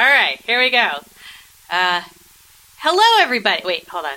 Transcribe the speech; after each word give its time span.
All 0.00 0.06
right, 0.06 0.40
here 0.46 0.58
we 0.58 0.70
go. 0.70 0.92
Uh, 1.70 2.00
hello, 2.78 3.22
everybody. 3.22 3.60
Wait, 3.66 3.86
hold 3.86 4.06
on. 4.06 4.16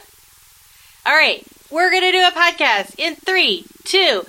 All 1.06 1.14
right, 1.14 1.46
we're 1.70 1.92
going 1.92 2.04
to 2.04 2.12
do 2.14 2.26
a 2.26 2.32
podcast 2.32 2.98
in 2.98 3.16
three, 3.16 3.66
two. 3.84 4.24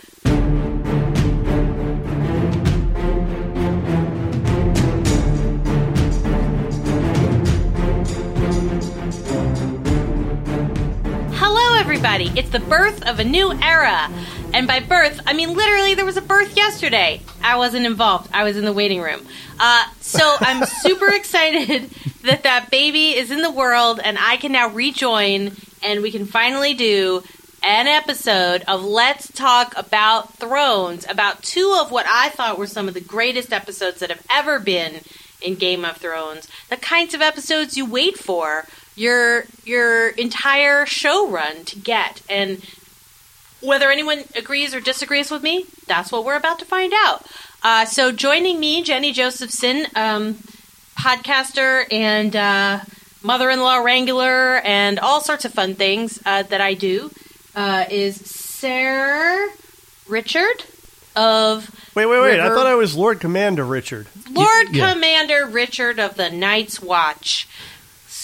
Hello, 11.36 11.79
everybody. 11.79 12.32
It's 12.34 12.50
the 12.50 12.64
birth 12.68 13.07
of 13.07 13.21
a 13.21 13.25
new 13.25 13.52
era. 13.62 14.11
And 14.55 14.68
by 14.68 14.79
birth, 14.79 15.21
I 15.27 15.32
mean 15.32 15.52
literally 15.55 15.95
there 15.95 16.05
was 16.05 16.16
a 16.16 16.23
birth 16.23 16.57
yesterday. 16.57 17.20
I 17.43 17.57
wasn't 17.57 17.87
involved. 17.87 18.30
I 18.32 18.45
was 18.45 18.57
in 18.57 18.64
the 18.64 18.73
waiting 18.73 19.00
room. 19.00 19.27
Uh, 19.59 19.84
so 20.00 20.37
I'm 20.38 20.64
super 20.80 21.09
excited 21.09 21.91
that 22.23 22.45
that 22.45 22.70
baby 22.70 23.16
is 23.16 23.33
in 23.33 23.42
the 23.42 23.51
world 23.51 23.98
and 24.02 24.16
I 24.16 24.37
can 24.37 24.52
now 24.52 24.69
rejoin 24.69 25.56
and 25.83 26.02
we 26.02 26.12
can 26.12 26.25
finally 26.25 26.73
do 26.73 27.25
an 27.64 27.88
episode 27.88 28.62
of 28.69 28.84
Let's 28.84 29.33
Talk 29.33 29.73
About 29.77 30.34
Thrones, 30.34 31.05
about 31.09 31.42
two 31.42 31.77
of 31.80 31.91
what 31.91 32.06
I 32.09 32.28
thought 32.28 32.56
were 32.56 32.69
some 32.69 32.86
of 32.86 32.95
the 32.95 33.00
greatest 33.00 33.52
episodes 33.52 33.98
that 33.98 34.11
have 34.11 34.25
ever 34.30 34.61
been 34.61 35.00
in 35.42 35.56
Game 35.56 35.84
of 35.84 35.97
Thrones. 35.97 36.47
The 36.70 36.77
kinds 36.77 37.12
of 37.12 37.20
episodes 37.20 37.77
you 37.77 37.86
wait 37.86 38.19
for 38.19 38.66
your 38.95 39.47
your 39.64 40.11
entire 40.11 40.86
show 40.86 41.28
run 41.28 41.64
to 41.64 41.77
get. 41.77 42.23
And 42.30 42.62
whether 43.64 43.91
anyone 43.91 44.24
agrees 44.36 44.74
or 44.74 44.80
disagrees 44.80 45.30
with 45.30 45.42
me, 45.42 45.66
that's 45.86 46.12
what 46.12 46.24
we're 46.24 46.36
about 46.36 46.59
to 46.60 46.64
find 46.64 46.92
out. 46.95 47.27
Uh, 47.62 47.84
so 47.84 48.12
joining 48.12 48.60
me, 48.60 48.82
Jenny 48.82 49.12
Josephson, 49.12 49.86
um, 49.96 50.34
podcaster 50.98 51.91
and 51.91 52.36
uh, 52.36 52.80
mother-in-law 53.22 53.78
wrangler, 53.78 54.58
and 54.58 54.98
all 54.98 55.20
sorts 55.20 55.44
of 55.44 55.52
fun 55.52 55.74
things 55.74 56.20
uh, 56.27 56.42
that 56.44 56.61
I 56.61 56.74
do, 56.74 57.11
uh, 57.55 57.86
is 57.91 58.16
Sarah 58.16 59.48
Richard 60.06 60.64
of 61.17 61.70
Wait, 61.94 62.06
wait, 62.06 62.20
wait! 62.20 62.41
I 62.41 62.48
thought 62.48 62.67
I 62.67 62.74
was 62.74 62.96
Lord 62.96 63.20
Commander 63.20 63.64
Richard. 63.64 64.08
Lord 64.28 64.74
yeah. 64.74 64.92
Commander 64.92 65.46
Richard 65.46 66.00
of 66.00 66.17
the 66.17 66.28
Night's 66.28 66.83
Watch. 66.83 67.48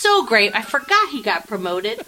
So 0.00 0.24
great. 0.24 0.56
I 0.56 0.62
forgot 0.62 1.10
he 1.10 1.20
got 1.20 1.46
promoted. 1.46 2.00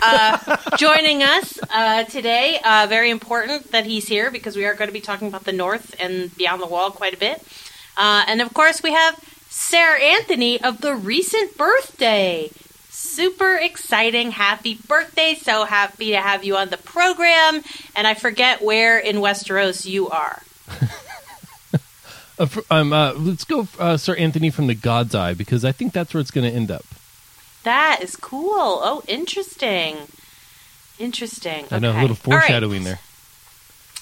Uh, 0.00 0.56
joining 0.76 1.24
us 1.24 1.58
uh, 1.74 2.04
today, 2.04 2.60
uh, 2.64 2.86
very 2.88 3.10
important 3.10 3.72
that 3.72 3.86
he's 3.86 4.06
here 4.06 4.30
because 4.30 4.54
we 4.54 4.64
are 4.66 4.74
going 4.74 4.86
to 4.86 4.92
be 4.92 5.00
talking 5.00 5.26
about 5.26 5.42
the 5.42 5.52
North 5.52 5.96
and 5.98 6.34
Beyond 6.36 6.62
the 6.62 6.68
Wall 6.68 6.92
quite 6.92 7.12
a 7.12 7.16
bit. 7.16 7.44
Uh, 7.96 8.24
and 8.28 8.40
of 8.40 8.54
course, 8.54 8.84
we 8.84 8.92
have 8.92 9.18
Sarah 9.48 10.00
Anthony 10.00 10.62
of 10.62 10.80
the 10.80 10.94
recent 10.94 11.58
birthday. 11.58 12.50
Super 12.88 13.56
exciting. 13.56 14.30
Happy 14.30 14.78
birthday. 14.86 15.34
So 15.34 15.64
happy 15.64 16.12
to 16.12 16.20
have 16.20 16.44
you 16.44 16.56
on 16.56 16.70
the 16.70 16.76
program. 16.76 17.62
And 17.96 18.06
I 18.06 18.14
forget 18.14 18.62
where 18.62 18.96
in 18.96 19.16
Westeros 19.16 19.86
you 19.86 20.08
are. 20.08 20.40
Uh, 22.38 22.46
um, 22.70 22.90
uh, 22.94 23.12
let's 23.18 23.44
go, 23.44 23.68
uh, 23.78 23.98
Sir 23.98 24.14
Anthony 24.14 24.48
from 24.48 24.66
the 24.66 24.74
God's 24.74 25.14
Eye, 25.14 25.34
because 25.34 25.62
I 25.62 25.72
think 25.72 25.92
that's 25.92 26.14
where 26.14 26.22
it's 26.22 26.30
going 26.30 26.50
to 26.50 26.56
end 26.56 26.70
up. 26.70 26.86
That 27.62 28.00
is 28.02 28.16
cool. 28.16 28.80
Oh, 28.82 29.02
interesting. 29.06 30.08
Interesting. 30.98 31.66
I 31.70 31.78
know, 31.78 31.92
a 31.92 32.00
little 32.00 32.16
All 32.26 32.32
right. 32.32 32.42
foreshadowing 32.42 32.84
there. 32.84 33.00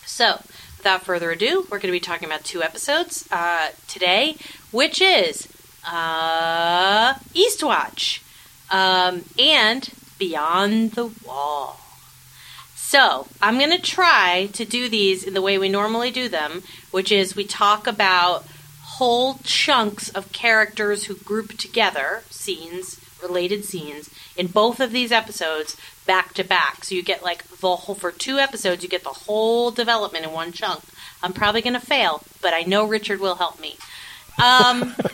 So, 0.05 0.41
without 0.77 1.05
further 1.05 1.31
ado, 1.31 1.63
we're 1.71 1.79
going 1.79 1.93
to 1.93 1.93
be 1.93 2.01
talking 2.01 2.27
about 2.27 2.45
two 2.45 2.63
episodes 2.63 3.29
uh, 3.31 3.69
today, 3.87 4.37
which 4.71 5.01
is 5.01 5.49
uh, 5.87 7.15
Eastwatch 7.35 8.21
um, 8.71 9.25
and 9.39 9.91
Beyond 10.19 10.93
the 10.93 11.07
Wall. 11.07 11.79
So, 12.75 13.29
I'm 13.43 13.59
going 13.59 13.71
to 13.71 13.83
try 13.83 14.49
to 14.55 14.65
do 14.65 14.89
these 14.89 15.23
in 15.25 15.35
the 15.35 15.43
way 15.43 15.59
we 15.59 15.69
normally 15.69 16.11
do 16.11 16.29
them, 16.29 16.63
which 16.91 17.13
is 17.13 17.37
we 17.37 17.45
talk 17.45 17.87
about 17.87 18.47
whole 18.83 19.39
chunks 19.45 20.09
of 20.11 20.33
characters 20.33 21.05
who 21.05 21.15
group 21.15 21.57
together, 21.59 22.23
scenes, 22.31 22.98
related 23.23 23.65
scenes, 23.65 24.11
in 24.37 24.47
both 24.47 24.81
of 24.81 24.93
these 24.93 25.13
episodes 25.13 25.77
back 26.07 26.35
to 26.35 26.45
back. 26.45 26.85
So 26.85 26.95
you 26.95 27.03
get 27.03 27.23
like 27.23 27.45
the 27.49 27.77
whole, 27.77 27.95
for 27.95 28.11
two 28.13 28.39
episodes, 28.39 28.83
you 28.83 28.89
get 28.89 29.05
the 29.05 29.11
whole 29.11 29.71
development 29.71 30.25
in 30.25 30.33
one 30.33 30.53
chunk. 30.53 30.83
I'm 31.23 31.33
probably 31.33 31.63
going 31.63 31.75
to 31.75 31.81
fail, 31.81 32.23
but 32.41 32.55
I 32.55 32.63
know 32.63 32.85
Richard 32.87 33.21
will 33.21 33.37
help 33.37 33.61
me. 33.61 33.77
Um, 34.43 34.95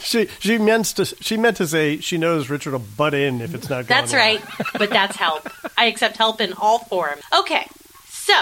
She 0.00 0.28
she 0.38 0.58
meant 0.58 0.86
to 0.96 1.04
she 1.04 1.36
meant 1.36 1.56
to 1.58 1.66
say 1.66 1.98
she 1.98 2.18
knows 2.18 2.50
Richard 2.50 2.72
will 2.72 2.80
butt 2.80 3.14
in 3.14 3.40
if 3.40 3.54
it's 3.54 3.68
not. 3.68 3.86
going 3.86 4.00
That's 4.00 4.12
right, 4.12 4.42
but 4.74 4.90
that's 4.90 5.16
help. 5.16 5.48
I 5.76 5.86
accept 5.86 6.16
help 6.16 6.40
in 6.40 6.52
all 6.52 6.80
forms. 6.80 7.22
Okay, 7.38 7.66
so 8.06 8.34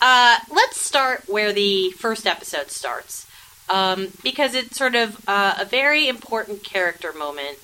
uh, 0.00 0.36
let's 0.50 0.80
start 0.80 1.24
where 1.28 1.52
the 1.52 1.90
first 1.92 2.26
episode 2.26 2.70
starts, 2.70 3.26
um, 3.68 4.08
because 4.22 4.54
it's 4.54 4.76
sort 4.76 4.94
of 4.94 5.26
uh, 5.28 5.54
a 5.60 5.64
very 5.64 6.08
important 6.08 6.62
character 6.62 7.12
moment 7.12 7.58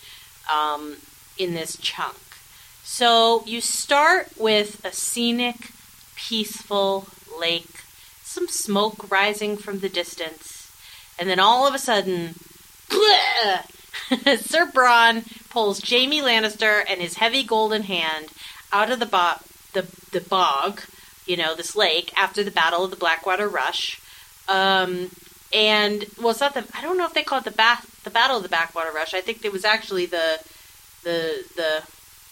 um, 0.52 0.96
in 1.38 1.54
this 1.54 1.76
chunk. 1.76 2.16
So 2.82 3.42
you 3.46 3.60
start 3.60 4.32
with 4.38 4.84
a 4.84 4.92
scenic, 4.92 5.70
peaceful 6.16 7.06
lake, 7.38 7.84
some 8.22 8.48
smoke 8.48 9.10
rising 9.10 9.56
from 9.56 9.80
the 9.80 9.88
distance, 9.88 10.70
and 11.18 11.28
then 11.28 11.40
all 11.40 11.66
of 11.66 11.74
a 11.74 11.78
sudden, 11.78 12.34
Sir 12.90 14.66
Bronn 14.66 15.24
pulls 15.50 15.88
Jaime 15.88 16.20
Lannister 16.20 16.82
and 16.88 17.00
his 17.00 17.14
heavy 17.14 17.42
golden 17.42 17.82
hand 17.82 18.28
out 18.72 18.90
of 18.90 19.00
the, 19.00 19.06
bo- 19.06 19.40
the 19.72 19.86
the 20.12 20.20
bog, 20.20 20.82
you 21.26 21.36
know, 21.36 21.54
this 21.54 21.76
lake 21.76 22.12
after 22.16 22.42
the 22.42 22.50
Battle 22.50 22.84
of 22.84 22.90
the 22.90 22.96
Blackwater 22.96 23.48
Rush. 23.48 24.00
Um, 24.48 25.10
and 25.54 26.06
well, 26.18 26.30
it's 26.30 26.40
not 26.40 26.54
the 26.54 26.64
I 26.74 26.82
don't 26.82 26.98
know 26.98 27.06
if 27.06 27.14
they 27.14 27.22
call 27.22 27.38
it 27.38 27.44
the 27.44 27.50
bath 27.50 27.89
the 28.04 28.10
Battle 28.10 28.38
of 28.38 28.42
the 28.42 28.48
Backwater 28.48 28.92
Rush. 28.92 29.14
I 29.14 29.20
think 29.20 29.44
it 29.44 29.52
was 29.52 29.64
actually 29.64 30.06
the 30.06 30.40
the 31.02 31.44
the 31.56 31.82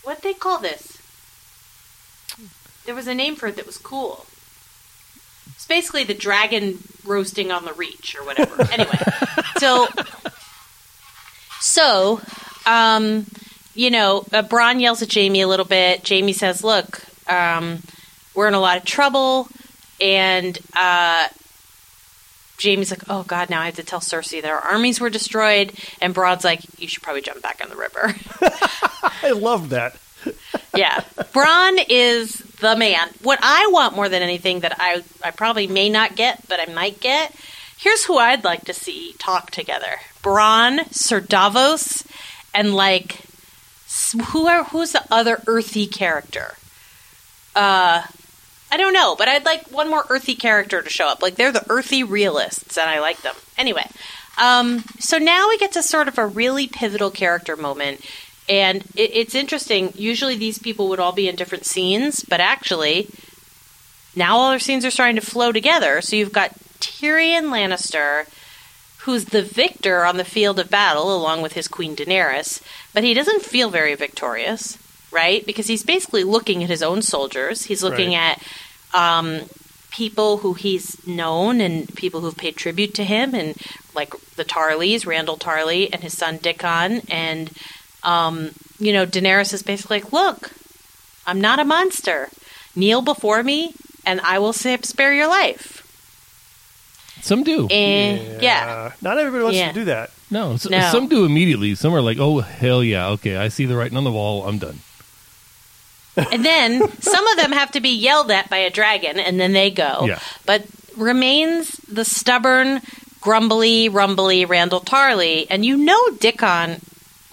what 0.02 0.22
they 0.22 0.34
call 0.34 0.58
this. 0.58 0.98
There 2.86 2.94
was 2.94 3.06
a 3.06 3.14
name 3.14 3.36
for 3.36 3.48
it 3.48 3.56
that 3.56 3.66
was 3.66 3.76
cool. 3.76 4.26
It's 5.54 5.66
basically 5.66 6.04
the 6.04 6.14
dragon 6.14 6.78
roasting 7.04 7.50
on 7.50 7.64
the 7.64 7.72
reach 7.72 8.16
or 8.18 8.24
whatever. 8.24 8.62
anyway, 8.72 8.98
so 9.58 9.88
so, 11.60 12.20
um, 12.66 13.26
you 13.74 13.90
know, 13.90 14.24
uh, 14.32 14.42
Bronn 14.42 14.80
yells 14.80 15.02
at 15.02 15.12
Jaime 15.12 15.40
a 15.40 15.48
little 15.48 15.66
bit. 15.66 16.08
Jaime 16.08 16.32
says, 16.32 16.64
"Look, 16.64 17.02
um, 17.28 17.82
we're 18.34 18.48
in 18.48 18.54
a 18.54 18.60
lot 18.60 18.76
of 18.76 18.84
trouble," 18.84 19.48
and 20.00 20.58
uh, 20.74 21.28
Jaime's 22.60 22.90
like, 22.90 23.02
"Oh 23.08 23.22
God, 23.22 23.50
now 23.50 23.60
I 23.60 23.66
have 23.66 23.76
to 23.76 23.82
tell 23.82 24.00
Cersei 24.00 24.42
that 24.42 24.50
our 24.50 24.58
armies 24.58 25.00
were 25.00 25.10
destroyed." 25.10 25.72
And 26.00 26.14
Bronn's 26.14 26.44
like, 26.44 26.60
"You 26.78 26.88
should 26.88 27.02
probably 27.02 27.22
jump 27.22 27.42
back 27.42 27.60
in 27.60 27.68
the 27.68 27.76
river." 27.76 28.14
I 29.22 29.30
love 29.30 29.70
that. 29.70 29.96
yeah, 30.74 31.00
Bronn 31.32 31.82
is 31.88 32.34
the 32.60 32.76
man. 32.76 33.08
What 33.22 33.38
I 33.42 33.68
want 33.72 33.94
more 33.94 34.08
than 34.08 34.22
anything 34.22 34.60
that 34.60 34.76
I 34.78 35.02
I 35.22 35.30
probably 35.30 35.66
may 35.66 35.88
not 35.88 36.16
get, 36.16 36.46
but 36.48 36.60
I 36.60 36.72
might 36.72 37.00
get. 37.00 37.34
Here's 37.78 38.04
who 38.04 38.18
I'd 38.18 38.44
like 38.44 38.64
to 38.64 38.74
see 38.74 39.14
talk 39.18 39.50
together: 39.50 39.96
Bronn, 40.22 40.92
Sir 40.92 41.20
Davos, 41.20 42.04
and 42.52 42.74
like 42.74 43.20
who 44.30 44.46
are 44.46 44.64
who's 44.64 44.92
the 44.92 45.04
other 45.10 45.42
earthy 45.46 45.86
character? 45.86 46.56
Uh, 47.54 48.02
I 48.70 48.76
don't 48.76 48.92
know, 48.92 49.14
but 49.16 49.28
I'd 49.28 49.44
like 49.44 49.66
one 49.68 49.88
more 49.88 50.04
earthy 50.10 50.34
character 50.34 50.82
to 50.82 50.90
show 50.90 51.08
up. 51.08 51.22
Like 51.22 51.36
they're 51.36 51.52
the 51.52 51.64
earthy 51.70 52.02
realists, 52.04 52.76
and 52.76 52.88
I 52.90 53.00
like 53.00 53.22
them. 53.22 53.34
Anyway, 53.56 53.86
um, 54.40 54.84
so 54.98 55.18
now 55.18 55.48
we 55.48 55.58
get 55.58 55.72
to 55.72 55.82
sort 55.82 56.08
of 56.08 56.18
a 56.18 56.26
really 56.26 56.66
pivotal 56.66 57.10
character 57.10 57.56
moment, 57.56 58.00
and 58.48 58.82
it, 58.94 59.10
it's 59.14 59.34
interesting. 59.34 59.92
Usually 59.96 60.36
these 60.36 60.58
people 60.58 60.88
would 60.88 61.00
all 61.00 61.12
be 61.12 61.28
in 61.28 61.36
different 61.36 61.64
scenes, 61.64 62.22
but 62.24 62.40
actually, 62.40 63.08
now 64.14 64.36
all 64.36 64.50
their 64.50 64.58
scenes 64.58 64.84
are 64.84 64.90
starting 64.90 65.16
to 65.16 65.22
flow 65.22 65.50
together. 65.52 66.00
So 66.02 66.16
you've 66.16 66.32
got 66.32 66.54
Tyrion 66.80 67.44
Lannister, 67.50 68.26
who's 69.00 69.26
the 69.26 69.42
victor 69.42 70.04
on 70.04 70.16
the 70.18 70.24
field 70.24 70.58
of 70.58 70.68
battle, 70.70 71.14
along 71.16 71.40
with 71.42 71.54
his 71.54 71.68
queen 71.68 71.96
Daenerys, 71.96 72.60
but 72.92 73.02
he 73.04 73.14
doesn't 73.14 73.42
feel 73.42 73.70
very 73.70 73.94
victorious, 73.94 74.76
right? 75.10 75.44
Because 75.46 75.68
he's 75.68 75.82
basically 75.84 76.22
looking 76.24 76.62
at 76.62 76.68
his 76.70 76.82
own 76.82 77.00
soldiers. 77.02 77.64
He's 77.64 77.82
looking 77.82 78.10
Right. 78.10 78.36
at 78.38 78.42
um, 78.94 79.40
people 79.90 80.38
who 80.38 80.54
he's 80.54 81.04
known 81.06 81.60
and 81.60 81.92
people 81.96 82.20
who've 82.20 82.36
paid 82.36 82.56
tribute 82.56 82.94
to 82.94 83.04
him, 83.04 83.34
and 83.34 83.56
like 83.94 84.10
the 84.36 84.44
Tarlys, 84.44 85.04
Randyll 85.04 85.38
Tarly 85.38 85.88
and 85.92 86.02
his 86.02 86.16
son 86.16 86.38
Dickon, 86.38 87.02
and 87.10 87.50
um, 88.02 88.50
you 88.78 88.92
know, 88.92 89.04
Daenerys 89.06 89.52
is 89.52 89.62
basically 89.62 90.00
like, 90.00 90.12
"Look, 90.12 90.50
I'm 91.26 91.40
not 91.40 91.58
a 91.58 91.64
monster. 91.64 92.28
Kneel 92.76 93.02
before 93.02 93.42
me, 93.42 93.74
and 94.06 94.20
I 94.20 94.38
will 94.38 94.52
sa- 94.52 94.76
spare 94.82 95.12
your 95.14 95.26
life." 95.28 95.74
Some 97.20 97.42
do. 97.42 97.66
And 97.66 98.40
yeah. 98.40 98.92
Not 99.02 99.18
everybody 99.18 99.42
wants 99.42 99.58
Yeah. 99.58 99.68
to 99.68 99.74
do 99.74 99.84
that. 99.86 100.10
no, 100.30 100.52
s- 100.52 100.68
No. 100.70 100.80
some 100.92 101.08
do 101.08 101.24
immediately. 101.24 101.74
Some 101.74 101.92
are 101.94 102.00
like, 102.00 102.18
oh 102.18 102.38
hell 102.38 102.84
yeah, 102.84 103.08
okay, 103.08 103.36
I 103.36 103.48
see 103.48 103.66
the 103.66 103.76
writing 103.76 103.96
on 103.98 104.04
the 104.04 104.12
wall. 104.12 104.46
I'm 104.46 104.58
done. 104.58 104.78
And 106.18 106.44
then 106.44 106.90
some 107.00 107.26
of 107.28 107.36
them 107.36 107.52
have 107.52 107.72
to 107.72 107.80
be 107.80 107.90
yelled 107.90 108.30
at 108.30 108.50
by 108.50 108.58
a 108.58 108.70
dragon, 108.70 109.18
and 109.18 109.38
then 109.38 109.52
they 109.52 109.70
go. 109.70 110.06
Yeah. 110.06 110.18
But 110.46 110.66
remains 110.96 111.76
the 111.88 112.04
stubborn, 112.04 112.80
grumbly, 113.20 113.88
rumbly 113.88 114.44
Randyll 114.46 114.84
Tarly, 114.84 115.46
and 115.48 115.64
you 115.64 115.76
know 115.76 115.98
Dickon, 116.18 116.80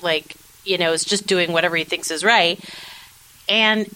like 0.01 0.35
you 0.63 0.77
know, 0.77 0.93
is 0.93 1.05
just 1.05 1.27
doing 1.27 1.51
whatever 1.51 1.75
he 1.75 1.83
thinks 1.83 2.11
is 2.11 2.23
right, 2.23 2.59
and 3.47 3.87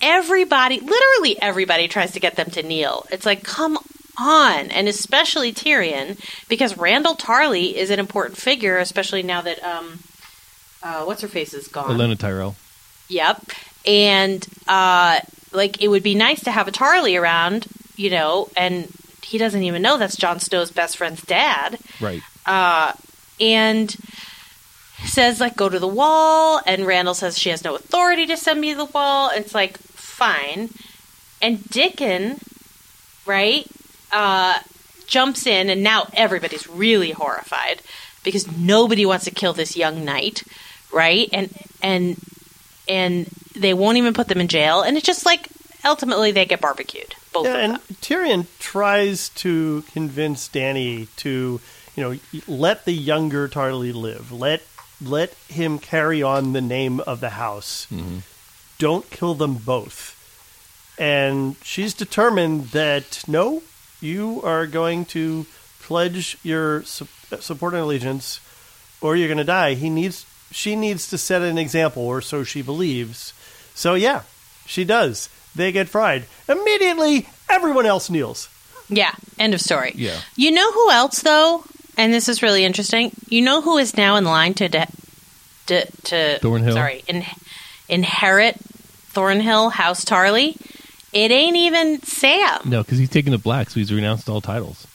everybody, 0.00 0.80
literally 0.80 1.40
everybody, 1.40 1.88
tries 1.88 2.12
to 2.12 2.20
get 2.20 2.36
them 2.36 2.50
to 2.50 2.62
kneel. 2.62 3.06
It's 3.10 3.26
like, 3.26 3.42
come 3.42 3.78
on, 4.18 4.70
and 4.70 4.88
especially 4.88 5.52
Tyrion, 5.52 6.18
because 6.48 6.74
Randyll 6.74 7.18
Tarly 7.18 7.74
is 7.74 7.90
an 7.90 7.98
important 7.98 8.38
figure, 8.38 8.78
especially 8.78 9.22
now 9.22 9.42
that 9.42 9.62
um, 9.62 9.98
uh, 10.82 11.04
what's 11.04 11.22
her 11.22 11.28
face 11.28 11.52
is 11.54 11.68
gone. 11.68 11.90
Olenna 11.90 12.18
Tyrell. 12.18 12.56
Yep. 13.08 13.50
And 13.86 14.46
uh 14.66 15.20
like 15.52 15.82
it 15.82 15.88
would 15.88 16.02
be 16.02 16.14
nice 16.14 16.42
to 16.44 16.50
have 16.50 16.68
a 16.68 16.72
Tarly 16.72 17.20
around, 17.20 17.66
you 17.96 18.10
know, 18.10 18.48
and 18.56 18.88
he 19.22 19.38
doesn't 19.38 19.62
even 19.62 19.82
know 19.82 19.96
that's 19.98 20.16
Jon 20.16 20.40
Snow's 20.40 20.70
best 20.70 20.96
friend's 20.96 21.22
dad. 21.22 21.78
Right. 22.00 22.22
Uh 22.44 22.92
and 23.40 23.94
says 25.04 25.40
like 25.40 25.56
go 25.56 25.68
to 25.68 25.78
the 25.78 25.88
wall 25.88 26.60
and 26.66 26.82
Randyll 26.82 27.14
says 27.14 27.38
she 27.38 27.50
has 27.50 27.64
no 27.64 27.74
authority 27.74 28.26
to 28.26 28.36
send 28.36 28.60
me 28.60 28.72
to 28.72 28.78
the 28.78 28.84
wall. 28.86 29.30
It's 29.32 29.54
like 29.54 29.78
fine. 29.78 30.70
And 31.40 31.68
Dickon, 31.68 32.40
right? 33.26 33.66
Uh 34.12 34.58
jumps 35.06 35.46
in 35.46 35.70
and 35.70 35.82
now 35.82 36.08
everybody's 36.14 36.68
really 36.68 37.12
horrified 37.12 37.80
because 38.24 38.50
nobody 38.58 39.06
wants 39.06 39.24
to 39.24 39.30
kill 39.30 39.52
this 39.52 39.76
young 39.76 40.04
knight, 40.04 40.42
right? 40.92 41.28
And 41.32 41.48
and 41.80 42.16
and 42.88 43.28
they 43.56 43.74
won't 43.74 43.96
even 43.98 44.14
put 44.14 44.28
them 44.28 44.40
in 44.40 44.48
jail 44.48 44.82
and 44.82 44.96
it's 44.96 45.06
just 45.06 45.24
like 45.26 45.48
ultimately 45.84 46.32
they 46.32 46.44
get 46.44 46.60
barbecued 46.60 47.14
both 47.32 47.46
Yeah, 47.46 47.52
of 47.54 47.60
and 47.60 47.72
them 47.74 47.80
Tyrion 48.00 48.46
tries 48.58 49.28
to 49.30 49.82
convince 49.92 50.48
Danny 50.48 51.06
to, 51.16 51.60
you 51.94 52.02
know, 52.02 52.18
let 52.48 52.84
the 52.84 52.92
younger 52.92 53.48
Tarly 53.48 53.92
live. 53.94 54.32
Let 54.32 54.62
let 55.02 55.34
him 55.48 55.78
carry 55.78 56.22
on 56.22 56.52
the 56.54 56.60
name 56.62 57.00
of 57.00 57.20
the 57.20 57.30
house. 57.30 57.86
Mm-hmm. 57.92 58.18
Don't 58.78 59.10
kill 59.10 59.34
them 59.34 59.54
both. 59.56 60.14
And 60.98 61.56
she's 61.62 61.92
determined 61.94 62.68
that 62.68 63.22
no, 63.28 63.62
you 64.00 64.40
are 64.42 64.66
going 64.66 65.04
to 65.06 65.44
pledge 65.80 66.38
your 66.42 66.82
su- 66.84 67.06
support 67.40 67.74
and 67.74 67.82
allegiance, 67.82 68.40
or 69.02 69.14
you're 69.14 69.28
going 69.28 69.36
to 69.38 69.44
die. 69.44 69.74
He 69.74 69.90
needs, 69.90 70.24
she 70.50 70.74
needs 70.74 71.08
to 71.10 71.18
set 71.18 71.42
an 71.42 71.58
example, 71.58 72.02
or 72.02 72.22
so 72.22 72.42
she 72.44 72.62
believes. 72.62 73.34
So 73.76 73.94
yeah, 73.94 74.22
she 74.66 74.82
does. 74.84 75.28
They 75.54 75.70
get 75.70 75.88
fried 75.88 76.24
immediately. 76.48 77.28
Everyone 77.48 77.86
else 77.86 78.10
kneels. 78.10 78.48
yeah 78.88 79.12
end 79.38 79.54
of 79.54 79.60
story 79.60 79.92
Yeah. 79.94 80.18
you 80.36 80.50
know 80.50 80.70
who 80.72 80.90
else 80.90 81.20
though 81.22 81.64
and 81.96 82.12
this 82.12 82.28
is 82.28 82.42
really 82.42 82.64
interesting 82.64 83.10
you 83.28 83.40
know 83.42 83.60
who 83.62 83.78
is 83.78 83.96
now 83.96 84.16
in 84.16 84.24
line 84.24 84.54
to 84.54 84.68
de- 84.68 84.86
to, 85.66 85.86
to 86.04 86.38
Thornhill? 86.40 86.74
sorry 86.74 87.02
in, 87.08 87.24
inherit 87.88 88.56
thornhill 89.14 89.70
house 89.70 90.04
Tarly. 90.04 90.56
it 91.12 91.30
ain't 91.30 91.56
even 91.56 92.00
sam 92.02 92.60
No, 92.64 92.82
because 92.82 92.98
he's 92.98 93.10
taken 93.10 93.32
the 93.32 93.38
black, 93.38 93.70
so 93.70 93.80
he's 93.80 93.92
renounced 93.92 94.28
all 94.28 94.40
titles. 94.40 94.86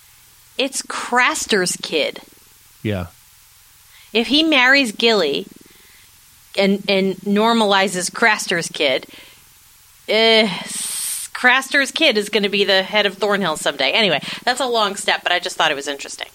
it's 0.58 0.82
craster's 0.84 1.76
kid 1.78 2.20
Yeah. 2.84 3.08
if 4.14 4.28
he 4.28 4.44
marries 4.44 4.92
Gilly 4.94 5.48
and 6.58 6.84
and 6.90 7.16
normalizes 7.18 8.14
Craster's 8.14 8.68
kid, 8.68 9.06
eh, 10.08 10.48
Craster's 11.34 11.92
kid 11.92 12.18
is 12.18 12.30
going 12.30 12.44
to 12.44 12.50
be 12.50 12.64
the 12.66 12.84
head 12.84 13.06
of 13.06 13.18
Thornhill 13.18 13.58
someday. 13.58 13.92
Anyway, 13.92 14.22
that's 14.44 14.60
a 14.60 14.66
long 14.68 14.96
step, 14.96 15.22
but 15.24 15.32
I 15.32 15.40
just 15.40 15.56
thought 15.58 15.72
it 15.72 15.76
was 15.76 15.88
interesting. 15.88 16.28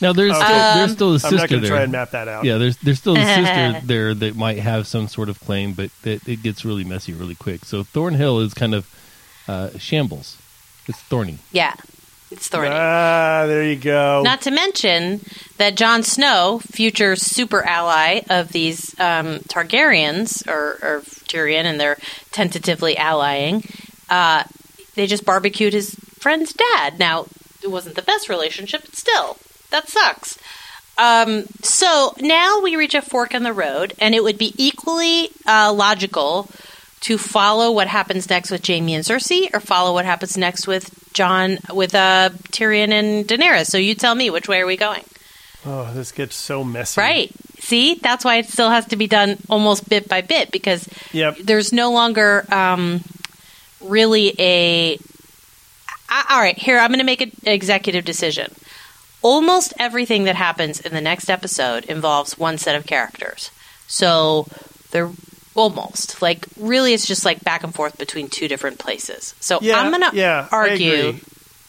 Now 0.00 0.12
there's 0.12 0.32
Okay. 0.34 0.44
still, 0.44 0.56
Um, 0.60 0.78
there's 0.78 0.92
still 0.92 1.10
a 1.10 1.14
I'm 1.14 1.18
sister 1.20 1.36
not 1.36 1.48
going 1.48 1.62
to 1.62 1.68
there. 1.68 1.76
try 1.76 1.82
and 1.84 1.92
map 1.92 2.10
that 2.10 2.28
out. 2.28 2.44
Yeah, 2.44 2.58
there's 2.58 2.76
there's 2.78 2.98
still 2.98 3.16
a 3.16 3.24
sister 3.34 3.80
there 3.86 4.12
that 4.14 4.36
might 4.36 4.58
have 4.58 4.86
some 4.86 5.08
sort 5.08 5.28
of 5.28 5.40
claim, 5.40 5.72
but 5.72 5.90
that 6.02 6.26
it 6.28 6.42
gets 6.42 6.64
really 6.64 6.84
messy 6.84 7.12
really 7.12 7.34
quick. 7.36 7.64
So 7.64 7.82
Thornhill 7.84 8.40
is 8.40 8.54
kind 8.54 8.74
of 8.74 8.86
uh, 9.48 9.70
shambles. 9.78 10.36
It's 10.86 10.98
thorny. 11.00 11.38
Yeah, 11.52 11.74
it's 12.36 12.48
Thorny. 12.48 12.70
Ah, 12.72 13.44
there 13.46 13.64
you 13.64 13.76
go. 13.76 14.22
Not 14.24 14.42
to 14.42 14.50
mention 14.50 15.20
that 15.58 15.76
Jon 15.76 16.02
Snow, 16.02 16.60
future 16.60 17.14
super 17.16 17.62
ally 17.62 18.22
of 18.28 18.50
these 18.50 18.98
um, 18.98 19.38
Targaryens, 19.40 20.46
or, 20.48 20.78
or 20.82 21.02
Tyrion, 21.28 21.64
and 21.64 21.80
they're 21.80 21.98
tentatively 22.32 22.96
allying, 22.96 23.64
uh, 24.10 24.44
they 24.96 25.06
just 25.06 25.24
barbecued 25.24 25.72
his 25.72 25.94
friend's 26.18 26.52
dad. 26.52 26.98
Now, 26.98 27.26
it 27.62 27.70
wasn't 27.70 27.96
the 27.96 28.02
best 28.02 28.28
relationship, 28.28 28.82
but 28.82 28.96
still, 28.96 29.36
that 29.70 29.88
sucks. 29.88 30.36
Um, 30.98 31.46
so 31.62 32.14
now 32.20 32.60
we 32.60 32.76
reach 32.76 32.94
a 32.94 33.02
fork 33.02 33.34
in 33.34 33.42
the 33.42 33.52
road, 33.52 33.94
and 34.00 34.14
it 34.14 34.22
would 34.22 34.38
be 34.38 34.54
equally 34.56 35.30
uh, 35.46 35.72
logical 35.72 36.48
to 37.00 37.18
follow 37.18 37.70
what 37.70 37.86
happens 37.86 38.28
next 38.30 38.50
with 38.50 38.66
Jaime 38.66 38.94
and 38.94 39.04
Cersei, 39.04 39.54
or 39.54 39.60
follow 39.60 39.92
what 39.92 40.04
happens 40.04 40.36
next 40.36 40.66
with 40.66 41.03
Jon, 41.14 41.58
with 41.72 41.94
uh, 41.94 42.30
Tyrion 42.52 42.90
and 42.90 43.26
Daenerys. 43.26 43.66
So 43.66 43.78
you 43.78 43.94
tell 43.94 44.14
me, 44.14 44.28
which 44.30 44.48
way 44.48 44.60
are 44.60 44.66
we 44.66 44.76
going? 44.76 45.04
oh, 45.66 45.90
this 45.94 46.12
gets 46.12 46.36
so 46.36 46.62
messy. 46.62 47.00
Right. 47.00 47.32
See, 47.60 47.94
that's 47.94 48.22
why 48.22 48.36
it 48.36 48.46
still 48.50 48.68
has 48.68 48.84
to 48.88 48.96
be 48.96 49.06
done 49.06 49.38
almost 49.48 49.88
bit 49.88 50.06
by 50.10 50.20
bit 50.20 50.50
because 50.50 50.86
Yep. 51.12 51.38
there's 51.42 51.72
no 51.72 51.90
longer 51.92 52.44
um, 52.52 53.00
really 53.80 54.34
a. 54.38 54.98
I- 56.10 56.26
all 56.28 56.40
right, 56.40 56.58
here 56.58 56.78
I'm 56.78 56.90
going 56.90 56.98
to 56.98 57.04
make 57.04 57.22
an 57.22 57.32
executive 57.44 58.04
decision. 58.04 58.52
Almost 59.22 59.72
everything 59.78 60.24
that 60.24 60.36
happens 60.36 60.80
in 60.80 60.92
the 60.92 61.00
next 61.00 61.30
episode 61.30 61.86
involves 61.86 62.36
one 62.36 62.58
set 62.58 62.76
of 62.76 62.84
characters. 62.84 63.50
So 63.86 64.46
they're 64.90 65.10
almost 65.54 66.20
like 66.22 66.46
really, 66.58 66.94
it's 66.94 67.06
just 67.06 67.24
like 67.24 67.42
back 67.44 67.62
and 67.64 67.74
forth 67.74 67.96
between 67.98 68.28
two 68.28 68.48
different 68.48 68.78
places. 68.78 69.34
So 69.40 69.58
Yeah, 69.62 69.78
I'm 69.80 69.90
going 69.90 70.10
to 70.10 70.16
yeah, 70.16 70.48
argue. 70.50 71.14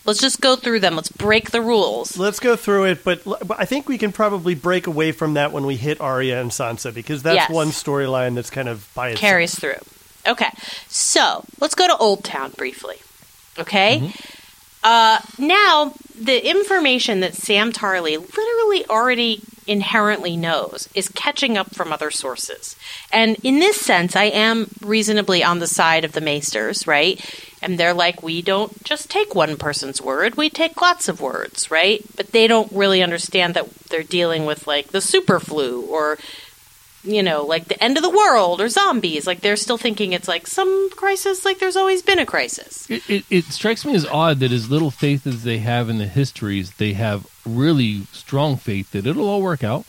Let's 0.05 0.19
just 0.21 0.39
go 0.39 0.55
through 0.55 0.81
them. 0.81 0.95
Let's 0.95 1.09
break 1.09 1.49
the 1.49 1.61
rules. 1.63 2.15
Let's 2.15 2.39
go 2.39 2.55
through 2.55 2.85
it, 2.85 3.03
but, 3.03 3.23
but 3.25 3.59
I 3.59 3.65
think 3.65 3.87
we 3.89 3.97
can 3.97 4.11
probably 4.11 4.53
break 4.53 4.85
away 4.85 5.11
from 5.11 5.33
that 5.33 5.51
when 5.51 5.65
we 5.65 5.77
hit 5.77 5.99
Arya 5.99 6.39
and 6.39 6.51
Sansa 6.51 6.93
because 6.93 7.23
that's 7.23 7.35
Yes. 7.35 7.49
one 7.49 7.69
storyline 7.69 8.35
that's 8.35 8.51
kind 8.51 8.69
of 8.69 8.87
by 8.93 9.09
itself. 9.09 9.21
carries 9.21 9.57
through. 9.59 9.79
Okay, 10.27 10.49
so 10.87 11.43
let's 11.59 11.73
go 11.73 11.87
to 11.87 11.97
Old 11.97 12.23
Town 12.23 12.51
briefly. 12.51 12.97
Okay, 13.57 14.11
uh, 14.83 15.19
now 15.39 15.93
the 16.19 16.49
information 16.49 17.21
that 17.21 17.33
Sam 17.33 17.71
Tarly 17.71 18.17
literally 18.17 18.85
already 18.87 19.41
inherently 19.67 20.37
knows 20.37 20.89
is 20.93 21.09
catching 21.09 21.57
up 21.57 21.73
from 21.73 21.91
other 21.91 22.11
sources, 22.11 22.75
and 23.11 23.37
in 23.43 23.59
this 23.59 23.79
sense, 23.79 24.15
I 24.15 24.25
am 24.25 24.69
reasonably 24.81 25.43
on 25.43 25.59
the 25.59 25.67
side 25.67 26.05
of 26.05 26.13
the 26.13 26.21
Maesters, 26.21 26.87
right? 26.87 27.19
And 27.61 27.79
they're 27.79 27.93
like, 27.93 28.21
we 28.21 28.41
don't 28.41 28.83
just 28.83 29.09
take 29.09 29.33
one 29.33 29.57
person's 29.57 30.01
word; 30.01 30.35
we 30.35 30.49
take 30.49 30.81
lots 30.81 31.07
of 31.07 31.21
words, 31.21 31.71
right? 31.71 32.03
But 32.15 32.31
they 32.31 32.47
don't 32.47 32.71
really 32.71 33.01
understand 33.01 33.53
that 33.53 33.69
they're 33.89 34.03
dealing 34.03 34.45
with 34.45 34.67
like 34.67 34.87
the 34.87 35.01
super 35.01 35.39
flu 35.39 35.81
or 35.81 36.17
you 37.05 37.23
know, 37.23 37.43
like 37.45 37.65
the 37.65 37.81
end 37.83 37.97
of 37.97 38.03
the 38.03 38.09
world 38.09 38.59
or 38.59 38.69
zombies. 38.69 39.27
Like 39.27 39.41
they're 39.41 39.55
still 39.55 39.77
thinking 39.77 40.13
it's 40.13 40.27
like 40.27 40.47
some 40.47 40.89
crisis, 40.91 41.45
like 41.45 41.59
there's 41.59 41.75
always 41.75 42.01
been 42.01 42.19
a 42.19 42.25
crisis. 42.25 42.89
It, 42.89 43.09
it, 43.09 43.25
it 43.29 43.45
strikes 43.45 43.85
me 43.85 43.95
as 43.95 44.05
odd 44.05 44.39
that 44.39 44.51
as 44.51 44.69
little 44.69 44.91
faith 44.91 45.25
as 45.27 45.43
they 45.43 45.59
have 45.59 45.89
in 45.89 45.97
the 45.97 46.07
histories, 46.07 46.71
they 46.71 46.93
have 46.93 47.27
really 47.45 48.01
strong 48.11 48.57
faith 48.57 48.91
that 48.91 49.05
it'll 49.05 49.29
all 49.29 49.41
work 49.41 49.63
out. 49.63 49.85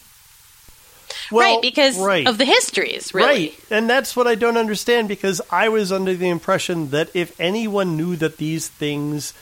Well, 1.30 1.54
right, 1.54 1.62
because 1.62 1.99
right. 1.99 2.26
of 2.26 2.38
the 2.38 2.44
histories, 2.44 3.12
really. 3.14 3.49
Right. 3.49 3.64
And 3.70 3.90
that's 3.90 4.14
what 4.14 4.26
I 4.26 4.35
don't 4.35 4.56
understand 4.56 5.08
because 5.08 5.40
I 5.50 5.68
was 5.68 5.90
under 5.90 6.14
the 6.14 6.28
impression 6.28 6.90
that 6.90 7.11
if 7.14 7.38
anyone 7.40 7.96
knew 7.96 8.16
that 8.16 8.37
these 8.37 8.68
things 8.68 9.32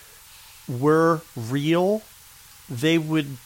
were 0.68 1.20
real, 1.36 2.02
they 2.70 2.96
would 2.96 3.36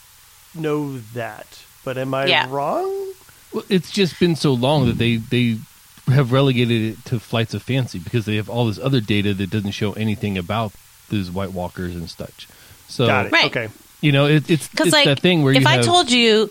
know 0.54 0.98
that. 1.14 1.46
But 1.84 1.98
am 1.98 2.14
I 2.14 2.26
Yeah. 2.26 2.46
wrong? 2.48 3.12
Well, 3.52 3.64
it's 3.68 3.90
just 3.90 4.18
been 4.20 4.36
so 4.36 4.52
long 4.52 4.86
that 4.86 4.98
they 4.98 5.16
they 5.16 5.58
have 6.06 6.32
relegated 6.32 6.92
it 6.92 7.04
to 7.06 7.20
flights 7.20 7.54
of 7.54 7.62
fancy 7.62 7.98
because 7.98 8.24
they 8.24 8.36
have 8.36 8.48
all 8.48 8.66
this 8.66 8.78
other 8.78 9.00
data 9.00 9.34
that 9.34 9.50
doesn't 9.50 9.72
show 9.72 9.92
anything 9.92 10.38
about 10.38 10.72
these 11.10 11.30
White 11.30 11.52
Walkers 11.52 11.94
and 11.94 12.08
such. 12.08 12.48
So 12.88 13.06
Got 13.06 13.26
it. 13.26 13.32
Right. 13.32 13.46
Okay. 13.46 13.68
you 14.00 14.12
know, 14.12 14.26
it, 14.26 14.50
it's 14.50 14.68
Because 14.68 14.86
it's 14.88 14.92
like, 14.94 15.04
that 15.06 15.20
thing 15.20 15.42
where 15.42 15.52
if 15.52 15.62
you 15.62 15.68
I 15.68 15.78
told 15.82 16.10
you, 16.10 16.50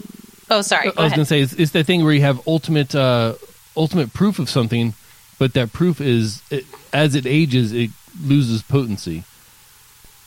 oh, 0.49 0.61
sorry, 0.61 0.91
I 0.95 1.03
was 1.03 1.11
going 1.11 1.21
to 1.21 1.25
say 1.25 1.41
it's, 1.41 1.53
it's 1.53 1.71
that 1.71 1.85
thing 1.85 2.03
where 2.03 2.13
you 2.13 2.21
have 2.21 2.45
ultimate 2.47 2.93
uh, 2.93 3.33
ultimate 3.75 4.13
proof 4.13 4.39
of 4.39 4.49
something, 4.49 4.93
but 5.39 5.53
that 5.53 5.73
proof 5.73 6.01
is 6.01 6.41
it, 6.51 6.65
as 6.93 7.15
it 7.15 7.25
ages, 7.25 7.71
it 7.73 7.89
loses 8.23 8.63
potency. 8.63 9.23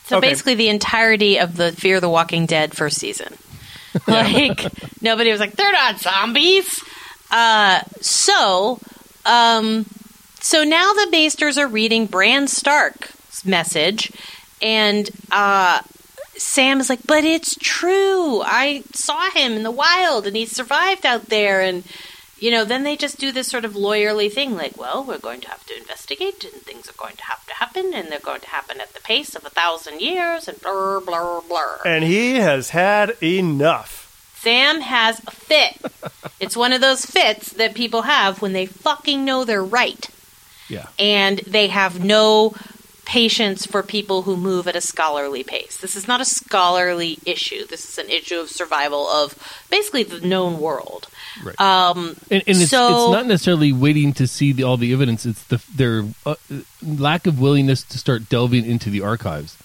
So 0.05 0.17
Okay. 0.17 0.29
basically, 0.29 0.55
the 0.55 0.67
entirety 0.69 1.37
of 1.37 1.55
the 1.55 1.71
Fear 1.71 2.01
the 2.01 2.09
Walking 2.09 2.45
Dead 2.45 2.75
first 2.75 2.97
season. 2.97 3.37
like 4.07 4.65
nobody 5.01 5.31
was 5.31 5.39
like, 5.39 5.55
they're 5.55 5.71
not 5.71 5.99
zombies. 5.99 6.83
Uh, 7.29 7.81
so, 8.01 8.79
um, 9.25 9.85
so 10.39 10.63
now 10.63 10.91
the 10.93 11.07
Maesters 11.11 11.57
are 11.57 11.67
reading 11.67 12.05
Bran 12.05 12.47
Stark's 12.47 13.45
message, 13.45 14.11
and 14.61 15.09
uh, 15.31 15.81
Sam 16.35 16.79
is 16.79 16.89
like, 16.89 17.05
but 17.07 17.23
it's 17.23 17.55
true. 17.55 18.41
I 18.41 18.83
saw 18.93 19.29
him 19.31 19.53
in 19.53 19.63
the 19.63 19.71
wild, 19.71 20.27
and 20.27 20.35
he 20.35 20.45
survived 20.45 21.05
out 21.05 21.27
there, 21.27 21.61
and 21.61 21.83
you 22.41 22.49
know, 22.51 22.65
then 22.65 22.83
they 22.83 22.97
just 22.97 23.17
do 23.19 23.31
this 23.31 23.47
sort 23.47 23.63
of 23.63 23.73
lawyerly 23.73 24.29
thing, 24.29 24.55
like, 24.57 24.75
well, 24.77 25.03
we're 25.03 25.19
going 25.19 25.39
to 25.41 25.47
have 25.49 25.65
to 25.67 25.77
investigate, 25.77 26.43
and 26.43 26.53
things 26.63 26.89
are 26.89 26.93
going 26.93 27.15
to 27.15 27.23
have 27.25 27.45
to 27.45 27.53
happen, 27.53 27.93
and 27.93 28.11
they're 28.11 28.19
going 28.19 28.41
to 28.41 28.49
happen 28.49 28.81
at 28.81 28.93
the 28.93 28.99
pace 29.01 29.35
of 29.35 29.45
a 29.45 29.49
thousand 29.51 30.01
years, 30.01 30.47
and 30.47 30.59
blur, 30.59 30.99
blur, 30.99 31.41
blur. 31.47 31.79
And 31.85 32.03
he 32.03 32.35
has 32.37 32.71
had 32.71 33.15
enough. 33.23 34.33
Sam 34.39 34.81
has 34.81 35.19
a 35.27 35.31
fit. 35.31 35.79
it's 36.39 36.57
one 36.57 36.73
of 36.73 36.81
those 36.81 37.05
fits 37.05 37.53
that 37.53 37.75
people 37.75 38.01
have 38.01 38.41
when 38.41 38.53
they 38.53 38.65
fucking 38.65 39.23
know 39.23 39.45
they're 39.45 39.63
right, 39.63 40.09
Yeah. 40.67 40.87
and 40.97 41.37
they 41.39 41.67
have 41.67 42.03
no 42.03 42.55
patience 43.05 43.65
for 43.65 43.83
people 43.83 44.21
who 44.23 44.37
move 44.37 44.67
at 44.67 44.75
a 44.75 44.81
scholarly 44.81 45.43
pace. 45.43 45.75
This 45.77 45.95
is 45.95 46.07
not 46.07 46.21
a 46.21 46.25
scholarly 46.25 47.19
issue. 47.25 47.65
This 47.67 47.87
is 47.89 47.97
an 47.97 48.09
issue 48.09 48.39
of 48.39 48.49
survival 48.49 49.05
of 49.07 49.35
basically 49.69 50.03
the 50.03 50.25
known 50.25 50.59
world. 50.59 51.07
Right. 51.43 51.59
Um, 51.59 52.15
And, 52.29 52.43
and 52.47 52.57
it's, 52.61 52.69
So- 52.69 53.05
it's 53.05 53.13
not 53.13 53.25
necessarily 53.27 53.71
waiting 53.73 54.13
to 54.13 54.27
see 54.27 54.51
the, 54.51 54.63
all 54.63 54.77
the 54.77 54.93
evidence. 54.93 55.25
It's 55.25 55.43
the 55.45 55.61
their 55.75 56.05
uh, 56.25 56.35
lack 56.85 57.27
of 57.27 57.39
willingness 57.39 57.83
to 57.83 57.97
start 57.97 58.29
delving 58.29 58.65
into 58.65 58.89
the 58.89 59.01
archives, 59.01 59.57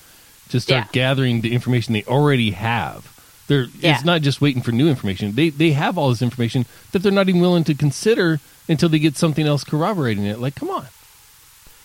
to 0.50 0.60
start 0.60 0.86
Yeah. 0.86 0.88
gathering 0.92 1.40
the 1.40 1.52
information 1.52 1.92
they 1.94 2.04
already 2.04 2.52
have. 2.52 3.12
They're, 3.48 3.66
Yeah. 3.80 3.94
It's 3.94 4.04
not 4.04 4.22
just 4.22 4.40
waiting 4.40 4.62
for 4.62 4.72
new 4.72 4.88
information. 4.88 5.34
They 5.34 5.50
they 5.50 5.72
have 5.72 5.96
all 5.98 6.10
this 6.10 6.22
information 6.22 6.66
that 6.92 7.00
they're 7.02 7.12
not 7.12 7.28
even 7.28 7.40
willing 7.40 7.64
to 7.64 7.74
consider 7.74 8.40
until 8.68 8.88
they 8.88 8.98
get 8.98 9.16
something 9.16 9.46
else 9.46 9.62
corroborating 9.62 10.24
it. 10.24 10.40
Like, 10.40 10.56
come 10.56 10.68
on. 10.70 10.86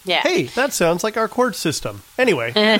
yeah. 0.04 0.22
Hey, 0.24 0.44
that 0.56 0.74
sounds 0.74 1.04
like 1.04 1.16
our 1.18 1.28
court 1.28 1.56
system. 1.56 2.02
Anyway, 2.18 2.52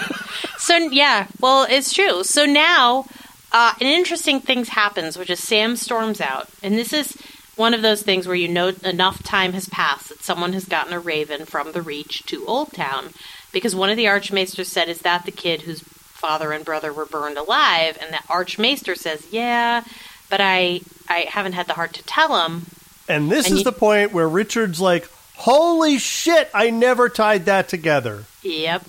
So 0.58 0.76
yeah, 0.92 1.28
well, 1.40 1.68
it's 1.70 1.94
true. 1.94 2.24
So 2.24 2.46
now, 2.46 3.06
uh, 3.52 3.74
an 3.80 3.88
interesting 3.88 4.40
thing 4.40 4.66
happens, 4.66 5.18
which 5.18 5.30
is 5.30 5.40
Sam 5.42 5.76
storms 5.76 6.22
out, 6.22 6.50
and 6.64 6.76
this 6.78 6.94
is 6.94 7.18
one 7.56 7.74
of 7.74 7.82
those 7.82 8.02
things 8.02 8.26
where 8.28 8.36
you 8.36 8.48
know 8.48 8.70
enough 8.84 9.22
time 9.24 9.54
has 9.54 9.68
passed 9.70 10.10
that 10.10 10.24
someone 10.24 10.54
has 10.54 10.66
gotten 10.66 10.94
a 10.94 11.00
raven 11.00 11.46
from 11.46 11.72
the 11.74 11.82
Reach 11.82 12.24
to 12.28 12.46
Old 12.48 12.72
Town, 12.74 13.10
because 13.52 13.76
one 13.76 13.90
of 13.90 13.98
the 13.98 14.06
Archmaesters 14.06 14.68
said, 14.68 14.88
"Is 14.90 15.00
that 15.02 15.26
the 15.26 15.32
kid 15.32 15.64
whose 15.64 15.82
father 15.82 16.52
and 16.54 16.64
brother 16.66 16.94
were 16.94 17.06
burned 17.06 17.38
alive?" 17.38 17.98
And 18.02 18.14
the 18.14 18.20
Archmaester 18.30 18.96
says, 18.96 19.26
"Yeah." 19.32 19.84
But 20.30 20.40
I, 20.42 20.80
I 21.10 21.26
haven't 21.30 21.52
had 21.54 21.68
the 21.68 21.74
heart 21.74 21.92
to 21.96 22.04
tell 22.04 22.46
him. 22.46 22.68
and 23.10 23.30
this 23.30 23.48
And 23.48 23.54
is 23.56 23.60
you- 23.60 23.64
the 23.66 23.74
point 23.74 24.14
where 24.14 24.30
Richard's 24.30 24.80
like, 24.80 25.10
"Holy 25.36 25.98
shit! 25.98 26.50
I 26.54 26.70
never 26.70 27.10
tied 27.10 27.46
that 27.46 27.68
together." 27.68 28.24
Yep. 28.44 28.84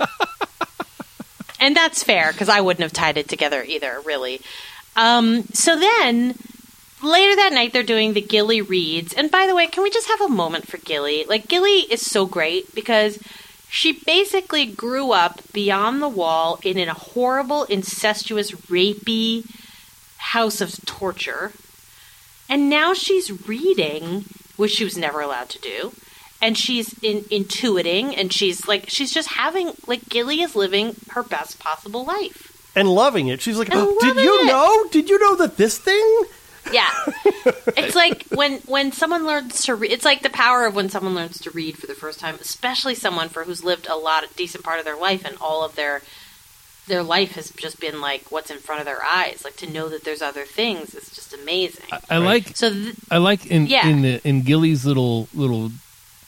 and 1.62 1.76
that's 1.76 2.02
fair 2.02 2.32
because 2.32 2.48
I 2.48 2.60
wouldn't 2.60 2.82
have 2.82 2.92
tied 2.92 3.16
it 3.16 3.28
together 3.28 3.62
either, 3.62 4.00
really. 4.04 4.40
Um, 4.96 5.44
so 5.52 5.78
then 5.78 6.34
later 7.00 7.36
that 7.36 7.52
night, 7.52 7.72
they're 7.72 7.84
doing 7.84 8.14
the 8.14 8.20
Gilly 8.20 8.60
reads. 8.60 9.14
And 9.14 9.30
by 9.30 9.46
the 9.46 9.54
way, 9.54 9.68
can 9.68 9.84
we 9.84 9.90
just 9.90 10.08
have 10.08 10.20
a 10.20 10.28
moment 10.28 10.66
for 10.66 10.78
Gilly? 10.78 11.24
Like, 11.24 11.46
Gilly 11.46 11.82
is 11.88 12.04
so 12.04 12.26
great 12.26 12.74
because 12.74 13.20
she 13.70 13.92
basically 13.92 14.66
grew 14.66 15.12
up 15.12 15.40
beyond 15.52 16.02
the 16.02 16.08
wall 16.08 16.58
in 16.64 16.76
a 16.78 16.94
horrible, 16.94 17.62
incestuous, 17.64 18.50
rapey 18.50 19.46
house 20.16 20.60
of 20.60 20.84
torture. 20.84 21.52
And 22.48 22.68
now 22.68 22.92
she's 22.92 23.46
reading, 23.48 24.24
which 24.56 24.72
she 24.72 24.84
was 24.84 24.98
never 24.98 25.20
allowed 25.20 25.48
to 25.50 25.60
do. 25.60 25.92
And 26.42 26.58
she's 26.58 26.92
in, 27.02 27.20
intuiting, 27.30 28.14
and 28.18 28.32
she's 28.32 28.66
like, 28.66 28.90
she's 28.90 29.14
just 29.14 29.28
having, 29.28 29.72
like, 29.86 30.08
Gilly 30.08 30.40
is 30.42 30.56
living 30.56 30.96
her 31.10 31.22
best 31.22 31.58
possible 31.60 32.04
life. 32.04 32.48
And 32.74 32.88
loving 32.92 33.28
it. 33.28 33.40
She's 33.40 33.58
like, 33.58 33.68
oh, 33.72 33.96
"Did 34.00 34.16
you 34.16 34.40
it. 34.42 34.46
know? 34.46 34.84
Did 34.90 35.08
you 35.08 35.18
know 35.20 35.36
that 35.36 35.56
this 35.58 35.76
thing?" 35.78 36.22
Yeah. 36.72 36.90
it's 37.76 37.94
like 37.94 38.24
when 38.30 38.58
when 38.60 38.92
someone 38.92 39.26
learns 39.26 39.64
to 39.66 39.74
read, 39.74 39.92
it's 39.92 40.04
like 40.06 40.22
the 40.22 40.30
power 40.30 40.64
of 40.64 40.74
when 40.74 40.88
someone 40.88 41.14
learns 41.14 41.38
to 41.42 41.50
read 41.50 41.76
for 41.76 41.86
the 41.86 41.94
first 41.94 42.18
time, 42.18 42.36
especially 42.40 42.94
someone 42.94 43.28
for 43.28 43.44
who's 43.44 43.62
lived 43.62 43.86
a 43.88 43.94
lot, 43.96 44.24
a 44.24 44.34
decent 44.36 44.64
part 44.64 44.78
of 44.78 44.84
their 44.86 44.96
life, 44.96 45.22
and 45.24 45.36
all 45.40 45.62
of 45.64 45.74
their 45.76 46.00
their 46.88 47.02
life 47.02 47.32
has 47.32 47.50
just 47.50 47.78
been 47.78 48.00
like 48.00 48.32
what's 48.32 48.50
in 48.50 48.58
front 48.58 48.80
of 48.80 48.86
their 48.86 49.02
eyes. 49.04 49.42
Like 49.44 49.56
to 49.56 49.70
know 49.70 49.88
that 49.90 50.04
there's 50.04 50.22
other 50.22 50.44
things 50.46 50.94
is 50.94 51.10
just 51.10 51.34
amazing. 51.34 51.84
I, 51.92 52.00
I 52.10 52.18
like 52.18 52.56
So 52.56 52.70
th- 52.72 52.94
I 53.10 53.18
like 53.18 53.44
in 53.46 53.66
Yeah. 53.66 53.86
in 53.86 54.00
the 54.02 54.26
in 54.26 54.42
Gilly's 54.42 54.86
little 54.86 55.28
little 55.34 55.70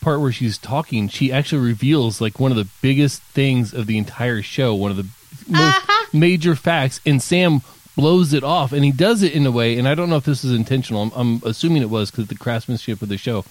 part 0.05 0.21
where 0.21 0.33
she's 0.33 0.59
talking, 0.59 1.09
she 1.09 1.33
actually 1.33 1.67
reveals 1.67 2.21
like 2.21 2.39
one 2.39 2.51
of 2.51 2.57
the 2.57 2.69
biggest 2.83 3.23
things 3.23 3.73
of 3.75 3.87
the 3.87 3.99
entire 3.99 4.43
show, 4.43 4.75
one 4.75 4.91
of 4.91 4.97
the 4.97 5.07
most 5.49 5.77
Uh-huh. 5.77 6.07
major 6.13 6.55
facts, 6.55 7.01
and 7.07 7.21
Sam 7.23 7.61
blows 7.97 8.33
it 8.33 8.45
off, 8.45 8.73
and 8.73 8.85
he 8.85 8.93
does 8.93 9.23
it 9.23 9.33
in 9.33 9.47
a 9.47 9.51
way, 9.51 9.79
and 9.79 9.87
I 9.89 9.95
don't 9.95 10.11
know 10.11 10.17
if 10.17 10.25
this 10.25 10.45
is 10.45 10.53
intentional. 10.53 11.03
I'm, 11.03 11.13
I'm 11.15 11.43
assuming 11.45 11.83
it 11.83 11.91
was 11.91 12.11
because 12.11 12.27
the 12.29 12.35
craftsmanship 12.35 13.03
of 13.03 13.09
the 13.09 13.17
show. 13.19 13.45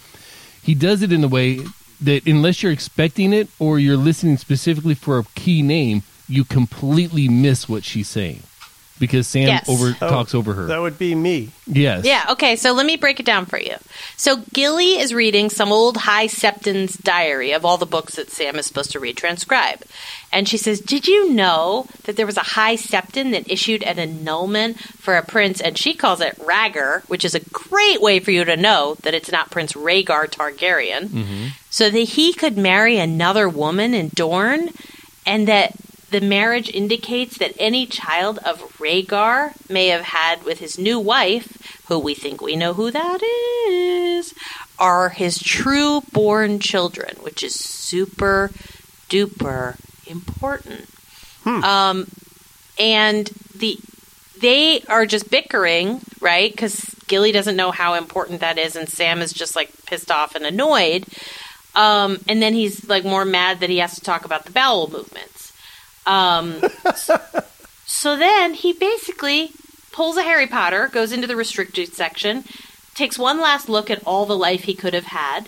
He 0.62 0.76
does 0.76 1.02
it 1.02 1.12
in 1.12 1.24
a 1.24 1.28
way 1.28 1.60
that 2.02 2.26
unless 2.28 2.62
you're 2.62 2.72
expecting 2.72 3.34
it 3.34 3.48
or 3.60 3.80
you're 3.80 3.98
listening 3.98 4.38
specifically 4.38 4.96
for 4.96 5.18
a 5.20 5.24
key 5.36 5.62
name, 5.62 6.04
you 6.28 6.44
completely 6.44 7.28
miss 7.28 7.68
what 7.70 7.84
she's 7.84 8.08
saying 8.10 8.42
because 9.00 9.28
Sam 9.28 9.48
Yes. 9.48 9.68
over 9.68 9.96
Oh, 10.02 10.10
talks 10.10 10.34
over 10.36 10.54
her. 10.54 10.66
That 10.68 10.82
would 10.82 10.98
be 10.98 11.16
me. 11.16 11.50
yes, 11.68 12.06
Yeah, 12.06 12.26
okay, 12.30 12.56
so 12.56 12.72
let 12.74 12.86
me 12.86 12.96
break 12.96 13.20
it 13.20 13.26
down 13.26 13.46
for 13.46 13.58
you. 13.60 13.76
So 14.18 14.38
Gilly 14.54 14.98
is 15.00 15.14
reading 15.14 15.50
some 15.50 15.72
old 15.72 15.98
High 15.98 16.28
Septon's 16.28 16.96
diary 16.98 17.52
of 17.52 17.66
all 17.66 17.78
the 17.78 17.86
books 17.86 18.16
that 18.16 18.30
Sam 18.30 18.56
is 18.56 18.66
supposed 18.66 18.92
to 18.92 19.00
read 19.00 19.18
transcribe. 19.18 19.84
And 20.32 20.48
she 20.48 20.58
says, 20.58 20.80
Did 20.80 21.08
you 21.08 21.32
know 21.32 21.88
that 22.04 22.16
there 22.16 22.26
was 22.26 22.38
a 22.38 22.42
High 22.42 22.76
Septon 22.76 23.32
that 23.32 23.52
issued 23.52 23.84
an 23.84 24.00
annulment 24.00 24.80
for 24.80 25.16
a 25.16 25.24
prince? 25.26 25.60
And 25.62 25.78
she 25.78 25.94
calls 25.94 26.22
it 26.22 26.38
Rhaegar, 26.40 27.04
which 27.10 27.24
is 27.26 27.36
a 27.36 27.40
great 27.52 28.02
way 28.02 28.20
for 28.20 28.32
you 28.32 28.44
to 28.46 28.56
know 28.58 28.96
that 29.04 29.14
it's 29.14 29.32
not 29.32 29.52
Prince 29.52 29.74
Rhaegar 29.74 30.28
Targaryen. 30.30 31.08
Mm-hmm. 31.10 31.46
So 31.70 31.90
that 31.90 32.00
he 32.00 32.34
could 32.34 32.58
marry 32.58 32.98
another 32.98 33.48
woman 33.50 33.94
in 33.94 34.10
Dorne, 34.10 34.70
and 35.26 35.48
that 35.48 35.74
the 36.14 36.22
marriage 36.22 36.70
indicates 36.70 37.40
that 37.40 37.54
any 37.58 37.88
child 37.88 38.38
of 38.46 38.60
Rhaegar 38.78 39.54
may 39.68 39.88
have 39.88 40.04
had 40.04 40.44
with 40.44 40.60
his 40.60 40.78
new 40.78 41.00
wife, 41.00 41.82
who 41.88 41.98
we 41.98 42.14
think 42.14 42.40
we 42.40 42.56
know 42.56 42.76
who 42.76 42.92
that 42.92 43.22
is, 43.68 44.36
are 44.78 45.10
his 45.10 45.40
true 45.40 46.02
born 46.12 46.60
children, 46.60 47.16
which 47.22 47.44
is 47.44 47.56
super 47.56 48.52
duper 49.10 49.78
important. 50.06 50.88
Um, 51.64 52.08
and 52.80 53.28
the 53.56 53.80
they 54.40 54.82
are 54.84 55.06
just 55.08 55.32
bickering, 55.32 56.02
right? 56.20 56.52
Because 56.52 56.96
Gilly 57.08 57.32
doesn't 57.32 57.56
know 57.56 57.72
how 57.72 57.96
important 57.96 58.42
that 58.42 58.60
is, 58.60 58.76
and 58.76 58.88
Sam 58.88 59.22
is 59.22 59.34
just 59.34 59.56
like 59.56 59.72
pissed 59.88 60.12
off 60.12 60.36
and 60.36 60.46
annoyed. 60.46 61.06
Um, 61.76 62.20
and 62.28 62.40
then 62.40 62.54
he's 62.54 62.88
like 62.88 63.04
more 63.04 63.26
mad 63.26 63.62
that 63.62 63.72
he 63.72 63.80
has 63.80 63.96
to 63.96 64.02
talk 64.02 64.26
about 64.26 64.46
the 64.46 64.52
bowel 64.52 64.92
movements. 64.92 65.33
Um, 66.06 66.62
so 67.86 68.18
then 68.18 68.54
he 68.54 68.74
basically 68.74 69.52
pulls 69.92 70.18
a 70.18 70.24
Harry 70.24 70.48
Potter, 70.48 70.88
goes 70.92 71.12
into 71.12 71.28
the 71.28 71.36
restricted 71.36 71.94
section, 71.94 72.44
takes 72.96 73.18
one 73.18 73.40
last 73.40 73.70
look 73.70 73.90
at 73.90 74.02
all 74.06 74.26
the 74.26 74.38
life 74.38 74.64
he 74.64 74.74
could 74.74 74.94
have 74.94 75.06
had, 75.06 75.48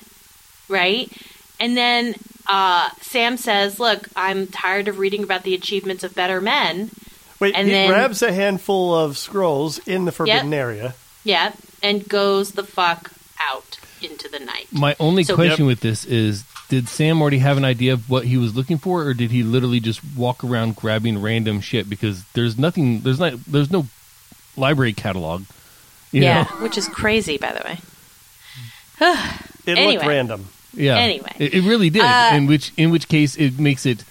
right? 0.70 1.12
And 1.60 1.76
then 1.76 2.16
uh, 2.48 2.90
Sam 3.02 3.38
says, 3.38 3.80
Look, 3.80 4.08
I'm 4.16 4.48
tired 4.48 4.88
of 4.88 5.00
reading 5.00 5.24
about 5.24 5.44
the 5.44 5.56
achievements 5.56 6.04
of 6.04 6.14
better 6.14 6.42
men. 6.42 6.92
Wait, 7.40 7.56
And 7.56 7.68
he 7.68 7.74
then- 7.74 7.90
grabs 7.90 8.22
a 8.22 8.32
handful 8.32 8.94
of 8.94 9.18
scrolls 9.18 9.80
in 9.80 10.06
the 10.06 10.12
forbidden 10.12 10.52
Yep. 10.52 10.60
area. 10.60 10.96
Yeah. 11.24 11.54
And 11.84 12.08
goes 12.08 12.52
the 12.52 12.64
fuck 12.64 13.12
out 13.42 13.80
into 14.02 14.28
the 14.30 14.40
night. 14.40 14.68
My 14.72 14.96
only 15.00 15.24
So- 15.24 15.36
question 15.36 15.66
Yep. 15.66 15.68
with 15.68 15.80
this 15.82 16.06
is 16.06 16.44
did 16.70 16.88
Sam 16.88 17.22
already 17.22 17.40
have 17.40 17.58
an 17.58 17.66
idea 17.66 17.94
of 17.94 18.10
what 18.10 18.26
he 18.26 18.38
was 18.38 18.56
looking 18.56 18.78
for 18.78 19.04
or 19.04 19.14
did 19.14 19.32
he 19.32 19.44
literally 19.44 19.80
just 19.80 20.02
walk 20.16 20.44
around 20.44 20.76
grabbing 20.76 21.22
random 21.22 21.62
shit 21.62 21.90
because 21.90 22.24
there's 22.34 22.58
nothing 22.58 23.02
there's 23.02 23.20
not 23.20 23.34
there's 23.46 23.72
no 23.72 23.88
library 24.58 24.94
catalog. 24.94 25.44
You 26.12 26.24
yeah. 26.24 26.44
know? 26.44 26.64
Which 26.64 26.78
is 26.78 26.88
crazy, 26.88 27.38
by 27.38 27.54
the 27.54 27.64
way. 27.66 27.80
It 29.68 29.80
looked 29.80 30.06
random. 30.06 30.50
Yeah. 30.76 30.98
Anyway. 30.98 31.32
It, 31.40 31.56
it 31.56 31.68
really 31.68 31.90
did. 31.90 32.04
Uh, 32.04 32.30
in 32.34 32.46
which 32.46 32.72
in 32.78 32.92
which 32.92 33.08
case 33.08 33.36
it 33.36 33.58
makes 33.58 33.84
it 33.84 34.04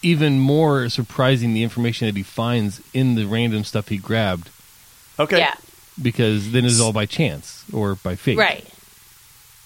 even 0.00 0.40
more 0.40 0.88
surprising 0.88 1.52
the 1.52 1.62
information 1.62 2.06
that 2.06 2.16
he 2.16 2.22
finds 2.22 2.80
in 2.94 3.14
the 3.14 3.26
random 3.26 3.64
stuff 3.64 3.88
he 3.88 3.98
grabbed 3.98 4.48
Okay. 5.18 5.38
Yeah. 5.38 5.54
because 6.00 6.52
then 6.52 6.64
it's 6.64 6.80
all 6.80 6.92
by 6.92 7.04
chance 7.06 7.64
or 7.72 7.96
by 7.96 8.16
fate. 8.16 8.38
Right. 8.38 8.64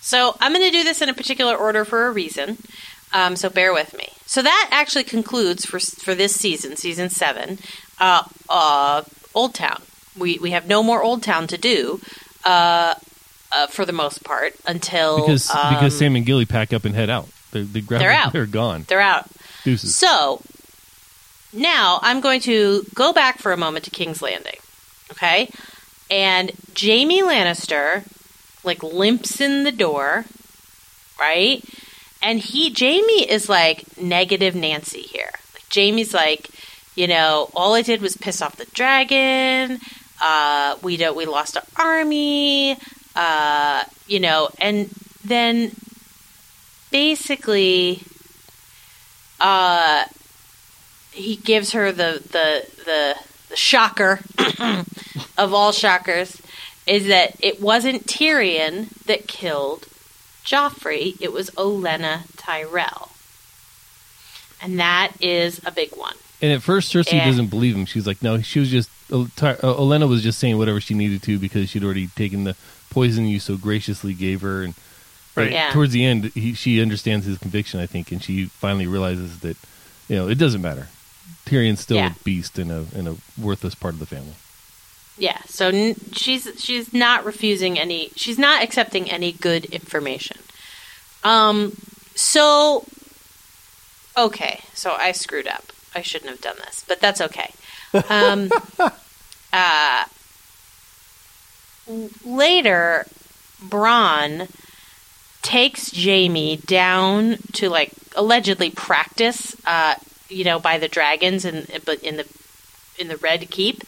So 0.02 0.36
I'm 0.40 0.52
going 0.52 0.64
to 0.64 0.70
do 0.70 0.84
this 0.84 1.00
in 1.00 1.08
a 1.08 1.14
particular 1.14 1.56
order 1.56 1.84
for 1.84 2.06
a 2.06 2.12
reason. 2.12 2.58
Um, 3.14 3.36
so 3.36 3.48
bear 3.48 3.72
with 3.72 3.96
me. 3.96 4.08
So 4.26 4.42
that 4.42 4.68
actually 4.72 5.04
concludes 5.04 5.64
for 5.64 5.78
for 5.78 6.14
this 6.14 6.34
season, 6.34 6.76
season 6.76 7.08
seven, 7.08 7.58
uh, 7.98 8.24
uh, 8.48 9.02
Old 9.34 9.54
Town. 9.54 9.82
We 10.18 10.38
we 10.38 10.50
have 10.50 10.66
no 10.66 10.82
more 10.82 11.02
Old 11.02 11.22
Town 11.22 11.46
to 11.46 11.56
do. 11.56 12.00
Uh, 12.44 12.94
uh, 13.54 13.66
for 13.66 13.84
the 13.84 13.92
most 13.92 14.24
part, 14.24 14.54
until 14.66 15.18
because 15.18 15.50
um, 15.54 15.74
because 15.74 15.96
Sam 15.96 16.16
and 16.16 16.24
Gilly 16.24 16.46
pack 16.46 16.72
up 16.72 16.86
and 16.86 16.94
head 16.94 17.10
out. 17.10 17.28
They're 17.50 17.64
they 17.64 17.82
grab, 17.82 18.00
They're 18.00 18.10
out. 18.10 18.32
They're 18.32 18.46
gone. 18.46 18.86
they're 18.88 19.00
out. 19.00 19.28
Deuces. 19.62 19.94
So 19.94 20.40
now 21.52 21.98
I'm 22.02 22.20
going 22.20 22.40
to 22.42 22.84
go 22.94 23.12
back 23.12 23.38
for 23.38 23.52
a 23.52 23.56
moment 23.56 23.84
to 23.84 23.90
King's 23.90 24.22
Landing. 24.22 24.56
Okay? 25.12 25.50
And 26.10 26.50
Jaime 26.78 27.22
Lannister 27.22 28.04
like 28.64 28.82
limps 28.82 29.40
in 29.40 29.64
the 29.64 29.72
door, 29.72 30.24
right? 31.18 31.62
And 32.22 32.38
he 32.38 32.74
Jaime 32.78 33.28
is 33.28 33.48
like 33.48 34.00
negative 34.00 34.54
Nancy 34.54 35.02
here. 35.02 35.30
Like 35.54 35.64
Jaime's 35.74 36.14
like, 36.14 36.48
you 36.94 37.06
know, 37.06 37.50
all 37.54 37.74
I 37.74 37.82
did 37.82 38.00
was 38.00 38.16
piss 38.16 38.42
off 38.42 38.56
the 38.56 38.66
dragon. 38.66 39.80
Uh, 40.22 40.76
we 40.82 40.96
don't 40.96 41.16
we 41.16 41.26
lost 41.26 41.56
our 41.56 41.64
army. 41.76 42.76
Uh, 43.16 43.84
you 44.06 44.20
know, 44.20 44.48
and 44.58 44.88
then 45.24 45.72
basically 46.90 48.02
uh 49.40 50.04
he 51.10 51.36
gives 51.36 51.72
her 51.72 51.90
the 51.90 52.22
the 52.30 52.84
the, 52.84 53.16
the 53.50 53.56
shocker 53.56 54.20
of 55.38 55.52
all 55.52 55.72
shockers 55.72 56.40
is 56.86 57.06
that 57.06 57.36
it 57.40 57.60
wasn't 57.60 58.06
Tyrion 58.06 58.88
that 59.06 59.28
killed 59.28 59.86
Joffrey, 60.44 61.20
it 61.20 61.32
was 61.32 61.50
Olenna 61.50 62.22
Tyrell. 62.36 63.10
And 64.60 64.78
that 64.78 65.12
is 65.20 65.60
a 65.64 65.70
big 65.70 65.96
one. 65.96 66.14
And 66.40 66.52
at 66.52 66.62
first, 66.62 66.92
Cersei 66.92 67.12
Yeah. 67.14 67.24
doesn't 67.26 67.48
believe 67.48 67.76
him. 67.76 67.86
She's 67.86 68.06
like, 68.06 68.22
no, 68.22 68.40
she 68.42 68.58
was 68.60 68.68
just. 68.70 68.90
Uh, 69.12 69.26
Ty- 69.36 69.52
uh, 69.54 69.74
Olenna 69.74 70.08
was 70.08 70.22
just 70.22 70.38
saying 70.38 70.58
whatever 70.58 70.80
she 70.80 70.94
needed 70.94 71.22
to 71.24 71.38
because 71.38 71.68
she'd 71.70 71.84
already 71.84 72.08
taken 72.08 72.44
the 72.44 72.56
poison 72.90 73.26
you 73.26 73.38
so 73.40 73.56
graciously 73.56 74.14
gave 74.14 74.40
her. 74.40 74.62
And 74.62 74.74
Right. 75.34 75.50
Yeah. 75.52 75.70
towards 75.72 75.92
the 75.92 76.04
end, 76.04 76.26
he, 76.34 76.52
she 76.52 76.82
understands 76.82 77.24
his 77.24 77.38
conviction, 77.38 77.80
I 77.80 77.86
think, 77.86 78.12
and 78.12 78.22
she 78.22 78.46
finally 78.46 78.86
realizes 78.86 79.38
that 79.40 79.56
you 80.08 80.16
know 80.16 80.28
it 80.28 80.34
doesn't 80.36 80.60
matter. 80.60 80.88
Tyrion's 81.46 81.80
still 81.80 81.96
Yeah. 81.96 82.08
a 82.12 82.24
beast 82.24 82.58
and 82.58 82.70
a 82.70 82.84
and 82.94 83.08
a 83.08 83.16
worthless 83.40 83.74
part 83.74 83.94
of 83.94 84.00
the 84.00 84.06
family. 84.06 84.34
Yeah, 85.18 85.38
so 85.46 85.68
n- 85.68 85.96
she's 86.12 86.48
she's 86.58 86.92
not 86.92 87.24
refusing 87.24 87.78
any. 87.78 88.10
She's 88.16 88.38
not 88.38 88.62
accepting 88.62 89.10
any 89.10 89.32
good 89.32 89.66
information. 89.66 90.38
Um. 91.22 91.76
So. 92.14 92.84
Okay, 94.16 94.60
so 94.74 94.94
I 94.98 95.12
screwed 95.12 95.46
up. 95.46 95.64
I 95.94 96.02
shouldn't 96.02 96.30
have 96.30 96.40
done 96.40 96.56
this, 96.64 96.84
but 96.88 97.00
that's 97.00 97.20
okay. 97.20 97.52
Um. 98.08 98.50
uh. 99.52 100.04
Later, 102.24 103.06
Bronn 103.62 104.48
takes 105.42 105.92
Jaime 105.94 106.56
down 106.56 107.36
to 107.52 107.68
like 107.68 107.92
allegedly 108.16 108.70
practice. 108.70 109.54
Uh. 109.66 109.96
You 110.28 110.44
know, 110.44 110.58
by 110.58 110.78
the 110.78 110.88
dragons 110.88 111.44
and 111.44 111.66
but 111.84 112.02
in 112.02 112.16
the 112.16 112.26
in 112.98 113.08
the 113.08 113.18
Red 113.18 113.50
Keep. 113.50 113.84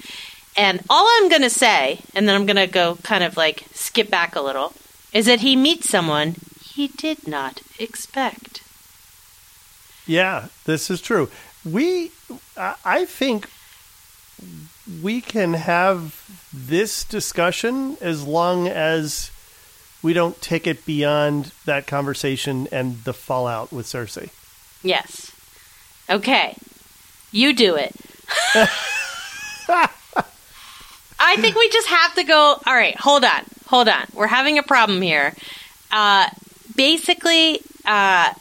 And 0.56 0.82
all 0.88 1.06
I'm 1.16 1.28
going 1.28 1.42
to 1.42 1.50
say, 1.50 2.00
and 2.14 2.28
then 2.28 2.34
I'm 2.34 2.46
going 2.46 2.56
to 2.56 2.66
go 2.66 2.96
kind 3.02 3.24
of 3.24 3.36
like 3.36 3.64
skip 3.72 4.10
back 4.10 4.36
a 4.36 4.40
little, 4.40 4.72
is 5.12 5.26
that 5.26 5.40
he 5.40 5.56
meets 5.56 5.88
someone 5.88 6.36
he 6.62 6.88
did 6.88 7.26
not 7.26 7.60
expect. 7.78 8.62
Yeah, 10.06 10.48
this 10.64 10.90
is 10.90 11.00
true. 11.00 11.30
We, 11.64 12.10
I 12.56 12.74
I 12.84 13.04
think, 13.04 13.48
we 15.02 15.20
can 15.20 15.54
have 15.54 16.20
this 16.52 17.04
discussion 17.04 17.96
as 18.00 18.24
long 18.24 18.68
as 18.68 19.30
we 20.02 20.12
don't 20.12 20.40
take 20.42 20.66
it 20.66 20.84
beyond 20.84 21.52
that 21.64 21.86
conversation 21.86 22.68
and 22.70 23.02
the 23.04 23.14
fallout 23.14 23.72
with 23.72 23.86
Cersei. 23.86 24.30
Yes. 24.82 25.32
Okay. 26.10 26.56
You 27.32 27.54
do 27.54 27.76
it. 27.76 27.94
I 31.18 31.36
think 31.36 31.56
we 31.56 31.68
just 31.70 31.88
have 31.88 32.14
to 32.16 32.24
go. 32.24 32.60
All 32.66 32.74
right, 32.74 32.96
hold 32.98 33.24
on. 33.24 33.44
Hold 33.66 33.88
on. 33.88 34.06
We're 34.12 34.26
having 34.26 34.58
a 34.58 34.62
problem 34.62 35.00
here. 35.00 35.34
Uh, 35.90 36.28
basically, 36.76 37.60
uh, 37.84 38.34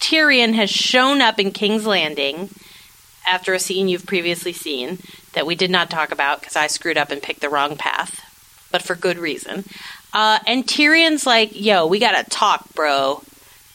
Tyrion 0.00 0.54
has 0.54 0.70
shown 0.70 1.20
up 1.20 1.38
in 1.38 1.50
King's 1.50 1.86
Landing 1.86 2.50
after 3.26 3.54
a 3.54 3.58
scene 3.58 3.88
you've 3.88 4.06
previously 4.06 4.52
seen 4.52 4.98
that 5.32 5.46
we 5.46 5.54
did 5.54 5.70
not 5.70 5.90
talk 5.90 6.12
about 6.12 6.40
because 6.40 6.56
I 6.56 6.66
screwed 6.66 6.98
up 6.98 7.10
and 7.10 7.22
picked 7.22 7.40
the 7.40 7.48
wrong 7.48 7.76
path, 7.76 8.20
but 8.70 8.82
for 8.82 8.94
good 8.94 9.18
reason. 9.18 9.64
Uh, 10.12 10.38
and 10.46 10.66
Tyrion's 10.66 11.26
like, 11.26 11.58
yo, 11.58 11.86
we 11.86 11.98
gotta 11.98 12.28
talk, 12.28 12.72
bro. 12.74 13.22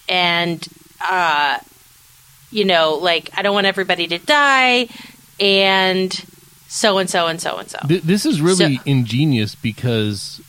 And, 0.07 0.65
uh, 1.01 1.59
you 2.51 2.65
know, 2.65 2.95
like, 2.95 3.31
I 3.35 3.41
don't 3.41 3.55
want 3.55 3.67
everybody 3.67 4.07
to 4.07 4.19
die, 4.19 4.89
and 5.39 6.11
so 6.67 6.97
and 6.97 7.09
so 7.09 7.27
and 7.27 7.39
so 7.41 7.57
and 7.57 7.69
so. 7.69 7.79
This 7.85 8.25
is 8.25 8.41
really 8.41 8.75
So- 8.77 8.81
ingenious 8.85 9.55
because 9.55 10.41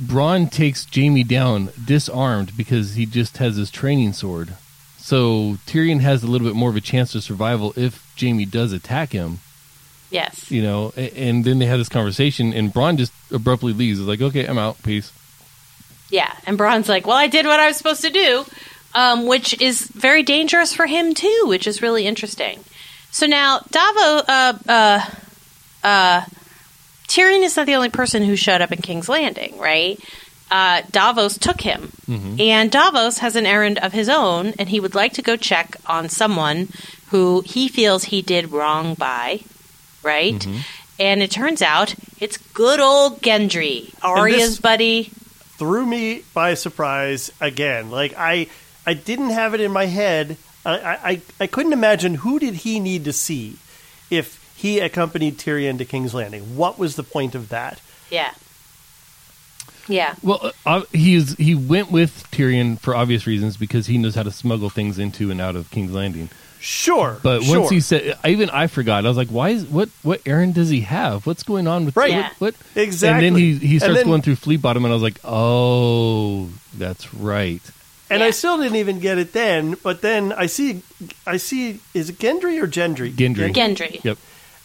Bronn 0.00 0.50
takes 0.50 0.86
Jaime 0.94 1.24
down 1.24 1.70
disarmed 1.84 2.56
because 2.56 2.94
he 2.94 3.06
just 3.06 3.38
has 3.38 3.56
his 3.56 3.70
training 3.70 4.12
sword. 4.12 4.54
So 4.98 5.58
Tyrion 5.66 6.00
has 6.00 6.22
a 6.22 6.26
little 6.26 6.46
bit 6.46 6.56
more 6.56 6.68
of 6.70 6.76
a 6.76 6.80
chance 6.80 7.14
of 7.14 7.22
survival 7.22 7.72
if 7.76 8.04
Jaime 8.20 8.44
does 8.44 8.72
attack 8.72 9.12
him, 9.12 9.38
Yes. 10.10 10.50
you 10.50 10.60
know. 10.62 10.90
And 10.96 11.44
then 11.44 11.58
they 11.60 11.66
have 11.66 11.78
this 11.78 11.88
conversation, 11.88 12.52
and 12.52 12.72
Bronn 12.74 12.96
just 12.98 13.12
abruptly 13.32 13.72
leaves. 13.72 13.98
He's 13.98 14.08
like, 14.08 14.20
"Okay, 14.20 14.44
I'm 14.46 14.58
out. 14.58 14.82
Peace." 14.82 15.12
Yeah. 16.10 16.32
And 16.46 16.58
Bronn's 16.58 16.88
like, 16.88 17.06
well, 17.06 17.16
I 17.16 17.26
did 17.26 17.46
what 17.46 17.58
I 17.58 17.66
was 17.66 17.76
supposed 17.76 18.02
to 18.02 18.10
do, 18.10 18.44
um, 18.94 19.26
which 19.26 19.60
is 19.60 19.82
very 19.88 20.22
dangerous 20.22 20.72
for 20.72 20.86
him, 20.86 21.14
too, 21.14 21.44
which 21.46 21.66
is 21.66 21.82
really 21.82 22.06
interesting. 22.06 22.64
So 23.10 23.26
now, 23.26 23.58
Davo, 23.70 24.24
uh, 24.28 24.52
uh, 24.68 25.00
uh, 25.86 26.24
Tyrion 27.08 27.42
is 27.44 27.56
not 27.56 27.66
the 27.66 27.74
only 27.76 27.88
person 27.88 28.24
who 28.24 28.34
showed 28.36 28.60
up 28.60 28.72
in 28.72 28.82
King's 28.82 29.08
Landing, 29.08 29.56
right? 29.58 29.98
Uh, 30.50 30.82
Davos 30.90 31.38
took 31.38 31.60
him. 31.60 31.92
And 32.40 32.70
Davos 32.70 33.18
has 33.18 33.36
an 33.36 33.46
errand 33.46 33.78
of 33.78 33.92
his 33.92 34.08
own, 34.08 34.52
and 34.58 34.68
he 34.68 34.80
would 34.80 34.94
like 34.94 35.12
to 35.14 35.22
go 35.22 35.36
check 35.36 35.76
on 35.86 36.08
someone 36.08 36.68
who 37.10 37.42
he 37.46 37.68
feels 37.68 38.04
he 38.04 38.22
did 38.22 38.50
wrong 38.52 38.94
by, 38.94 39.40
right? 40.02 40.46
And 40.98 41.22
it 41.22 41.30
turns 41.30 41.62
out 41.62 41.94
it's 42.20 42.36
good 42.54 42.80
old 42.80 43.22
Gendry, 43.22 43.92
Arya's 44.02 44.60
buddy. 44.60 45.10
Threw 45.58 45.84
me 45.86 46.22
by 46.34 46.54
surprise 46.54 47.30
again. 47.40 47.90
Like 47.90 48.14
I, 48.16 48.48
I 48.86 48.94
didn't 48.94 49.30
have 49.30 49.54
it 49.54 49.60
in 49.60 49.72
my 49.72 49.86
head. 49.86 50.36
I, 50.64 50.98
I, 51.10 51.20
I 51.40 51.46
couldn't 51.46 51.72
imagine 51.72 52.14
who 52.16 52.38
did 52.38 52.54
he 52.54 52.80
need 52.80 53.04
to 53.04 53.12
see 53.12 53.56
if 54.10 54.45
he 54.56 54.80
accompanied 54.80 55.38
Tyrion 55.38 55.78
to 55.78 55.84
King's 55.84 56.14
Landing. 56.14 56.56
What 56.56 56.78
was 56.78 56.96
the 56.96 57.02
point 57.02 57.34
of 57.34 57.50
that? 57.50 57.80
Yeah. 58.10 58.32
Yeah. 59.88 60.14
Well, 60.22 60.50
uh, 60.64 60.82
he's 60.92 61.36
he 61.36 61.54
went 61.54 61.92
with 61.92 62.26
Tyrion 62.32 62.78
for 62.80 62.94
obvious 62.94 63.26
reasons 63.26 63.56
because 63.56 63.86
he 63.86 63.98
knows 63.98 64.14
how 64.16 64.24
to 64.24 64.32
smuggle 64.32 64.68
things 64.70 64.98
into 64.98 65.30
and 65.30 65.40
out 65.40 65.54
of 65.54 65.70
King's 65.70 65.92
Landing. 65.92 66.28
Sure, 66.58 67.18
But 67.22 67.42
sure. 67.44 67.60
once 67.60 67.70
he 67.70 67.80
said, 67.80 68.18
even 68.24 68.50
I 68.50 68.66
forgot. 68.66 69.04
I 69.04 69.08
was 69.08 69.16
like, 69.16 69.28
"Why 69.28 69.50
is 69.50 69.64
what? 69.66 69.88
What 70.02 70.22
errand 70.26 70.54
does 70.54 70.70
he 70.70 70.80
have? 70.80 71.24
What's 71.26 71.44
going 71.44 71.68
on 71.68 71.84
with 71.84 71.94
Right. 71.96 72.10
what, 72.10 72.16
Yeah. 72.18 72.30
what?" 72.38 72.54
Exactly. 72.74 73.28
And 73.28 73.36
then 73.36 73.40
he 73.40 73.54
he 73.64 73.78
starts 73.78 73.96
then- 73.98 74.06
going 74.06 74.22
through 74.22 74.36
Flea 74.36 74.56
Bottom, 74.56 74.84
and 74.84 74.90
I 74.90 74.94
was 74.94 75.02
like, 75.02 75.20
"Oh, 75.22 76.48
that's 76.76 77.12
right." 77.14 77.60
And 78.10 78.20
Yeah. 78.20 78.26
I 78.26 78.30
still 78.30 78.56
didn't 78.58 78.76
even 78.76 78.98
get 78.98 79.18
it 79.18 79.32
then. 79.32 79.76
But 79.82 80.00
then 80.00 80.32
I 80.32 80.46
see, 80.46 80.82
I 81.26 81.36
see, 81.36 81.78
is 81.94 82.08
it 82.10 82.18
Gendry 82.18 82.60
or 82.60 82.66
Gendry? 82.66 83.12
Gendry. 83.14 83.52
Gendry. 83.54 84.02
Yep. 84.02 84.18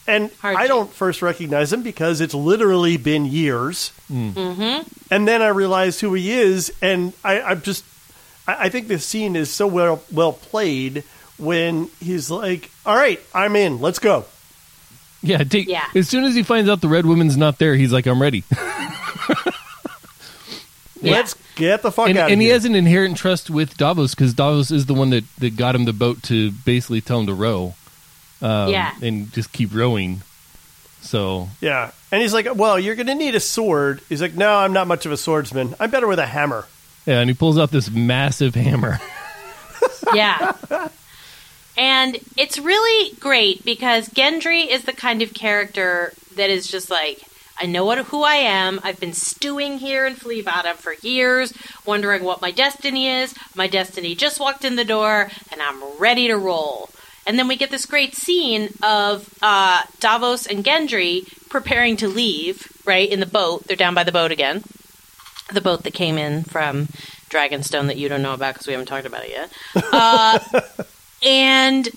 And 0.07 0.31
Hard 0.41 0.57
I 0.57 0.63
G. 0.63 0.67
don't 0.67 0.91
first 0.91 1.21
recognize 1.21 1.71
him 1.71 1.83
because 1.83 2.21
it's 2.21 2.33
literally 2.33 2.97
been 2.97 3.25
years. 3.25 3.91
Mm-hmm. 4.11 4.87
And 5.13 5.27
then 5.27 5.41
I 5.41 5.49
realized 5.49 6.01
who 6.01 6.13
he 6.15 6.31
is, 6.31 6.73
and 6.81 7.13
I, 7.23 7.39
I'm 7.41 7.61
just, 7.61 7.85
I, 8.47 8.65
I 8.65 8.69
think 8.69 8.87
this 8.87 9.05
scene 9.05 9.35
is 9.35 9.51
so 9.51 9.67
well 9.67 10.03
well 10.11 10.33
played 10.33 11.03
when 11.37 11.89
he's 11.99 12.29
like, 12.31 12.71
"All 12.85 12.95
right, 12.95 13.19
I'm 13.33 13.55
in. 13.55 13.79
Let's 13.79 13.99
go." 13.99 14.25
Yeah. 15.21 15.43
Take, 15.43 15.67
Yeah. 15.67 15.85
As 15.93 16.09
soon 16.09 16.23
as 16.23 16.33
he 16.33 16.41
finds 16.41 16.67
out 16.69 16.81
the 16.81 16.87
Red 16.89 17.05
Woman's 17.05 17.37
not 17.37 17.59
there, 17.59 17.75
he's 17.75 17.93
like, 17.93 18.07
"I'm 18.07 18.21
ready." 18.21 18.43
Yeah. 21.03 21.13
Let's 21.13 21.35
get 21.55 21.81
the 21.81 21.91
fuck 21.91 22.09
and 22.09 22.17
out 22.19 22.27
of 22.27 22.31
and 22.33 22.39
he 22.41 22.47
here. 22.47 22.53
has 22.55 22.63
an 22.65 22.75
inherent 22.75 23.17
trust 23.17 23.49
with 23.49 23.75
Davos 23.75 24.13
because 24.13 24.35
Davos 24.35 24.69
is 24.69 24.85
the 24.85 24.93
one 24.93 25.09
that, 25.09 25.23
that 25.39 25.55
got 25.55 25.73
him 25.73 25.85
the 25.85 25.93
boat 25.93 26.21
to 26.23 26.51
basically 26.51 27.01
tell 27.01 27.19
him 27.21 27.25
to 27.25 27.33
row. 27.33 27.73
Um, 28.41 28.69
Yeah. 28.69 28.93
And 29.01 29.31
just 29.33 29.51
keep 29.51 29.73
rowing. 29.73 30.21
So 31.01 31.49
yeah, 31.61 31.91
and 32.11 32.21
he's 32.21 32.31
like, 32.33 32.47
"Well, 32.55 32.79
you're 32.79 32.93
going 32.95 33.07
to 33.07 33.15
need 33.15 33.33
a 33.33 33.39
sword." 33.39 34.01
He's 34.07 34.21
like, 34.21 34.35
"No, 34.35 34.53
I'm 34.55 34.71
not 34.71 34.85
much 34.87 35.07
of 35.07 35.11
a 35.11 35.17
swordsman. 35.17 35.73
I'm 35.79 35.89
better 35.89 36.05
with 36.07 36.19
a 36.19 36.27
hammer." 36.27 36.65
yeah, 37.07 37.19
and 37.19 37.29
he 37.29 37.33
pulls 37.33 37.57
out 37.57 37.71
this 37.71 37.89
massive 37.89 38.53
hammer. 38.55 38.99
Yeah. 40.13 40.53
And 41.77 42.17
it's 42.37 42.59
really 42.59 43.15
great 43.19 43.63
because 43.63 44.09
Gendry 44.09 44.67
is 44.67 44.83
the 44.83 44.93
kind 44.93 45.21
of 45.21 45.33
character 45.33 46.13
that 46.35 46.49
is 46.49 46.67
just 46.67 46.89
like, 46.89 47.21
I 47.59 47.65
know 47.65 47.85
what 47.85 47.99
who 47.99 48.23
I 48.23 48.35
am. 48.35 48.79
I've 48.83 48.99
been 48.99 49.13
stewing 49.13 49.77
here 49.77 50.05
in 50.05 50.15
Flea 50.15 50.41
Bottom 50.41 50.75
for 50.75 50.93
years, 51.01 51.53
wondering 51.85 52.23
what 52.23 52.41
my 52.41 52.51
destiny 52.51 53.07
is. 53.07 53.33
My 53.55 53.67
destiny 53.67 54.15
just 54.15 54.39
walked 54.39 54.65
in 54.65 54.75
the 54.75 54.83
door, 54.85 55.29
and 55.51 55.61
I'm 55.61 55.81
ready 55.97 56.27
to 56.27 56.37
roll. 56.37 56.89
And 57.31 57.39
then 57.39 57.47
we 57.47 57.55
get 57.55 57.71
this 57.71 57.85
great 57.85 58.13
scene 58.13 58.73
of 58.83 59.33
uh, 59.41 59.83
Davos 60.01 60.45
and 60.45 60.65
Gendry 60.65 61.25
preparing 61.47 61.95
to 61.95 62.09
leave, 62.09 62.69
right, 62.83 63.09
in 63.09 63.21
the 63.21 63.25
boat. 63.25 63.63
They're 63.63 63.77
down 63.77 63.95
by 63.95 64.03
the 64.03 64.11
boat 64.11 64.31
again. 64.31 64.65
The 65.53 65.61
boat 65.61 65.83
that 65.83 65.93
came 65.93 66.17
in 66.17 66.43
from 66.43 66.89
Dragonstone 67.29 67.87
that 67.87 67.95
you 67.95 68.09
don't 68.09 68.21
know 68.21 68.33
about 68.33 68.55
because 68.55 68.67
we 68.67 68.73
haven't 68.73 68.87
talked 68.87 69.05
about 69.05 69.23
it 69.23 69.29
yet. 69.29 69.49
Uh, 69.93 70.39
and 71.25 71.87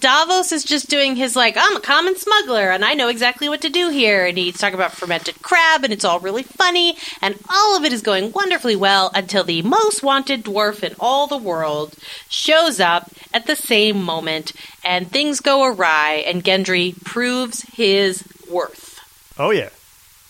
Davos 0.00 0.52
is 0.52 0.64
just 0.64 0.88
doing 0.88 1.16
his 1.16 1.36
like, 1.36 1.56
I'm 1.56 1.76
a 1.76 1.80
common 1.80 2.16
smuggler 2.16 2.70
and 2.70 2.84
I 2.84 2.94
know 2.94 3.08
exactly 3.08 3.48
what 3.48 3.62
to 3.62 3.68
do 3.68 3.90
here. 3.90 4.26
And 4.26 4.36
he's 4.38 4.58
talking 4.58 4.74
about 4.74 4.92
fermented 4.92 5.42
crab 5.42 5.84
and 5.84 5.92
it's 5.92 6.04
all 6.04 6.20
really 6.20 6.42
funny. 6.42 6.96
And 7.20 7.38
all 7.48 7.76
of 7.76 7.84
it 7.84 7.92
is 7.92 8.02
going 8.02 8.32
wonderfully 8.32 8.76
well 8.76 9.10
until 9.14 9.44
the 9.44 9.62
most 9.62 10.02
wanted 10.02 10.44
dwarf 10.44 10.82
in 10.82 10.94
all 10.98 11.26
the 11.26 11.36
world 11.36 11.94
shows 12.28 12.80
up 12.80 13.10
at 13.32 13.46
the 13.46 13.56
same 13.56 14.02
moment 14.02 14.52
and 14.84 15.10
things 15.10 15.40
go 15.40 15.64
awry 15.64 16.24
and 16.26 16.44
Gendry 16.44 17.02
proves 17.04 17.62
his 17.62 18.24
worth. 18.50 19.00
Oh 19.38 19.50
yeah, 19.50 19.70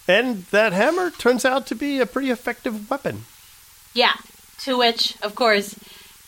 and 0.08 0.44
that 0.46 0.72
hammer 0.72 1.10
turns 1.10 1.44
out 1.44 1.66
to 1.66 1.74
be 1.74 2.00
a 2.00 2.06
pretty 2.06 2.30
effective 2.30 2.90
weapon. 2.90 3.24
Yeah. 3.92 4.14
To 4.60 4.78
which, 4.78 5.20
of 5.22 5.34
course, 5.34 5.76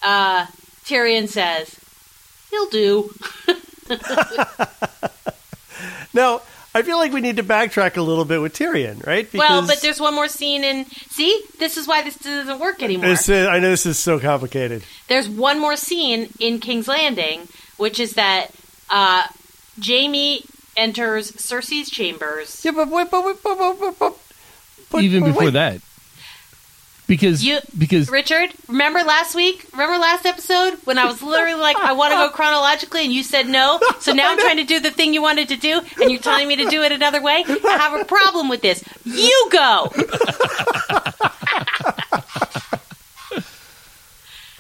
uh, 0.03 0.47
Tyrion 0.85 1.29
says, 1.29 1.79
He'll 2.51 2.71
do. 2.71 3.11
Now, 6.17 6.41
I 6.75 6.81
feel 6.81 6.97
like 6.97 7.13
we 7.13 7.21
need 7.21 7.37
to 7.37 7.43
backtrack 7.43 7.99
a 7.99 8.03
little 8.03 8.25
bit 8.25 8.41
with 8.41 8.55
Tyrion, 8.55 9.07
right? 9.07 9.31
well, 9.35 9.67
but 9.67 9.83
there's 9.83 10.01
one 10.01 10.15
more 10.15 10.29
scene 10.29 10.65
in. 10.65 10.87
See? 10.87 11.43
This 11.59 11.77
is 11.77 11.87
why 11.87 12.03
this 12.03 12.17
doesn't 12.17 12.59
work 12.59 12.83
anymore. 12.83 13.11
This 13.11 13.29
is, 13.29 13.47
I 13.47 13.59
know 13.59 13.69
this 13.69 13.85
is 13.85 13.99
so 13.99 14.19
complicated. 14.19 14.83
There's 15.09 15.29
one 15.29 15.61
more 15.61 15.77
scene 15.77 16.31
in 16.41 16.59
King's 16.59 16.89
Landing, 16.89 17.49
which 17.77 18.01
is 18.01 18.15
that 18.15 18.49
uh, 18.89 19.27
Jaime 19.85 20.43
enters 20.75 21.33
Cersei's 21.33 21.91
chambers. 21.91 22.65
Yeah, 22.65 22.73
but 22.73 22.89
wait, 22.89 23.11
but, 23.11 23.25
wait, 23.27 23.37
but, 23.43 23.59
but, 23.59 23.79
but, 23.79 23.99
but, 23.99 24.19
but 24.91 25.03
Even 25.03 25.21
but 25.21 25.27
before 25.29 25.45
wait. 25.45 25.53
that, 25.53 25.81
because 27.07 27.45
You, 27.45 27.59
because 27.77 28.11
Richard, 28.11 28.51
remember 28.69 29.01
last 29.01 29.35
week? 29.35 29.67
Remember 29.73 29.99
last 29.99 30.27
episode 30.27 30.75
when 30.85 30.99
I 30.99 31.05
was 31.07 31.23
literally 31.23 31.61
like, 31.61 31.77
I 31.77 31.93
want 31.93 32.13
to 32.13 32.17
go 32.17 32.31
chronologically, 32.31 33.05
and 33.05 33.13
you 33.13 33.23
said 33.23 33.47
no. 33.49 33.81
So 34.01 34.13
now 34.13 34.31
I'm 34.33 34.39
trying 34.39 34.57
to 34.59 34.65
do 34.65 34.81
the 34.81 34.91
thing 34.91 35.15
you 35.15 35.23
wanted 35.23 35.49
to 35.49 35.57
do, 35.57 35.81
and 36.01 36.11
you're 36.11 36.21
telling 36.21 36.49
me 36.49 36.57
to 36.57 36.67
do 36.69 36.83
it 36.83 36.93
another 36.93 37.23
way. 37.23 37.45
I 37.47 37.79
have 37.79 38.01
a 38.01 38.05
problem 38.05 38.49
with 38.49 38.63
this. 38.63 38.83
You 39.05 39.49
go. 39.51 39.91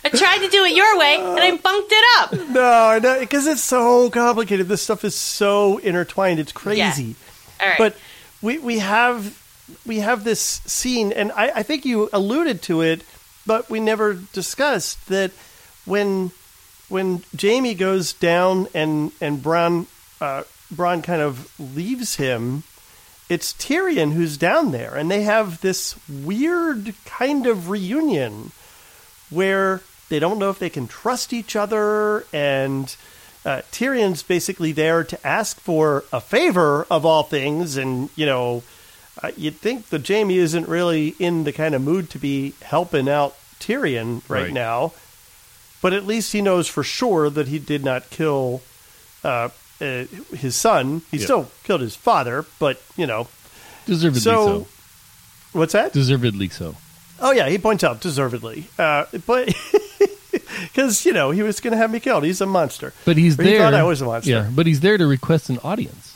I 0.04 0.08
tried 0.08 0.38
to 0.38 0.48
do 0.48 0.64
it 0.64 0.76
your 0.76 0.98
way, 0.98 1.16
and 1.16 1.40
I 1.40 1.56
bunked 1.56 1.90
it 1.90 2.04
up. 2.18 2.32
No, 2.50 2.98
no, 3.02 3.18
because 3.18 3.48
it's 3.48 3.62
so 3.64 4.08
complicated. 4.08 4.68
This 4.68 4.82
stuff 4.82 5.04
is 5.04 5.16
so 5.16 5.78
intertwined. 5.78 6.38
It's 6.38 6.52
crazy. 6.52 7.16
All 7.60 7.68
right. 7.68 7.76
But 7.78 7.96
we 8.40 8.58
we 8.58 8.78
have 8.78 9.36
we 9.84 10.00
have 10.00 10.24
this 10.24 10.40
scene, 10.40 11.12
and 11.12 11.32
I, 11.32 11.50
I 11.56 11.62
think 11.62 11.84
you 11.84 12.08
alluded 12.12 12.62
to 12.62 12.82
it, 12.82 13.02
but 13.46 13.68
we 13.70 13.80
never 13.80 14.14
discussed 14.14 15.08
that 15.08 15.32
when 15.84 16.32
when 16.88 17.24
Jaime 17.40 17.74
goes 17.74 18.12
down 18.12 18.68
and 18.74 19.12
and 19.20 19.42
Bronn 19.42 19.86
uh, 20.20 20.44
Bronn 20.72 21.02
kind 21.02 21.22
of 21.22 21.52
leaves 21.58 22.16
him. 22.16 22.64
It's 23.28 23.52
Tyrion 23.52 24.12
who's 24.12 24.36
down 24.36 24.70
there, 24.70 24.94
and 24.94 25.10
they 25.10 25.22
have 25.22 25.60
this 25.60 25.96
weird 26.08 26.94
kind 27.04 27.46
of 27.46 27.68
reunion 27.68 28.52
where 29.30 29.80
they 30.08 30.20
don't 30.20 30.38
know 30.38 30.50
if 30.50 30.60
they 30.60 30.70
can 30.70 30.86
trust 30.86 31.32
each 31.32 31.56
other, 31.56 32.24
and 32.32 32.94
uh, 33.44 33.62
Tyrion's 33.72 34.22
basically 34.22 34.70
there 34.70 35.02
to 35.02 35.26
ask 35.26 35.58
for 35.58 36.04
a 36.12 36.20
favor 36.20 36.86
of 36.88 37.04
all 37.04 37.24
things, 37.24 37.76
and 37.76 38.10
you 38.14 38.26
know, 38.26 38.62
uh, 39.22 39.30
you'd 39.36 39.56
think 39.56 39.88
that 39.90 40.06
Jaime 40.06 40.36
isn't 40.38 40.68
really 40.68 41.14
in 41.18 41.44
the 41.44 41.52
kind 41.52 41.74
of 41.74 41.82
mood 41.82 42.10
to 42.10 42.18
be 42.18 42.54
helping 42.62 43.08
out 43.08 43.34
Tyrion 43.60 44.22
right, 44.28 44.44
Right. 44.44 44.52
now, 44.52 44.92
but 45.82 45.92
at 45.92 46.06
least 46.06 46.32
he 46.32 46.42
knows 46.42 46.68
for 46.68 46.82
sure 46.82 47.30
that 47.30 47.48
he 47.48 47.58
did 47.58 47.84
not 47.84 48.10
kill 48.10 48.62
uh, 49.24 49.48
uh, 49.80 50.04
his 50.36 50.54
son. 50.56 51.02
He 51.10 51.16
Yeah. 51.18 51.24
still 51.24 51.50
killed 51.64 51.80
his 51.80 51.96
father, 51.96 52.44
but 52.58 52.80
you 52.96 53.06
know, 53.06 53.28
deservedly 53.86 54.20
so. 54.20 54.46
so. 54.46 54.66
What's 55.52 55.72
that? 55.72 55.92
Deservedly 55.92 56.48
so. 56.50 56.76
Oh 57.20 57.30
yeah, 57.32 57.48
he 57.48 57.56
points 57.58 57.82
out 57.82 58.00
deservedly, 58.00 58.66
uh, 58.78 59.06
but 59.26 59.48
because 60.62 61.04
you 61.06 61.12
know 61.12 61.30
he 61.30 61.42
was 61.42 61.60
going 61.60 61.72
to 61.72 61.76
have 61.78 61.90
me 61.90 62.00
killed. 62.00 62.24
He's 62.24 62.40
a 62.40 62.46
monster. 62.46 62.92
But 63.04 63.16
he's 63.16 63.38
Or 63.38 63.42
he 63.42 63.50
there. 63.50 63.60
thought 63.60 63.74
I 63.74 63.82
was 63.82 64.00
a 64.02 64.04
monster. 64.04 64.30
Yeah, 64.30 64.50
but 64.54 64.66
he's 64.66 64.80
there 64.80 64.98
to 64.98 65.06
request 65.06 65.48
an 65.48 65.58
audience. 65.64 66.15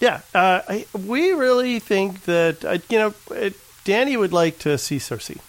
Yeah, 0.00 0.20
uh, 0.34 0.60
I, 0.68 0.86
we 0.92 1.32
really 1.32 1.78
think 1.78 2.24
that 2.24 2.64
uh, 2.64 2.78
you 2.90 2.98
know 2.98 3.14
uh, 3.30 3.50
Danny 3.84 4.16
would 4.16 4.32
like 4.32 4.58
to 4.60 4.76
see 4.78 4.98
Cersei. 4.98 5.40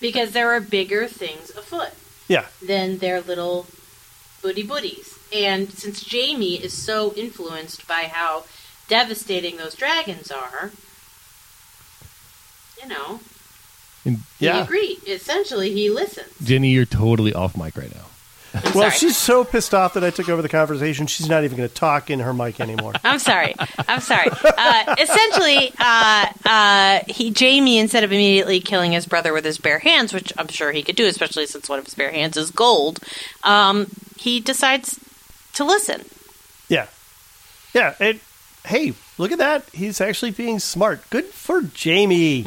Because 0.00 0.32
there 0.32 0.50
are 0.50 0.60
bigger 0.60 1.06
things 1.08 1.50
afoot. 1.50 1.92
Yeah, 2.28 2.46
than 2.64 2.98
their 2.98 3.20
little 3.20 3.66
booty 4.42 4.62
booties. 4.62 5.18
And 5.32 5.70
since 5.72 6.10
Jaime 6.10 6.56
is 6.56 6.72
so 6.72 7.12
influenced 7.16 7.86
by 7.88 8.10
how 8.12 8.44
devastating 8.88 9.56
those 9.56 9.74
dragons 9.74 10.30
are, 10.30 10.70
you 12.80 12.88
know, 12.88 13.20
And 14.04 14.18
he 14.38 14.46
yeah. 14.46 14.62
agreed. 14.62 14.98
Essentially, 15.06 15.72
he 15.72 15.90
listens. 15.90 16.32
Jenny, 16.42 16.70
you're 16.70 16.84
totally 16.84 17.34
off 17.34 17.56
mic 17.56 17.76
right 17.76 17.92
now. 17.94 18.06
I'm 18.56 18.62
Well, 18.74 18.90
sorry. 18.90 18.90
she's 18.92 19.16
so 19.16 19.44
pissed 19.44 19.74
off 19.74 19.94
that 19.94 20.04
I 20.04 20.10
took 20.10 20.28
over 20.28 20.42
the 20.42 20.48
conversation. 20.48 21.06
She's 21.06 21.28
not 21.28 21.44
even 21.44 21.56
going 21.56 21.68
to 21.68 21.74
talk 21.74 22.10
in 22.10 22.20
her 22.20 22.32
mic 22.32 22.60
anymore. 22.60 22.92
I'm 23.04 23.18
sorry. 23.18 23.54
I'm 23.88 24.00
sorry. 24.00 24.28
Uh, 24.30 24.94
essentially, 24.98 25.72
uh, 25.78 26.26
uh, 26.44 27.00
he 27.08 27.32
Jaime 27.38 27.78
instead 27.78 28.04
of 28.04 28.12
immediately 28.12 28.60
killing 28.60 28.92
his 28.92 29.06
brother 29.06 29.32
with 29.32 29.44
his 29.44 29.58
bare 29.58 29.78
hands, 29.78 30.12
which 30.12 30.32
I'm 30.38 30.48
sure 30.48 30.72
he 30.72 30.82
could 30.82 30.96
do, 30.96 31.06
especially 31.06 31.46
since 31.46 31.68
one 31.68 31.78
of 31.78 31.84
his 31.84 31.94
bare 31.94 32.10
hands 32.12 32.36
is 32.36 32.50
gold, 32.50 33.00
um, 33.44 33.86
he 34.18 34.40
decides 34.40 34.98
to 35.54 35.64
listen. 35.64 36.02
yeah, 36.68 36.86
yeah. 37.74 37.94
And 38.00 38.20
hey, 38.64 38.92
look 39.18 39.32
at 39.32 39.38
that. 39.38 39.64
He's 39.72 40.00
actually 40.00 40.30
being 40.32 40.58
smart. 40.58 41.08
Good 41.10 41.26
for 41.26 41.62
Jaime. 41.82 42.42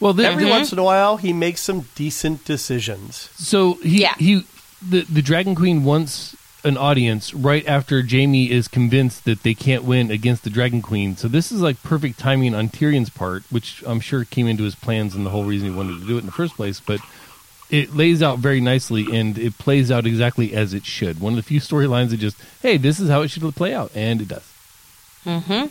Well, 0.00 0.12
the, 0.14 0.26
Every 0.26 0.44
the- 0.44 0.50
once 0.50 0.72
in 0.72 0.78
a 0.80 0.82
while, 0.82 1.16
he 1.16 1.32
makes 1.32 1.60
some 1.60 1.86
decent 1.94 2.44
decisions. 2.44 3.30
so 3.36 3.74
he 3.74 4.02
Yeah. 4.02 4.14
he 4.18 4.44
the 4.88 5.02
the 5.02 5.22
Dragon 5.22 5.54
Queen 5.54 5.84
wants 5.84 6.36
an 6.64 6.76
audience 6.76 7.34
right 7.34 7.66
after 7.66 8.02
Jaime 8.02 8.50
is 8.50 8.68
convinced 8.68 9.24
that 9.24 9.42
they 9.42 9.54
can't 9.54 9.82
win 9.82 10.10
against 10.10 10.44
the 10.44 10.50
Dragon 10.50 10.80
Queen. 10.80 11.16
So 11.16 11.26
this 11.26 11.50
is 11.50 11.60
like 11.60 11.82
perfect 11.82 12.18
timing 12.18 12.54
on 12.54 12.68
Tyrion's 12.68 13.10
part, 13.10 13.42
which 13.50 13.82
I'm 13.86 14.00
sure 14.00 14.24
came 14.24 14.46
into 14.46 14.62
his 14.62 14.76
plans 14.76 15.14
and 15.14 15.26
the 15.26 15.30
whole 15.30 15.44
reason 15.44 15.70
he 15.70 15.74
wanted 15.74 16.00
to 16.00 16.06
do 16.06 16.16
it 16.16 16.20
in 16.20 16.26
the 16.26 16.32
first 16.32 16.54
place. 16.54 16.78
But 16.78 17.00
it 17.68 17.96
lays 17.96 18.22
out 18.22 18.38
very 18.38 18.60
nicely 18.60 19.06
and 19.12 19.36
it 19.38 19.58
plays 19.58 19.90
out 19.90 20.06
exactly 20.06 20.54
as 20.54 20.74
it 20.74 20.84
should. 20.84 21.20
One 21.20 21.32
of 21.32 21.36
the 21.36 21.42
few 21.42 21.60
storylines 21.60 22.10
that 22.10 22.18
just, 22.18 22.36
hey, 22.60 22.76
this 22.76 23.00
is 23.00 23.08
how 23.08 23.22
it 23.22 23.28
should 23.28 23.42
play 23.54 23.74
out, 23.74 23.90
and 23.94 24.20
it 24.20 24.28
does. 24.28 24.52
Mm-hmm. 25.24 25.66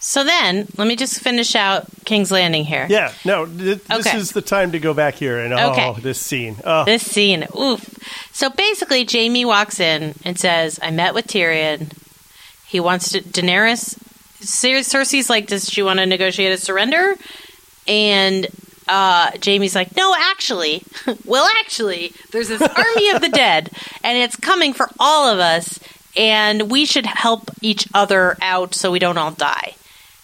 So 0.00 0.22
then, 0.22 0.68
let 0.76 0.86
me 0.86 0.94
just 0.94 1.18
finish 1.20 1.56
out 1.56 1.86
King's 2.04 2.30
Landing 2.30 2.64
here. 2.64 2.86
Yeah, 2.88 3.12
no, 3.24 3.46
th- 3.46 3.82
this 3.82 4.06
Okay. 4.06 4.16
is 4.16 4.30
the 4.30 4.40
time 4.42 4.72
to 4.72 4.78
go 4.78 4.94
back 4.94 5.14
here 5.16 5.38
and 5.40 5.52
oh, 5.52 5.72
Okay. 5.72 6.00
this 6.00 6.20
scene. 6.20 6.56
Oh, 6.64 6.84
This 6.84 7.02
scene, 7.04 7.46
oof. 7.58 7.84
So 8.32 8.48
basically, 8.48 9.04
Jaime 9.10 9.44
walks 9.44 9.80
in 9.80 10.14
and 10.24 10.38
says, 10.38 10.78
"I 10.80 10.90
met 10.92 11.14
with 11.14 11.26
Tyrion. 11.26 11.90
He 12.66 12.78
wants 12.80 13.10
to 13.12 13.20
Daenerys. 13.22 13.96
Cer- 14.40 14.84
Cersei's 14.84 15.28
like, 15.28 15.48
does 15.48 15.68
she 15.68 15.82
want 15.82 15.98
to 15.98 16.06
negotiate 16.06 16.52
a 16.52 16.58
surrender?" 16.58 17.14
And 17.88 18.46
uh, 18.86 19.32
Jaime's 19.44 19.74
like, 19.74 19.96
"No, 19.96 20.14
actually, 20.16 20.82
well, 21.24 21.48
actually, 21.58 22.12
there's 22.30 22.48
this 22.48 22.62
army 22.62 23.10
of 23.10 23.20
the 23.20 23.30
dead, 23.30 23.70
and 24.04 24.16
it's 24.16 24.36
coming 24.36 24.72
for 24.74 24.88
all 25.00 25.26
of 25.28 25.40
us, 25.40 25.80
and 26.16 26.70
we 26.70 26.84
should 26.84 27.04
help 27.06 27.50
each 27.60 27.88
other 27.92 28.36
out 28.40 28.74
so 28.76 28.92
we 28.92 29.00
don't 29.00 29.18
all 29.18 29.32
die." 29.32 29.74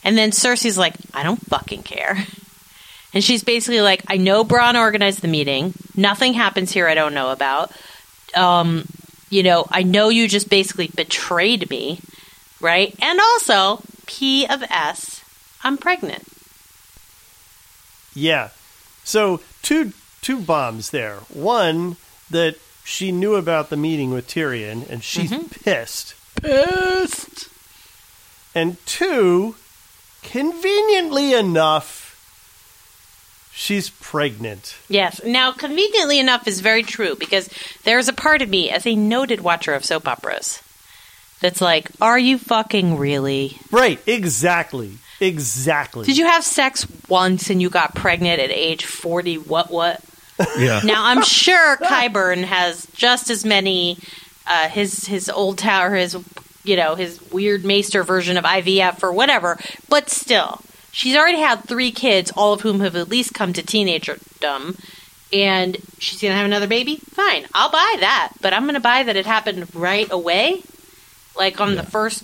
And 0.05 0.17
then 0.17 0.31
Cersei's 0.31 0.79
like, 0.79 0.95
"I 1.13 1.23
don't 1.23 1.45
fucking 1.47 1.83
care." 1.83 2.27
And 3.15 3.23
she's 3.23 3.45
basically 3.45 3.81
like, 3.81 4.03
I 4.09 4.17
know 4.17 4.45
Bronn 4.45 4.79
organized 4.79 5.23
the 5.23 5.29
meeting. 5.29 5.73
Nothing 5.95 6.35
happens 6.35 6.73
here 6.73 6.89
I 6.89 6.95
don't 6.95 7.15
know 7.15 7.31
about. 7.31 7.71
Um, 8.35 8.87
you 9.31 9.45
know, 9.45 9.67
I 9.71 9.85
know 9.85 10.09
you 10.09 10.27
just 10.27 10.51
basically 10.51 10.89
betrayed 10.89 11.71
me, 11.71 12.01
right? 12.61 12.93
And 13.01 13.21
also, 13.21 13.81
P 14.07 14.47
of 14.47 14.65
S, 14.65 15.23
I'm 15.63 15.79
pregnant. 15.79 16.27
Yeah. 18.15 18.51
So 19.05 19.41
two 19.63 19.93
two 20.21 20.41
bombs 20.41 20.91
there. 20.91 21.19
One 21.33 21.97
that 22.31 22.57
she 22.85 23.13
knew 23.13 23.37
about 23.37 23.71
the 23.71 23.77
meeting 23.77 24.11
with 24.11 24.27
Tyrion 24.27 24.89
and 24.91 25.05
she's 25.05 25.33
pissed. 25.49 26.15
Pissed. 26.41 27.49
And 28.57 28.85
two, 28.87 29.55
conveniently 30.25 31.35
enough, 31.35 32.05
she's 33.53 33.91
pregnant. 33.91 34.77
Yes. 34.89 35.23
Now, 35.25 35.53
conveniently 35.53 36.19
enough, 36.19 36.49
is 36.49 36.61
very 36.61 36.83
true 36.83 37.15
because 37.15 37.49
there's 37.85 38.09
a 38.09 38.13
part 38.13 38.43
of 38.43 38.49
me, 38.49 38.71
as 38.71 38.87
a 38.87 38.97
noted 38.97 39.41
watcher 39.41 39.75
of 39.75 39.85
soap 39.85 40.09
operas, 40.09 40.63
that's 41.41 41.61
like, 41.61 41.91
are 42.01 42.19
you 42.19 42.39
fucking 42.39 42.97
really? 42.97 43.59
Right, 43.71 44.01
exactly. 44.07 44.99
Exactly. 45.21 46.07
Did 46.07 46.17
you 46.17 46.27
have 46.27 46.45
sex 46.45 46.87
once 47.09 47.51
and 47.51 47.63
you 47.63 47.71
got 47.71 47.95
pregnant 47.95 48.41
at 48.41 48.51
age 48.51 48.85
40? 48.85 49.39
What, 49.39 49.71
what? 49.71 50.01
Yeah. 50.59 50.81
Now, 50.85 51.05
I'm 51.05 51.23
sure 51.23 51.77
Qyburn 51.77 52.45
has 52.45 52.87
just 52.95 53.31
as 53.31 53.45
many, 53.45 53.99
uh, 54.47 54.69
his, 54.69 55.07
his 55.07 55.29
old 55.29 55.59
tower, 55.59 55.95
his, 55.95 56.17
you 56.65 56.77
know, 56.77 56.95
his 56.95 57.21
weird 57.31 57.65
maester 57.65 58.03
version 58.03 58.37
of 58.37 58.45
IVF 58.45 59.03
or 59.03 59.13
whatever, 59.13 59.59
but 59.89 60.11
still. 60.11 60.61
She's 60.93 61.17
already 61.17 61.39
had 61.41 61.65
three 61.65 61.91
kids, 61.91 62.31
all 62.37 62.53
of 62.53 62.61
whom 62.61 62.81
have 62.81 62.95
at 62.97 63.09
least 63.09 63.35
come 63.35 63.53
to 63.53 63.63
teenagerdom, 63.63 64.79
and 65.33 65.77
she's 65.99 66.21
going 66.21 66.31
to 66.31 66.37
have 66.37 66.47
another 66.47 66.69
baby? 66.69 66.97
Fine, 66.97 67.47
I'll 67.53 67.71
buy 67.71 67.97
that, 68.01 68.33
but 68.41 68.53
I'm 68.53 68.63
going 68.63 68.75
to 68.75 68.81
buy 68.81 69.03
that 69.03 69.17
it 69.17 69.27
happened 69.27 69.75
right 69.75 70.11
away, 70.11 70.63
like 71.37 71.61
on 71.61 71.75
the 71.75 71.83
first 71.83 72.23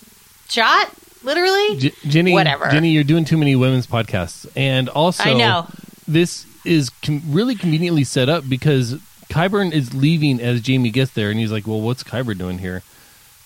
shot, 0.48 0.88
literally. 1.24 1.76
J- 1.78 1.94
Jenny, 2.06 2.32
Whatever. 2.32 2.68
Jenny, 2.70 2.90
you're 2.90 3.02
doing 3.04 3.24
too 3.24 3.36
many 3.36 3.56
women's 3.56 3.86
podcasts, 3.88 4.46
and 4.54 4.88
also, 4.88 5.24
I 5.24 5.32
know. 5.34 5.66
this 6.06 6.46
is 6.64 6.90
com- 7.02 7.22
really 7.26 7.56
conveniently 7.56 8.04
set 8.04 8.28
up 8.28 8.48
because 8.48 8.94
Qyburn 9.30 9.72
is 9.72 9.94
leaving 9.94 10.40
as 10.40 10.64
Jaime 10.64 10.90
gets 10.90 11.10
there, 11.12 11.30
and 11.30 11.40
he's 11.40 11.50
like, 11.50 11.66
"Well, 11.66 11.80
what's 11.80 12.04
Qyburn 12.04 12.38
doing 12.38 12.58
here?" 12.58 12.82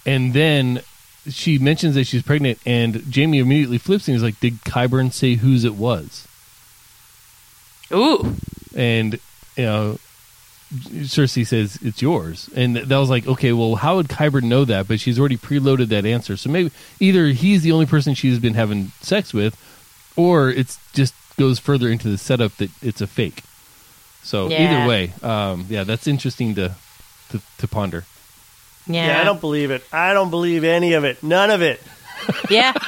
And 0.06 0.32
then 0.34 0.82
she 1.28 1.58
mentions 1.58 1.94
that 1.94 2.04
she's 2.04 2.22
pregnant, 2.22 2.58
and 2.66 3.02
Jaime 3.14 3.38
immediately 3.38 3.78
flips 3.78 4.06
and 4.08 4.14
he's 4.14 4.22
like, 4.22 4.38
"Did 4.40 4.60
Qyburn 4.62 5.12
say 5.12 5.34
whose 5.34 5.64
it 5.64 5.74
was?" 5.74 6.26
Ooh. 7.92 8.36
And 8.74 9.14
you 9.56 9.64
know, 9.64 9.98
Cersei 10.74 11.46
says 11.46 11.78
it's 11.82 12.02
yours, 12.02 12.50
and 12.56 12.76
that 12.76 12.96
was 12.98 13.08
like, 13.08 13.26
okay, 13.26 13.52
well, 13.52 13.76
how 13.76 13.96
would 13.96 14.08
Qyburn 14.08 14.44
know 14.44 14.64
that? 14.64 14.88
But 14.88 14.98
she's 15.00 15.18
already 15.18 15.36
preloaded 15.36 15.88
that 15.88 16.04
answer, 16.04 16.36
so 16.36 16.50
maybe 16.50 16.72
either 17.00 17.26
he's 17.28 17.62
the 17.62 17.72
only 17.72 17.86
person 17.86 18.14
she's 18.14 18.38
been 18.38 18.54
having 18.54 18.88
sex 19.00 19.32
with, 19.32 19.56
or 20.16 20.50
it's 20.50 20.78
just 20.92 21.14
goes 21.36 21.58
further 21.58 21.88
into 21.88 22.08
the 22.08 22.18
setup 22.18 22.56
that 22.56 22.70
it's 22.82 23.00
a 23.00 23.06
fake. 23.06 23.42
So 24.22 24.48
Yeah. 24.48 24.64
either 24.82 24.88
way, 24.88 25.12
um, 25.22 25.66
yeah, 25.68 25.84
that's 25.84 26.06
interesting 26.06 26.54
to 26.56 26.74
to, 27.30 27.40
to 27.58 27.68
ponder. 27.68 28.04
Yeah. 28.86 29.06
Yeah, 29.06 29.20
I 29.20 29.24
don't 29.24 29.40
believe 29.40 29.70
it. 29.70 29.82
I 29.92 30.12
don't 30.12 30.30
believe 30.30 30.62
any 30.64 30.92
of 30.94 31.04
it. 31.04 31.22
None 31.22 31.50
of 31.50 31.62
it. 31.62 31.80
yeah. 32.50 32.72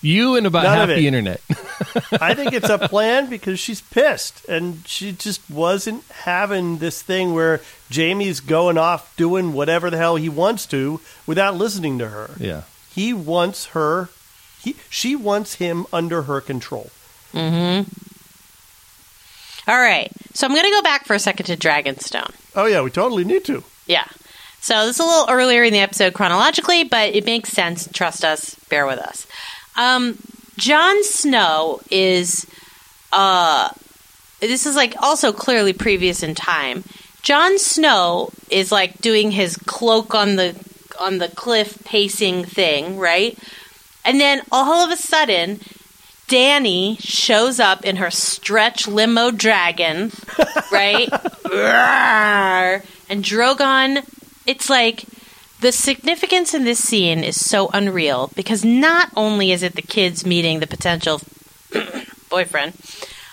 You 0.00 0.36
and 0.36 0.46
about 0.46 0.64
None 0.64 0.76
half 0.76 0.88
the 0.88 1.06
internet. 1.06 1.40
I 2.20 2.34
think 2.34 2.52
it's 2.52 2.68
a 2.68 2.76
plan 2.76 3.30
because 3.30 3.58
she's 3.58 3.80
pissed 3.80 4.44
and 4.50 4.86
she 4.86 5.12
just 5.12 5.40
wasn't 5.50 6.04
having 6.10 6.76
this 6.76 7.00
thing 7.00 7.32
where 7.32 7.62
Jaime's 7.90 8.40
going 8.40 8.76
off 8.76 9.16
doing 9.16 9.54
whatever 9.54 9.88
the 9.88 9.96
hell 9.96 10.16
he 10.16 10.28
wants 10.28 10.66
to 10.66 11.00
without 11.26 11.54
listening 11.56 11.98
to 12.00 12.08
her. 12.10 12.32
yeah, 12.38 12.64
He 12.94 13.14
wants 13.14 13.66
her 13.68 14.10
he 14.60 14.76
she 14.90 15.16
wants 15.16 15.54
him 15.54 15.86
under 15.90 16.24
her 16.24 16.42
control. 16.42 16.90
Mhm. 17.32 17.86
All 19.66 19.78
right. 19.80 20.12
So 20.34 20.46
I'm 20.46 20.52
going 20.52 20.66
to 20.66 20.70
go 20.70 20.82
back 20.82 21.06
for 21.06 21.14
a 21.14 21.18
second 21.18 21.46
to 21.46 21.56
Dragonstone. 21.56 22.30
Oh 22.54 22.66
yeah, 22.66 22.82
we 22.82 22.90
totally 22.90 23.24
need 23.24 23.46
to. 23.46 23.64
Yeah. 23.86 24.04
So 24.64 24.86
this 24.86 24.96
is 24.96 25.00
a 25.00 25.04
little 25.04 25.28
earlier 25.28 25.62
in 25.62 25.74
the 25.74 25.80
episode 25.80 26.14
chronologically, 26.14 26.84
but 26.84 27.14
it 27.14 27.26
makes 27.26 27.50
sense. 27.50 27.86
Trust 27.92 28.24
us. 28.24 28.54
Bear 28.70 28.86
with 28.86 28.98
us. 28.98 29.26
Um, 29.76 30.16
Jon 30.56 31.04
Snow 31.04 31.80
is, 31.90 32.46
uh, 33.12 33.68
this 34.40 34.64
is 34.64 34.74
like 34.74 34.94
also 35.02 35.34
clearly 35.34 35.74
previous 35.74 36.22
in 36.22 36.34
time. 36.34 36.82
Jon 37.20 37.58
Snow 37.58 38.30
is 38.48 38.72
like 38.72 39.02
doing 39.02 39.32
his 39.32 39.58
cloak 39.58 40.14
on 40.14 40.36
the 40.36 40.56
on 40.98 41.18
the 41.18 41.28
cliff 41.28 41.84
pacing 41.84 42.46
thing, 42.46 42.98
right? 42.98 43.38
And 44.02 44.18
then 44.18 44.40
all 44.50 44.82
of 44.82 44.90
a 44.90 44.96
sudden, 44.96 45.60
Danny 46.26 46.96
shows 47.00 47.60
up 47.60 47.84
in 47.84 47.96
her 47.96 48.10
stretch 48.10 48.88
limo 48.88 49.30
dragon, 49.30 50.10
right? 50.72 51.10
And 53.06 53.22
Drogon, 53.22 54.02
it's 54.46 54.68
like 54.68 55.04
the 55.60 55.72
significance 55.72 56.52
in 56.54 56.64
this 56.64 56.82
scene 56.82 57.24
is 57.24 57.42
so 57.42 57.70
unreal 57.72 58.30
because 58.34 58.64
not 58.64 59.10
only 59.16 59.52
is 59.52 59.62
it 59.62 59.74
the 59.74 59.82
kids 59.82 60.26
meeting 60.26 60.60
the 60.60 60.66
potential 60.66 61.20
boyfriend, 62.30 62.74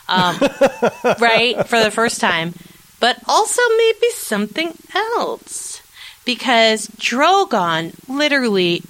um, 0.07 0.37
right, 1.19 1.67
for 1.67 1.83
the 1.83 1.91
first 1.91 2.21
time, 2.21 2.53
but 2.99 3.17
also 3.27 3.61
maybe 3.77 4.09
something 4.11 4.73
else. 4.93 5.81
Because 6.23 6.87
Drogon 6.87 7.95
literally 8.07 8.83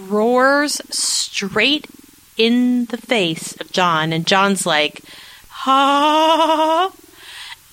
roars 0.00 0.80
straight 0.90 1.86
in 2.38 2.86
the 2.86 2.96
face 2.96 3.54
of 3.60 3.70
Jon, 3.72 4.12
and 4.12 4.26
Jon's 4.26 4.64
like, 4.64 5.02
ha, 5.48 6.90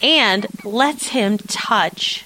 and 0.02 0.48
lets 0.66 1.08
him 1.08 1.38
touch 1.38 2.25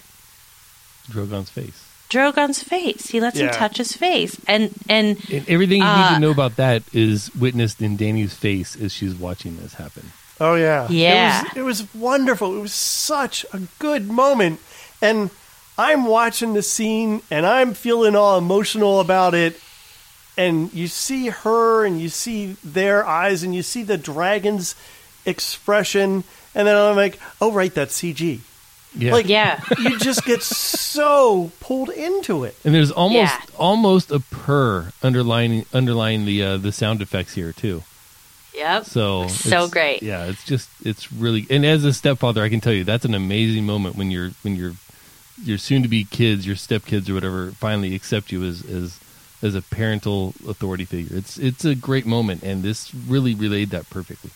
Drogon's 1.10 1.50
face. 1.50 1.86
Drogon's 2.10 2.64
face. 2.64 3.08
He 3.08 3.20
lets 3.20 3.38
him 3.38 3.50
touch 3.52 3.78
his 3.78 3.94
face, 3.94 4.38
and 4.48 4.72
and 4.90 5.18
And 5.32 5.48
everything 5.48 5.78
you 5.80 5.84
need 5.86 6.10
Uh, 6.10 6.14
to 6.16 6.20
know 6.20 6.32
about 6.32 6.56
that 6.56 6.82
is 6.92 7.30
witnessed 7.36 7.82
in 7.82 7.98
Danny's 7.98 8.34
face 8.34 8.76
as 8.76 8.92
she's 8.94 9.14
watching 9.16 9.58
this 9.58 9.74
happen. 9.76 10.12
Oh 10.42 10.56
yeah, 10.56 10.88
Yeah. 10.90 11.42
It 11.56 11.62
was, 11.62 11.82
it 11.82 11.84
was 11.84 11.94
wonderful. 11.94 12.58
It 12.58 12.62
was 12.62 12.74
such 12.74 13.46
a 13.54 13.62
good 13.78 14.08
moment, 14.10 14.60
and 15.02 15.30
I'm 15.78 16.06
watching 16.06 16.54
the 16.56 16.64
scene 16.64 17.22
and 17.30 17.46
I'm 17.46 17.74
feeling 17.74 18.16
all 18.16 18.38
emotional 18.38 19.00
about 19.02 19.34
it. 19.36 19.60
And 20.38 20.74
you 20.74 20.88
see 20.88 21.28
her, 21.28 21.86
and 21.86 22.00
you 22.02 22.08
see 22.10 22.56
their 22.64 23.06
eyes, 23.06 23.44
and 23.44 23.54
you 23.54 23.62
see 23.62 23.84
the 23.84 23.98
dragon's 23.98 24.74
expression, 25.26 26.24
and 26.56 26.68
then 26.68 26.76
I'm 26.76 26.96
like, 26.96 27.20
"Oh 27.42 27.52
right, 27.52 27.74
that's 27.74 28.02
CG." 28.02 28.40
Yeah. 28.98 29.12
Like, 29.14 29.28
yeah, 29.30 29.62
you 29.80 30.00
just 30.00 30.26
get 30.26 30.42
so 30.42 31.52
pulled 31.60 31.90
into 31.90 32.44
it. 32.44 32.56
And 32.66 32.74
there's 32.74 32.92
almost 32.92 33.16
Yeah. 33.34 33.42
almost 33.58 34.12
a 34.12 34.20
purr 34.20 34.92
underlying 35.04 35.66
underlying 35.74 36.26
the 36.26 36.44
uh, 36.44 36.58
the 36.58 36.72
sound 36.72 37.02
effects 37.02 37.36
here 37.36 37.54
too. 37.54 37.84
yep, 38.54 38.86
So 38.86 39.28
So 39.28 39.48
it's- 39.66 39.70
great. 39.70 40.02
Yeah, 40.04 40.26
it's 40.26 40.44
just 40.44 40.70
it's 40.84 41.12
really 41.14 41.46
and 41.50 41.66
as 41.66 41.86
a 41.86 41.94
stepfather, 41.94 42.42
I 42.44 42.50
can 42.50 42.62
tell 42.62 42.74
you 42.74 42.84
that's 42.84 43.06
an 43.06 43.14
amazing 43.14 43.66
moment 43.66 43.96
when 43.96 44.10
you're 44.12 44.32
when 44.42 44.56
you're 44.56 44.74
your 45.46 45.58
soon 45.58 45.84
to 45.84 45.88
be 45.88 46.04
kids, 46.04 46.46
your 46.48 46.56
stepkids 46.58 47.08
or 47.10 47.14
whatever, 47.14 47.52
finally 47.52 47.94
accept 47.96 48.32
you 48.32 48.44
as 48.44 48.66
as 48.66 49.00
as 49.42 49.56
a 49.56 49.62
parental 49.62 50.34
authority 50.48 50.84
figure. 50.84 51.16
It's 51.16 51.38
it's 51.38 51.64
a 51.64 51.76
great 51.76 52.06
moment, 52.08 52.42
and 52.44 52.64
this 52.64 52.94
really 53.08 53.36
relayed 53.36 53.70
that 53.70 53.90
perfectly. 53.90 54.32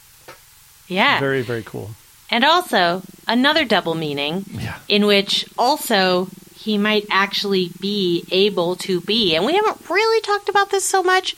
yeah. 0.88 1.20
Very, 1.20 1.42
very 1.42 1.64
cool. 1.64 1.92
And 2.34 2.44
also 2.44 3.04
another 3.28 3.64
double 3.64 3.94
meaning 3.94 4.46
Yeah. 4.50 4.78
in 4.88 5.06
which 5.06 5.46
also 5.58 6.28
he 6.56 6.78
might 6.78 7.06
actually 7.12 7.70
be 7.80 8.24
able 8.32 8.76
to 8.78 9.02
be, 9.02 9.36
and 9.36 9.46
we 9.46 9.54
haven't 9.54 9.78
really 9.90 10.22
talked 10.22 10.50
about 10.50 10.72
this 10.72 10.84
so 10.86 11.04
much. 11.04 11.36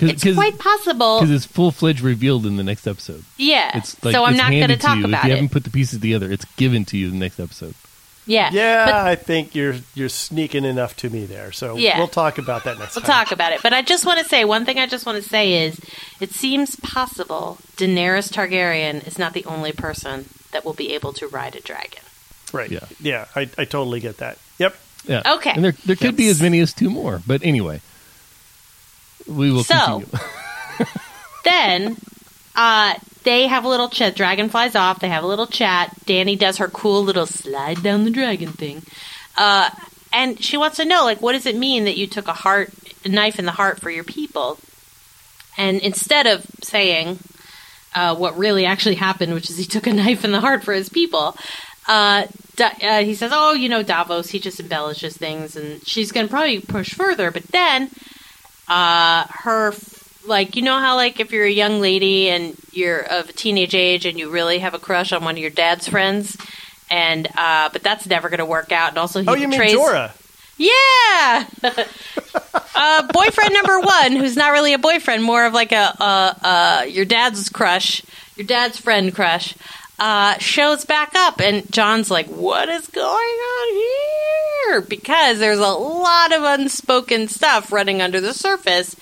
It's 0.00 0.22
quite 0.34 0.58
possible. 0.58 1.18
because 1.18 1.34
it's 1.34 1.46
full 1.46 1.70
fledged 1.72 2.00
revealed 2.02 2.46
in 2.46 2.56
the 2.56 2.62
next 2.62 2.86
episode. 2.86 3.24
Yeah. 3.38 3.76
It's 3.78 3.96
like 4.04 4.14
so 4.14 4.22
I'm 4.24 4.34
it's 4.34 4.42
not 4.42 4.50
going 4.50 4.68
to 4.68 4.76
talk 4.76 4.98
you. 4.98 5.04
about 5.06 5.20
If 5.24 5.24
you 5.24 5.32
it. 5.32 5.34
haven't 5.36 5.52
put 5.52 5.64
the 5.64 5.70
pieces 5.70 5.98
together, 6.00 6.30
it's 6.30 6.44
given 6.56 6.84
to 6.86 6.96
you 6.96 7.06
in 7.06 7.12
the 7.14 7.18
next 7.18 7.40
episode. 7.40 7.74
Yeah. 8.28 8.50
Yeah, 8.52 8.84
But 8.86 8.94
I 8.94 9.14
think 9.16 9.54
you're 9.54 9.76
you're 9.94 10.08
sneaking 10.10 10.64
enough 10.64 10.94
to 10.96 11.08
me 11.10 11.24
there. 11.26 11.52
So 11.52 11.76
Yeah. 11.76 11.96
we'll 11.98 12.08
talk 12.22 12.38
about 12.38 12.64
that 12.64 12.78
next 12.78 12.96
We'll 12.96 13.04
time. 13.04 13.24
talk 13.24 13.32
about 13.32 13.52
it. 13.52 13.60
But 13.62 13.72
I 13.72 13.82
just 13.82 14.04
want 14.04 14.18
to 14.18 14.24
say 14.28 14.44
one 14.44 14.64
thing 14.66 14.78
I 14.78 14.86
just 14.86 15.06
want 15.06 15.22
to 15.22 15.28
say 15.28 15.64
is 15.66 15.80
it 16.20 16.32
seems 16.32 16.76
possible 16.76 17.58
Daenerys 17.78 18.28
Targaryen 18.30 19.06
is 19.06 19.18
not 19.18 19.32
the 19.32 19.44
only 19.46 19.72
person 19.72 20.28
that 20.56 20.64
will 20.64 20.72
be 20.72 20.94
able 20.94 21.12
to 21.12 21.28
ride 21.28 21.54
a 21.54 21.60
dragon. 21.60 22.00
Right. 22.50 22.70
Yeah. 22.70 22.86
Yeah. 22.98 23.26
I, 23.36 23.42
I 23.58 23.66
totally 23.66 24.00
get 24.00 24.16
that. 24.18 24.38
Yep. 24.58 24.74
Yeah. 25.06 25.34
Okay. 25.34 25.50
And 25.50 25.62
there 25.62 25.72
there 25.84 25.96
could 25.96 26.16
be 26.16 26.28
as 26.28 26.40
many 26.40 26.60
as 26.60 26.72
two 26.72 26.88
more, 26.88 27.20
but 27.26 27.42
anyway, 27.44 27.82
we 29.26 29.52
will 29.52 29.64
So- 29.64 30.00
continue. 30.00 30.86
then 31.44 31.96
uh, 32.54 32.94
they 33.24 33.46
have 33.48 33.64
a 33.64 33.68
little 33.68 33.90
chat. 33.90 34.16
Dragon 34.16 34.48
flies 34.48 34.74
off. 34.74 35.00
They 35.00 35.10
have 35.10 35.24
a 35.24 35.26
little 35.26 35.46
chat. 35.46 35.94
Danny 36.06 36.36
does 36.36 36.56
her 36.56 36.68
cool 36.68 37.02
little 37.04 37.26
slide 37.26 37.82
down 37.82 38.04
the 38.04 38.10
dragon 38.10 38.52
thing. 38.52 38.82
Uh, 39.36 39.68
and 40.10 40.42
she 40.42 40.56
wants 40.56 40.78
to 40.78 40.86
know, 40.86 41.04
like, 41.04 41.20
what 41.20 41.32
does 41.32 41.44
it 41.44 41.54
mean 41.56 41.84
that 41.84 41.98
you 41.98 42.06
took 42.06 42.28
a 42.28 42.32
heart, 42.32 42.72
a 43.04 43.10
knife 43.10 43.38
in 43.38 43.44
the 43.44 43.52
heart 43.52 43.78
for 43.80 43.90
your 43.90 44.04
people? 44.04 44.58
And 45.58 45.80
instead 45.80 46.26
of 46.26 46.46
saying 46.62 47.18
uh, 47.96 48.14
what 48.14 48.36
really 48.38 48.64
actually 48.64 48.94
happened, 48.94 49.34
which 49.34 49.50
is 49.50 49.56
he 49.58 49.64
took 49.64 49.88
a 49.88 49.92
knife 49.92 50.24
in 50.24 50.30
the 50.30 50.40
heart 50.40 50.62
for 50.62 50.72
his 50.72 50.88
people, 50.88 51.36
uh, 51.88 52.26
Da- 52.56 52.72
uh, 52.82 53.02
he 53.02 53.14
says, 53.14 53.32
"Oh, 53.34 53.52
you 53.52 53.68
know 53.68 53.82
Davos, 53.82 54.30
he 54.30 54.38
just 54.38 54.60
embellishes 54.60 55.16
things," 55.16 55.56
and 55.56 55.86
she's 55.86 56.10
going 56.12 56.26
to 56.26 56.30
probably 56.30 56.60
push 56.60 56.94
further. 56.94 57.30
But 57.30 57.42
then, 57.48 57.90
uh, 58.68 59.24
her 59.28 59.74
like 60.26 60.56
you 60.56 60.62
know 60.62 60.78
how 60.78 60.96
like 60.96 61.20
if 61.20 61.32
you're 61.32 61.44
a 61.44 61.50
young 61.50 61.80
lady 61.80 62.30
and 62.30 62.56
you're 62.72 63.00
of 63.00 63.28
a 63.28 63.32
teenage 63.32 63.74
age 63.74 64.06
and 64.06 64.18
you 64.18 64.30
really 64.30 64.58
have 64.60 64.72
a 64.74 64.78
crush 64.78 65.12
on 65.12 65.22
one 65.22 65.34
of 65.34 65.38
your 65.38 65.50
dad's 65.50 65.86
friends, 65.86 66.36
and 66.90 67.28
uh, 67.36 67.68
but 67.72 67.82
that's 67.82 68.06
never 68.06 68.28
going 68.30 68.38
to 68.38 68.46
work 68.46 68.72
out. 68.72 68.88
And 68.90 68.98
also, 68.98 69.20
he 69.20 69.28
Oh, 69.28 69.34
you 69.34 69.48
mean 69.48 69.60
betrays- 69.60 69.76
Jorah? 69.76 70.12
yeah. 70.56 71.44
uh, 72.76 73.06
boyfriend 73.10 73.54
number 73.54 73.80
one, 73.80 74.12
who's 74.12 74.36
not 74.36 74.52
really 74.52 74.74
a 74.74 74.78
boyfriend, 74.78 75.22
more 75.22 75.46
of 75.46 75.54
like 75.54 75.72
a 75.72 75.94
uh, 75.98 76.34
uh, 76.42 76.84
your 76.86 77.04
dad's 77.04 77.48
crush, 77.48 78.02
your 78.36 78.46
dad's 78.46 78.78
friend 78.78 79.14
crush, 79.14 79.54
uh, 79.98 80.36
shows 80.38 80.84
back 80.84 81.14
up, 81.14 81.40
and 81.40 81.70
Jon's 81.72 82.10
like, 82.10 82.26
"What 82.26 82.68
is 82.68 82.86
going 82.88 83.06
on 83.06 83.74
here?" 83.74 84.80
Because 84.82 85.38
there's 85.38 85.58
a 85.58 85.68
lot 85.68 86.32
of 86.32 86.42
unspoken 86.42 87.28
stuff 87.28 87.72
running 87.72 88.02
under 88.02 88.20
the 88.20 88.34
surface. 88.34 88.94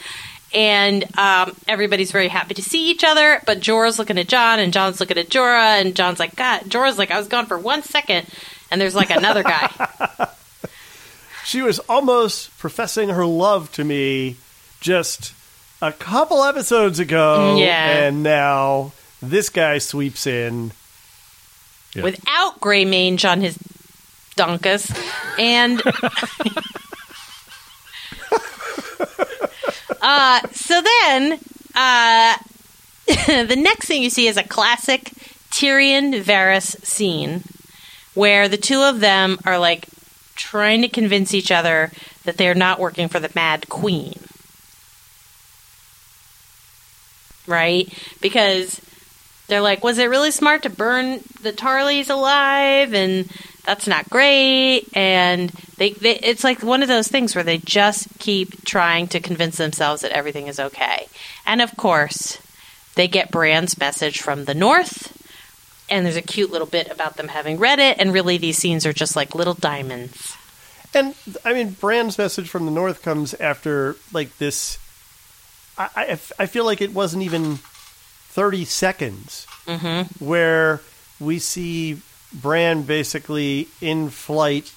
And 0.53 1.03
um, 1.19 1.57
everybody's 1.67 2.13
very 2.13 2.29
happy 2.29 2.55
to 2.55 2.63
see 2.63 2.89
each 2.89 3.03
other, 3.03 3.43
but 3.45 3.59
Jorah's 3.59 3.99
looking 3.99 4.19
at 4.19 4.29
Jon, 4.29 4.61
and 4.61 4.73
Jon's 4.73 5.01
looking 5.01 5.19
at 5.19 5.29
Jorah, 5.29 5.81
and 5.81 5.97
Jon's 5.97 6.21
like, 6.21 6.37
"God." 6.37 6.63
Jorah's 6.67 6.97
like, 6.97 7.11
"I 7.11 7.19
was 7.19 7.27
gone 7.27 7.47
for 7.47 7.59
one 7.59 7.83
second, 7.83 8.29
and 8.71 8.81
there's 8.81 8.95
like 8.95 9.11
another 9.11 9.43
guy." 9.43 10.29
She 11.45 11.63
was 11.63 11.79
almost 11.81 12.57
professing 12.59 13.11
her 13.11 13.27
love 13.27 13.71
to 13.73 13.85
me 13.85 14.37
just 14.81 15.33
a 15.83 15.93
couple 15.93 16.43
episodes 16.43 16.99
ago. 16.99 17.55
Mm, 17.57 17.61
Yeah. 17.61 17.89
And 17.99 18.23
now 18.23 18.93
this 19.23 19.51
guy 19.51 19.79
sweeps 19.79 20.27
in. 20.27 20.73
Yeah. 21.95 22.03
without 22.03 22.61
gray 22.61 22.85
mange 22.85 23.25
on 23.25 23.41
his 23.41 23.57
donkus. 24.37 24.91
And 25.39 25.81
uh, 30.03 30.41
so 30.53 30.81
then 30.83 31.41
uh, 31.75 32.37
the 33.47 33.57
next 33.57 33.87
thing 33.87 34.03
you 34.03 34.11
see 34.11 34.27
is 34.27 34.37
a 34.37 34.43
classic 34.43 35.11
Tyrion 35.51 36.23
Varys 36.23 36.83
scene 36.85 37.43
where 38.15 38.49
the 38.49 38.57
two 38.57 38.81
of 38.81 39.01
them 39.01 39.39
are 39.45 39.59
like 39.59 39.87
trying 40.35 40.83
to 40.83 40.89
convince 40.89 41.35
each 41.35 41.51
other 41.51 41.91
that 42.25 42.37
they're 42.37 42.55
not 42.55 42.81
working 42.81 43.09
for 43.09 43.21
the 43.21 43.31
Mad 43.35 43.69
Queen. 43.69 44.15
Right? 47.47 47.93
Because 48.21 48.81
they're 49.49 49.61
like, 49.61 49.85
was 49.85 49.99
it 49.99 50.09
really 50.09 50.31
smart 50.31 50.63
to 50.63 50.71
burn 50.71 51.21
the 51.43 51.53
Tarlys 51.53 52.09
alive? 52.09 52.95
And 52.95 53.29
that's 53.65 53.87
not 53.87 54.09
great. 54.09 54.89
And 54.95 55.51
they, 55.77 55.91
they, 55.91 56.17
it's 56.17 56.45
like 56.45 56.63
one 56.63 56.83
of 56.83 56.89
those 56.89 57.09
things 57.09 57.35
where 57.35 57.45
they 57.45 57.59
just 57.59 58.09
keep 58.19 58.65
trying 58.65 59.09
to 59.09 59.21
convince 59.21 59.59
themselves 59.59 60.03
that 60.03 60.13
everything 60.13 60.47
is 60.47 60.61
okay. 60.61 61.07
And 61.47 61.61
of 61.61 61.77
course, 61.77 62.39
they 62.95 63.09
get 63.09 63.31
Bran's 63.31 63.79
message 63.79 64.21
from 64.21 64.45
the 64.45 64.55
North. 64.55 65.21
And 65.91 66.07
there's 66.07 66.17
a 66.17 66.23
cute 66.23 66.51
little 66.51 66.67
bit 66.67 66.91
about 66.91 67.17
them 67.17 67.29
having 67.29 67.59
read 67.59 67.79
it. 67.79 67.99
And 67.99 68.13
really, 68.13 68.39
these 68.39 68.57
scenes 68.57 68.87
are 68.87 68.93
just 68.93 69.17
like 69.17 69.35
little 69.35 69.55
diamonds. 69.55 70.37
And 70.95 71.15
I 71.45 71.53
mean, 71.53 71.71
Bran's 71.71 72.17
message 72.17 72.49
from 72.49 72.65
the 72.67 72.71
north 72.71 73.03
comes 73.03 73.35
after 73.35 73.97
like 74.13 74.39
this. 74.39 74.79
I, 75.77 75.89
I, 75.97 76.19
I 76.39 76.47
feel 76.47 76.65
like 76.65 76.81
it 76.81 76.95
wasn't 76.95 77.25
even 77.25 77.57
thirty 77.57 78.65
seconds 78.65 79.47
where 80.19 80.81
we 81.19 81.39
see 81.39 82.01
Brand 82.33 82.87
basically 82.87 83.69
in 83.81 84.11
flight 84.11 84.73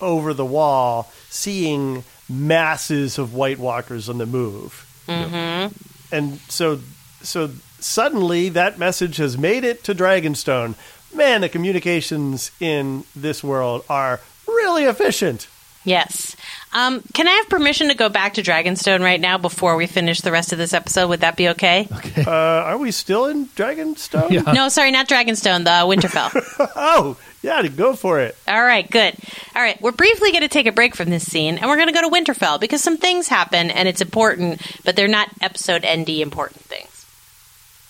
over 0.00 0.34
the 0.34 0.44
wall, 0.44 1.12
seeing 1.30 2.04
masses 2.28 3.18
of 3.18 3.34
White 3.34 3.58
Walkers 3.58 4.08
on 4.08 4.18
the 4.18 4.26
move, 4.26 5.04
mm-hmm. 5.06 5.72
and 6.14 6.38
so 6.48 6.80
so 7.22 7.50
suddenly 7.84 8.48
that 8.50 8.78
message 8.78 9.18
has 9.18 9.36
made 9.36 9.64
it 9.64 9.84
to 9.84 9.94
Dragonstone. 9.94 10.74
Man, 11.14 11.42
the 11.42 11.48
communications 11.48 12.50
in 12.58 13.04
this 13.14 13.44
world 13.44 13.84
are 13.88 14.20
really 14.48 14.84
efficient. 14.84 15.46
Yes. 15.84 16.34
Um, 16.72 17.02
can 17.12 17.28
I 17.28 17.32
have 17.32 17.48
permission 17.50 17.88
to 17.88 17.94
go 17.94 18.08
back 18.08 18.34
to 18.34 18.42
Dragonstone 18.42 19.00
right 19.00 19.20
now 19.20 19.36
before 19.36 19.76
we 19.76 19.86
finish 19.86 20.22
the 20.22 20.32
rest 20.32 20.50
of 20.52 20.58
this 20.58 20.72
episode? 20.72 21.08
Would 21.08 21.20
that 21.20 21.36
be 21.36 21.50
okay? 21.50 21.86
Uh, 22.26 22.30
are 22.30 22.78
we 22.78 22.90
still 22.90 23.26
in 23.26 23.46
Dragonstone? 23.48 24.30
Yeah. 24.30 24.50
No, 24.52 24.70
sorry, 24.70 24.90
not 24.90 25.08
Dragonstone, 25.08 25.64
the 25.64 25.86
Winterfell. 25.86 26.32
Oh, 26.76 27.16
yeah, 27.42 27.60
to 27.60 27.68
go 27.68 27.94
for 27.94 28.20
it. 28.20 28.36
All 28.48 28.62
right, 28.62 28.90
good. 28.90 29.14
All 29.54 29.60
right, 29.60 29.80
we're 29.82 29.92
briefly 29.92 30.30
going 30.30 30.42
to 30.42 30.48
take 30.48 30.66
a 30.66 30.72
break 30.72 30.94
from 30.96 31.10
this 31.10 31.30
scene, 31.30 31.58
and 31.58 31.68
we're 31.68 31.76
going 31.76 31.88
to 31.88 31.92
go 31.94 32.00
to 32.00 32.08
Winterfell 32.08 32.58
because 32.58 32.82
some 32.82 32.96
things 32.96 33.28
happen, 33.28 33.70
and 33.70 33.86
it's 33.86 34.00
important, 34.00 34.62
but 34.84 34.96
they're 34.96 35.06
not 35.06 35.28
episode 35.42 35.84
ND 35.86 36.08
important 36.20 36.62
things. 36.62 36.83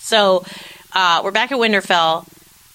So 0.05 0.45
uh, 0.93 1.23
we're 1.25 1.31
back 1.31 1.51
at 1.51 1.57
Winterfell. 1.59 2.29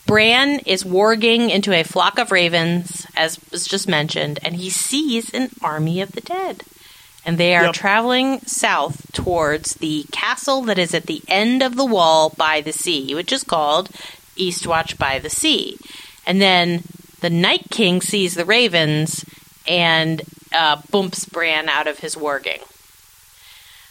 Bran 0.07 0.61
is 0.65 0.83
warging 0.83 1.51
into 1.51 1.71
a 1.71 1.83
flock 1.83 2.17
of 2.17 2.31
ravens, 2.31 3.05
as 3.15 3.39
was 3.51 3.67
just 3.67 3.87
mentioned, 3.87 4.39
and 4.41 4.55
he 4.55 4.71
sees 4.71 5.31
an 5.31 5.51
army 5.61 6.01
of 6.01 6.13
the 6.13 6.21
dead. 6.21 6.63
And 7.23 7.37
they 7.37 7.55
are 7.55 7.65
Yep. 7.65 7.73
traveling 7.75 8.39
south 8.41 9.11
towards 9.11 9.75
the 9.75 10.05
castle 10.11 10.63
that 10.63 10.79
is 10.79 10.95
at 10.95 11.05
the 11.05 11.21
end 11.27 11.61
of 11.61 11.75
the 11.75 11.85
wall 11.85 12.31
by 12.31 12.61
the 12.61 12.71
sea, 12.73 13.13
which 13.13 13.31
is 13.31 13.43
called 13.43 13.89
Eastwatch 14.35 14.97
by 14.97 15.19
the 15.19 15.29
Sea. 15.29 15.77
And 16.25 16.41
then 16.41 16.81
the 17.21 17.29
Night 17.29 17.69
King 17.69 18.01
sees 18.01 18.33
the 18.33 18.45
ravens 18.45 19.23
and 19.67 20.23
uh, 20.51 20.81
bumps 20.89 21.25
Bran 21.25 21.69
out 21.69 21.85
of 21.85 21.99
his 21.99 22.15
warging. 22.15 22.63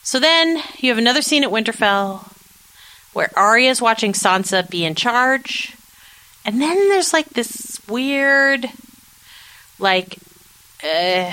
So 0.02 0.18
then 0.18 0.60
you 0.78 0.88
have 0.88 0.98
another 0.98 1.22
scene 1.22 1.44
at 1.44 1.50
Winterfell 1.50 2.32
where 3.18 3.36
Arya 3.36 3.68
is 3.68 3.82
watching 3.82 4.12
Sansa 4.12 4.70
be 4.70 4.84
in 4.84 4.94
charge. 4.94 5.76
And 6.44 6.62
then 6.62 6.76
there's 6.88 7.12
like 7.12 7.28
this 7.30 7.80
weird, 7.88 8.70
like, 9.80 10.18
uh, 10.84 11.32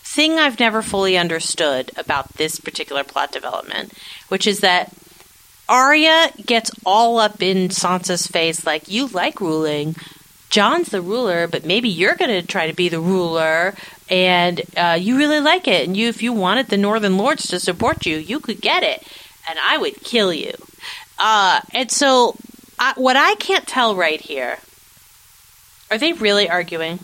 thing 0.00 0.38
I've 0.38 0.58
never 0.58 0.80
fully 0.80 1.18
understood 1.18 1.92
about 1.98 2.32
this 2.38 2.58
particular 2.58 3.04
plot 3.04 3.32
development, 3.32 3.92
which 4.28 4.46
is 4.46 4.60
that 4.60 4.94
Arya 5.68 6.30
gets 6.46 6.70
all 6.86 7.18
up 7.18 7.42
in 7.42 7.68
Sansa's 7.68 8.26
face, 8.26 8.64
like, 8.64 8.90
you 8.90 9.06
like 9.08 9.38
ruling. 9.38 9.94
Jon's 10.48 10.88
the 10.88 11.02
ruler, 11.02 11.46
but 11.46 11.66
maybe 11.66 11.90
you're 11.90 12.14
going 12.14 12.30
to 12.30 12.46
try 12.46 12.66
to 12.66 12.72
be 12.72 12.88
the 12.88 12.98
ruler, 12.98 13.74
and 14.08 14.62
uh, 14.74 14.96
you 14.98 15.18
really 15.18 15.40
like 15.40 15.68
it. 15.68 15.86
And 15.86 15.98
you, 15.98 16.08
if 16.08 16.22
you 16.22 16.32
wanted 16.32 16.68
the 16.68 16.78
Northern 16.78 17.18
Lords 17.18 17.46
to 17.48 17.60
support 17.60 18.06
you, 18.06 18.16
you 18.16 18.40
could 18.40 18.62
get 18.62 18.82
it, 18.82 19.06
and 19.50 19.58
I 19.62 19.76
would 19.76 20.02
kill 20.02 20.32
you. 20.32 20.54
Uh, 21.18 21.60
and 21.72 21.90
so, 21.90 22.36
I, 22.78 22.92
what 22.96 23.16
I 23.16 23.34
can't 23.36 23.66
tell 23.66 23.96
right 23.96 24.20
here, 24.20 24.58
are 25.90 25.98
they 25.98 26.12
really 26.12 26.48
arguing? 26.48 26.98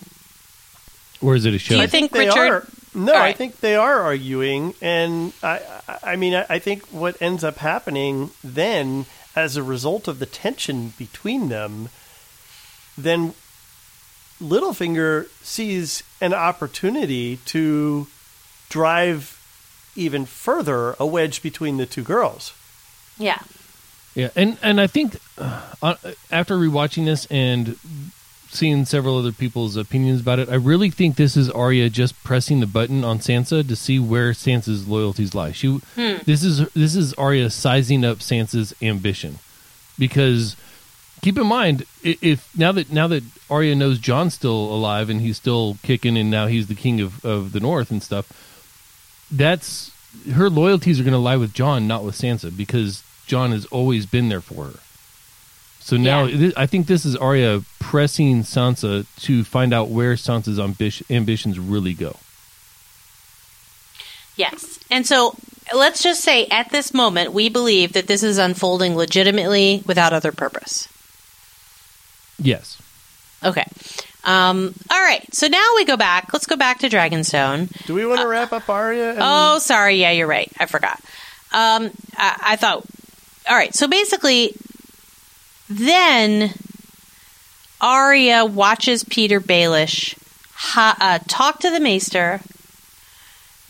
Or 1.21 1.35
is 1.37 1.45
it 1.47 1.55
a 1.55 1.59
show? 1.59 1.75
Do 1.77 1.81
you 1.81 1.87
think 1.87 2.13
they 2.13 2.27
Richard? 2.27 2.39
are. 2.53 2.67
No, 2.95 3.15
All 3.15 3.23
I 3.23 3.33
think 3.33 3.61
they 3.61 3.75
are 3.75 4.01
arguing, 4.03 4.75
and 4.83 5.33
I, 5.43 5.61
I- 5.89 5.99
I 6.13 6.17
mean, 6.17 6.35
I, 6.35 6.45
I 6.49 6.59
think 6.59 6.85
what 6.89 7.21
ends 7.23 7.43
up 7.43 7.57
happening 7.59 8.31
then, 8.45 9.07
as 9.35 9.57
a 9.57 9.63
result 9.63 10.09
of 10.09 10.19
the 10.19 10.27
tension 10.27 10.93
between 10.99 11.49
them, 11.49 11.89
then 12.99 13.33
Littlefinger 14.43 15.29
sees 15.43 16.03
an 16.21 16.35
opportunity 16.35 17.39
to 17.47 18.09
drive 18.69 19.39
even 19.95 20.27
further 20.27 20.97
a 20.99 21.07
wedge 21.07 21.43
between 21.43 21.77
the 21.77 21.87
two 21.87 22.03
girls. 22.03 22.53
Yeah. 23.19 23.41
Yeah, 24.15 24.29
and 24.37 24.59
and 24.63 24.81
I 24.81 24.87
think 24.87 25.17
uh, 25.39 25.63
uh, 25.83 25.95
after 26.31 26.57
rewatching 26.57 27.07
this 27.07 27.27
and 27.27 27.77
seeing 28.49 28.85
several 28.85 29.17
other 29.17 29.33
people's 29.33 29.77
opinions 29.77 30.21
about 30.21 30.39
it, 30.39 30.51
I 30.51 30.57
really 30.57 30.91
think 30.91 31.17
this 31.17 31.37
is 31.37 31.49
Arya 31.51 31.89
just 31.89 32.23
pressing 32.23 32.61
the 32.61 32.67
button 32.67 33.05
on 33.05 33.19
Sansa 33.21 33.67
to 33.67 33.75
see 33.75 33.99
where 33.99 34.33
Sansa's 34.33 34.87
loyalties 34.87 35.35
lie. 35.35 35.53
She 35.53 35.81
this 35.97 36.45
is 36.45 36.69
this 36.73 36.95
is 36.95 37.15
Arya 37.15 37.49
sizing 37.51 38.05
up 38.05 38.19
Sansa's 38.19 38.75
ambition 38.83 39.39
because 39.99 40.57
keep 41.23 41.39
in 41.39 41.47
mind 41.47 41.87
if 42.03 42.55
now 42.57 42.73
that 42.73 42.93
now 42.93 43.07
that 43.07 43.23
Arya 43.49 43.75
knows 43.75 43.99
Jon's 43.99 44.35
still 44.35 44.75
alive 44.75 45.09
and 45.09 45.23
he's 45.23 45.39
still 45.39 45.79
kicking 45.83 46.19
and 46.19 46.31
now 46.31 46.47
he's 46.49 46.67
the 46.67 46.75
king 46.75 47.01
of 47.01 47.25
of 47.25 47.53
the 47.53 47.61
North 47.61 47.91
and 47.91 48.03
stuff, 48.03 48.31
that's 49.31 49.91
her 50.33 50.51
loyalties 50.51 51.01
are 51.01 51.05
going 51.05 51.13
to 51.13 51.19
lie 51.19 51.39
with 51.39 51.55
Jon, 51.55 51.89
not 51.89 52.05
with 52.05 52.15
Sansa, 52.17 52.55
because 52.55 53.03
Jon 53.27 53.53
has 53.53 53.67
always 53.67 54.07
been 54.07 54.29
there 54.29 54.41
for 54.41 54.65
her. 54.65 54.79
So 55.81 55.97
now 55.97 56.25
Yeah. 56.25 56.37
thi- 56.51 56.57
I 56.57 56.67
think 56.67 56.87
this 56.87 57.05
is 57.05 57.17
Arya 57.17 57.63
pressing 57.81 58.43
Sansa 58.45 59.05
to 59.23 59.43
find 59.45 59.73
out 59.75 59.89
where 59.89 60.15
Sansa's 60.15 60.59
ambition, 60.61 61.07
ambitions 61.11 61.59
really 61.59 61.93
go. 61.93 62.17
Yes. 64.37 64.79
And 64.91 65.07
so 65.07 65.35
let's 65.75 66.03
just 66.03 66.23
say 66.23 66.47
at 66.47 66.71
this 66.71 66.95
moment, 66.95 67.33
we 67.33 67.49
believe 67.49 67.93
that 67.93 68.07
this 68.07 68.23
is 68.23 68.39
unfolding 68.39 68.97
legitimately 68.97 69.83
without 69.87 70.13
other 70.13 70.33
purpose. 70.33 70.89
Yes. 72.39 72.79
Okay. 73.45 73.67
Um, 74.25 74.75
all 74.91 75.01
right. 75.03 75.23
So 75.35 75.49
now 75.49 75.65
we 75.77 75.85
go 75.85 75.97
back. 75.97 76.33
Let's 76.33 76.47
go 76.47 76.57
back 76.57 76.79
to 76.81 76.89
Dragonstone. 76.89 77.69
Do 77.87 77.95
we 77.95 78.07
want 78.07 78.21
to 78.21 78.27
wrap 78.29 78.53
up 78.53 78.69
Arya? 78.69 79.11
And, 79.11 79.19
Oh, 79.21 79.59
sorry. 79.59 79.97
Yeah, 79.97 80.13
you're 80.13 80.27
right. 80.29 80.51
I 80.59 80.67
forgot. 80.67 81.01
Um, 81.53 81.91
I, 82.17 82.37
I 82.43 82.57
thought. 82.57 82.85
All 83.49 83.57
right. 83.57 83.75
So 83.75 83.89
basically, 83.89 84.55
then 85.69 86.55
Arya 87.81 88.45
watches 88.45 89.05
Peter 89.05 89.41
Baelish 89.41 90.17
ha, 90.63 90.97
uh, 91.01 91.19
talk 91.27 91.61
to 91.61 91.71
the 91.71 91.81
Maester, 91.81 92.41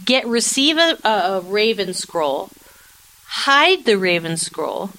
get 0.05 0.27
receive 0.27 0.77
a, 0.77 0.99
a, 1.05 1.09
a 1.09 1.41
Raven 1.41 1.95
scroll, 1.95 2.51
hide 3.27 3.85
the 3.85 3.97
Raven 3.97 4.37
scroll. 4.37 4.91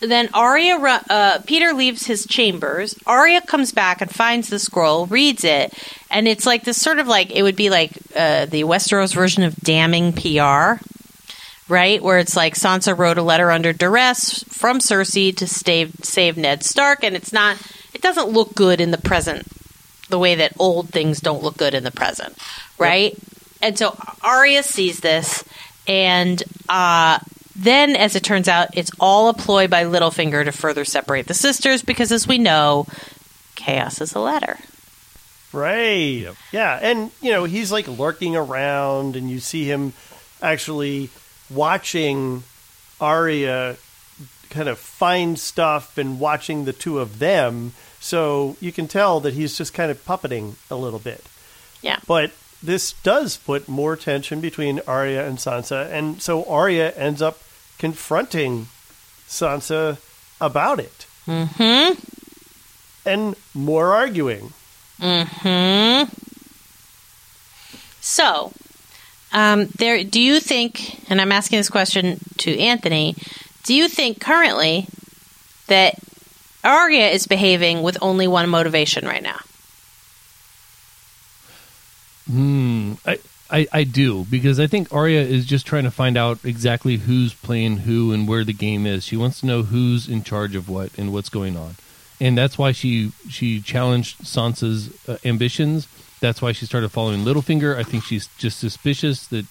Then 0.00 0.28
Arya, 0.34 0.76
uh, 1.08 1.38
Peter 1.46 1.72
leaves 1.72 2.06
his 2.06 2.26
chambers. 2.26 2.94
Arya 3.06 3.40
comes 3.42 3.72
back 3.72 4.02
and 4.02 4.10
finds 4.10 4.50
the 4.50 4.58
scroll, 4.58 5.06
reads 5.06 5.44
it, 5.44 5.72
and 6.10 6.28
it's 6.28 6.44
like 6.44 6.64
this 6.64 6.80
sort 6.80 6.98
of 6.98 7.06
like 7.06 7.30
it 7.30 7.42
would 7.42 7.56
be 7.56 7.70
like 7.70 7.92
uh, 8.14 8.46
the 8.46 8.64
Westeros 8.64 9.14
version 9.14 9.44
of 9.44 9.56
damning 9.56 10.12
PR, 10.12 10.82
right? 11.72 12.02
Where 12.02 12.18
it's 12.18 12.36
like 12.36 12.54
Sansa 12.54 12.96
wrote 12.96 13.16
a 13.16 13.22
letter 13.22 13.50
under 13.50 13.72
duress 13.72 14.44
from 14.44 14.78
Cersei 14.78 15.34
to 15.38 15.46
save 15.46 15.94
save 16.02 16.36
Ned 16.36 16.62
Stark, 16.62 17.02
and 17.02 17.16
it's 17.16 17.32
not. 17.32 17.56
It 17.94 18.02
doesn't 18.02 18.28
look 18.28 18.54
good 18.54 18.80
in 18.80 18.90
the 18.90 18.98
present, 18.98 19.46
the 20.10 20.18
way 20.18 20.34
that 20.34 20.52
old 20.58 20.90
things 20.90 21.20
don't 21.20 21.42
look 21.42 21.56
good 21.56 21.74
in 21.74 21.82
the 21.82 21.90
present, 21.90 22.36
right? 22.78 23.16
And 23.62 23.78
so 23.78 23.96
Arya 24.22 24.62
sees 24.62 25.00
this, 25.00 25.44
and 25.88 26.42
uh, 26.68 27.18
then, 27.56 27.96
as 27.96 28.16
it 28.16 28.22
turns 28.22 28.48
out, 28.48 28.76
it's 28.76 28.90
all 29.00 29.30
a 29.30 29.34
ploy 29.34 29.66
by 29.66 29.84
Littlefinger 29.84 30.44
to 30.44 30.52
further 30.52 30.84
separate 30.84 31.26
the 31.26 31.34
sisters, 31.34 31.82
because 31.82 32.12
as 32.12 32.28
we 32.28 32.36
know, 32.36 32.86
chaos 33.54 34.00
is 34.02 34.14
a 34.14 34.20
ladder. 34.20 34.58
Right. 35.54 36.28
Yeah, 36.50 36.78
and 36.82 37.10
you 37.22 37.30
know 37.30 37.44
he's 37.44 37.72
like 37.72 37.88
lurking 37.88 38.36
around, 38.36 39.16
and 39.16 39.30
you 39.30 39.40
see 39.40 39.64
him 39.64 39.94
actually 40.42 41.08
watching 41.54 42.42
Arya 43.00 43.76
kind 44.50 44.68
of 44.68 44.78
find 44.78 45.38
stuff 45.38 45.98
and 45.98 46.20
watching 46.20 46.64
the 46.64 46.72
two 46.72 46.98
of 46.98 47.18
them. 47.18 47.72
So 48.00 48.56
you 48.60 48.72
can 48.72 48.88
tell 48.88 49.20
that 49.20 49.34
he's 49.34 49.56
just 49.56 49.74
kind 49.74 49.90
of 49.90 50.04
puppeting 50.04 50.54
a 50.70 50.76
little 50.76 50.98
bit. 50.98 51.24
Yeah. 51.80 51.98
But 52.06 52.32
this 52.62 52.92
does 53.02 53.36
put 53.36 53.68
more 53.68 53.96
tension 53.96 54.40
between 54.40 54.80
Arya 54.86 55.26
and 55.26 55.38
Sansa, 55.38 55.90
and 55.90 56.22
so 56.22 56.44
Arya 56.44 56.92
ends 56.92 57.20
up 57.20 57.38
confronting 57.78 58.68
Sansa 59.26 59.98
about 60.40 60.78
it. 60.78 61.06
Mm-hmm. 61.26 61.98
And 63.04 63.34
more 63.52 63.92
arguing. 63.92 64.52
Mm-hmm. 65.00 66.12
So, 68.00 68.52
um, 69.32 69.66
there. 69.78 70.04
Do 70.04 70.20
you 70.20 70.40
think? 70.40 71.10
And 71.10 71.20
I'm 71.20 71.32
asking 71.32 71.58
this 71.58 71.70
question 71.70 72.18
to 72.38 72.58
Anthony. 72.58 73.16
Do 73.64 73.74
you 73.74 73.88
think 73.88 74.20
currently 74.20 74.86
that 75.68 75.94
Arya 76.64 77.08
is 77.08 77.26
behaving 77.26 77.82
with 77.82 77.98
only 78.00 78.26
one 78.26 78.48
motivation 78.48 79.06
right 79.06 79.22
now? 79.22 79.40
Hmm. 82.30 82.94
I, 83.04 83.18
I, 83.52 83.66
I 83.70 83.84
do 83.84 84.24
because 84.30 84.58
I 84.58 84.66
think 84.66 84.92
Arya 84.92 85.20
is 85.20 85.44
just 85.44 85.66
trying 85.66 85.84
to 85.84 85.90
find 85.90 86.16
out 86.16 86.42
exactly 86.44 86.96
who's 86.96 87.34
playing 87.34 87.78
who 87.78 88.12
and 88.12 88.26
where 88.26 88.44
the 88.44 88.54
game 88.54 88.86
is. 88.86 89.04
She 89.04 89.16
wants 89.16 89.40
to 89.40 89.46
know 89.46 89.62
who's 89.62 90.08
in 90.08 90.24
charge 90.24 90.54
of 90.54 90.68
what 90.68 90.96
and 90.96 91.12
what's 91.12 91.28
going 91.28 91.56
on, 91.56 91.76
and 92.18 92.36
that's 92.36 92.56
why 92.56 92.72
she 92.72 93.12
she 93.28 93.60
challenged 93.60 94.20
Sansa's 94.22 94.90
uh, 95.06 95.18
ambitions. 95.24 95.86
That's 96.22 96.40
why 96.40 96.52
she 96.52 96.66
started 96.66 96.88
following 96.90 97.24
Littlefinger. 97.24 97.76
I 97.76 97.82
think 97.82 98.04
she's 98.04 98.28
just 98.38 98.60
suspicious 98.60 99.26
that 99.26 99.44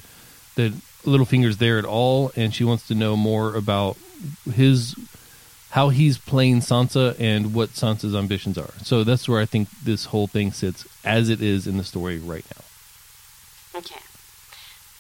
that 0.56 0.72
Littlefinger's 1.04 1.58
there 1.58 1.78
at 1.78 1.84
all, 1.84 2.32
and 2.38 2.56
she 2.56 2.64
wants 2.64 2.88
to 2.88 2.96
know 2.96 3.18
more 3.18 3.54
about 3.56 3.98
his 4.54 4.96
how 5.72 5.90
he's 5.90 6.18
playing 6.18 6.62
Sansa 6.62 7.20
and 7.20 7.54
what 7.54 7.72
Sansa's 7.72 8.16
ambitions 8.16 8.58
are. 8.58 8.74
So 8.84 9.04
that's 9.04 9.28
where 9.28 9.42
I 9.42 9.46
think 9.46 9.70
this 9.84 10.06
whole 10.06 10.28
thing 10.28 10.54
sits 10.54 10.88
as 11.04 11.30
it 11.30 11.42
is 11.42 11.68
in 11.68 11.78
the 11.78 11.84
story 11.84 12.20
right 12.20 12.46
now. 12.56 13.80
Okay. 13.80 14.00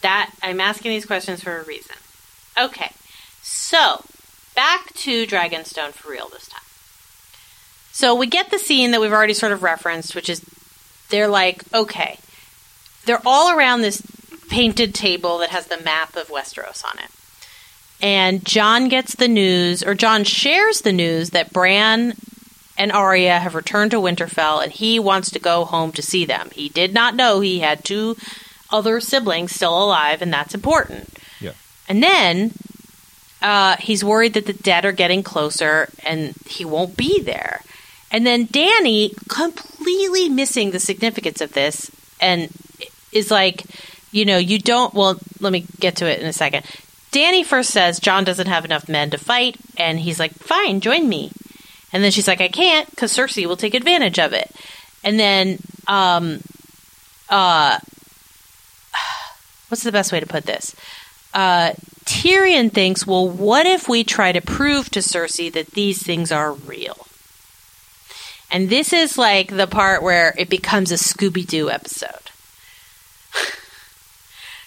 That 0.01 0.33
I'm 0.43 0.59
asking 0.59 0.91
these 0.91 1.05
questions 1.05 1.41
for 1.41 1.57
a 1.57 1.63
reason. 1.63 1.95
Okay. 2.59 2.91
So, 3.41 4.03
back 4.55 4.93
to 4.93 5.25
Dragonstone 5.25 5.91
for 5.91 6.11
real 6.11 6.27
this 6.27 6.47
time. 6.49 6.61
So, 7.93 8.13
we 8.13 8.27
get 8.27 8.51
the 8.51 8.59
scene 8.59 8.91
that 8.91 8.99
we've 8.99 9.11
already 9.11 9.33
sort 9.33 9.51
of 9.51 9.63
referenced, 9.63 10.15
which 10.15 10.29
is 10.29 10.43
they're 11.11 11.27
like, 11.27 11.63
okay, 11.73 12.17
they're 13.05 13.21
all 13.25 13.55
around 13.55 13.81
this 13.81 14.01
painted 14.49 14.93
table 14.93 15.37
that 15.37 15.49
has 15.49 15.67
the 15.67 15.79
map 15.81 16.15
of 16.15 16.27
Westeros 16.27 16.83
on 16.83 16.97
it. 16.99 17.09
And 18.01 18.43
Jon 18.43 18.89
gets 18.89 19.15
the 19.15 19.27
news, 19.27 19.83
or 19.83 19.93
Jon 19.93 20.23
shares 20.23 20.81
the 20.81 20.91
news 20.91 21.29
that 21.29 21.53
Bran 21.53 22.15
and 22.77 22.91
Arya 22.91 23.37
have 23.37 23.53
returned 23.53 23.91
to 23.91 23.97
Winterfell 23.97 24.63
and 24.63 24.71
he 24.71 24.99
wants 24.99 25.29
to 25.31 25.39
go 25.39 25.65
home 25.65 25.91
to 25.91 26.01
see 26.01 26.25
them. 26.25 26.49
He 26.51 26.67
did 26.69 26.93
not 26.93 27.15
know 27.15 27.39
he 27.39 27.59
had 27.59 27.85
two 27.85 28.17
other 28.71 28.99
siblings 28.99 29.51
still 29.51 29.83
alive, 29.83 30.21
and 30.21 30.33
that's 30.33 30.55
important. 30.55 31.17
Yeah. 31.39 31.51
And 31.87 32.01
then 32.01 32.53
uh, 33.41 33.75
he's 33.77 34.03
worried 34.03 34.33
that 34.33 34.45
the 34.45 34.53
dead 34.53 34.85
are 34.85 34.91
getting 34.91 35.23
closer 35.23 35.89
and 36.03 36.33
he 36.47 36.65
won't 36.65 36.97
be 36.97 37.21
there. 37.21 37.61
And 38.11 38.25
then 38.25 38.47
Dany, 38.47 39.15
completely 39.29 40.27
missing 40.29 40.71
the 40.71 40.79
significance 40.79 41.39
of 41.39 41.53
this, 41.53 41.89
and 42.19 42.49
is 43.11 43.31
like, 43.31 43.63
you 44.11 44.25
know, 44.25 44.37
you 44.37 44.59
don't. 44.59 44.93
Well, 44.93 45.19
let 45.39 45.53
me 45.53 45.65
get 45.79 45.95
to 45.97 46.05
it 46.05 46.19
in 46.19 46.27
a 46.27 46.33
second. 46.33 46.65
Dany 47.11 47.45
first 47.45 47.71
says 47.71 47.99
Jon 47.99 48.23
doesn't 48.23 48.47
have 48.47 48.65
enough 48.65 48.87
men 48.87 49.09
to 49.09 49.17
fight, 49.17 49.57
and 49.77 49.99
he's 49.99 50.19
like, 50.19 50.33
fine, 50.33 50.79
join 50.79 51.07
me. 51.07 51.31
And 51.93 52.03
then 52.03 52.11
she's 52.11 52.27
like, 52.27 52.41
I 52.41 52.47
can't 52.47 52.89
because 52.89 53.13
Cersei 53.13 53.45
will 53.45 53.57
take 53.57 53.73
advantage 53.73 54.19
of 54.19 54.33
it. 54.33 54.49
And 55.03 55.19
then, 55.19 55.59
um, 55.87 56.39
uh, 57.29 57.79
what's 59.67 59.83
the 59.83 59.91
best 59.91 60.11
way 60.11 60.19
to 60.19 60.25
put 60.25 60.45
this? 60.45 60.75
Uh, 61.33 61.73
Tyrion 62.05 62.71
thinks, 62.71 63.05
well, 63.05 63.27
what 63.27 63.65
if 63.65 63.87
we 63.87 64.03
try 64.03 64.31
to 64.31 64.41
prove 64.41 64.89
to 64.91 64.99
Cersei 64.99 65.51
that 65.51 65.71
these 65.71 66.03
things 66.03 66.31
are 66.31 66.53
real? 66.53 67.07
And 68.51 68.69
this 68.69 68.91
is 68.91 69.17
like 69.17 69.55
the 69.55 69.67
part 69.67 70.03
where 70.03 70.35
it 70.37 70.49
becomes 70.49 70.91
a 70.91 70.95
Scooby 70.95 71.45
Doo 71.47 71.69
episode. 71.69 72.09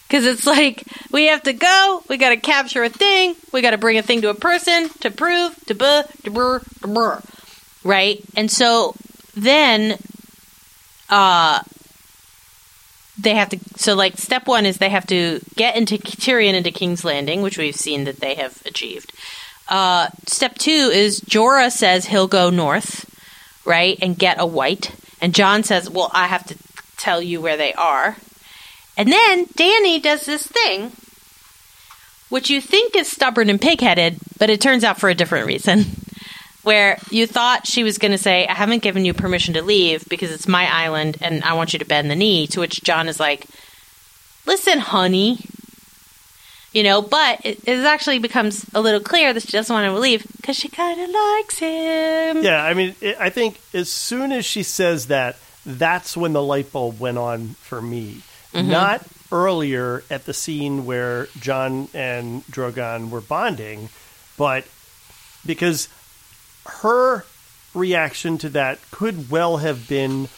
Because 0.06 0.26
it's 0.26 0.46
like, 0.46 0.84
we 1.10 1.24
have 1.24 1.42
to 1.44 1.54
go, 1.54 2.02
we 2.08 2.18
got 2.18 2.28
to 2.28 2.36
capture 2.36 2.84
a 2.84 2.90
thing, 2.90 3.34
we 3.52 3.62
got 3.62 3.70
to 3.70 3.78
bring 3.78 3.96
a 3.96 4.02
thing 4.02 4.20
to 4.20 4.28
a 4.28 4.34
person 4.34 4.90
to 5.00 5.10
prove, 5.10 5.56
to 5.66 5.74
buh, 5.74 6.02
to 6.24 6.30
brr, 6.30 6.60
to 6.82 6.88
brr. 6.88 7.22
Right? 7.82 8.22
And 8.36 8.50
so 8.50 8.94
then, 9.34 9.98
uh, 11.08 11.62
they 13.18 13.34
have 13.34 13.48
to, 13.48 13.58
so 13.76 13.94
like 13.94 14.16
step 14.18 14.46
one 14.46 14.66
is 14.66 14.78
they 14.78 14.90
have 14.90 15.06
to 15.06 15.40
get 15.56 15.74
into 15.74 15.96
Tyrion 15.98 16.54
into 16.54 16.70
King's 16.70 17.04
Landing, 17.04 17.42
which 17.42 17.58
we've 17.58 17.74
seen 17.74 18.04
that 18.04 18.20
they 18.20 18.34
have 18.34 18.62
achieved. 18.66 19.12
Uh, 19.68 20.08
step 20.26 20.58
two 20.58 20.90
is 20.92 21.20
Jorah 21.22 21.72
says 21.72 22.06
he'll 22.06 22.28
go 22.28 22.50
north, 22.50 23.13
right, 23.64 23.98
and 24.00 24.18
get 24.18 24.40
a 24.40 24.46
white. 24.46 24.94
And 25.20 25.34
Jon 25.34 25.62
says, 25.62 25.88
well, 25.88 26.10
I 26.12 26.26
have 26.26 26.46
to 26.46 26.56
tell 26.96 27.20
you 27.22 27.40
where 27.40 27.56
they 27.56 27.72
are. 27.74 28.16
And 28.96 29.10
then 29.10 29.46
Dany 29.46 30.00
does 30.00 30.26
this 30.26 30.46
thing, 30.46 30.92
which 32.28 32.50
you 32.50 32.60
think 32.60 32.94
is 32.94 33.10
stubborn 33.10 33.50
and 33.50 33.60
pigheaded, 33.60 34.18
but 34.38 34.50
it 34.50 34.60
turns 34.60 34.84
out 34.84 35.00
for 35.00 35.08
a 35.08 35.14
different 35.14 35.46
reason. 35.46 35.84
Where 36.62 36.96
you 37.10 37.26
thought 37.26 37.66
she 37.66 37.84
was 37.84 37.98
going 37.98 38.12
to 38.12 38.18
say, 38.18 38.46
I 38.46 38.54
haven't 38.54 38.82
given 38.82 39.04
you 39.04 39.12
permission 39.12 39.52
to 39.52 39.60
leave 39.60 40.08
because 40.08 40.30
it's 40.30 40.48
my 40.48 40.66
island 40.72 41.18
and 41.20 41.44
I 41.44 41.52
want 41.52 41.74
you 41.74 41.78
to 41.78 41.84
bend 41.84 42.10
the 42.10 42.16
knee. 42.16 42.46
To 42.46 42.60
which 42.60 42.82
Jon 42.82 43.06
is 43.06 43.20
like, 43.20 43.46
Listen, 44.46 44.78
honey. 44.78 45.40
You 46.74 46.82
know, 46.82 47.00
but 47.02 47.40
it, 47.46 47.66
it 47.68 47.78
actually 47.84 48.18
becomes 48.18 48.66
a 48.74 48.80
little 48.80 49.00
clear 49.00 49.32
that 49.32 49.42
she 49.44 49.52
doesn't 49.52 49.72
want 49.72 49.86
to 49.86 49.98
leave 49.98 50.26
because 50.36 50.56
she 50.56 50.68
kind 50.68 51.00
of 51.00 51.08
likes 51.08 51.58
him. 51.58 52.42
Yeah, 52.42 52.62
I 52.64 52.74
mean, 52.74 52.96
it, 53.00 53.16
I 53.18 53.30
think 53.30 53.60
as 53.72 53.88
soon 53.88 54.32
as 54.32 54.44
she 54.44 54.64
says 54.64 55.06
that, 55.06 55.36
that's 55.64 56.16
when 56.16 56.32
the 56.32 56.42
light 56.42 56.72
bulb 56.72 56.98
went 56.98 57.16
on 57.16 57.50
for 57.60 57.80
me. 57.80 58.22
Mm-hmm. 58.52 58.70
Not 58.70 59.06
earlier 59.30 60.02
at 60.10 60.26
the 60.26 60.34
scene 60.34 60.84
where 60.84 61.26
Jon 61.40 61.88
and 61.94 62.44
Drogon 62.46 63.08
were 63.08 63.20
bonding, 63.20 63.88
but 64.36 64.66
because 65.46 65.88
her 66.66 67.24
reaction 67.72 68.36
to 68.38 68.48
that 68.50 68.78
could 68.90 69.30
well 69.30 69.58
have 69.58 69.88
been 69.88 70.28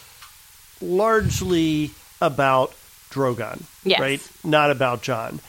largely 0.81 1.91
about 2.21 2.75
Drogon, 3.11 3.63
Yes. 3.85 4.01
right? 4.01 4.31
Not 4.45 4.71
about 4.71 5.03
Jon. 5.03 5.41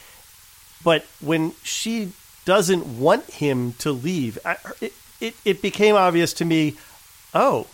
But 0.88 1.06
when 1.20 1.52
she 1.64 2.14
doesn't 2.46 2.98
want 2.98 3.26
him 3.26 3.74
to 3.80 3.92
leave, 3.92 4.40
I, 4.46 4.56
it, 4.80 4.94
it, 5.20 5.36
it 5.44 5.62
became 5.62 5.96
obvious 5.96 6.32
to 6.36 6.46
me 6.46 6.78
oh, 7.34 7.68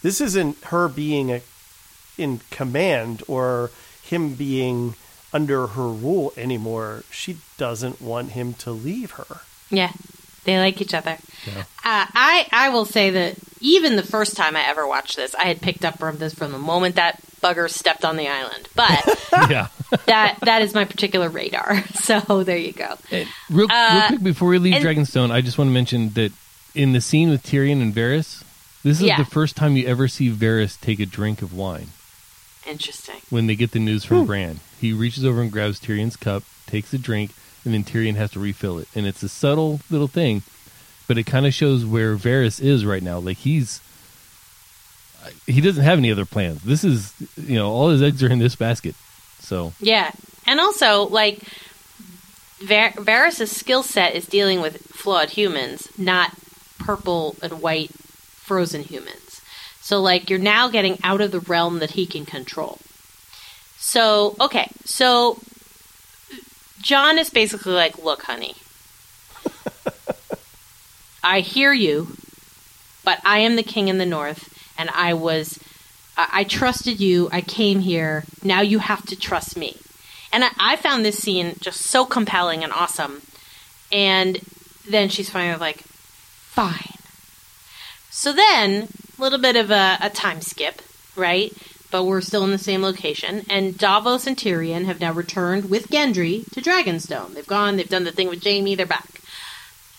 This 0.00 0.22
isn't 0.22 0.56
her 0.64 0.88
being 0.88 1.30
a, 1.30 1.42
in 2.16 2.40
command 2.50 3.22
or 3.28 3.70
him 4.02 4.36
being 4.36 4.94
under 5.34 5.66
her 5.66 5.88
rule 5.88 6.32
anymore. 6.38 7.04
She 7.10 7.36
doesn't 7.58 8.00
want 8.00 8.30
him 8.30 8.54
to 8.54 8.70
leave 8.70 9.10
her. 9.10 9.42
Yeah, 9.68 9.92
they 10.44 10.56
like 10.56 10.80
each 10.80 10.94
other. 10.94 11.18
Yeah. 11.46 11.64
Uh, 11.84 12.06
I 12.14 12.48
I 12.50 12.70
will 12.70 12.86
say 12.86 13.10
that 13.10 13.36
even 13.60 13.96
the 13.96 14.02
first 14.02 14.34
time 14.34 14.56
I 14.56 14.66
ever 14.66 14.88
watched 14.88 15.16
this, 15.16 15.34
I 15.34 15.44
had 15.44 15.60
picked 15.60 15.84
up 15.84 15.98
from 15.98 16.16
this 16.16 16.32
from 16.32 16.52
the 16.52 16.58
moment 16.58 16.94
that 16.94 17.22
bugger 17.44 17.68
stepped 17.70 18.04
on 18.04 18.16
the 18.16 18.26
island. 18.28 18.68
But 18.74 19.04
yeah. 19.50 19.68
that 20.06 20.38
that 20.42 20.62
is 20.62 20.72
my 20.74 20.84
particular 20.84 21.28
radar. 21.28 21.82
So 22.04 22.44
there 22.44 22.58
you 22.58 22.72
go. 22.72 22.96
And 23.10 23.28
real, 23.50 23.66
real 23.68 23.76
Uh, 23.76 24.08
quick 24.08 24.22
before 24.22 24.48
we 24.48 24.58
leave 24.58 24.74
and- 24.74 24.84
Dragonstone, 24.84 25.30
I 25.30 25.40
just 25.40 25.56
want 25.58 25.68
to 25.68 25.72
mention 25.72 26.10
that 26.10 26.32
in 26.74 26.92
the 26.92 27.00
scene 27.00 27.30
with 27.30 27.42
Tyrion 27.42 27.80
and 27.82 27.94
Varys, 27.94 28.42
this 28.82 28.98
is 28.98 29.02
Yeah. 29.02 29.16
the 29.16 29.24
first 29.24 29.56
time 29.56 29.76
you 29.76 29.86
ever 29.86 30.08
see 30.08 30.30
Varys 30.30 30.78
take 30.80 31.00
a 31.00 31.06
drink 31.06 31.40
of 31.42 31.52
wine 31.54 31.88
Interesting. 32.66 33.20
when 33.30 33.46
they 33.46 33.56
get 33.56 33.70
the 33.72 33.78
news 33.78 34.04
from 34.04 34.26
Bran. 34.26 34.60
He 34.80 34.92
reaches 34.92 35.24
over 35.24 35.40
and 35.42 35.50
grabs 35.52 35.80
Tyrion's 35.80 36.16
cup, 36.16 36.42
takes 36.66 36.92
a 36.92 36.98
drink, 36.98 37.30
and 37.64 37.72
then 37.72 37.84
Tyrion 37.84 38.16
has 38.16 38.30
to 38.32 38.40
refill 38.40 38.78
it. 38.78 38.88
And 38.94 39.06
it's 39.06 39.22
a 39.22 39.28
subtle 39.28 39.80
little 39.90 40.08
thing, 40.08 40.42
but 41.08 41.16
it 41.18 41.24
kind 41.24 41.46
of 41.46 41.54
shows 41.54 41.84
where 41.86 42.16
Varys 42.16 42.60
is 42.62 42.84
right 42.84 43.02
now. 43.02 43.18
Like 43.18 43.38
he's 43.38 43.80
he 45.46 45.60
doesn't 45.60 45.84
have 45.84 45.98
any 45.98 46.10
other 46.10 46.24
plans. 46.24 46.62
This 46.62 46.84
is 46.84 47.14
you 47.36 47.56
know 47.56 47.70
all 47.70 47.90
his 47.90 48.02
eggs 48.02 48.22
are 48.22 48.30
in 48.30 48.38
this 48.38 48.56
basket. 48.56 48.94
So 49.40 49.72
Yeah, 49.80 50.10
and 50.46 50.60
also 50.60 51.02
like 51.04 51.40
Var- 52.60 52.92
Varys' 52.92 53.48
skill 53.48 53.82
set 53.82 54.14
is 54.14 54.26
dealing 54.26 54.60
with 54.60 54.78
flawed 54.86 55.30
humans, 55.30 55.88
not 55.98 56.32
purple 56.78 57.36
and 57.42 57.60
white 57.60 57.90
frozen 57.92 58.82
humans. 58.82 59.40
So 59.80 60.00
like 60.00 60.30
you're 60.30 60.38
now 60.38 60.68
getting 60.68 60.98
out 61.04 61.20
of 61.20 61.30
the 61.30 61.40
realm 61.40 61.78
that 61.80 61.92
he 61.92 62.06
can 62.06 62.24
control. 62.24 62.78
So 63.76 64.34
okay, 64.40 64.70
so 64.84 65.38
Jon 66.80 67.18
is 67.18 67.30
basically 67.30 67.72
like, 67.72 67.98
look, 67.98 68.22
honey, 68.22 68.54
I 71.24 71.40
hear 71.40 71.72
you, 71.72 72.16
but 73.04 73.20
I 73.24 73.38
am 73.40 73.56
the 73.56 73.62
king 73.62 73.88
in 73.88 73.98
the 73.98 74.06
north, 74.06 74.53
and 74.78 74.90
I 74.90 75.14
was 75.14 75.58
I, 76.16 76.44
trusted 76.44 77.00
you. 77.00 77.28
I 77.32 77.40
came 77.40 77.80
here. 77.80 78.24
Now 78.42 78.60
you 78.60 78.78
have 78.78 79.04
to 79.06 79.16
trust 79.16 79.56
me. 79.56 79.76
And 80.32 80.44
I, 80.44 80.50
I 80.58 80.76
found 80.76 81.04
this 81.04 81.18
scene 81.18 81.56
just 81.60 81.80
so 81.80 82.04
compelling 82.04 82.62
and 82.62 82.72
awesome. 82.72 83.22
And 83.90 84.40
then 84.88 85.08
she's 85.08 85.30
finally 85.30 85.58
like, 85.58 85.78
fine. 85.78 86.94
So 88.10 88.32
then, 88.32 88.88
a 89.18 89.22
little 89.22 89.40
bit 89.40 89.56
of 89.56 89.70
a, 89.70 89.98
a 90.00 90.10
time 90.10 90.40
skip, 90.40 90.82
right? 91.16 91.52
But 91.90 92.04
we're 92.04 92.20
still 92.20 92.44
in 92.44 92.50
the 92.50 92.58
same 92.58 92.82
location. 92.82 93.44
And 93.50 93.76
Davos 93.76 94.26
and 94.26 94.36
Tyrion 94.36 94.84
have 94.84 95.00
now 95.00 95.12
returned 95.12 95.68
with 95.68 95.88
Gendry 95.88 96.48
to 96.52 96.60
Dragonstone. 96.60 97.34
They've 97.34 97.46
gone, 97.46 97.76
they've 97.76 97.88
done 97.88 98.04
the 98.04 98.12
thing 98.12 98.28
with 98.28 98.44
Jaime, 98.44 98.74
they're 98.74 98.86
back. 98.86 99.20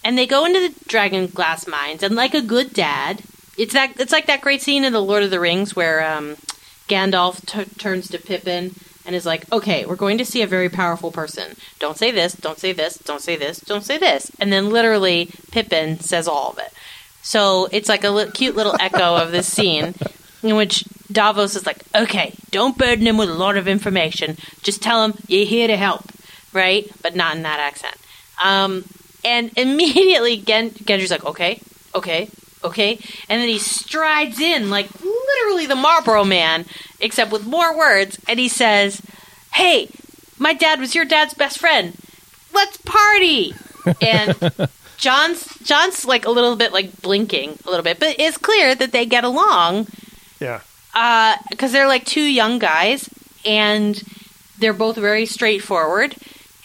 And 0.03 0.17
they 0.17 0.27
go 0.27 0.45
into 0.45 0.59
the 0.59 0.75
dragon 0.87 1.27
glass 1.27 1.67
mines, 1.67 2.03
and 2.03 2.15
like 2.15 2.33
a 2.33 2.41
good 2.41 2.73
dad, 2.73 3.23
it's 3.57 3.73
that 3.73 3.99
it's 3.99 4.11
like 4.11 4.25
that 4.27 4.41
great 4.41 4.61
scene 4.61 4.83
in 4.83 4.93
the 4.93 5.01
Lord 5.01 5.23
of 5.23 5.31
the 5.31 5.39
Rings 5.39 5.75
where 5.75 6.03
um, 6.05 6.35
Gandalf 6.87 7.45
t- 7.45 7.73
turns 7.75 8.09
to 8.09 8.19
Pippin 8.19 8.75
and 9.05 9.15
is 9.15 9.25
like, 9.25 9.51
"Okay, 9.51 9.85
we're 9.85 9.95
going 9.95 10.17
to 10.17 10.25
see 10.25 10.41
a 10.41 10.47
very 10.47 10.69
powerful 10.69 11.11
person. 11.11 11.55
Don't 11.79 11.97
say 11.97 12.11
this. 12.11 12.33
Don't 12.33 12.59
say 12.59 12.73
this. 12.73 12.97
Don't 12.97 13.21
say 13.21 13.35
this. 13.35 13.59
Don't 13.59 13.83
say 13.83 13.97
this." 13.97 14.31
And 14.39 14.51
then 14.51 14.69
literally, 14.69 15.29
Pippin 15.51 15.99
says 15.99 16.27
all 16.27 16.51
of 16.51 16.59
it. 16.59 16.73
So 17.21 17.67
it's 17.71 17.89
like 17.89 18.03
a 18.03 18.09
li- 18.09 18.31
cute 18.31 18.55
little 18.55 18.75
echo 18.79 19.15
of 19.15 19.31
this 19.31 19.51
scene 19.51 19.95
in 20.43 20.55
which 20.55 20.83
Davos 21.11 21.55
is 21.55 21.65
like, 21.65 21.83
"Okay, 21.95 22.33
don't 22.51 22.77
burden 22.77 23.07
him 23.07 23.17
with 23.17 23.29
a 23.29 23.33
lot 23.33 23.57
of 23.57 23.67
information. 23.67 24.37
Just 24.63 24.81
tell 24.81 25.03
him 25.05 25.13
you're 25.27 25.45
here 25.45 25.67
to 25.67 25.77
help, 25.77 26.03
right? 26.53 26.89
But 27.01 27.15
not 27.15 27.35
in 27.35 27.43
that 27.43 27.59
accent." 27.59 27.95
Um, 28.43 28.83
and 29.23 29.51
immediately, 29.57 30.37
Gen- 30.37 30.71
Gendry's 30.71 31.11
like, 31.11 31.25
"Okay, 31.25 31.61
okay, 31.93 32.29
okay," 32.67 32.99
and 33.29 33.41
then 33.41 33.47
he 33.47 33.59
strides 33.59 34.39
in 34.39 34.69
like 34.69 34.89
literally 35.01 35.65
the 35.65 35.75
Marlboro 35.75 36.23
Man, 36.23 36.65
except 36.99 37.31
with 37.31 37.45
more 37.45 37.77
words, 37.77 38.19
and 38.27 38.39
he 38.39 38.47
says, 38.47 39.01
"Hey, 39.53 39.89
my 40.37 40.53
dad 40.53 40.79
was 40.79 40.95
your 40.95 41.05
dad's 41.05 41.33
best 41.33 41.59
friend. 41.59 41.93
Let's 42.53 42.77
party!" 42.77 43.53
And 44.01 44.35
Jon's 44.97 45.45
Jon's 45.59 46.05
like 46.05 46.25
a 46.25 46.31
little 46.31 46.55
bit 46.55 46.73
like 46.73 47.01
blinking 47.01 47.59
a 47.65 47.69
little 47.69 47.83
bit, 47.83 47.99
but 47.99 48.15
it's 48.19 48.37
clear 48.37 48.73
that 48.73 48.91
they 48.91 49.05
get 49.05 49.23
along 49.23 49.87
Yeah. 50.39 50.61
Uh, 50.93 51.35
because 51.49 51.71
they're 51.71 51.87
like 51.87 52.05
two 52.05 52.23
young 52.23 52.57
guys 52.57 53.09
and 53.45 54.01
they're 54.57 54.73
both 54.73 54.95
very 54.95 55.25
straightforward. 55.25 56.15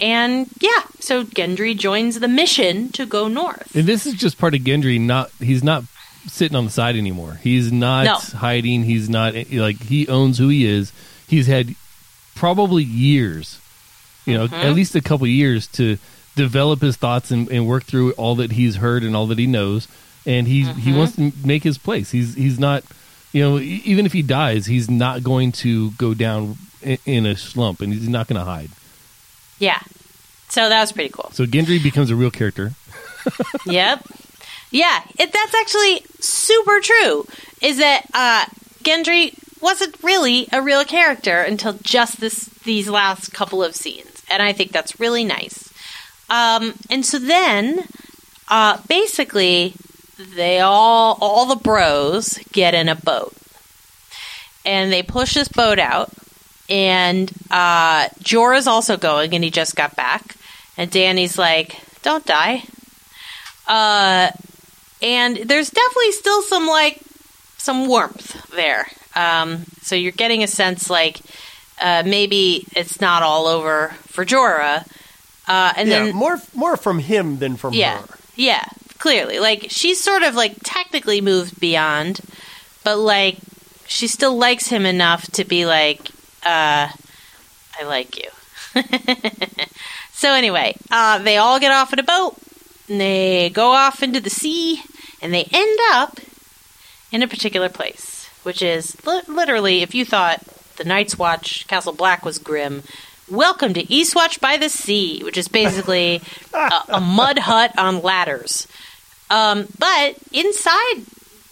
And 0.01 0.48
yeah, 0.61 0.82
so 1.01 1.24
Gendry 1.24 1.76
joins 1.76 2.18
the 2.20 2.28
mission 2.28 2.90
to 2.92 3.07
go 3.07 3.28
north. 3.28 3.74
And 3.76 3.86
this 3.86 4.07
is 4.07 4.14
just 4.14 4.38
part 4.38 4.55
of 4.55 4.61
Gendry. 4.62 5.01
Not 5.01 5.30
he's 5.40 5.62
not 5.62 5.84
sitting 6.26 6.57
on 6.57 6.64
the 6.64 6.70
side 6.70 6.96
anymore. 6.96 7.38
He's 7.42 7.70
not 7.72 8.05
No. 8.05 8.16
hiding. 8.38 8.84
He's 8.84 9.09
not 9.09 9.34
like 9.53 9.80
he 9.82 10.09
owns 10.09 10.38
who 10.38 10.48
he 10.48 10.64
is. 10.66 10.92
He's 11.28 11.46
had 11.46 11.74
probably 12.34 12.82
years, 12.84 13.59
you 14.26 14.34
know, 14.34 14.46
Mm-hmm. 14.46 14.55
at 14.55 14.74
least 14.74 14.94
a 14.94 15.01
couple 15.01 15.26
years 15.26 15.66
to 15.68 15.98
develop 16.36 16.80
his 16.80 16.96
thoughts 16.96 17.30
and, 17.30 17.51
and 17.51 17.66
work 17.66 17.84
through 17.84 18.12
all 18.12 18.36
that 18.36 18.53
he's 18.53 18.76
heard 18.76 19.03
and 19.03 19.14
all 19.16 19.26
that 19.26 19.38
he 19.38 19.46
knows. 19.46 19.88
And 20.26 20.46
he 20.46 20.64
Mm-hmm. 20.64 20.78
he 20.80 20.92
wants 20.92 21.16
to 21.16 21.32
make 21.44 21.62
his 21.62 21.78
place. 21.78 22.11
He's 22.11 22.34
he's 22.34 22.59
not, 22.59 22.84
you 23.32 23.42
know, 23.42 23.59
even 23.59 24.07
if 24.07 24.12
he 24.12 24.22
dies, 24.22 24.66
he's 24.66 24.90
not 24.90 25.22
going 25.22 25.53
to 25.53 25.90
go 25.92 26.14
down 26.14 26.57
in, 26.82 26.98
in 27.07 27.26
a 27.26 27.36
slump, 27.36 27.80
and 27.80 27.92
he's 27.92 28.09
not 28.09 28.26
going 28.28 28.38
to 28.38 28.44
hide. 28.44 28.70
Yeah. 29.61 29.80
So 30.48 30.68
that 30.68 30.80
was 30.80 30.90
pretty 30.90 31.11
cool. 31.11 31.30
So 31.32 31.46
Gendry 31.46 31.80
becomes 31.80 32.11
a 32.11 32.16
real 32.16 32.32
character. 32.32 32.72
yep. 33.66 34.04
Yeah, 34.72 35.02
it, 35.18 35.32
that's 35.32 35.54
actually 35.54 36.04
super 36.18 36.80
true. 36.80 37.26
Is 37.62 37.78
that 37.78 38.06
uh, 38.12 38.46
Gendry 38.82 39.34
wasn't 39.61 40.02
really 40.02 40.48
a 40.52 40.62
real 40.62 40.84
character 40.84 41.40
until 41.40 41.74
just 41.82 42.20
this 42.20 42.46
these 42.64 42.88
last 42.88 43.32
couple 43.32 43.62
of 43.62 43.74
scenes, 43.74 44.22
and 44.30 44.42
I 44.42 44.52
think 44.52 44.72
that's 44.72 44.98
really 44.98 45.24
nice. 45.24 45.72
Um, 46.28 46.74
and 46.88 47.04
so 47.04 47.18
then, 47.18 47.84
uh, 48.48 48.78
basically, 48.88 49.74
they 50.18 50.61
all 50.61 51.18
all 51.20 51.46
the 51.46 51.56
bros 51.56 52.38
get 52.52 52.74
in 52.74 52.88
a 52.88 52.94
boat, 52.94 53.34
and 54.64 54.92
they 54.92 55.02
push 55.02 55.34
this 55.34 55.48
boat 55.48 55.78
out. 55.78 56.12
And 56.71 57.31
uh, 57.51 58.09
Jorah's 58.21 58.68
also 58.68 58.97
going, 58.97 59.35
and 59.35 59.43
he 59.43 59.51
just 59.51 59.75
got 59.75 59.97
back. 59.97 60.37
And 60.77 60.91
Dany's 60.91 61.37
like, 61.37 61.77
"Don't 62.03 62.25
die." 62.25 62.62
Uh, 63.66 64.31
and 65.03 65.37
there's 65.37 65.71
definitely 65.71 66.12
still 66.12 66.43
some 66.43 66.66
like 66.66 67.01
some 67.59 67.87
warmth 67.87 68.51
there. 68.51 68.87
Um, 69.14 69.64
so 69.83 69.97
you're 69.97 70.12
getting 70.12 70.43
a 70.43 70.47
sense 70.47 70.89
like 70.89 71.21
uh, 71.81 72.03
maybe 72.07 72.66
it's 72.77 73.01
not 73.01 73.23
all 73.23 73.47
over 73.47 73.89
for 74.07 74.25
Jorah. 74.25 74.87
Uh, 75.49 75.73
and 75.77 75.89
yeah. 75.89 76.05
then 76.05 76.14
more 76.14 76.41
more 76.55 76.77
from 76.77 76.99
him 76.99 77.39
than 77.39 77.57
from 77.57 77.75
yeah, 77.75 78.03
her. 78.03 78.18
yeah, 78.37 78.64
clearly, 78.99 79.41
like 79.41 79.66
she's 79.68 80.03
sort 80.03 80.23
of 80.23 80.35
like 80.35 80.57
technically 80.62 81.21
moved 81.21 81.59
beyond, 81.59 82.21
but 82.85 82.97
like 82.97 83.39
she 83.87 84.07
still 84.07 84.37
likes 84.37 84.68
him 84.68 84.87
enough 84.87 85.27
to 85.33 85.45
be 85.45 85.66
like, 85.66 86.09
uh, 86.45 86.88
I 87.78 87.82
like 87.84 88.16
you. 88.16 88.30
so 90.12 90.32
anyway, 90.32 90.76
uh, 90.91 91.18
they 91.18 91.36
all 91.36 91.59
get 91.59 91.72
off 91.72 91.93
in 91.93 91.99
a 91.99 92.05
boat, 92.05 92.36
and 92.88 93.01
they 93.01 93.51
go 93.51 93.70
off 93.70 94.03
into 94.03 94.20
the 94.20 94.30
sea, 94.30 94.82
and 95.20 95.32
they 95.32 95.45
end 95.53 95.78
up 95.93 96.18
in 97.12 97.22
a 97.22 97.28
particular 97.28 97.68
place, 97.68 98.28
which 98.43 98.62
is 98.62 98.97
li- 99.07 99.22
literally, 99.28 99.82
if 99.82 99.95
you 99.95 100.05
thought 100.05 100.41
the 100.76 100.84
Night's 100.84 101.18
Watch 101.18 101.66
Castle 101.66 101.93
Black 101.93 102.24
was 102.24 102.38
grim, 102.38 102.82
welcome 103.28 103.74
to 103.74 103.84
Eastwatch 103.84 104.41
by 104.41 104.57
the 104.57 104.68
Sea, 104.68 105.22
which 105.22 105.36
is 105.36 105.49
basically 105.49 106.20
a, 106.55 106.80
a 106.88 107.01
mud 107.01 107.38
hut 107.38 107.72
on 107.78 108.03
ladders. 108.03 108.66
Um, 109.30 109.68
but 109.78 110.16
inside 110.32 111.05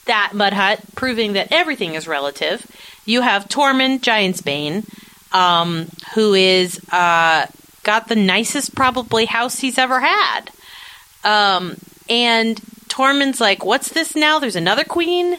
that 0.06 0.32
mud 0.34 0.52
hut, 0.52 0.80
proving 0.96 1.34
that 1.34 1.52
everything 1.52 1.94
is 1.94 2.08
relative, 2.08 2.66
you 3.08 3.22
have 3.22 3.48
Tormund 3.48 4.00
Giantsbane, 4.00 4.84
um, 5.34 5.88
who 6.14 6.34
is 6.34 6.78
uh, 6.92 7.46
got 7.82 8.08
the 8.08 8.16
nicest 8.16 8.74
probably 8.74 9.24
house 9.24 9.58
he's 9.58 9.78
ever 9.78 10.00
had. 10.00 10.50
Um, 11.24 11.76
and 12.08 12.56
Tormund's 12.88 13.40
like, 13.40 13.64
"What's 13.64 13.88
this 13.90 14.14
now? 14.14 14.38
There's 14.38 14.56
another 14.56 14.84
queen." 14.84 15.38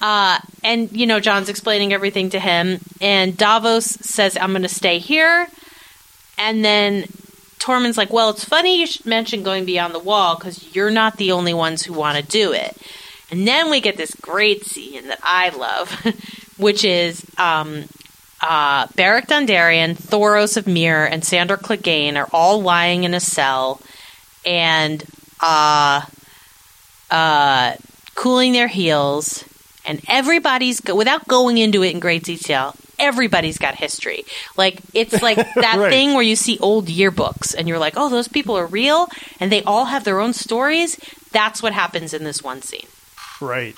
Uh, 0.00 0.38
and 0.62 0.92
you 0.92 1.06
know, 1.06 1.18
Jon's 1.18 1.48
explaining 1.48 1.92
everything 1.92 2.30
to 2.30 2.38
him, 2.38 2.80
and 3.00 3.36
Davos 3.36 3.86
says, 3.86 4.36
"I'm 4.36 4.50
going 4.50 4.62
to 4.62 4.68
stay 4.68 4.98
here." 4.98 5.48
And 6.36 6.64
then 6.64 7.04
Tormund's 7.58 7.96
like, 7.96 8.12
"Well, 8.12 8.30
it's 8.30 8.44
funny 8.44 8.80
you 8.80 8.86
should 8.86 9.06
mention 9.06 9.42
going 9.42 9.64
beyond 9.64 9.94
the 9.94 9.98
wall 9.98 10.36
because 10.36 10.74
you're 10.74 10.90
not 10.90 11.16
the 11.16 11.32
only 11.32 11.54
ones 11.54 11.82
who 11.82 11.94
want 11.94 12.18
to 12.18 12.22
do 12.22 12.52
it." 12.52 12.76
And 13.30 13.46
then 13.46 13.70
we 13.70 13.80
get 13.80 13.96
this 13.96 14.14
great 14.14 14.64
scene 14.64 15.08
that 15.08 15.20
I 15.22 15.50
love, 15.50 15.90
which 16.58 16.84
is 16.84 17.24
um, 17.38 17.84
uh, 18.42 18.86
Beric 18.94 19.26
Dondarrion, 19.26 19.96
Thoros 19.96 20.56
of 20.56 20.66
Myr, 20.66 21.04
and 21.06 21.24
Sandor 21.24 21.56
Clegane 21.56 22.16
are 22.16 22.28
all 22.32 22.60
lying 22.62 23.04
in 23.04 23.14
a 23.14 23.20
cell 23.20 23.80
and 24.44 25.02
uh, 25.40 26.02
uh, 27.10 27.74
cooling 28.14 28.52
their 28.52 28.68
heels. 28.68 29.44
And 29.86 30.00
everybody's, 30.08 30.80
go- 30.80 30.94
without 30.96 31.26
going 31.26 31.56
into 31.58 31.82
it 31.82 31.90
in 31.94 32.00
great 32.00 32.22
detail, 32.24 32.74
everybody's 32.98 33.56
got 33.58 33.74
history. 33.76 34.24
Like, 34.56 34.80
it's 34.92 35.22
like 35.22 35.36
that 35.36 35.76
Right. 35.78 35.90
thing 35.90 36.12
where 36.14 36.22
you 36.22 36.36
see 36.36 36.58
old 36.58 36.86
yearbooks 36.88 37.54
and 37.56 37.66
you're 37.68 37.78
like, 37.78 37.94
oh, 37.96 38.08
those 38.08 38.28
people 38.28 38.56
are 38.56 38.66
real 38.66 39.08
and 39.40 39.50
they 39.50 39.62
all 39.62 39.86
have 39.86 40.04
their 40.04 40.20
own 40.20 40.32
stories. 40.34 40.96
That's 41.32 41.62
what 41.62 41.72
happens 41.72 42.12
in 42.12 42.24
this 42.24 42.42
one 42.42 42.60
scene. 42.62 42.86
Right. 43.40 43.74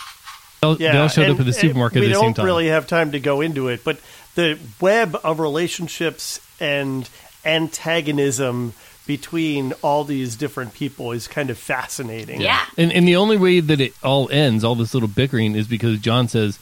They 0.60 0.66
all, 0.66 0.76
Yeah, 0.76 0.92
they 0.92 0.98
all 0.98 1.08
showed 1.08 1.24
and- 1.24 1.34
up 1.34 1.40
at 1.40 1.46
the 1.46 1.52
supermarket 1.52 2.00
We 2.00 2.06
at 2.06 2.14
the 2.14 2.20
don't 2.20 2.38
really 2.44 2.68
have 2.68 2.86
time 2.86 3.12
to 3.12 3.20
go 3.20 3.40
into 3.40 3.68
it, 3.68 3.82
but 3.84 3.98
the 4.34 4.58
web 4.80 5.18
of 5.24 5.40
relationships 5.40 6.40
and 6.60 7.08
antagonism 7.44 8.74
between 9.06 9.72
all 9.82 10.04
these 10.04 10.36
different 10.36 10.74
people 10.74 11.12
is 11.12 11.26
kind 11.26 11.50
of 11.50 11.58
fascinating. 11.58 12.40
Yeah. 12.40 12.60
And 12.76 12.92
and 12.92 13.08
the 13.08 13.16
only 13.16 13.36
way 13.36 13.60
that 13.60 13.80
it 13.80 13.94
all 14.04 14.28
ends, 14.30 14.62
all 14.62 14.74
this 14.74 14.94
little 14.94 15.08
bickering, 15.08 15.54
is 15.56 15.66
because 15.66 15.98
Jon 15.98 16.28
says 16.28 16.58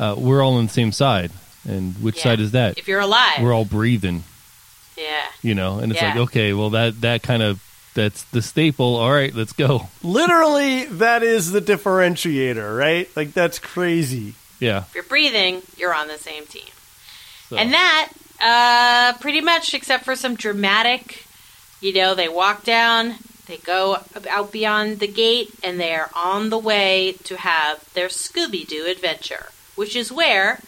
uh, 0.00 0.14
we're 0.16 0.42
all 0.42 0.54
on 0.54 0.66
the 0.66 0.72
same 0.72 0.92
side. 0.92 1.30
And 1.68 1.94
which 2.02 2.16
Yeah. 2.18 2.22
side 2.22 2.40
is 2.40 2.52
that? 2.52 2.78
If 2.78 2.86
you're 2.88 3.00
alive. 3.00 3.40
We're 3.40 3.52
all 3.52 3.64
breathing, 3.64 4.22
yeah. 4.96 5.22
you 5.42 5.54
know. 5.54 5.78
And 5.78 5.90
it's 5.92 6.00
Yeah. 6.00 6.10
like, 6.10 6.16
okay, 6.28 6.52
well 6.52 6.70
that 6.70 7.00
that 7.02 7.22
kind 7.22 7.42
of 7.42 7.60
that's 7.96 8.22
the 8.24 8.42
staple. 8.42 8.94
All 8.94 9.10
right, 9.10 9.34
let's 9.34 9.52
go. 9.52 9.88
Literally, 10.04 10.84
that 10.84 11.24
is 11.24 11.50
the 11.50 11.60
differentiator, 11.60 12.78
right? 12.78 13.08
Like 13.16 13.32
that's 13.32 13.58
crazy. 13.58 14.34
Yeah. 14.60 14.80
If 14.82 14.94
you're 14.94 15.04
breathing, 15.04 15.62
you're 15.76 15.94
on 15.94 16.06
the 16.06 16.18
same 16.18 16.46
team. 16.46 16.68
So. 17.48 17.56
And 17.56 17.72
that, 17.72 18.12
uh, 18.40 19.18
pretty 19.18 19.40
much, 19.40 19.74
except 19.74 20.04
for 20.04 20.14
some 20.14 20.36
dramatic, 20.36 21.24
you 21.80 21.92
know, 21.92 22.14
they 22.14 22.28
walk 22.28 22.64
down, 22.64 23.16
they 23.46 23.56
go 23.56 23.98
out 24.30 24.52
beyond 24.52 25.00
the 25.00 25.08
gate, 25.08 25.52
and 25.62 25.80
they 25.80 25.94
are 25.94 26.10
on 26.14 26.50
the 26.50 26.58
way 26.58 27.16
to 27.24 27.36
have 27.36 27.92
their 27.94 28.08
Scooby 28.08 28.66
Doo 28.66 28.86
adventure, 28.86 29.46
which 29.74 29.96
is 29.96 30.12
where 30.12 30.60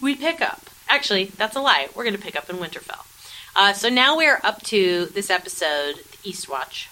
we 0.00 0.14
pick 0.14 0.40
up. 0.40 0.62
Actually, 0.88 1.24
that's 1.24 1.56
a 1.56 1.60
lie. 1.60 1.88
We're 1.94 2.04
going 2.04 2.16
to 2.16 2.22
pick 2.22 2.36
up 2.36 2.48
in 2.50 2.56
Winterfell. 2.56 3.06
Uh, 3.56 3.72
so 3.72 3.88
now 3.88 4.16
we're 4.16 4.40
up 4.42 4.62
to 4.64 5.06
this 5.06 5.30
episode, 5.30 5.96
the 5.96 6.30
Eastwatch. 6.30 6.86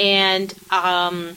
And, 0.00 0.52
um, 0.70 1.36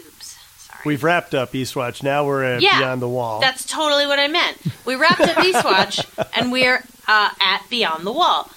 oops, 0.00 0.38
sorry. 0.58 0.82
We've 0.84 1.02
wrapped 1.02 1.34
up 1.34 1.52
Eastwatch. 1.52 2.02
Now 2.02 2.24
we're 2.24 2.44
at 2.44 2.62
Yeah, 2.62 2.78
Beyond 2.78 3.02
the 3.02 3.08
Wall. 3.08 3.40
That's 3.40 3.66
totally 3.66 4.06
what 4.06 4.18
I 4.18 4.28
meant. 4.28 4.58
We 4.84 4.94
wrapped 4.94 5.20
up 5.20 5.36
Eastwatch, 5.38 6.06
and 6.36 6.52
we're 6.52 6.84
uh, 7.08 7.30
at 7.40 7.62
Beyond 7.68 8.06
the 8.06 8.12
Wall. 8.12 8.50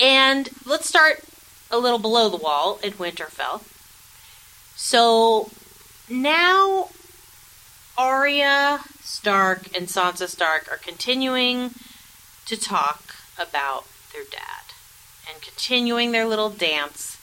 And 0.00 0.48
let's 0.64 0.88
start 0.88 1.22
a 1.70 1.78
little 1.78 1.98
below 1.98 2.28
the 2.28 2.36
wall 2.36 2.78
in 2.82 2.92
Winterfell. 2.92 3.62
So 4.76 5.50
now 6.08 6.88
Arya 7.96 8.80
Stark 9.00 9.76
and 9.76 9.86
Sansa 9.86 10.28
Stark 10.28 10.68
are 10.70 10.76
continuing 10.76 11.70
to 12.46 12.56
talk 12.58 13.11
about 13.38 13.84
their 14.12 14.24
dad 14.24 14.72
and 15.30 15.40
continuing 15.42 16.12
their 16.12 16.26
little 16.26 16.50
dance 16.50 17.18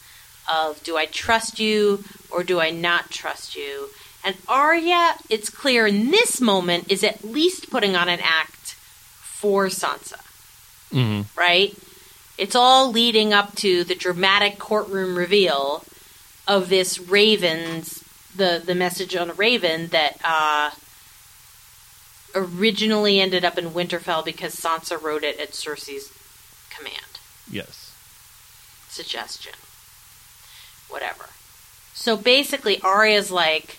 of 0.51 0.81
do 0.83 0.97
I 0.97 1.05
trust 1.05 1.59
you 1.59 2.03
or 2.31 2.43
do 2.43 2.59
I 2.59 2.71
not 2.71 3.09
trust 3.09 3.55
you? 3.55 3.89
And 4.23 4.35
Arya, 4.47 5.15
it's 5.29 5.49
clear 5.49 5.87
in 5.87 6.11
this 6.11 6.41
moment, 6.41 6.91
is 6.91 7.03
at 7.03 7.23
least 7.23 7.69
putting 7.69 7.95
on 7.95 8.09
an 8.09 8.19
act 8.21 8.75
for 9.21 9.67
Sansa, 9.67 10.19
hmm 10.91 11.21
right? 11.37 11.77
It's 12.37 12.55
all 12.55 12.89
leading 12.91 13.33
up 13.33 13.55
to 13.55 13.83
the 13.83 13.95
dramatic 13.95 14.59
courtroom 14.59 15.17
reveal 15.17 15.83
of 16.47 16.69
this 16.69 16.99
Raven's 16.99 18.03
the 18.35 18.61
the 18.65 18.75
message 18.75 19.15
on 19.15 19.29
a 19.29 19.33
Raven 19.33 19.87
that 19.87 20.17
uh, 20.23 20.71
originally 22.35 23.19
ended 23.19 23.43
up 23.45 23.57
in 23.57 23.71
Winterfell 23.71 24.23
because 24.23 24.55
Sansa 24.55 25.01
wrote 25.01 25.23
it 25.23 25.39
at 25.39 25.51
Cersei's 25.51 26.11
command 26.69 27.19
Yes. 27.49 27.93
suggestion. 28.89 29.53
Whatever. 30.89 31.29
So 31.93 32.15
basically, 32.17 32.81
Arya's 32.81 33.31
like, 33.31 33.77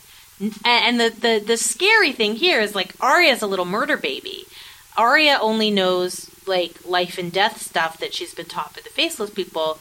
and 0.64 1.01
the, 1.01 1.11
the, 1.11 1.42
the 1.44 1.57
scary 1.57 2.12
thing 2.12 2.36
here 2.36 2.61
is 2.61 2.74
like, 2.74 2.94
Arya's 3.01 3.42
a 3.42 3.46
little 3.46 3.64
murder 3.64 3.96
baby. 3.96 4.44
Arya 4.96 5.38
only 5.40 5.70
knows 5.70 6.30
like 6.46 6.84
life 6.86 7.18
and 7.18 7.32
death 7.32 7.61
stuff 7.61 7.98
that 7.98 8.14
she's 8.14 8.34
been 8.34 8.46
taught 8.46 8.74
by 8.74 8.80
the 8.82 8.90
faceless 8.90 9.30
people. 9.30 9.78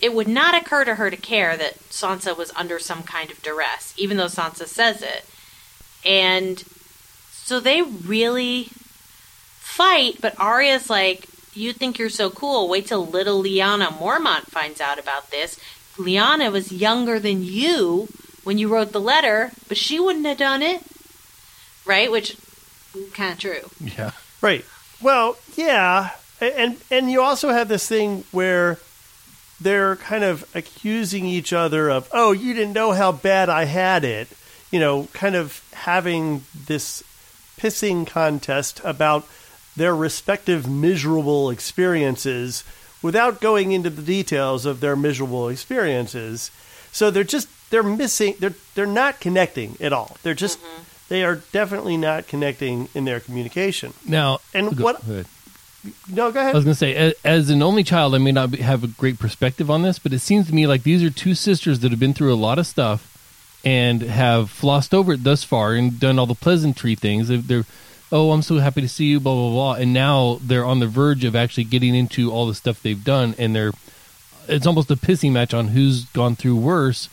It 0.00 0.14
would 0.14 0.28
not 0.28 0.60
occur 0.60 0.84
to 0.84 0.96
her 0.96 1.10
to 1.10 1.16
care 1.16 1.56
that 1.56 1.78
Sansa 1.90 2.36
was 2.36 2.50
under 2.56 2.78
some 2.78 3.02
kind 3.02 3.30
of 3.30 3.42
duress, 3.42 3.94
even 3.96 4.16
though 4.16 4.26
Sansa 4.26 4.66
says 4.66 5.00
it. 5.02 5.24
And 6.04 6.64
so 7.52 7.60
they 7.60 7.82
really 7.82 8.68
fight, 8.72 10.16
but 10.22 10.40
Arya's 10.40 10.88
like, 10.88 11.28
You 11.52 11.74
think 11.74 11.98
you're 11.98 12.08
so 12.08 12.30
cool. 12.30 12.66
Wait 12.66 12.86
till 12.86 13.06
little 13.06 13.42
Lyanna 13.42 13.88
Mormont 13.88 14.44
finds 14.44 14.80
out 14.80 14.98
about 14.98 15.30
this. 15.30 15.60
Lyanna 15.98 16.50
was 16.50 16.72
younger 16.72 17.20
than 17.20 17.42
you 17.42 18.08
when 18.42 18.56
you 18.56 18.68
wrote 18.68 18.92
the 18.92 19.00
letter, 19.02 19.50
but 19.68 19.76
she 19.76 20.00
wouldn't 20.00 20.24
have 20.24 20.38
done 20.38 20.62
it. 20.62 20.80
Right? 21.84 22.10
Which 22.10 22.38
kind 23.12 23.34
of 23.34 23.38
true. 23.38 23.68
Yeah. 23.98 24.12
Right. 24.40 24.64
Well, 25.02 25.36
yeah, 25.54 26.12
and 26.40 26.78
and 26.90 27.10
you 27.10 27.20
also 27.20 27.50
have 27.50 27.68
this 27.68 27.86
thing 27.86 28.24
where 28.32 28.78
they're 29.60 29.96
kind 29.96 30.24
of 30.24 30.48
accusing 30.54 31.26
each 31.26 31.52
other 31.52 31.90
of, 31.90 32.08
"Oh, 32.12 32.32
you 32.32 32.54
didn't 32.54 32.72
know 32.72 32.92
how 32.92 33.12
bad 33.12 33.50
I 33.50 33.64
had 33.64 34.04
it." 34.04 34.28
You 34.70 34.80
know, 34.80 35.08
kind 35.12 35.36
of 35.36 35.60
having 35.74 36.44
this 36.54 37.02
pissing 37.62 38.06
contest 38.06 38.80
about 38.82 39.26
their 39.76 39.94
respective 39.94 40.68
miserable 40.68 41.48
experiences 41.50 42.64
without 43.00 43.40
going 43.40 43.72
into 43.72 43.90
the 43.90 44.02
details 44.02 44.66
of 44.66 44.80
their 44.80 44.96
miserable 44.96 45.48
experiences. 45.48 46.50
So 46.90 47.10
they're 47.10 47.24
just 47.24 47.48
they're 47.70 47.82
missing 47.82 48.34
they're 48.38 48.54
they're 48.74 48.86
not 48.86 49.20
connecting 49.20 49.76
at 49.80 49.92
all. 49.92 50.16
They're 50.22 50.34
just 50.34 50.60
mm-hmm. 50.60 50.82
they 51.08 51.24
are 51.24 51.36
definitely 51.52 51.96
not 51.96 52.26
connecting 52.26 52.88
in 52.94 53.04
their 53.04 53.20
communication. 53.20 53.94
Now, 54.06 54.40
And 54.52 54.76
go- 54.76 54.84
what- 54.84 55.06
go. 55.06 55.24
No, 56.08 56.30
go 56.30 56.38
ahead. 56.38 56.54
I 56.54 56.58
was 56.58 56.64
going 56.64 56.74
to 56.74 56.78
say, 56.78 56.94
as, 56.94 57.14
as 57.24 57.50
an 57.50 57.60
only 57.60 57.82
child, 57.82 58.14
I 58.14 58.18
may 58.18 58.30
not 58.30 58.52
be, 58.52 58.58
have 58.58 58.84
a 58.84 58.86
great 58.86 59.18
perspective 59.18 59.68
on 59.68 59.82
this, 59.82 59.98
but 59.98 60.12
it 60.12 60.20
seems 60.20 60.46
to 60.46 60.54
me 60.54 60.68
like 60.68 60.84
these 60.84 61.02
are 61.02 61.10
two 61.10 61.34
sisters 61.34 61.80
that 61.80 61.90
have 61.90 61.98
been 61.98 62.14
through 62.14 62.32
a 62.32 62.36
lot 62.36 62.60
of 62.60 62.68
stuff 62.68 63.11
and 63.64 64.02
have 64.02 64.50
flossed 64.50 64.92
over 64.92 65.12
it 65.12 65.24
thus 65.24 65.44
far 65.44 65.74
and 65.74 66.00
done 66.00 66.18
all 66.18 66.26
the 66.26 66.34
pleasantry 66.34 66.94
things. 66.94 67.28
They're, 67.28 67.38
they're 67.38 67.64
oh, 68.10 68.32
I'm 68.32 68.42
so 68.42 68.58
happy 68.58 68.82
to 68.82 68.88
see 68.88 69.06
you, 69.06 69.20
blah 69.20 69.34
blah 69.34 69.50
blah, 69.50 69.74
and 69.74 69.92
now 69.92 70.38
they're 70.42 70.64
on 70.64 70.80
the 70.80 70.86
verge 70.86 71.24
of 71.24 71.34
actually 71.34 71.64
getting 71.64 71.94
into 71.94 72.30
all 72.30 72.46
the 72.46 72.54
stuff 72.54 72.82
they've 72.82 73.02
done, 73.02 73.34
and 73.38 73.56
they're 73.56 73.72
it's 74.48 74.66
almost 74.66 74.90
a 74.90 74.96
pissing 74.96 75.32
match 75.32 75.54
on 75.54 75.68
who's 75.68 76.04
gone 76.06 76.36
through 76.36 76.56
worse. 76.56 77.08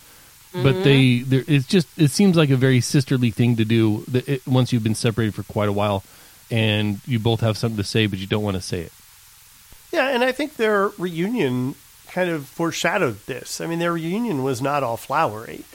But 0.51 0.77
mm-hmm. 0.77 1.29
they, 1.29 1.43
it's 1.53 1.67
just 1.67 1.87
it 1.97 2.09
seems 2.09 2.35
like 2.35 2.49
a 2.49 2.55
very 2.55 2.81
sisterly 2.81 3.29
thing 3.29 3.55
to 3.57 3.65
do 3.65 4.03
that 4.07 4.27
it, 4.27 4.47
once 4.47 4.73
you've 4.73 4.83
been 4.83 4.95
separated 4.95 5.35
for 5.35 5.43
quite 5.43 5.69
a 5.69 5.71
while, 5.71 6.03
and 6.49 6.99
you 7.05 7.19
both 7.19 7.41
have 7.41 7.55
something 7.55 7.77
to 7.77 7.83
say, 7.83 8.07
but 8.07 8.17
you 8.17 8.25
don't 8.25 8.43
want 8.43 8.55
to 8.55 8.61
say 8.61 8.81
it. 8.81 8.91
Yeah, 9.91 10.07
and 10.07 10.23
I 10.23 10.31
think 10.31 10.55
their 10.55 10.87
reunion 10.97 11.75
kind 12.07 12.31
of 12.31 12.47
foreshadowed 12.47 13.25
this. 13.27 13.61
I 13.61 13.67
mean, 13.67 13.77
their 13.77 13.93
reunion 13.93 14.43
was 14.43 14.59
not 14.59 14.81
all 14.81 14.97
flowery. 14.97 15.65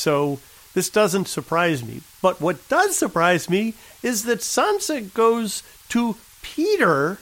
So 0.00 0.40
this 0.74 0.88
doesn't 0.88 1.28
surprise 1.28 1.84
me. 1.84 2.00
But 2.22 2.40
what 2.40 2.66
does 2.68 2.96
surprise 2.96 3.50
me 3.50 3.74
is 4.02 4.24
that 4.24 4.40
Sansa 4.40 5.12
goes 5.12 5.62
to 5.90 6.16
Peter 6.42 7.18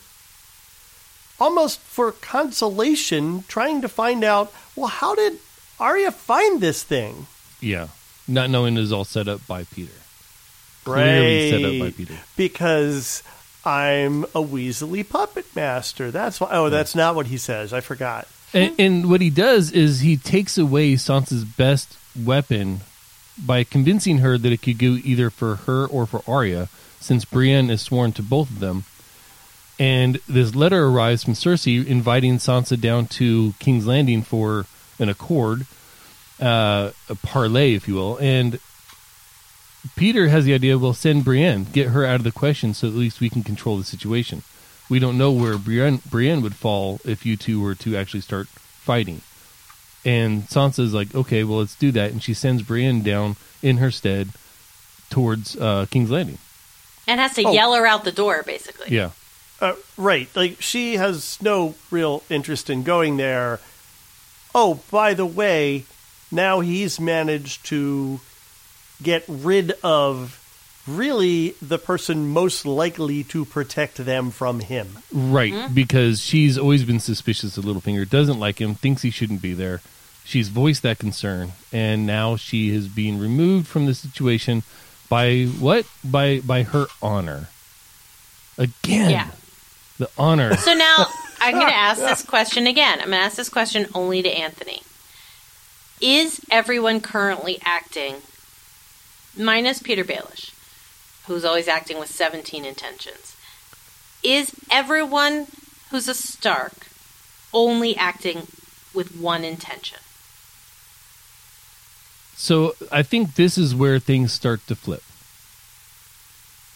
almost 1.40 1.80
for 1.80 2.12
consolation, 2.12 3.44
trying 3.48 3.80
to 3.80 3.88
find 3.88 4.24
out, 4.24 4.52
well, 4.76 4.88
how 4.88 5.14
did 5.14 5.38
Arya 5.78 6.12
find 6.12 6.60
this 6.60 6.82
thing? 6.82 7.26
Yeah, 7.60 7.88
not 8.26 8.50
knowing 8.50 8.76
it 8.76 8.80
was 8.80 8.92
all 8.92 9.04
set 9.04 9.28
up 9.28 9.46
by 9.46 9.64
Peter. 9.64 9.92
Clearly 10.84 11.50
set 11.50 11.64
up 11.64 11.78
by 11.80 11.90
Peter. 11.96 12.14
Because 12.36 13.22
I'm 13.64 14.24
a 14.24 14.42
Weasley 14.42 15.08
puppet 15.08 15.46
master. 15.54 16.10
That's 16.10 16.40
why. 16.40 16.48
Oh, 16.52 16.70
that's 16.70 16.94
not 16.94 17.14
what 17.14 17.26
he 17.26 17.36
says. 17.36 17.72
I 17.72 17.80
forgot. 17.80 18.26
And, 18.54 18.74
and 18.78 19.10
what 19.10 19.20
he 19.20 19.30
does 19.30 19.70
is 19.72 20.00
he 20.00 20.16
takes 20.16 20.56
away 20.56 20.94
Sansa's 20.94 21.44
best 21.44 21.96
weapon 22.18 22.80
by 23.38 23.64
convincing 23.64 24.18
her 24.18 24.36
that 24.36 24.52
it 24.52 24.62
could 24.62 24.78
go 24.78 24.98
either 25.04 25.30
for 25.30 25.56
her 25.56 25.86
or 25.86 26.06
for 26.06 26.22
Arya, 26.26 26.68
since 27.00 27.24
Brienne 27.24 27.70
is 27.70 27.80
sworn 27.80 28.12
to 28.12 28.22
both 28.22 28.50
of 28.50 28.60
them. 28.60 28.84
And 29.78 30.20
this 30.28 30.54
letter 30.56 30.86
arrives 30.86 31.22
from 31.22 31.34
Cersei 31.34 31.86
inviting 31.86 32.38
Sansa 32.38 32.80
down 32.80 33.06
to 33.06 33.54
King's 33.60 33.86
Landing 33.86 34.22
for 34.22 34.66
an 34.98 35.08
accord. 35.08 35.66
uh, 36.40 36.90
a 37.08 37.14
parley, 37.14 37.74
if 37.74 37.88
you 37.88 37.94
will. 37.94 38.16
And 38.18 38.58
Peter 39.96 40.28
has 40.28 40.44
the 40.44 40.54
idea, 40.54 40.78
we'll 40.78 40.94
send 40.94 41.24
Brienne, 41.24 41.64
get 41.64 41.88
her 41.88 42.04
out 42.04 42.16
of 42.16 42.24
the 42.24 42.32
question 42.32 42.74
so 42.74 42.86
at 42.86 42.94
least 42.94 43.20
we 43.20 43.30
can 43.30 43.42
control 43.42 43.76
the 43.76 43.84
situation. 43.84 44.42
We 44.88 44.98
don't 44.98 45.18
know 45.18 45.30
where 45.30 45.58
Brienne, 45.58 46.00
Brienne 46.08 46.42
would 46.42 46.54
fall 46.54 47.00
if 47.04 47.26
you 47.26 47.36
two 47.36 47.60
were 47.60 47.74
to 47.76 47.96
actually 47.96 48.22
start 48.22 48.48
fighting. 48.48 49.22
And 50.04 50.44
Sansa's 50.44 50.94
like, 50.94 51.14
okay, 51.14 51.44
well, 51.44 51.58
let's 51.58 51.74
do 51.74 51.90
that. 51.92 52.12
And 52.12 52.22
she 52.22 52.32
sends 52.34 52.62
Brienne 52.62 53.02
down 53.02 53.36
in 53.62 53.78
her 53.78 53.90
stead 53.90 54.28
towards 55.10 55.56
uh, 55.56 55.86
King's 55.90 56.10
Landing. 56.10 56.38
And 57.06 57.20
has 57.20 57.34
to 57.34 57.42
Oh. 57.44 57.52
yell 57.52 57.74
her 57.74 57.86
out 57.86 58.04
the 58.04 58.12
door, 58.12 58.42
basically. 58.44 58.94
Yeah. 58.94 59.10
Uh, 59.60 59.74
right. 59.96 60.28
Like 60.36 60.60
she 60.62 60.94
has 60.96 61.40
no 61.42 61.74
real 61.90 62.22
interest 62.30 62.70
in 62.70 62.84
going 62.84 63.16
there. 63.16 63.58
Oh, 64.54 64.80
by 64.90 65.14
the 65.14 65.26
way, 65.26 65.84
now 66.30 66.60
he's 66.60 67.00
managed 67.00 67.66
to 67.66 68.20
get 69.02 69.24
rid 69.26 69.72
of 69.82 70.37
really 70.88 71.50
the 71.62 71.78
person 71.78 72.28
most 72.28 72.64
likely 72.66 73.22
to 73.24 73.44
protect 73.44 73.98
them 73.98 74.30
from 74.30 74.60
him. 74.60 74.98
Right, 75.12 75.52
mm-hmm. 75.52 75.74
because 75.74 76.20
she's 76.20 76.56
always 76.58 76.84
been 76.84 77.00
suspicious 77.00 77.56
of 77.58 77.64
Littlefinger, 77.64 78.08
doesn't 78.08 78.40
like 78.40 78.60
him, 78.60 78.74
thinks 78.74 79.02
he 79.02 79.10
shouldn't 79.10 79.42
be 79.42 79.52
there. 79.52 79.80
She's 80.24 80.48
voiced 80.48 80.82
that 80.82 80.98
concern, 80.98 81.52
and 81.72 82.06
now 82.06 82.36
she 82.36 82.70
is 82.70 82.88
being 82.88 83.18
removed 83.18 83.66
from 83.66 83.86
the 83.86 83.94
situation 83.94 84.62
by 85.08 85.44
what? 85.44 85.86
By 86.04 86.40
by 86.40 86.64
her 86.64 86.86
honor. 87.00 87.48
Again, 88.58 89.10
Yeah. 89.10 89.28
the 89.98 90.10
honor. 90.18 90.56
So 90.56 90.74
now 90.74 91.06
I'm 91.40 91.54
going 91.54 91.66
to 91.68 91.74
ask 91.74 92.00
this 92.00 92.22
question 92.24 92.66
again. 92.66 93.00
I'm 93.00 93.06
going 93.06 93.18
to 93.20 93.24
ask 93.24 93.36
this 93.36 93.48
question 93.48 93.86
only 93.94 94.22
to 94.22 94.28
Anthony. 94.28 94.82
Is 96.00 96.40
everyone 96.50 97.00
currently 97.00 97.58
acting, 97.64 98.16
minus 99.36 99.80
Peter 99.80 100.04
Baelish, 100.04 100.52
who's 101.28 101.44
always 101.44 101.68
acting 101.68 101.98
with 101.98 102.10
17 102.10 102.64
intentions, 102.64 103.36
is 104.22 104.52
everyone 104.70 105.46
who's 105.90 106.08
a 106.08 106.14
Stark 106.14 106.88
only 107.52 107.96
acting 107.96 108.48
with 108.92 109.16
one 109.16 109.44
intention? 109.44 109.98
So 112.34 112.74
I 112.90 113.02
think 113.02 113.34
this 113.34 113.56
is 113.58 113.74
where 113.74 113.98
things 113.98 114.32
start 114.32 114.66
to 114.68 114.74
flip. 114.74 115.02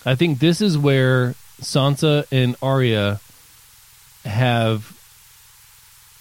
I 0.04 0.14
think 0.14 0.38
this 0.38 0.60
is 0.60 0.76
where 0.76 1.34
Sansa 1.60 2.26
and 2.32 2.56
Arya 2.60 3.20
have. 4.24 4.98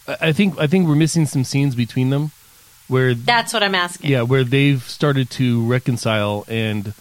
I 0.07 0.29
I 0.29 0.33
think 0.33 0.57
I 0.59 0.67
think 0.67 0.87
we're 0.87 0.95
missing 0.95 1.25
some 1.25 1.43
scenes 1.43 1.75
between 1.75 2.09
them 2.11 2.31
where 2.87 3.13
That's 3.15 3.53
what 3.53 3.63
I'm 3.63 3.75
asking. 3.75 4.09
yeah 4.11 4.21
where 4.23 4.43
they've 4.43 4.83
started 4.83 5.29
to 5.31 5.65
reconcile 5.65 6.45
and 6.47 6.93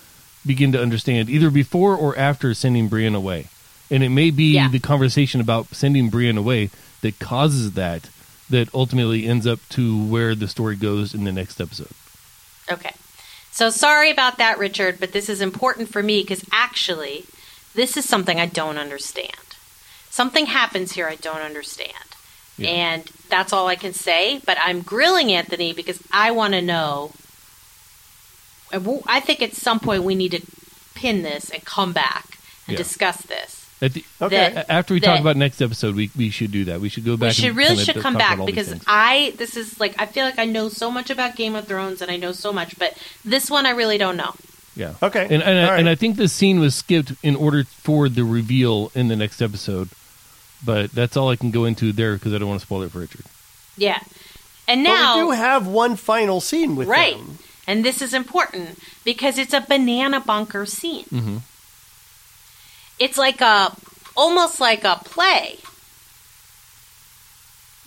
begin 0.47 0.73
to 0.73 0.81
understand 0.81 1.29
either 1.29 1.51
before 1.51 1.95
or 1.95 2.17
after 2.17 2.55
sending 2.55 2.89
Brienne 2.89 3.15
away, 3.15 3.47
and 3.91 4.03
it 4.03 4.09
may 4.09 4.31
be 4.31 4.53
Yeah. 4.55 4.69
the 4.69 4.79
conversation 4.79 5.41
about 5.41 5.75
sending 5.75 6.09
Brienne 6.09 6.39
away 6.39 6.71
that 7.03 7.19
causes 7.19 7.73
that 7.73 8.09
that 8.49 8.69
ultimately 8.75 9.27
ends 9.27 9.47
up 9.47 9.61
to 9.71 9.97
where 10.05 10.35
the 10.35 10.49
story 10.49 10.75
goes 10.77 11.15
in 11.15 11.25
the 11.25 11.31
next 11.33 11.61
episode. 11.61 11.89
Okay. 12.71 12.93
So 13.53 13.71
sorry 13.71 14.11
about 14.11 14.39
that, 14.39 14.59
Richard, 14.59 14.99
but 14.99 15.13
this 15.13 15.29
is 15.29 15.41
important 15.41 15.89
for 15.89 16.03
me 16.03 16.23
because 16.23 16.45
actually, 16.53 17.27
this 17.75 17.97
is 17.97 18.09
something 18.09 18.41
I 18.41 18.47
don't 18.47 18.79
understand. 18.79 19.31
Something 20.09 20.47
happens 20.47 20.93
here 20.93 21.07
I 21.09 21.15
don't 21.17 21.41
understand. 21.43 21.93
Yeah. 22.59 22.69
And 22.71 23.05
that's 23.29 23.53
all 23.53 23.69
I 23.69 23.77
can 23.77 23.93
say, 23.93 24.41
but 24.45 24.59
I'm 24.61 24.81
grilling 24.83 25.33
Anthony 25.33 25.73
because 25.73 26.01
I 26.13 26.31
want 26.33 26.55
to 26.55 26.61
know. 26.63 27.13
I 28.73 29.21
think 29.21 29.43
at 29.43 29.55
some 29.55 29.81
point 29.81 30.03
we 30.05 30.15
need 30.15 30.33
to 30.33 30.43
pin 30.95 31.23
this 31.23 31.51
and 31.51 31.65
come 31.65 31.93
back 31.93 32.39
and 32.67 32.73
Yeah. 32.75 32.83
discuss 32.83 33.19
this. 33.23 33.57
At 33.83 33.95
the, 33.95 34.05
Okay. 34.21 34.51
That- 34.55 34.67
After 34.71 34.93
we 34.93 35.01
talk 35.01 35.19
about 35.21 35.37
next 35.37 35.63
episode, 35.63 35.95
we 35.97 36.11
we 36.17 36.29
should 36.31 36.53
do 36.53 36.65
that. 36.67 36.81
We 36.81 36.89
should 36.91 37.05
go 37.05 37.17
back. 37.17 37.29
we 37.31 37.35
should 37.35 37.45
and 37.47 37.57
really 37.57 37.69
kinda 37.77 37.85
should 37.85 37.95
talk 37.95 38.03
come 38.03 38.15
back 38.15 38.45
because. 38.45 38.75
I 38.87 39.33
this 39.39 39.57
is 39.57 39.81
like 39.81 39.95
I 39.99 40.05
feel 40.07 40.25
like 40.27 40.39
I 40.39 40.45
know 40.45 40.69
so 40.69 40.91
much 40.91 41.09
about 41.11 41.35
Game 41.37 41.55
of 41.57 41.67
Thrones 41.67 42.03
and 42.03 42.11
I 42.11 42.17
know 42.17 42.33
so 42.33 42.53
much, 42.53 42.79
but 42.79 42.95
this 43.25 43.51
one 43.51 43.65
I 43.67 43.71
really 43.71 43.97
don't 43.97 44.17
know. 44.19 44.35
yeah, 44.77 44.95
Okay. 45.03 45.25
and 45.31 45.43
and, 45.43 45.59
I, 45.59 45.65
All 45.65 45.71
right. 45.71 45.81
and 45.81 45.89
I 45.89 45.95
think 45.95 46.17
this 46.17 46.33
scene 46.33 46.61
was 46.61 46.75
skipped 46.75 47.13
in 47.23 47.35
order 47.37 47.65
for 47.65 48.09
the 48.11 48.23
reveal 48.25 48.93
in 48.95 49.09
the 49.09 49.17
next 49.17 49.41
episode. 49.41 49.89
But 50.63 50.93
that's 50.93 51.17
all 51.17 51.31
I 51.31 51.37
can 51.37 51.51
go 51.51 51.65
into 51.65 51.91
there 51.91 52.15
because 52.15 52.35
I 52.35 52.39
don't 52.39 52.49
want 52.51 52.61
to 52.61 52.67
spoil 52.67 52.83
it 52.83 52.93
for 52.93 52.99
Richard. 52.99 53.25
Yeah. 53.79 53.99
And 54.69 54.85
But 54.85 54.91
now 54.93 55.17
we 55.17 55.23
do 55.23 55.31
have 55.31 55.67
one 55.67 55.97
final 55.97 56.43
scene 56.43 56.77
with 56.77 56.87
Right. 56.87 57.17
them. 57.17 57.39
And 57.71 57.85
this 57.85 58.03
is 58.03 58.13
important 58.13 58.81
because 59.05 59.39
it's 59.39 59.53
a 59.53 59.61
banana 59.61 60.19
bunker 60.19 60.67
scene. 60.67 61.05
Mm-hmm. 61.05 61.37
It's 62.99 63.17
like 63.17 63.41
a 63.41 63.77
almost 64.17 64.61
like 64.61 64.83
a 64.83 64.97
play. 65.05 65.59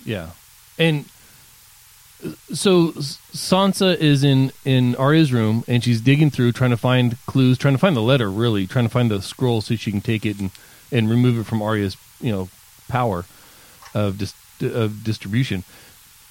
Yeah, 0.05 0.29
and 0.79 1.03
uh, 2.25 2.29
so 2.53 2.93
Sansa 2.93 3.97
is 3.97 4.23
in 4.23 4.53
in 4.63 4.95
Arya's 4.95 5.34
room 5.34 5.65
and 5.67 5.84
she's 5.84 5.99
digging 5.99 6.29
through, 6.29 6.53
trying 6.53 6.69
to 6.69 6.77
find 6.77 7.17
clues, 7.25 7.57
trying 7.57 7.73
to 7.73 7.77
find 7.77 7.97
the 7.97 8.01
letter, 8.01 8.31
really, 8.31 8.65
trying 8.65 8.86
to 8.86 8.89
find 8.89 9.11
the 9.11 9.21
scroll 9.21 9.59
so 9.59 9.75
she 9.75 9.91
can 9.91 9.99
take 9.99 10.25
it 10.25 10.39
and 10.39 10.51
and 10.93 11.09
remove 11.09 11.38
it 11.38 11.45
from 11.45 11.61
Arya's 11.61 11.97
you 12.21 12.31
know 12.31 12.47
power 12.88 13.25
of 13.93 14.17
dis- 14.17 14.34
of 14.61 15.03
distribution. 15.03 15.65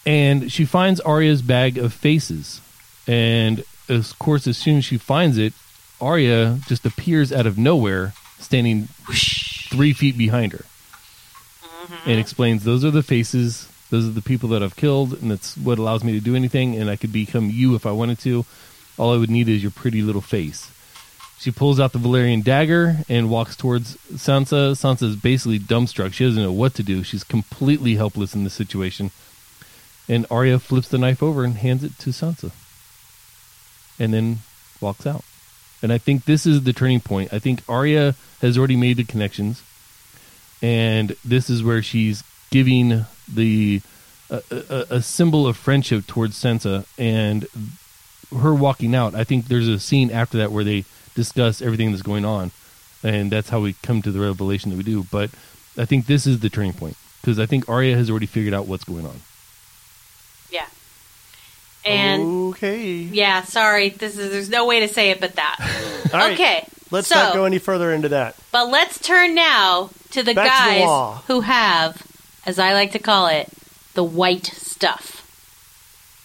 And 0.06 0.50
she 0.50 0.64
finds 0.64 1.00
Arya's 1.00 1.42
bag 1.42 1.76
of 1.76 1.92
faces, 1.92 2.62
and 3.06 3.64
of 3.88 4.18
course, 4.18 4.46
as 4.46 4.56
soon 4.56 4.78
as 4.78 4.84
she 4.84 4.98
finds 4.98 5.38
it, 5.38 5.52
Arya 6.00 6.58
just 6.66 6.84
appears 6.84 7.32
out 7.32 7.46
of 7.46 7.58
nowhere, 7.58 8.12
standing 8.38 8.88
three 9.70 9.92
feet 9.92 10.18
behind 10.18 10.52
her. 10.52 10.64
Mm-hmm. 11.62 12.10
And 12.10 12.20
explains 12.20 12.64
those 12.64 12.84
are 12.84 12.90
the 12.90 13.02
faces. 13.02 13.68
Those 13.90 14.06
are 14.06 14.12
the 14.12 14.22
people 14.22 14.48
that 14.50 14.62
i've 14.62 14.74
killed 14.74 15.12
and 15.20 15.30
that's 15.30 15.54
what 15.58 15.78
allows 15.78 16.02
me 16.02 16.12
to 16.12 16.20
do 16.20 16.34
anything 16.34 16.76
and 16.76 16.88
i 16.88 16.96
could 16.96 17.12
become 17.12 17.50
you 17.50 17.74
if 17.74 17.84
i 17.84 17.92
wanted 17.92 18.18
to. 18.20 18.46
All 18.96 19.12
i 19.12 19.18
would 19.18 19.30
need 19.30 19.48
is 19.48 19.62
your 19.62 19.70
pretty 19.70 20.00
little 20.00 20.22
face. 20.22 20.70
She 21.38 21.50
pulls 21.50 21.80
out 21.80 21.92
the 21.92 21.98
Valyrian 21.98 22.44
dagger 22.44 22.98
and 23.08 23.28
walks 23.28 23.56
towards 23.56 23.96
sansa. 24.12 24.72
Sansa 24.72 25.02
is 25.02 25.16
basically 25.16 25.58
dumbstruck. 25.58 26.12
She 26.12 26.24
doesn't 26.24 26.42
know 26.42 26.52
what 26.52 26.74
to 26.74 26.84
do. 26.84 27.02
She's 27.02 27.24
completely 27.24 27.96
helpless 27.96 28.34
in 28.34 28.44
this 28.44 28.54
situation. 28.54 29.10
And 30.08 30.24
arya 30.30 30.60
flips 30.60 30.88
the 30.88 30.98
knife 30.98 31.22
over 31.22 31.42
and 31.44 31.56
hands 31.56 31.82
it 31.82 31.98
to 31.98 32.10
sansa 32.10 32.52
and 33.98 34.12
then 34.12 34.38
walks 34.80 35.06
out 35.06 35.24
and 35.82 35.92
i 35.92 35.98
think 35.98 36.24
this 36.24 36.46
is 36.46 36.64
the 36.64 36.72
turning 36.72 37.00
point 37.00 37.32
i 37.32 37.38
think 37.38 37.62
arya 37.68 38.14
has 38.40 38.58
already 38.58 38.76
made 38.76 38.96
the 38.96 39.04
connections 39.04 39.62
and 40.60 41.16
this 41.24 41.50
is 41.50 41.62
where 41.62 41.82
she's 41.82 42.22
giving 42.50 43.04
the 43.32 43.80
a, 44.32 44.86
a, 44.90 45.02
symbol 45.02 45.46
of 45.46 45.56
friendship 45.56 46.06
towards 46.06 46.42
Sansa, 46.42 46.86
and 46.96 47.46
her 48.40 48.54
walking 48.54 48.94
out. 48.94 49.14
I 49.14 49.24
think 49.24 49.46
there's 49.46 49.68
a 49.68 49.78
scene 49.78 50.10
after 50.10 50.38
that 50.38 50.52
where 50.52 50.64
they 50.64 50.84
discuss 51.14 51.60
everything 51.60 51.90
that's 51.90 52.02
going 52.02 52.24
on, 52.24 52.50
and 53.02 53.30
that's 53.30 53.50
how 53.50 53.60
we 53.60 53.74
come 53.82 54.00
to 54.02 54.10
the 54.10 54.20
revelation 54.20 54.70
that 54.70 54.76
we 54.76 54.84
do. 54.84 55.04
But 55.10 55.30
I 55.76 55.84
think 55.84 56.06
this 56.06 56.26
is 56.26 56.40
the 56.40 56.48
turning 56.48 56.72
point 56.72 56.96
because 57.20 57.38
I 57.38 57.46
think 57.46 57.68
Arya 57.68 57.96
has 57.96 58.10
already 58.10 58.26
figured 58.26 58.54
out 58.54 58.66
what's 58.66 58.84
going 58.84 59.06
on. 59.06 59.20
And 61.84 62.50
okay. 62.50 62.90
yeah, 62.90 63.42
sorry, 63.42 63.88
this 63.88 64.16
is 64.16 64.30
there's 64.30 64.50
no 64.50 64.66
way 64.66 64.80
to 64.80 64.88
say 64.88 65.10
it 65.10 65.20
but 65.20 65.34
that. 65.34 65.56
All 66.12 66.20
right. 66.20 66.34
okay. 66.34 66.66
Let's 66.90 67.08
so, 67.08 67.14
not 67.14 67.34
go 67.34 67.44
any 67.46 67.58
further 67.58 67.90
into 67.92 68.10
that. 68.10 68.36
But 68.52 68.68
let's 68.68 68.98
turn 68.98 69.34
now 69.34 69.90
to 70.10 70.22
the 70.22 70.34
Back 70.34 70.44
to 70.44 70.74
the 70.74 70.86
guys 70.86 71.22
who 71.26 71.40
have, 71.40 72.06
as 72.44 72.58
I 72.58 72.74
like 72.74 72.92
to 72.92 72.98
call 72.98 73.28
it, 73.28 73.48
the 73.94 74.04
white 74.04 74.46
stuff. 74.46 75.20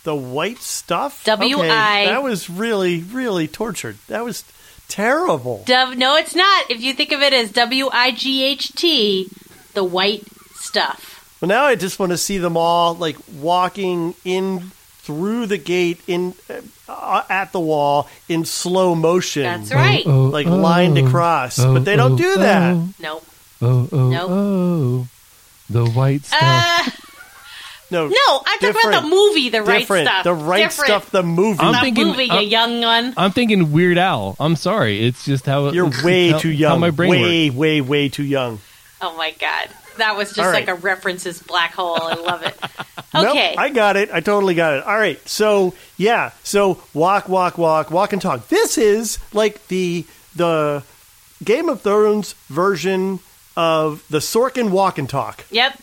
The 0.03 0.15
white 0.15 0.59
stuff. 0.59 1.23
W 1.23 1.55
Okay, 1.55 1.67
That 1.67 2.21
was 2.21 2.49
really, 2.49 3.01
really 3.01 3.47
tortured. 3.47 3.97
That 4.07 4.25
was 4.25 4.43
terrible. 4.89 5.63
W- 5.65 5.97
no, 5.97 6.15
it's 6.17 6.35
not. 6.35 6.69
If 6.69 6.81
you 6.81 6.93
think 6.93 7.11
of 7.13 7.21
it 7.21 7.33
as 7.33 7.51
W 7.51 7.89
I 7.91 8.11
G 8.11 8.43
H 8.43 8.73
T, 8.73 9.29
the 9.73 9.83
white 9.83 10.25
stuff. 10.55 11.37
Well, 11.41 11.49
now 11.49 11.63
I 11.63 11.75
just 11.75 11.99
want 11.99 12.11
to 12.11 12.17
see 12.17 12.37
them 12.39 12.57
all 12.57 12.93
like 12.95 13.17
walking 13.37 14.15
in 14.25 14.71
through 15.07 15.47
the 15.47 15.57
gate 15.57 15.99
in 16.07 16.35
uh, 16.87 17.23
at 17.29 17.51
the 17.53 17.59
wall 17.59 18.07
in 18.29 18.43
slow 18.45 18.93
motion, 18.93 19.43
That's 19.43 19.71
right. 19.73 20.03
Oh, 20.05 20.25
like 20.25 20.45
lined 20.45 20.97
across. 20.99 21.57
but 21.57 21.85
they 21.85 21.95
don't 21.95 22.17
do 22.17 22.35
that. 22.35 22.75
Nope. 22.99 23.25
Oh, 23.61 23.89
oh, 23.91 24.09
Nope. 24.09 24.29
oh, 24.29 25.07
the 25.69 25.85
white 25.89 26.23
stuff. 26.25 26.39
Uh, 26.43 26.91
No, 27.89 28.05
no, 28.09 28.41
I'm 28.45 28.59
talking 28.59 28.81
about 28.89 29.01
the 29.03 29.07
movie, 29.07 29.47
the 29.47 29.63
right 29.63 29.85
stuff. 29.85 30.25
The 30.25 30.33
right 30.33 30.63
Different. 30.63 30.87
stuff. 30.89 31.09
The 31.09 31.23
movie. 31.23 31.61
I'm 31.61 31.71
The 31.71 31.79
thinking- 31.79 32.07
movie, 32.07 32.29
I'm- 32.29 32.43
young 32.43 32.81
one. 32.81 33.13
I'm 33.15 33.31
thinking 33.31 33.71
Weird 33.71 33.97
Al. 33.97 34.35
I'm 34.41 34.57
sorry. 34.57 35.05
It's 35.07 35.23
just 35.23 35.45
how 35.45 35.69
You're 35.71 35.89
way 36.03 36.31
how- 36.31 36.37
too 36.39 36.49
how 36.51 36.55
young. 36.75 36.79
my 36.81 36.91
brain 36.91 37.11
works. 37.11 37.21
way, 37.21 37.49
way, 37.49 37.79
way 37.79 38.09
too 38.09 38.25
young. 38.25 38.59
Oh 38.99 39.15
my 39.15 39.31
god. 39.39 39.69
That 39.97 40.15
was 40.17 40.29
just 40.29 40.39
All 40.39 40.45
like 40.53 40.67
right. 40.67 40.77
a 40.77 40.79
references 40.79 41.41
black 41.41 41.73
hole. 41.73 41.97
I 42.01 42.13
love 42.15 42.43
it. 42.43 42.57
Nope, 43.13 43.29
Okay. 43.29 43.55
I 43.57 43.69
got 43.69 43.95
it. 43.95 44.09
I 44.11 44.19
totally 44.19 44.53
got 44.53 44.73
it. 44.73 44.83
All 44.83 44.97
right. 44.97 45.17
So 45.27 45.73
yeah. 45.95 46.31
So 46.43 46.79
walk, 46.93 47.27
walk, 47.29 47.57
walk, 47.57 47.89
walk 47.89 48.11
and 48.13 48.21
talk. 48.21 48.49
This 48.49 48.77
is 48.77 49.17
like 49.33 49.65
the 49.69 50.05
the 50.35 50.83
Game 51.43 51.67
of 51.69 51.81
Thrones 51.81 52.33
version 52.49 53.19
of 53.55 54.03
the 54.09 54.19
Sorkin 54.19 54.69
walk 54.71 54.97
and 54.99 55.09
talk. 55.09 55.45
Yep. 55.51 55.79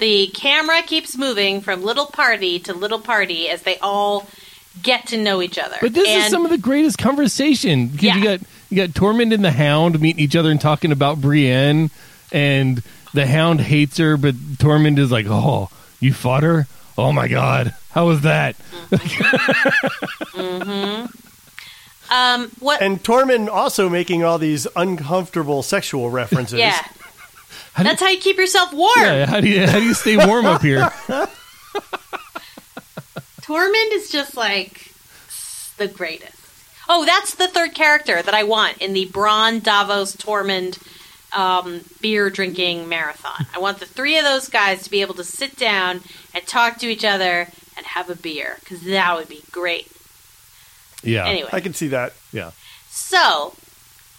The 0.00 0.26
camera 0.34 0.82
keeps 0.82 1.16
moving 1.16 1.60
from 1.60 1.82
little 1.82 2.06
party 2.06 2.58
to 2.60 2.74
little 2.74 3.00
party 3.00 3.48
as 3.48 3.62
they 3.62 3.78
all 3.78 4.26
get 4.82 5.06
to 5.06 5.16
know 5.16 5.40
each 5.40 5.56
other. 5.58 5.76
But 5.80 5.94
this 5.94 6.08
is 6.08 6.30
some 6.30 6.44
of 6.44 6.50
the 6.50 6.58
greatest 6.58 6.98
conversation 6.98 7.86
because 7.88 8.04
Yeah. 8.04 8.16
you 8.16 8.24
got 8.24 8.40
you 8.70 8.76
got 8.76 8.90
Tormund 8.90 9.32
and 9.32 9.44
the 9.44 9.52
Hound 9.52 10.00
meeting 10.00 10.22
each 10.22 10.34
other 10.34 10.50
and 10.50 10.60
talking 10.60 10.90
about 10.90 11.20
Brienne, 11.20 11.90
and 12.34 12.82
the 13.14 13.26
Hound 13.26 13.60
hates 13.60 13.96
her, 13.98 14.16
but 14.18 14.34
Tormund 14.34 14.98
is 14.98 15.10
like, 15.10 15.26
"Oh, 15.28 15.70
you 16.00 16.12
fought 16.12 16.42
her? 16.42 16.66
Oh 16.98 17.12
my 17.12 17.28
God, 17.28 17.74
how 17.92 18.06
was 18.06 18.20
that?" 18.22 18.56
um 22.10 22.50
what 22.60 22.82
And 22.82 23.02
Tormund 23.02 23.48
also 23.48 23.88
making 23.88 24.22
all 24.24 24.38
these 24.38 24.66
uncomfortable 24.76 25.62
sexual 25.62 26.10
references. 26.10 26.58
yeah. 26.58 26.82
How 27.72 27.82
do 27.82 27.88
That's 27.88 28.00
how 28.02 28.08
you 28.08 28.18
keep 28.20 28.36
yourself 28.36 28.72
warm. 28.72 28.90
Yeah, 28.98 29.26
how 29.26 29.40
do 29.40 29.48
you 29.48 29.66
how 29.66 29.78
do 29.78 29.84
you 29.84 29.94
stay 29.94 30.16
warm 30.16 30.46
up 30.46 30.62
here? 30.62 30.80
Tormund 33.42 33.92
is 33.92 34.10
just 34.10 34.36
like 34.36 34.92
the 35.76 35.88
greatest. 35.88 36.32
Oh, 36.88 37.04
that's 37.04 37.34
the 37.34 37.48
third 37.48 37.74
character 37.74 38.22
that 38.22 38.34
I 38.34 38.42
want 38.44 38.78
in 38.78 38.92
the 38.92 39.06
Bronn 39.06 39.62
Davos 39.62 40.14
Tormund 40.16 40.78
um, 41.34 41.80
beer 42.00 42.30
drinking 42.30 42.88
marathon. 42.88 43.46
I 43.54 43.58
want 43.58 43.80
the 43.80 43.86
three 43.86 44.16
of 44.18 44.24
those 44.24 44.48
guys 44.48 44.82
to 44.84 44.90
be 44.90 45.00
able 45.00 45.14
to 45.14 45.24
sit 45.24 45.56
down 45.56 46.00
and 46.34 46.46
talk 46.46 46.78
to 46.78 46.86
each 46.86 47.04
other 47.04 47.48
and 47.76 47.86
have 47.86 48.08
a 48.08 48.14
beer 48.16 48.56
because 48.60 48.82
that 48.84 49.16
would 49.16 49.28
be 49.28 49.42
great. 49.50 49.90
Yeah, 51.02 51.26
Anyway, 51.26 51.50
I 51.52 51.60
can 51.60 51.74
see 51.74 51.88
that. 51.88 52.14
yeah. 52.32 52.52
so 52.88 53.54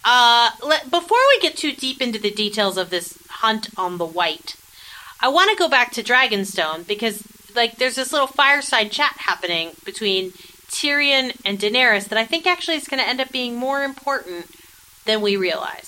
uh, 0.04 0.50
let, 0.62 0.90
before 0.90 1.18
we 1.34 1.40
get 1.40 1.56
too 1.56 1.72
deep 1.72 2.00
into 2.00 2.18
the 2.18 2.30
details 2.30 2.76
of 2.76 2.90
this 2.90 3.18
hunt 3.28 3.70
on 3.76 3.98
the 3.98 4.06
white, 4.06 4.54
I 5.20 5.28
want 5.28 5.50
to 5.50 5.56
go 5.56 5.68
back 5.68 5.90
to 5.92 6.02
Dragonstone 6.02 6.86
because 6.86 7.22
like 7.56 7.78
there's 7.78 7.96
this 7.96 8.12
little 8.12 8.28
fireside 8.28 8.92
chat 8.92 9.14
happening 9.16 9.70
between 9.84 10.30
Tyrion 10.68 11.34
and 11.44 11.58
Daenerys 11.58 12.08
that 12.08 12.18
I 12.18 12.24
think 12.26 12.46
actually 12.46 12.76
is 12.76 12.86
going 12.86 13.02
to 13.02 13.08
end 13.08 13.20
up 13.20 13.32
being 13.32 13.56
more 13.56 13.82
important 13.82 14.46
than 15.06 15.22
we 15.22 15.36
realize. 15.36 15.85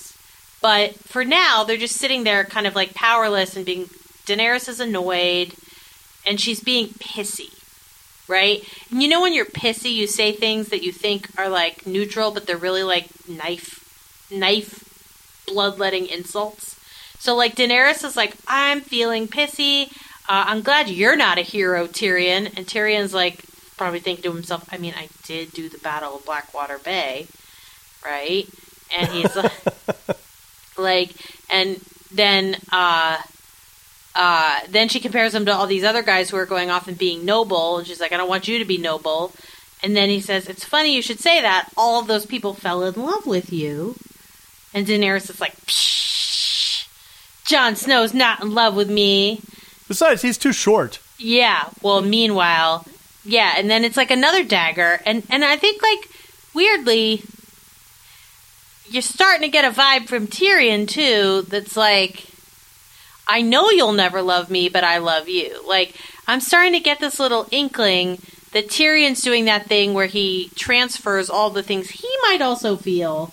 But 0.61 0.95
for 0.95 1.23
now, 1.23 1.63
they're 1.63 1.77
just 1.77 1.95
sitting 1.95 2.23
there 2.23 2.43
kind 2.43 2.67
of 2.67 2.75
like 2.75 2.93
powerless 2.93 3.55
and 3.55 3.65
being 3.65 3.89
Daenerys 4.25 4.67
is 4.69 4.79
annoyed 4.79 5.53
and 6.25 6.39
she's 6.39 6.59
being 6.59 6.89
pissy. 6.89 7.53
Right? 8.27 8.63
And 8.91 9.01
you 9.01 9.07
know 9.09 9.21
when 9.21 9.33
you're 9.33 9.45
pissy, 9.45 9.91
you 9.91 10.05
say 10.05 10.31
things 10.31 10.69
that 10.69 10.83
you 10.83 10.91
think 10.91 11.29
are 11.39 11.49
like 11.49 11.87
neutral, 11.87 12.31
but 12.31 12.45
they're 12.45 12.57
really 12.57 12.83
like 12.83 13.07
knife 13.27 13.79
knife 14.31 14.83
bloodletting 15.47 16.07
insults. 16.07 16.79
So 17.17 17.35
like 17.35 17.55
Daenerys 17.55 18.03
is 18.05 18.15
like, 18.15 18.35
I'm 18.47 18.81
feeling 18.81 19.27
pissy. 19.27 19.91
Uh, 20.29 20.45
I'm 20.47 20.61
glad 20.61 20.89
you're 20.89 21.15
not 21.15 21.39
a 21.39 21.41
hero, 21.41 21.87
Tyrion. 21.87 22.55
And 22.55 22.67
Tyrion's 22.67 23.13
like, 23.13 23.43
probably 23.77 23.99
thinking 23.99 24.23
to 24.23 24.33
himself, 24.33 24.67
I 24.71 24.77
mean, 24.77 24.93
I 24.95 25.09
did 25.23 25.51
do 25.53 25.69
the 25.69 25.77
Battle 25.79 26.17
of 26.17 26.25
Blackwater 26.25 26.77
Bay, 26.77 27.27
right? 28.05 28.45
And 28.97 29.07
he's 29.09 29.35
like, 29.35 29.51
like, 30.79 31.11
and 31.49 31.79
then, 32.11 32.57
uh, 32.71 33.17
uh, 34.15 34.59
then 34.69 34.89
she 34.89 34.99
compares 34.99 35.33
him 35.33 35.45
to 35.45 35.53
all 35.53 35.67
these 35.67 35.83
other 35.83 36.01
guys 36.01 36.29
who 36.29 36.37
are 36.37 36.45
going 36.45 36.69
off 36.69 36.87
and 36.87 36.97
being 36.97 37.25
noble, 37.25 37.77
and 37.77 37.87
she's 37.87 38.01
like, 38.01 38.11
I 38.11 38.17
don't 38.17 38.29
want 38.29 38.47
you 38.47 38.59
to 38.59 38.65
be 38.65 38.77
noble. 38.77 39.33
And 39.81 39.95
then 39.95 40.09
he 40.09 40.19
says, 40.19 40.47
It's 40.47 40.65
funny 40.65 40.95
you 40.95 41.01
should 41.01 41.19
say 41.19 41.41
that. 41.41 41.69
All 41.77 41.99
of 42.01 42.07
those 42.07 42.25
people 42.25 42.53
fell 42.53 42.83
in 42.83 42.95
love 42.95 43.25
with 43.25 43.53
you. 43.53 43.95
And 44.73 44.85
Daenerys 44.85 45.29
is 45.29 45.39
like, 45.39 45.55
Psh, 45.65 46.87
Jon 47.45 47.75
Snow's 47.75 48.13
not 48.13 48.41
in 48.41 48.53
love 48.53 48.75
with 48.75 48.89
me. 48.89 49.41
Besides, 49.87 50.21
he's 50.21 50.37
too 50.37 50.53
short. 50.53 50.99
Yeah. 51.17 51.69
Well, 51.81 52.01
meanwhile, 52.01 52.85
yeah, 53.23 53.53
and 53.57 53.69
then 53.69 53.83
it's 53.83 53.97
like 53.97 54.11
another 54.11 54.43
dagger, 54.43 54.99
and 55.05 55.23
and 55.29 55.43
I 55.43 55.57
think 55.57 55.81
like 55.81 56.09
weirdly, 56.53 57.23
you're 58.91 59.01
starting 59.01 59.41
to 59.41 59.49
get 59.49 59.65
a 59.65 59.71
vibe 59.71 60.07
from 60.07 60.27
Tyrion 60.27 60.87
too. 60.87 61.43
That's 61.43 61.75
like, 61.77 62.25
I 63.27 63.41
know 63.41 63.69
you'll 63.69 63.93
never 63.93 64.21
love 64.21 64.49
me, 64.49 64.69
but 64.69 64.83
I 64.83 64.97
love 64.97 65.27
you. 65.29 65.61
Like 65.67 65.95
I'm 66.27 66.39
starting 66.41 66.73
to 66.73 66.79
get 66.79 66.99
this 66.99 67.19
little 67.19 67.47
inkling 67.51 68.19
that 68.51 68.67
Tyrion's 68.67 69.21
doing 69.21 69.45
that 69.45 69.67
thing 69.67 69.93
where 69.93 70.07
he 70.07 70.49
transfers 70.55 71.29
all 71.29 71.49
the 71.51 71.61
things 71.63 71.89
he 71.89 72.09
might 72.23 72.41
also 72.41 72.75
feel 72.75 73.31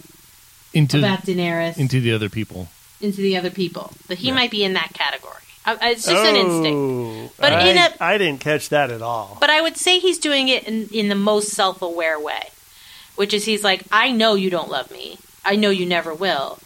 Into 0.75 0.99
about 0.99 1.21
Daenerys 1.23 1.79
into 1.79 2.01
the 2.01 2.13
other 2.13 2.29
people. 2.29 2.69
into 3.01 3.21
the 3.23 3.37
other 3.37 3.51
people. 3.51 3.93
That 4.09 4.19
he 4.19 4.29
Yeah. 4.29 4.35
might 4.35 4.51
be 4.51 4.63
in 4.65 4.75
that 4.75 4.93
category. 4.93 5.33
It's 5.69 6.05
just 6.07 6.25
an 6.25 6.37
oh, 6.37 6.41
instinct. 6.41 7.33
Oh, 7.33 7.33
But 7.41 7.53
I, 7.53 7.69
in 7.69 7.77
a- 7.79 7.95
I 7.99 8.19
didn't 8.19 8.39
catch 8.41 8.69
that 8.69 8.91
at 8.93 9.03
all. 9.03 9.37
But 9.41 9.51
I 9.51 9.61
would 9.61 9.77
say 9.77 9.99
he's 9.99 10.19
doing 10.19 10.47
it 10.49 10.63
in, 10.65 10.89
in 10.93 11.09
the 11.09 11.15
most 11.17 11.49
self 11.49 11.83
aware 11.83 12.21
way, 12.21 12.51
which 13.17 13.35
is 13.35 13.45
he's 13.47 13.65
like, 13.65 13.83
I 13.91 14.13
know 14.13 14.35
you 14.35 14.49
don't 14.49 14.71
love 14.71 14.91
me. 14.93 15.19
I 15.47 15.57
know 15.57 15.70
you 15.70 15.86
never 15.86 16.12
will. 16.12 16.59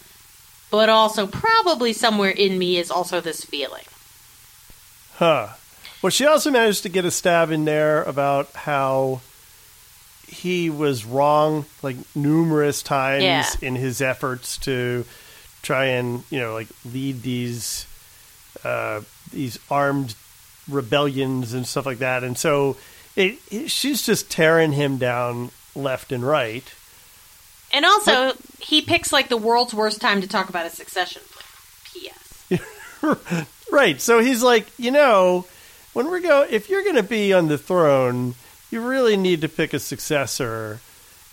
But 0.70 0.88
also, 0.88 1.26
probably 1.26 1.92
somewhere 1.92 2.30
in 2.30 2.56
me 2.58 2.78
is 2.78 2.90
also 2.90 3.20
this 3.20 3.44
feeling. 3.44 3.84
Huh. 5.16 5.48
Well, 6.00 6.10
she 6.10 6.24
also 6.26 6.50
managed 6.50 6.82
to 6.84 6.88
get 6.88 7.04
a 7.04 7.10
stab 7.10 7.50
in 7.50 7.64
there 7.64 8.02
about 8.04 8.52
how 8.54 9.20
he 10.26 10.70
was 10.70 11.04
wrong, 11.04 11.66
like 11.82 11.96
numerous 12.14 12.82
times 12.82 13.24
Yeah. 13.24 13.46
in 13.60 13.74
his 13.74 14.00
efforts 14.00 14.56
to 14.58 15.04
try 15.62 15.86
and 15.86 16.22
you 16.30 16.38
know 16.40 16.54
like 16.54 16.68
lead 16.90 17.20
these 17.22 17.86
uh, 18.64 19.00
these 19.32 19.58
armed 19.70 20.14
rebellions 20.68 21.52
and 21.52 21.66
stuff 21.66 21.84
like 21.84 21.98
that. 21.98 22.22
And 22.24 22.38
so 22.38 22.76
it, 23.16 23.38
it, 23.50 23.70
she's 23.70 24.06
just 24.06 24.30
tearing 24.30 24.72
him 24.72 24.98
down 24.98 25.50
left 25.74 26.12
and 26.12 26.24
right. 26.24 26.64
And 27.72 27.84
also, 27.84 28.32
he 28.60 28.82
picks 28.82 29.12
like 29.12 29.28
the 29.28 29.36
world's 29.36 29.72
worst 29.72 30.00
time 30.00 30.20
to 30.20 30.26
talk 30.26 30.48
about 30.48 30.66
a 30.66 30.70
succession 30.70 31.22
plan. 31.30 31.44
P.S. 31.92 33.46
Right. 33.70 34.00
So 34.00 34.18
he's 34.18 34.42
like, 34.42 34.66
you 34.78 34.90
know, 34.90 35.46
when 35.92 36.10
we're 36.10 36.20
go, 36.20 36.46
if 36.48 36.68
you're 36.68 36.82
going 36.82 36.96
to 36.96 37.02
be 37.02 37.32
on 37.32 37.48
the 37.48 37.58
throne, 37.58 38.34
you 38.70 38.86
really 38.86 39.16
need 39.16 39.40
to 39.42 39.48
pick 39.48 39.72
a 39.72 39.78
successor. 39.78 40.80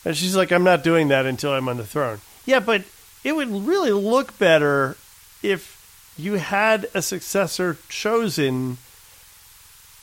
And 0.05 0.15
she's 0.15 0.35
like, 0.35 0.51
I'm 0.51 0.63
not 0.63 0.83
doing 0.83 1.07
that 1.07 1.25
until 1.25 1.51
I'm 1.51 1.67
on 1.67 1.77
the 1.77 1.85
throne. 1.85 2.19
Yeah, 2.45 2.59
but 2.59 2.83
it 3.23 3.35
would 3.35 3.49
really 3.49 3.91
look 3.91 4.38
better 4.38 4.97
if 5.41 6.13
you 6.17 6.33
had 6.33 6.88
a 6.93 7.01
successor 7.01 7.77
chosen 7.89 8.77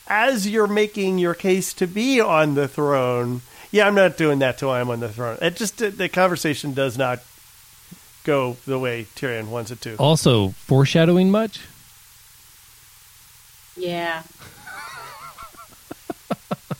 as 0.07 0.47
you're 0.47 0.67
making 0.67 1.17
your 1.17 1.33
case 1.33 1.73
to 1.73 1.87
be 1.87 2.21
on 2.21 2.55
the 2.55 2.67
throne. 2.67 3.41
Yeah, 3.71 3.87
I'm 3.87 3.95
not 3.95 4.17
doing 4.17 4.39
that 4.39 4.57
till 4.57 4.69
I'm 4.71 4.89
on 4.89 4.99
the 4.99 5.09
throne. 5.09 5.37
It 5.41 5.55
just 5.55 5.77
the 5.77 6.09
conversation 6.09 6.73
does 6.73 6.97
not 6.97 7.19
go 8.23 8.57
the 8.65 8.79
way 8.79 9.05
Tyrion 9.15 9.47
wants 9.47 9.71
it 9.71 9.81
to. 9.81 9.95
Also, 9.97 10.49
foreshadowing 10.49 11.29
much? 11.31 11.61
Yeah. 13.77 14.23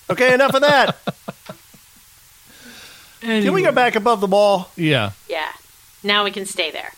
Okay, 0.08 0.36
enough 0.36 0.54
of 0.54 0.62
that. 0.62 0.98
Can 3.22 3.54
we 3.54 3.64
go 3.64 3.72
back 3.72 3.96
above 3.96 4.22
the 4.22 4.28
ball? 4.28 4.70
Yeah. 4.76 5.12
Yeah. 5.28 5.52
Now 6.04 6.24
we 6.24 6.30
can 6.30 6.46
stay 6.46 6.70
there. 6.70 6.92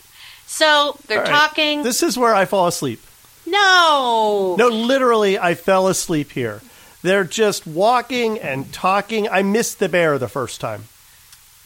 So 0.45 0.97
they're 1.07 1.19
All 1.19 1.23
right. 1.23 1.31
talking. 1.31 1.83
This 1.83 2.03
is 2.03 2.17
where 2.17 2.35
I 2.35 2.43
fall 2.43 2.67
asleep. 2.67 2.99
no. 3.45 4.55
No, 4.59 4.67
literally, 4.67 5.39
I 5.39 5.55
fell 5.55 5.87
asleep 5.87 6.31
here. 6.31 6.61
They're 7.03 7.23
just 7.23 7.65
walking 7.67 8.39
and 8.39 8.71
talking. 8.73 9.27
I 9.29 9.41
missed 9.43 9.79
the 9.79 9.87
bear 9.89 10.17
the 10.17 10.27
first 10.27 10.59
time. 10.59 10.85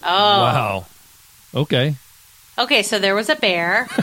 Oh. 0.03 0.07
Wow. 0.41 0.85
Okay. 1.55 1.95
Okay, 2.57 2.83
so 2.83 2.99
there 2.99 3.15
was 3.15 3.29
a 3.29 3.35
bear, 3.35 3.87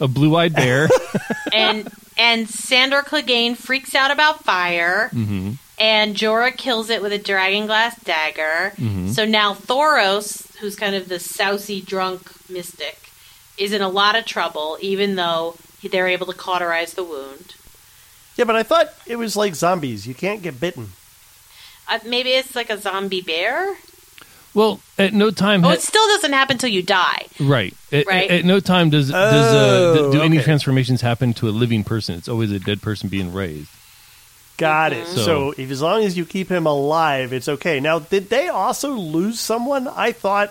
A 0.00 0.06
blue-eyed 0.08 0.54
bear. 0.54 0.88
and 1.52 1.90
and 2.16 2.48
Sandor 2.48 3.02
Clegane 3.02 3.56
freaks 3.56 3.94
out 3.94 4.10
about 4.10 4.44
fire. 4.44 5.08
hmm 5.10 5.52
and 5.80 6.16
Jorah 6.16 6.56
kills 6.56 6.90
it 6.90 7.02
with 7.02 7.12
a 7.12 7.18
dragon 7.18 7.66
glass 7.66 7.96
dagger. 8.02 8.72
Mhm. 8.76 9.10
So 9.14 9.24
now 9.24 9.54
Thoros, 9.54 10.52
who's 10.56 10.74
kind 10.74 10.96
of 10.96 11.08
the 11.08 11.16
sousy 11.16 11.84
drunk 11.84 12.32
mystic, 12.50 13.10
is 13.56 13.72
in 13.72 13.80
a 13.80 13.88
lot 13.88 14.16
of 14.16 14.24
trouble, 14.24 14.76
even 14.80 15.14
though 15.14 15.56
they're 15.88 16.08
able 16.08 16.26
to 16.26 16.32
cauterize 16.32 16.94
the 16.94 17.04
wound. 17.04 17.54
Yeah, 18.38 18.44
but 18.44 18.56
I 18.56 18.62
thought 18.62 18.88
it 19.06 19.16
was 19.16 19.36
like 19.36 19.54
zombies. 19.54 20.06
You 20.06 20.14
can't 20.14 20.40
get 20.42 20.58
bitten. 20.58 20.92
Uh, 21.90 21.98
maybe 22.06 22.30
it's 22.30 22.54
like 22.56 22.70
a 22.70 22.78
zombie 22.78 23.20
bear. 23.20 23.76
Well, 24.54 24.80
at 24.98 25.12
no 25.12 25.30
time, 25.30 25.64
Oh, 25.64 25.68
ha- 25.68 25.74
it 25.74 25.82
still 25.82 26.06
doesn't 26.08 26.32
happen 26.32 26.54
until 26.54 26.70
you 26.70 26.82
die. 26.82 27.26
right? 27.38 27.74
At, 27.92 28.06
Right. 28.06 28.30
at 28.30 28.44
no 28.46 28.60
time 28.60 28.90
does 28.90 29.10
does 29.10 29.54
uh, 29.54 30.00
Oh, 30.06 30.12
do 30.12 30.22
any 30.22 30.40
transformations 30.40 31.00
happen 31.02 31.34
to 31.34 31.48
a 31.48 31.50
living 31.50 31.84
person. 31.84 32.14
It's 32.16 32.28
always 32.28 32.50
a 32.50 32.58
dead 32.58 32.80
person 32.80 33.08
being 33.10 33.32
raised. 33.32 33.68
Got 34.56 34.92
it. 34.92 35.06
So- 35.06 35.24
So, 35.24 35.54
if, 35.56 35.70
as 35.70 35.82
long 35.82 36.02
as 36.04 36.16
you 36.16 36.24
keep 36.24 36.48
him 36.48 36.66
alive, 36.66 37.32
it's 37.32 37.48
okay. 37.48 37.78
Now, 37.80 37.98
did 37.98 38.30
they 38.30 38.48
also 38.48 38.90
lose 38.94 39.38
someone? 39.38 39.86
I 39.88 40.12
thought 40.12 40.50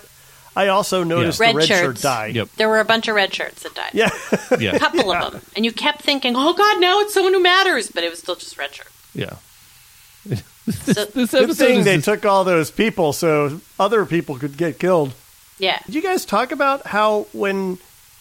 I 0.58 0.68
also 0.70 1.04
noticed 1.04 1.40
Yeah. 1.40 1.48
the 1.52 1.54
Red 1.54 1.56
red 1.58 1.68
shirt 1.68 1.78
shirts. 1.86 2.02
died. 2.02 2.36
Yep. 2.36 2.50
There 2.58 2.68
were 2.68 2.80
a 2.80 2.86
bunch 2.86 3.08
of 3.08 3.16
red 3.16 3.34
shirts 3.34 3.64
that 3.64 3.76
died. 3.76 3.92
Yeah. 3.94 4.10
Yeah, 4.60 4.76
A 4.76 4.80
couple 4.80 5.12
of 5.12 5.32
them. 5.34 5.42
And 5.56 5.64
you 5.66 5.72
kept 5.72 6.02
thinking, 6.02 6.34
oh, 6.36 6.54
God, 6.54 6.80
now 6.82 7.00
it's 7.02 7.14
someone 7.14 7.34
who 7.34 7.42
matters. 7.42 7.90
But 7.92 8.04
it 8.04 8.10
was 8.10 8.20
still 8.20 8.36
just 8.36 8.58
red 8.58 8.74
shirt. 8.74 8.88
yeah. 9.14 9.36
So, 10.70 11.06
This 11.14 11.32
Good 11.32 11.56
thing 11.56 11.80
is 11.80 11.86
they 11.86 11.96
just- 11.96 12.06
took 12.06 12.26
all 12.26 12.44
those 12.44 12.72
people 12.72 13.14
so 13.14 13.62
other 13.80 14.06
people 14.06 14.38
could 14.38 14.58
get 14.58 14.80
killed. 14.80 15.14
yeah. 15.60 15.80
Did 15.86 15.96
you 15.96 16.02
guys 16.02 16.26
talk 16.26 16.52
about 16.52 16.86
how 16.88 17.28
when 17.34 17.78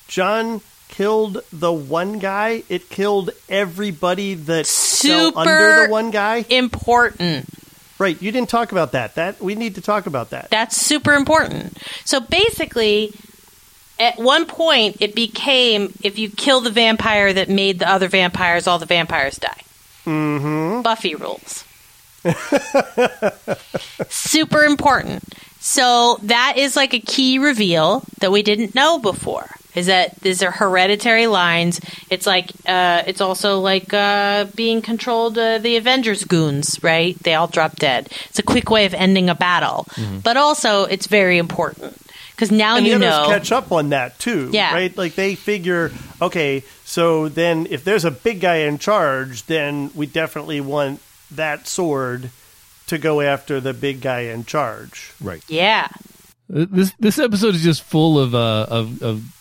Jon 0.08 0.60
killed 0.88 1.42
the 1.52 1.72
one 1.72 2.18
guy, 2.20 2.62
it 2.68 2.88
killed 2.88 3.30
everybody 3.48 4.34
that 4.34 4.66
fell 4.68 5.36
under 5.36 5.86
the 5.86 5.90
one 5.90 6.10
guy? 6.12 6.44
Important. 6.48 7.48
Right. 7.98 8.20
You 8.20 8.30
didn't 8.30 8.50
talk 8.50 8.72
about 8.72 8.92
that. 8.92 9.14
That 9.14 9.40
we 9.40 9.54
need 9.54 9.76
to 9.76 9.80
talk 9.80 10.06
about 10.06 10.30
that. 10.30 10.50
That's 10.50 10.76
super 10.76 11.14
important. 11.14 11.78
So 12.04 12.20
basically, 12.20 13.12
at 13.98 14.18
one 14.18 14.46
point, 14.46 14.98
it 15.00 15.14
became 15.14 15.92
if 16.02 16.18
you 16.18 16.28
kill 16.30 16.60
the 16.60 16.70
vampire 16.70 17.32
that 17.32 17.48
made 17.48 17.78
the 17.78 17.88
other 17.88 18.08
vampires, 18.08 18.66
all 18.66 18.78
the 18.78 18.86
vampires 18.86 19.36
die. 19.36 19.62
Mm-hmm. 20.04 20.82
Buffy 20.82 21.14
rules. 21.14 21.64
super 24.08 24.64
important. 24.64 25.24
So 25.60 26.18
that 26.22 26.54
is 26.56 26.76
like 26.76 26.94
a 26.94 27.00
key 27.00 27.38
reveal 27.38 28.04
that 28.20 28.30
we 28.30 28.42
didn't 28.42 28.74
know 28.74 28.98
before. 28.98 29.48
Is 29.76 29.86
that 29.86 30.18
these 30.22 30.42
are 30.42 30.50
hereditary 30.50 31.26
lines? 31.26 31.80
It's 32.10 32.26
like 32.26 32.50
uh, 32.66 33.02
it's 33.06 33.20
also 33.20 33.60
like 33.60 33.92
uh, 33.92 34.46
being 34.56 34.82
controlled. 34.82 35.38
Uh, 35.38 35.58
the 35.58 35.76
Avengers 35.76 36.24
goons, 36.24 36.82
right? 36.82 37.16
They 37.22 37.34
all 37.34 37.46
drop 37.46 37.76
dead. 37.76 38.08
It's 38.30 38.38
a 38.38 38.42
quick 38.42 38.70
way 38.70 38.86
of 38.86 38.94
ending 38.94 39.28
a 39.28 39.34
battle, 39.34 39.86
but 40.24 40.36
also 40.36 40.84
it's 40.84 41.06
very 41.06 41.38
important 41.38 41.96
because 42.30 42.50
now 42.50 42.76
and 42.76 42.86
you 42.86 42.98
the 42.98 43.06
others 43.06 43.28
know. 43.28 43.34
catch 43.34 43.52
up 43.52 43.70
on 43.70 43.90
that 43.90 44.18
too. 44.18 44.50
Yeah. 44.52 44.72
Right? 44.74 44.96
Like 44.96 45.14
they 45.14 45.34
figure, 45.34 45.92
okay, 46.20 46.64
so 46.84 47.28
then 47.28 47.66
if 47.70 47.84
there's 47.84 48.04
a 48.04 48.10
big 48.10 48.40
guy 48.40 48.56
in 48.56 48.78
charge, 48.78 49.44
then 49.44 49.90
we 49.94 50.06
definitely 50.06 50.60
want 50.60 51.00
that 51.30 51.66
sword 51.66 52.30
to 52.86 52.98
go 52.98 53.20
after 53.20 53.60
the 53.60 53.74
big 53.74 54.00
guy 54.00 54.20
in 54.20 54.44
charge. 54.44 55.12
right. 55.20 55.42
yeah, 55.48 55.88
This 56.48 56.92
this 57.00 57.18
episode 57.18 57.54
is 57.54 57.62
just 57.62 57.82
full 57.82 58.18
of 58.18 58.34
uh, 58.34 58.66
of, 58.68 59.02
of 59.02 59.35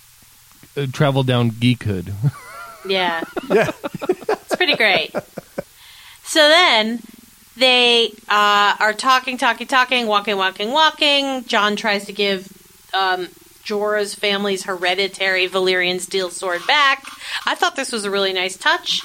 travel 0.92 1.24
down 1.24 1.52
geekhood. 1.52 2.14
yeah. 2.88 3.24
Yeah. 3.50 3.72
It's 4.28 4.56
pretty 4.56 4.76
great. 4.76 5.12
So 6.24 6.40
then 6.48 7.00
they 7.58 8.12
uh, 8.28 8.76
are 8.80 8.94
talking, 8.94 9.38
talking, 9.38 9.68
talking, 9.68 10.08
walking, 10.08 10.38
walking, 10.38 10.72
walking. 10.72 11.46
Jon 11.46 11.76
tries 11.76 12.06
to 12.06 12.14
give 12.14 12.48
um, 12.94 13.28
Jorah's 13.64 14.16
family's 14.16 14.64
hereditary 14.64 15.48
Valyrian 15.48 16.00
steel 16.00 16.30
sword 16.30 16.66
back. 16.68 17.04
I 17.46 17.56
thought 17.56 17.76
this 17.76 17.92
was 17.92 18.06
a 18.06 18.12
really 18.12 18.34
nice 18.34 18.58
touch. 18.58 19.02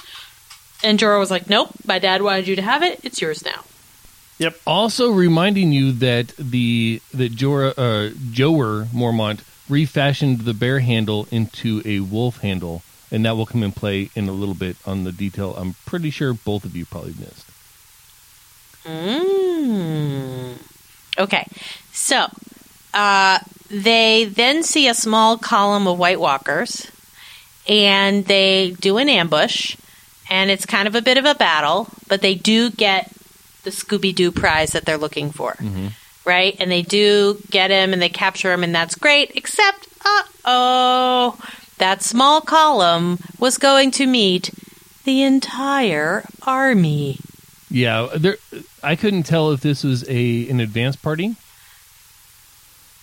And 0.83 0.99
Jorah 0.99 1.19
was 1.19 1.31
like, 1.31 1.49
nope, 1.49 1.69
my 1.85 1.99
dad 1.99 2.21
wanted 2.21 2.47
you 2.47 2.55
to 2.55 2.61
have 2.61 2.83
it. 2.83 2.99
It's 3.03 3.21
yours 3.21 3.45
now. 3.45 3.63
Yep. 4.39 4.59
also 4.65 5.11
reminding 5.11 5.71
you 5.71 5.91
that 5.91 6.29
the 6.37 6.99
that 7.13 7.31
Jorah 7.31 7.73
uh, 7.77 8.09
Jorah 8.11 8.85
Mormont 8.87 9.41
refashioned 9.71 10.41
the 10.41 10.53
bear 10.53 10.79
handle 10.79 11.27
into 11.31 11.81
a 11.85 12.01
wolf 12.01 12.41
handle, 12.41 12.83
and 13.09 13.25
that 13.25 13.35
will 13.35 13.45
come 13.45 13.63
in 13.63 13.71
play 13.71 14.09
in 14.13 14.27
a 14.27 14.33
little 14.33 14.53
bit 14.53 14.75
on 14.85 15.05
the 15.05 15.11
detail. 15.11 15.55
I'm 15.55 15.75
pretty 15.85 16.09
sure 16.09 16.33
both 16.33 16.65
of 16.65 16.75
you 16.75 16.85
probably 16.85 17.15
missed. 17.17 17.47
Mm. 18.83 20.57
Okay, 21.17 21.45
so 21.91 22.27
uh, 22.93 23.39
they 23.69 24.25
then 24.25 24.63
see 24.63 24.87
a 24.87 24.93
small 24.93 25.37
column 25.37 25.87
of 25.87 25.97
White 25.97 26.19
Walkers, 26.19 26.91
and 27.67 28.25
they 28.25 28.75
do 28.79 28.97
an 28.97 29.07
ambush, 29.09 29.77
and 30.29 30.51
it's 30.51 30.65
kind 30.65 30.87
of 30.87 30.95
a 30.95 31.01
bit 31.01 31.17
of 31.17 31.25
a 31.25 31.35
battle, 31.35 31.87
but 32.07 32.21
they 32.21 32.35
do 32.35 32.69
get 32.69 33.11
the 33.63 33.69
Scooby 33.69 34.13
Doo 34.13 34.31
prize 34.31 34.71
that 34.71 34.85
they're 34.85 34.97
looking 34.97 35.31
for, 35.31 35.55
right? 36.25 36.55
And 36.59 36.71
they 36.71 36.81
do 36.81 37.39
get 37.49 37.71
him, 37.71 37.93
and 37.93 38.01
they 38.01 38.09
capture 38.09 38.51
him, 38.51 38.63
and 38.63 38.73
that's 38.73 38.95
great. 38.95 39.31
Except, 39.35 39.87
uh 40.05 40.23
oh, 40.45 41.37
that 41.77 42.01
small 42.01 42.41
column 42.41 43.19
was 43.39 43.57
going 43.57 43.91
to 43.91 44.05
meet 44.05 44.51
the 45.03 45.23
entire 45.23 46.23
army. 46.43 47.17
Yeah, 47.69 48.09
there. 48.15 48.37
I 48.83 48.95
couldn't 48.95 49.23
tell 49.23 49.51
if 49.51 49.61
this 49.61 49.83
was 49.83 50.07
a 50.09 50.49
an 50.49 50.59
advance 50.59 50.95
party, 50.95 51.35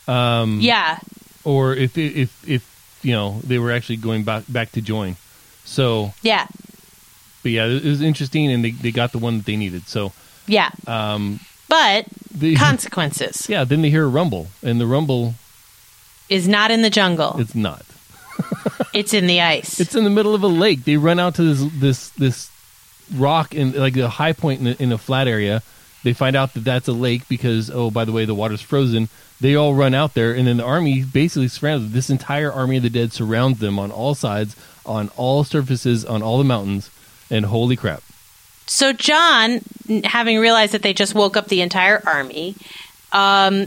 um, 0.07 0.59
Yeah, 0.61 0.99
or 1.45 1.75
if 1.75 1.97
if 1.97 2.49
if 2.49 2.99
you 3.03 3.13
know 3.13 3.41
they 3.45 3.59
were 3.59 3.73
actually 3.73 3.97
going 3.97 4.25
back 4.25 4.45
back 4.49 4.73
to 4.73 4.81
join. 4.81 5.17
So, 5.65 6.13
yeah, 6.23 6.47
but 7.43 7.53
yeah, 7.53 7.67
it 7.67 7.85
was 7.85 8.01
interesting, 8.01 8.51
and 8.51 8.65
they, 8.65 8.71
they 8.71 8.91
got 8.91 9.13
the 9.13 9.19
one 9.19 9.39
that 9.39 9.47
they 9.47 9.57
needed. 9.57 9.87
So, 9.87 10.13
yeah. 10.47 10.71
um, 10.87 11.41
But 11.69 12.07
the 12.35 12.57
consequences 12.57 13.49
yeah, 13.49 13.65
then 13.65 13.83
they 13.83 13.91
hear 13.91 14.05
a 14.05 14.09
rumble, 14.09 14.49
and 14.63 14.81
the 14.81 14.87
rumble 14.87 15.35
is 16.29 16.49
not 16.49 16.71
in 16.71 16.83
the 16.83 16.91
jungle. 16.91 17.37
it's 17.39 17.55
not. 17.55 17.85
It's 18.95 19.13
in 19.13 19.27
the 19.27 19.41
ice. 19.43 19.81
It's 19.81 19.95
in 19.95 20.05
the 20.05 20.11
middle 20.11 20.35
of 20.35 20.43
a 20.43 20.49
lake. 20.49 20.85
They 20.85 20.97
run 20.97 21.21
out 21.21 21.35
to 21.37 21.43
this 21.43 21.73
this 21.75 22.09
this 22.11 22.51
rock 23.15 23.55
in 23.55 23.73
like 23.73 23.97
a 23.97 24.09
high 24.09 24.33
point 24.33 24.61
in 24.61 24.67
a, 24.69 24.71
in 24.83 24.93
a 24.93 24.99
flat 24.99 25.29
area. 25.29 25.63
They 26.05 26.15
find 26.15 26.35
out 26.35 26.55
that 26.55 26.65
that's 26.65 26.89
a 26.89 26.93
lake 26.93 27.29
because 27.29 27.71
oh 27.71 27.91
by 27.91 28.05
the 28.05 28.13
way 28.13 28.25
the 28.25 28.35
water's 28.35 28.63
frozen. 28.63 29.09
They 29.41 29.55
all 29.55 29.75
run 29.75 29.95
out 29.95 30.15
there, 30.15 30.33
and 30.33 30.49
then 30.49 30.57
the 30.57 30.65
army 30.65 31.05
basically 31.05 31.49
surrounds. 31.49 31.93
This 31.93 32.11
entire 32.11 32.51
army 32.51 32.79
of 32.79 32.83
the 32.83 32.91
dead 32.91 33.13
surrounds 33.13 33.61
them 33.61 33.79
on 33.79 33.93
all 33.93 34.15
sides, 34.17 34.57
on 34.85 35.11
all 35.17 35.45
surfaces, 35.45 36.05
on 36.05 36.23
all 36.23 36.39
the 36.39 36.45
mountains, 36.45 36.91
and 37.31 37.47
holy 37.47 37.77
crap! 37.77 38.03
So 38.69 38.93
Jon, 38.93 39.61
having 40.05 40.39
realized 40.39 40.73
that 40.73 40.83
they 40.83 40.93
just 40.93 41.15
woke 41.15 41.37
up 41.37 41.49
the 41.49 41.63
entire 41.63 42.03
army, 42.07 42.55
um, 43.13 43.67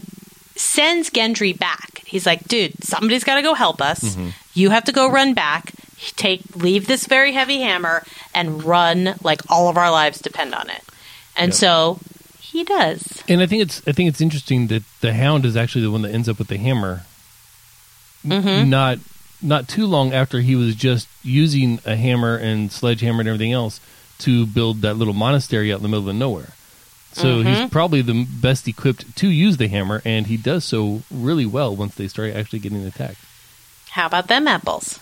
sends 0.55 1.09
Gendry 1.09 1.57
back. 1.57 2.03
He's 2.05 2.25
like, 2.25 2.47
"Dude, 2.47 2.83
somebody's 2.83 3.23
got 3.23 3.35
to 3.35 3.41
go 3.41 3.53
help 3.55 3.81
us. 3.81 4.15
You 4.53 4.69
have 4.69 4.83
to 4.85 4.91
go 4.91 5.09
run 5.09 5.33
back. 5.33 5.73
Take 6.15 6.41
leave 6.55 6.87
this 6.87 7.07
very 7.07 7.31
heavy 7.33 7.61
hammer 7.61 8.03
and 8.33 8.63
run 8.63 9.15
like 9.23 9.41
all 9.49 9.69
of 9.69 9.77
our 9.77 9.89
lives 9.91 10.19
depend 10.19 10.53
on 10.53 10.69
it." 10.69 10.83
And 11.35 11.49
Yep. 11.49 11.55
so 11.59 11.99
he 12.39 12.63
does. 12.63 13.23
And 13.27 13.41
I 13.41 13.47
think 13.47 13.63
it's 13.63 13.81
I 13.87 13.91
think 13.93 14.07
it's 14.09 14.21
interesting 14.21 14.67
that 14.67 14.83
the 15.01 15.13
Hound 15.13 15.45
is 15.45 15.57
actually 15.57 15.81
the 15.83 15.91
one 15.91 16.03
that 16.03 16.13
ends 16.13 16.29
up 16.29 16.37
with 16.37 16.47
the 16.49 16.57
hammer. 16.57 17.05
Mhm. 18.27 18.67
Not 18.67 18.99
not 19.41 19.67
too 19.67 19.87
long 19.87 20.13
after 20.13 20.41
he 20.41 20.55
was 20.55 20.75
just 20.75 21.07
using 21.23 21.79
a 21.85 21.95
hammer 21.95 22.35
and 22.35 22.71
sledgehammer 22.71 23.21
and 23.21 23.27
everything 23.29 23.51
else 23.53 23.79
to 24.21 24.45
build 24.45 24.81
that 24.81 24.95
little 24.95 25.13
monastery 25.13 25.71
out 25.71 25.77
in 25.77 25.83
the 25.83 25.89
middle 25.89 26.09
of 26.09 26.15
nowhere. 26.15 26.53
So 27.13 27.25
mm-hmm. 27.25 27.47
he's 27.47 27.69
probably 27.69 28.01
the 28.01 28.25
best 28.25 28.67
equipped 28.67 29.15
to 29.17 29.29
use 29.29 29.57
the 29.57 29.67
hammer, 29.67 30.01
and 30.05 30.27
he 30.27 30.37
does 30.37 30.63
so 30.63 31.01
really 31.11 31.45
well 31.45 31.75
once 31.75 31.95
they 31.95 32.07
start 32.07 32.33
actually 32.33 32.59
getting 32.59 32.85
attacked. 32.85 33.19
How 33.89 34.05
about 34.05 34.27
them 34.27 34.47
apples? 34.47 34.99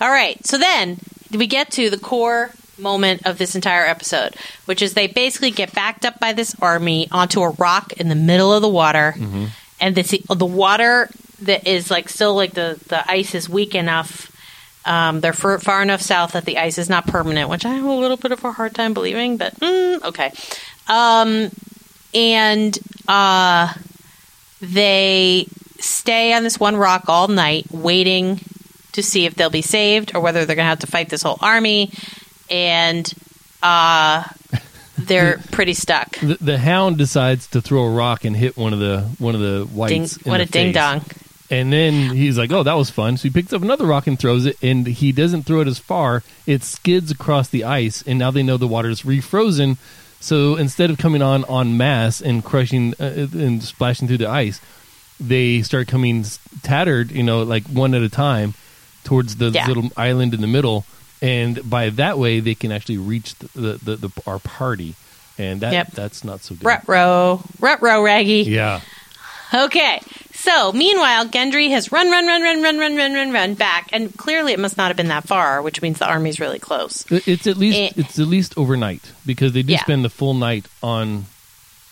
All 0.00 0.10
right. 0.10 0.44
So 0.46 0.58
then 0.58 0.98
we 1.30 1.46
get 1.46 1.70
to 1.72 1.88
the 1.88 1.98
core 1.98 2.50
moment 2.78 3.26
of 3.26 3.38
this 3.38 3.54
entire 3.54 3.86
episode, 3.86 4.36
which 4.66 4.82
is 4.82 4.92
they 4.92 5.06
basically 5.06 5.50
get 5.50 5.72
backed 5.72 6.04
up 6.04 6.20
by 6.20 6.34
this 6.34 6.54
army 6.60 7.08
onto 7.10 7.40
a 7.40 7.50
rock 7.50 7.94
in 7.94 8.08
the 8.08 8.14
middle 8.14 8.52
of 8.52 8.60
the 8.60 8.68
water, 8.68 9.14
mm-hmm. 9.16 9.46
and 9.80 9.94
this, 9.94 10.10
the 10.10 10.46
water 10.46 11.08
that 11.42 11.66
is 11.66 11.90
like 11.90 12.08
still 12.08 12.34
like 12.34 12.52
the 12.52 12.78
the 12.88 13.10
ice 13.10 13.34
is 13.34 13.48
weak 13.48 13.74
enough. 13.74 14.30
Um, 14.86 15.20
they're 15.20 15.32
far, 15.32 15.58
far 15.58 15.82
enough 15.82 16.00
south 16.00 16.32
that 16.32 16.44
the 16.44 16.58
ice 16.58 16.78
is 16.78 16.88
not 16.88 17.06
permanent, 17.06 17.50
which 17.50 17.64
I 17.66 17.74
have 17.74 17.84
a 17.84 17.92
little 17.92 18.16
bit 18.16 18.30
of 18.32 18.44
a 18.44 18.52
hard 18.52 18.74
time 18.74 18.94
believing, 18.94 19.36
but 19.36 19.54
mm, 19.56 20.02
okay. 20.04 20.32
Um, 20.86 21.50
and 22.14 22.78
uh, 23.08 23.72
they 24.60 25.46
stay 25.80 26.32
on 26.32 26.42
this 26.44 26.58
one 26.60 26.76
rock 26.76 27.08
all 27.08 27.28
night, 27.28 27.66
waiting 27.72 28.40
to 28.92 29.02
see 29.02 29.26
if 29.26 29.34
they'll 29.34 29.50
be 29.50 29.62
saved 29.62 30.14
or 30.14 30.20
whether 30.20 30.44
they're 30.44 30.56
going 30.56 30.64
to 30.64 30.70
have 30.70 30.78
to 30.80 30.86
fight 30.86 31.08
this 31.08 31.22
whole 31.22 31.38
army. 31.40 31.90
And 32.48 33.12
uh, 33.62 34.24
they're 34.96 35.38
pretty 35.50 35.74
stuck. 35.74 36.16
The, 36.18 36.38
the 36.40 36.58
Hound 36.58 36.96
decides 36.96 37.48
to 37.48 37.60
throw 37.60 37.84
a 37.84 37.90
rock 37.90 38.24
and 38.24 38.36
hit 38.36 38.56
one 38.56 38.72
of 38.72 38.78
the 38.78 39.02
one 39.18 39.34
of 39.34 39.40
the 39.40 39.66
Ding, 39.66 39.76
whites. 39.76 40.16
in 40.16 40.30
what 40.30 40.40
a 40.40 40.46
ding 40.46 40.72
dong. 40.72 41.02
And 41.50 41.72
then 41.72 42.10
he's 42.10 42.36
like, 42.36 42.50
"Oh, 42.52 42.62
that 42.64 42.74
was 42.74 42.90
fun." 42.90 43.16
So 43.16 43.22
he 43.24 43.30
picks 43.30 43.52
up 43.52 43.62
another 43.62 43.86
rock 43.86 44.06
and 44.06 44.18
throws 44.18 44.46
it, 44.46 44.56
and 44.62 44.86
he 44.86 45.12
doesn't 45.12 45.44
throw 45.44 45.60
it 45.60 45.68
as 45.68 45.78
far. 45.78 46.22
It 46.46 46.62
skids 46.64 47.10
across 47.10 47.48
the 47.48 47.62
ice, 47.64 48.02
and 48.06 48.18
now 48.18 48.30
they 48.32 48.42
know 48.42 48.56
the 48.56 48.66
water's 48.66 49.02
refrozen. 49.02 49.76
So 50.18 50.56
instead 50.56 50.90
of 50.90 50.98
coming 50.98 51.22
on 51.22 51.44
en 51.48 51.76
masse 51.76 52.20
and 52.20 52.44
crushing 52.44 52.94
uh, 52.98 53.28
and 53.32 53.62
splashing 53.62 54.08
through 54.08 54.18
the 54.18 54.28
ice, 54.28 54.60
they 55.20 55.62
start 55.62 55.86
coming 55.88 56.24
tattered, 56.62 57.12
you 57.12 57.22
know, 57.22 57.42
like 57.44 57.64
one 57.66 57.94
at 57.94 58.02
a 58.02 58.08
time 58.08 58.54
towards 59.04 59.36
the 59.36 59.50
Yeah. 59.50 59.68
little 59.68 59.90
island 59.96 60.34
in 60.34 60.40
the 60.40 60.46
middle, 60.48 60.84
and 61.22 61.68
by 61.70 61.90
that 61.90 62.18
way 62.18 62.40
they 62.40 62.56
can 62.56 62.72
actually 62.72 62.98
reach 62.98 63.34
the 63.36 63.78
the, 63.82 63.96
the, 63.96 64.10
our 64.26 64.40
party, 64.40 64.94
and 65.38 65.60
that 65.60 65.72
Yep. 65.72 65.92
that's 65.92 66.24
not 66.24 66.40
so 66.42 66.56
good. 66.56 66.66
Rutro, 66.66 67.44
Rutro, 67.60 68.02
Raggy. 68.02 68.42
Yeah, 68.48 68.80
Okay. 69.54 70.00
So, 70.38 70.70
meanwhile, 70.72 71.26
Gendry 71.26 71.70
has 71.70 71.90
run, 71.90 72.10
run, 72.10 72.26
run, 72.26 72.42
run, 72.42 72.62
run, 72.62 72.78
run, 72.78 72.94
run, 72.96 73.14
run, 73.14 73.32
run 73.32 73.54
back, 73.54 73.88
and 73.92 74.14
clearly 74.16 74.52
it 74.52 74.58
must 74.60 74.76
not 74.76 74.88
have 74.88 74.96
been 74.96 75.08
that 75.08 75.26
far, 75.26 75.62
which 75.62 75.80
means 75.82 75.98
the 75.98 76.06
army's 76.06 76.38
really 76.38 76.58
close. 76.58 77.04
It's 77.10 77.46
at 77.46 77.56
least 77.56 77.78
Eh. 77.78 78.00
it's 78.00 78.18
at 78.18 78.26
least 78.28 78.52
overnight 78.56 79.12
because 79.24 79.52
they 79.52 79.62
do 79.62 79.72
Yeah. 79.72 79.82
spend 79.82 80.04
the 80.04 80.10
full 80.10 80.34
night 80.34 80.66
on 80.82 81.26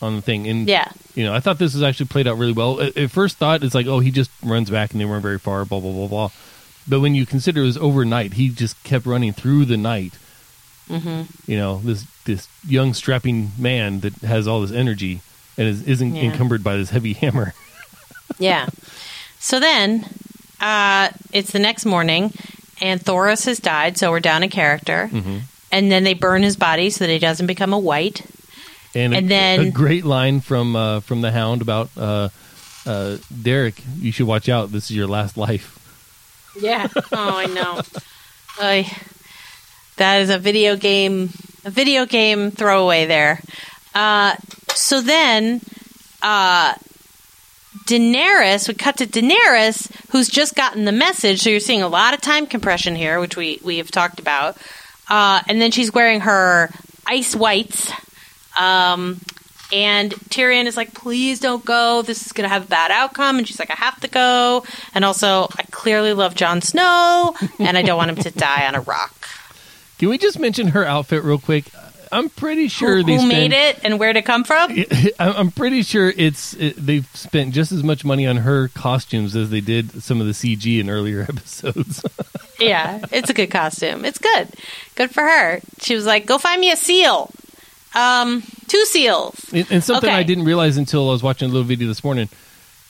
on 0.01 0.15
the 0.17 0.21
thing, 0.21 0.45
and 0.47 0.67
Yeah. 0.67 0.89
you 1.15 1.23
know 1.23 1.33
I 1.33 1.39
thought 1.39 1.57
this 1.57 1.73
was 1.73 1.81
actually 1.81 2.05
played 2.07 2.27
out 2.27 2.37
really 2.37 2.51
well. 2.53 2.79
At, 2.81 2.95
at 2.95 3.11
first 3.11 3.37
thought 3.37 3.63
it's 3.63 3.73
like 3.73 3.87
oh 3.87 3.99
he 3.99 4.11
just 4.11 4.29
runs 4.43 4.69
back 4.69 4.91
and 4.91 5.01
they 5.01 5.05
weren't 5.05 5.23
very 5.23 5.39
far, 5.39 5.65
blah 5.65 5.79
blah 5.79 5.91
blah 5.91 6.07
blah. 6.07 6.29
But 6.87 6.99
when 6.99 7.15
you 7.15 7.25
consider 7.25 7.61
it 7.61 7.65
was 7.65 7.77
overnight, 7.77 8.33
he 8.33 8.49
just 8.49 8.81
kept 8.83 9.05
running 9.07 9.33
through 9.33 9.65
the 9.65 9.77
night. 9.77 10.13
hmm 10.87 11.23
you 11.47 11.57
know 11.57 11.81
this 11.83 12.05
this 12.25 12.47
young 12.67 12.93
strapping 12.93 13.51
man 13.57 14.01
that 14.01 14.13
has 14.17 14.47
all 14.47 14.61
this 14.61 14.71
energy 14.71 15.21
and 15.57 15.67
is, 15.67 15.81
isn't 15.83 16.13
Yeah. 16.15 16.23
encumbered 16.23 16.63
by 16.63 16.75
this 16.77 16.91
heavy 16.91 17.13
hammer. 17.23 17.53
Yeah. 18.39 18.67
So 19.39 19.59
then, 19.59 20.05
uh, 20.59 21.09
it's 21.31 21.51
the 21.51 21.59
next 21.59 21.85
morning, 21.85 22.31
and 22.81 22.99
Thoros 22.99 23.45
has 23.45 23.59
died, 23.59 23.97
so 23.97 24.11
we're 24.11 24.19
down 24.19 24.43
a 24.43 24.47
character. 24.49 25.09
Mm-hmm. 25.11 25.37
And 25.71 25.91
then 25.91 26.03
they 26.03 26.13
burn 26.13 26.41
his 26.43 26.55
body 26.55 26.89
so 26.89 27.05
that 27.05 27.11
he 27.11 27.19
doesn't 27.19 27.47
become 27.47 27.73
a 27.73 27.79
white. 27.79 28.25
And, 28.93 29.13
a, 29.13 29.21
then- 29.21 29.59
a 29.59 29.71
great 29.71 30.05
line 30.05 30.39
from 30.39 30.75
uh, 30.75 31.01
from 31.01 31.21
the 31.21 31.31
Hound 31.31 31.61
about 31.61 31.89
uh, 31.97 32.29
uh, 32.85 33.17
Beric. 33.29 33.75
You 33.97 34.11
should 34.11 34.27
watch 34.27 34.47
out. 34.47 34.71
This 34.71 34.85
is 34.89 34.95
your 34.95 35.07
last 35.07 35.35
life. 35.35 35.73
Yeah. 36.59 36.87
Oh, 37.11 37.37
I 37.37 37.47
know. 37.47 37.81
I, 38.57 38.89
that 39.97 40.21
is 40.21 40.29
a 40.29 40.39
video 40.39 40.77
game, 40.77 41.29
a 41.65 41.69
video 41.69 42.05
game 42.05 42.51
throwaway 42.51 43.05
there. 43.05 43.41
Uh, 43.93 44.35
so 44.73 45.01
then, 45.01 45.59
uh, 46.21 46.73
Daenerys, 47.85 48.67
we 48.67 48.73
cut 48.73 48.97
to 48.97 49.05
Daenerys, 49.05 49.91
who's 50.11 50.29
just 50.29 50.55
gotten 50.55 50.85
the 50.85 50.91
message. 50.91 51.41
So 51.41 51.49
you're 51.49 51.59
seeing 51.59 51.81
a 51.81 51.87
lot 51.87 52.13
of 52.13 52.21
time 52.21 52.47
compression 52.47 52.95
here, 52.95 53.19
which 53.19 53.35
we, 53.35 53.59
we 53.63 53.77
have 53.77 53.91
talked 53.91 54.19
about. 54.19 54.57
Uh, 55.09 55.41
and 55.47 55.61
then 55.61 55.71
she's 55.71 55.93
wearing 55.93 56.21
her 56.21 56.69
ice 57.05 57.35
whites. 57.35 57.91
Um, 58.59 59.19
and 59.71 60.11
Tyrion 60.29 60.65
is 60.65 60.77
like, 60.77 60.93
please 60.93 61.39
don't 61.39 61.65
go. 61.65 62.01
This 62.01 62.25
is 62.25 62.31
going 62.31 62.47
to 62.47 62.53
have 62.53 62.65
a 62.65 62.67
bad 62.67 62.91
outcome. 62.91 63.37
And 63.37 63.47
she's 63.47 63.59
like, 63.59 63.71
I 63.71 63.75
have 63.75 63.99
to 64.01 64.07
go. 64.07 64.65
And 64.93 65.03
also, 65.03 65.47
I 65.57 65.63
clearly 65.71 66.13
love 66.13 66.35
Jon 66.35 66.61
Snow, 66.61 67.35
and 67.59 67.77
I 67.77 67.81
don't 67.81 67.97
want 67.97 68.11
him 68.11 68.17
to 68.17 68.31
die 68.31 68.67
on 68.67 68.75
a 68.75 68.81
rock. 68.81 69.27
Can 69.97 70.09
we 70.09 70.17
just 70.17 70.39
mention 70.39 70.69
her 70.69 70.85
outfit 70.85 71.23
real 71.23 71.39
quick? 71.39 71.65
I'm 72.15 72.29
pretty 72.29 72.69
sure 72.69 72.97
who 72.97 73.03
they 73.03 73.17
who 73.17 73.27
made 73.27 73.51
it 73.51 73.79
and 73.83 73.99
where 73.99 74.13
to 74.13 74.21
come 74.21 74.43
from? 74.43 74.71
I'm 75.19 75.33
I'm 75.35 75.51
pretty 75.51 75.83
sure 75.83 76.11
it's 76.15 76.53
it, 76.53 76.75
they've 76.77 77.05
spent 77.13 77.53
just 77.53 77.71
as 77.71 77.83
much 77.83 78.05
money 78.05 78.25
on 78.25 78.37
her 78.37 78.69
costumes 78.69 79.35
as 79.35 79.49
they 79.49 79.61
did 79.61 80.01
some 80.01 80.21
of 80.21 80.27
the 80.27 80.33
CG 80.33 80.79
in 80.79 80.89
earlier 80.89 81.21
episodes. 81.29 82.03
yeah, 82.59 83.01
it's 83.11 83.29
a 83.29 83.33
good 83.33 83.51
costume. 83.51 84.05
It's 84.05 84.17
good. 84.17 84.49
Good 84.95 85.11
for 85.11 85.23
her. 85.23 85.59
She 85.79 85.93
was 85.93 86.05
like, 86.05 86.25
go 86.25 86.37
find 86.37 86.61
me 86.61 86.71
a 86.71 86.77
seal. 86.77 87.31
Um, 87.93 88.43
two 88.67 88.83
seals. 88.85 89.53
And, 89.53 89.67
and 89.69 89.83
something 89.83 90.09
Okay. 90.09 90.17
I 90.17 90.23
didn't 90.23 90.45
realize 90.45 90.77
until 90.77 91.09
I 91.09 91.11
was 91.11 91.23
watching 91.23 91.49
a 91.49 91.51
little 91.51 91.67
video 91.67 91.87
this 91.87 92.03
morning, 92.03 92.29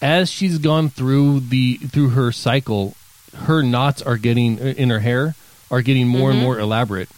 as 0.02 0.30
she's 0.30 0.60
gone 0.60 0.90
through 0.90 1.40
the 1.42 1.78
through 1.78 2.10
her 2.10 2.32
cycle, 2.32 2.96
her 3.36 3.64
knots 3.64 4.02
are 4.02 4.18
getting 4.18 4.60
in 4.60 4.90
her 4.92 5.00
hair 5.00 5.36
are 5.72 5.82
getting 5.82 6.08
more 6.08 6.30
and 6.30 6.40
more 6.40 6.60
elaborate 6.60 7.10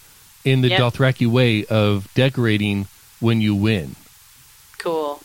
in 0.51 0.61
the. 0.61 0.69
Yep. 0.69 0.79
Dothraki 0.79 1.27
way 1.27 1.65
of 1.65 2.11
decorating 2.13 2.87
when 3.19 3.41
you 3.41 3.55
win. 3.55 3.95
Cool. 4.77 5.19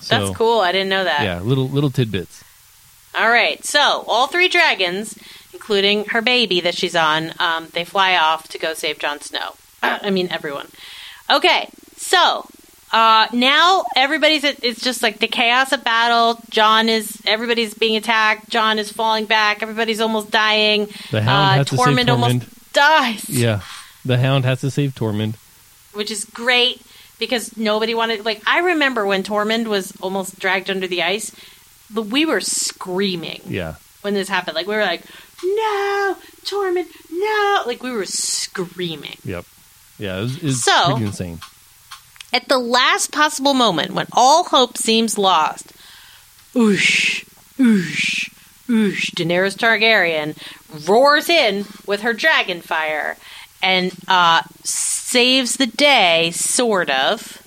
So, 0.00 0.18
That's 0.18 0.36
cool. 0.36 0.60
I 0.60 0.72
didn't 0.72 0.88
know 0.88 1.04
that. 1.04 1.22
Yeah, 1.22 1.40
little 1.40 1.68
little 1.68 1.90
tidbits. 1.90 2.44
All 3.16 3.30
right. 3.30 3.64
So 3.64 4.04
all 4.06 4.26
three 4.26 4.48
dragons, 4.48 5.16
including 5.52 6.04
her 6.06 6.20
baby 6.20 6.60
that 6.60 6.74
she's 6.74 6.94
on, 6.94 7.32
um, 7.38 7.68
they 7.72 7.84
fly 7.84 8.16
off 8.16 8.48
to 8.48 8.58
go 8.58 8.74
save 8.74 8.98
Jon 8.98 9.20
Snow. 9.20 9.54
I 9.82 10.10
mean, 10.10 10.28
everyone. 10.30 10.68
Okay. 11.30 11.70
So 11.96 12.46
uh, 12.92 13.26
now 13.32 13.84
everybody's. 13.96 14.44
It's 14.44 14.82
just 14.82 15.02
like 15.02 15.18
the 15.18 15.28
chaos 15.28 15.72
of 15.72 15.82
battle. 15.82 16.40
Jon 16.50 16.88
is. 16.88 17.20
Everybody's 17.26 17.74
being 17.74 17.96
attacked. 17.96 18.48
Jon 18.48 18.78
is 18.78 18.92
falling 18.92 19.24
back. 19.24 19.62
Everybody's 19.62 20.00
almost 20.00 20.30
dying. 20.30 20.88
The 21.10 21.22
Hound 21.22 21.28
uh, 21.28 21.54
has 21.54 21.66
to 21.70 21.76
save 21.76 21.86
Tormund 21.86 22.08
almost 22.10 22.72
dies. 22.72 23.28
Yeah, 23.28 23.62
the 24.06 24.18
Hound 24.18 24.44
has 24.44 24.60
to 24.62 24.70
save 24.70 24.94
Tormund. 24.94 25.34
which 25.92 26.10
is 26.10 26.24
great 26.26 26.80
because 27.18 27.56
nobody 27.56 27.94
wanted. 27.94 28.24
Like 28.24 28.42
I 28.46 28.58
remember 28.60 29.04
when 29.06 29.22
Tormund 29.22 29.66
was 29.66 29.92
almost 30.00 30.38
dragged 30.38 30.70
under 30.70 30.86
the 30.86 31.02
ice, 31.02 31.32
we 31.94 32.24
were 32.26 32.40
screaming 32.40 33.40
Yeah, 33.46 33.74
when 34.02 34.14
this 34.14 34.28
happened. 34.28 34.54
Like 34.54 34.66
we 34.66 34.74
were 34.76 34.82
like, 34.84 35.02
"No, 35.42 36.16
Tormund, 36.44 36.86
no!" 37.10 37.62
Like 37.66 37.82
we 37.82 37.90
were 37.90 38.04
screaming. 38.06 39.16
yep, 39.24 39.44
yeah. 39.98 40.18
It 40.18 40.22
was, 40.22 40.36
it 40.36 40.42
was 40.44 40.64
So- 40.64 40.90
pretty 40.90 41.06
insane. 41.06 41.40
At 42.32 42.48
the 42.48 42.58
last 42.58 43.12
possible 43.12 43.54
moment, 43.54 43.92
when 43.92 44.06
all 44.12 44.44
hope 44.44 44.76
seems 44.76 45.16
lost, 45.16 45.72
oosh, 46.54 47.24
oosh, 47.58 48.30
oosh, 48.68 49.10
Daenerys 49.14 49.56
Targaryen 49.56 50.36
roars 50.88 51.28
in 51.30 51.64
with 51.86 52.02
her 52.02 52.12
dragon 52.12 52.60
fire 52.60 53.16
and 53.66 53.92
uh, 54.08 54.42
saves 54.64 55.56
the 55.56 55.66
day, 55.66 56.30
sort 56.32 56.88
of. 56.90 57.42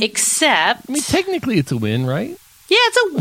Except, 0.00 0.88
I 0.88 0.92
mean, 0.92 1.02
technically, 1.02 1.58
it's 1.58 1.72
a 1.72 1.76
win, 1.76 2.06
right? 2.06 2.30
yeah, 2.68 2.78
it's 2.80 2.96
a 2.96 3.14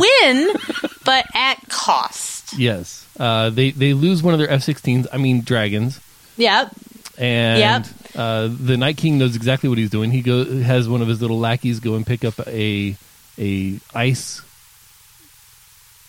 win, 0.84 0.92
but 1.06 1.26
at 1.36 1.56
cost. 1.70 2.54
Yes. 2.58 3.06
Uh, 3.20 3.50
they 3.50 3.72
they 3.72 3.94
lose 3.94 4.22
one 4.24 4.34
of 4.34 4.40
their 4.40 4.50
F-16s. 4.50 5.08
I 5.12 5.18
mean, 5.18 5.42
dragons. 5.42 6.00
Yep. 6.38 6.72
and 7.18 7.60
Yep. 7.60 7.86
uh, 8.16 8.50
the 8.50 8.78
Night 8.78 8.98
King 8.98 9.18
knows 9.18 9.36
exactly 9.36 9.70
what 9.70 9.78
he's 9.78 9.90
doing. 9.92 10.12
He 10.12 10.22
go 10.22 10.44
has 10.62 10.88
one 10.90 11.02
of 11.02 11.08
his 11.08 11.22
little 11.22 11.40
lackeys 11.40 11.80
go 11.80 11.96
and 11.96 12.06
pick 12.06 12.24
up 12.26 12.40
a 12.48 12.96
a 13.38 13.80
ice 13.96 14.42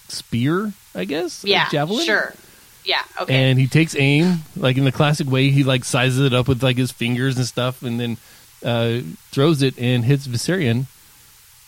spear, 0.08 0.72
I 0.94 1.04
guess. 1.04 1.44
a 1.44 1.48
Yeah. 1.48 1.68
javelin. 1.70 2.04
Sure. 2.06 2.32
Yeah. 2.84 3.02
Okay. 3.20 3.34
And 3.34 3.58
he 3.58 3.66
takes 3.66 3.94
aim, 3.96 4.40
like 4.56 4.76
in 4.76 4.84
the 4.84 4.92
classic 4.92 5.28
way. 5.30 5.50
He 5.50 5.64
like 5.64 5.84
sizes 5.84 6.20
it 6.20 6.34
up 6.34 6.48
with 6.48 6.62
like 6.62 6.76
his 6.76 6.92
fingers 6.92 7.36
and 7.36 7.46
stuff, 7.46 7.82
and 7.82 7.98
then 7.98 8.16
uh, 8.64 9.00
throws 9.30 9.62
it 9.62 9.78
and 9.78 10.04
hits 10.04 10.26
Viserion, 10.26 10.86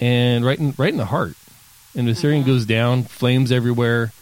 and 0.00 0.44
right 0.44 0.58
in 0.58 0.74
right 0.76 0.90
in 0.92 0.98
the 0.98 1.06
heart. 1.06 1.34
And 1.94 2.06
Viserion 2.06 2.40
Mm-hmm. 2.40 2.46
goes 2.50 2.66
down, 2.66 3.02
flames 3.04 3.50
everywhere, 3.50 4.12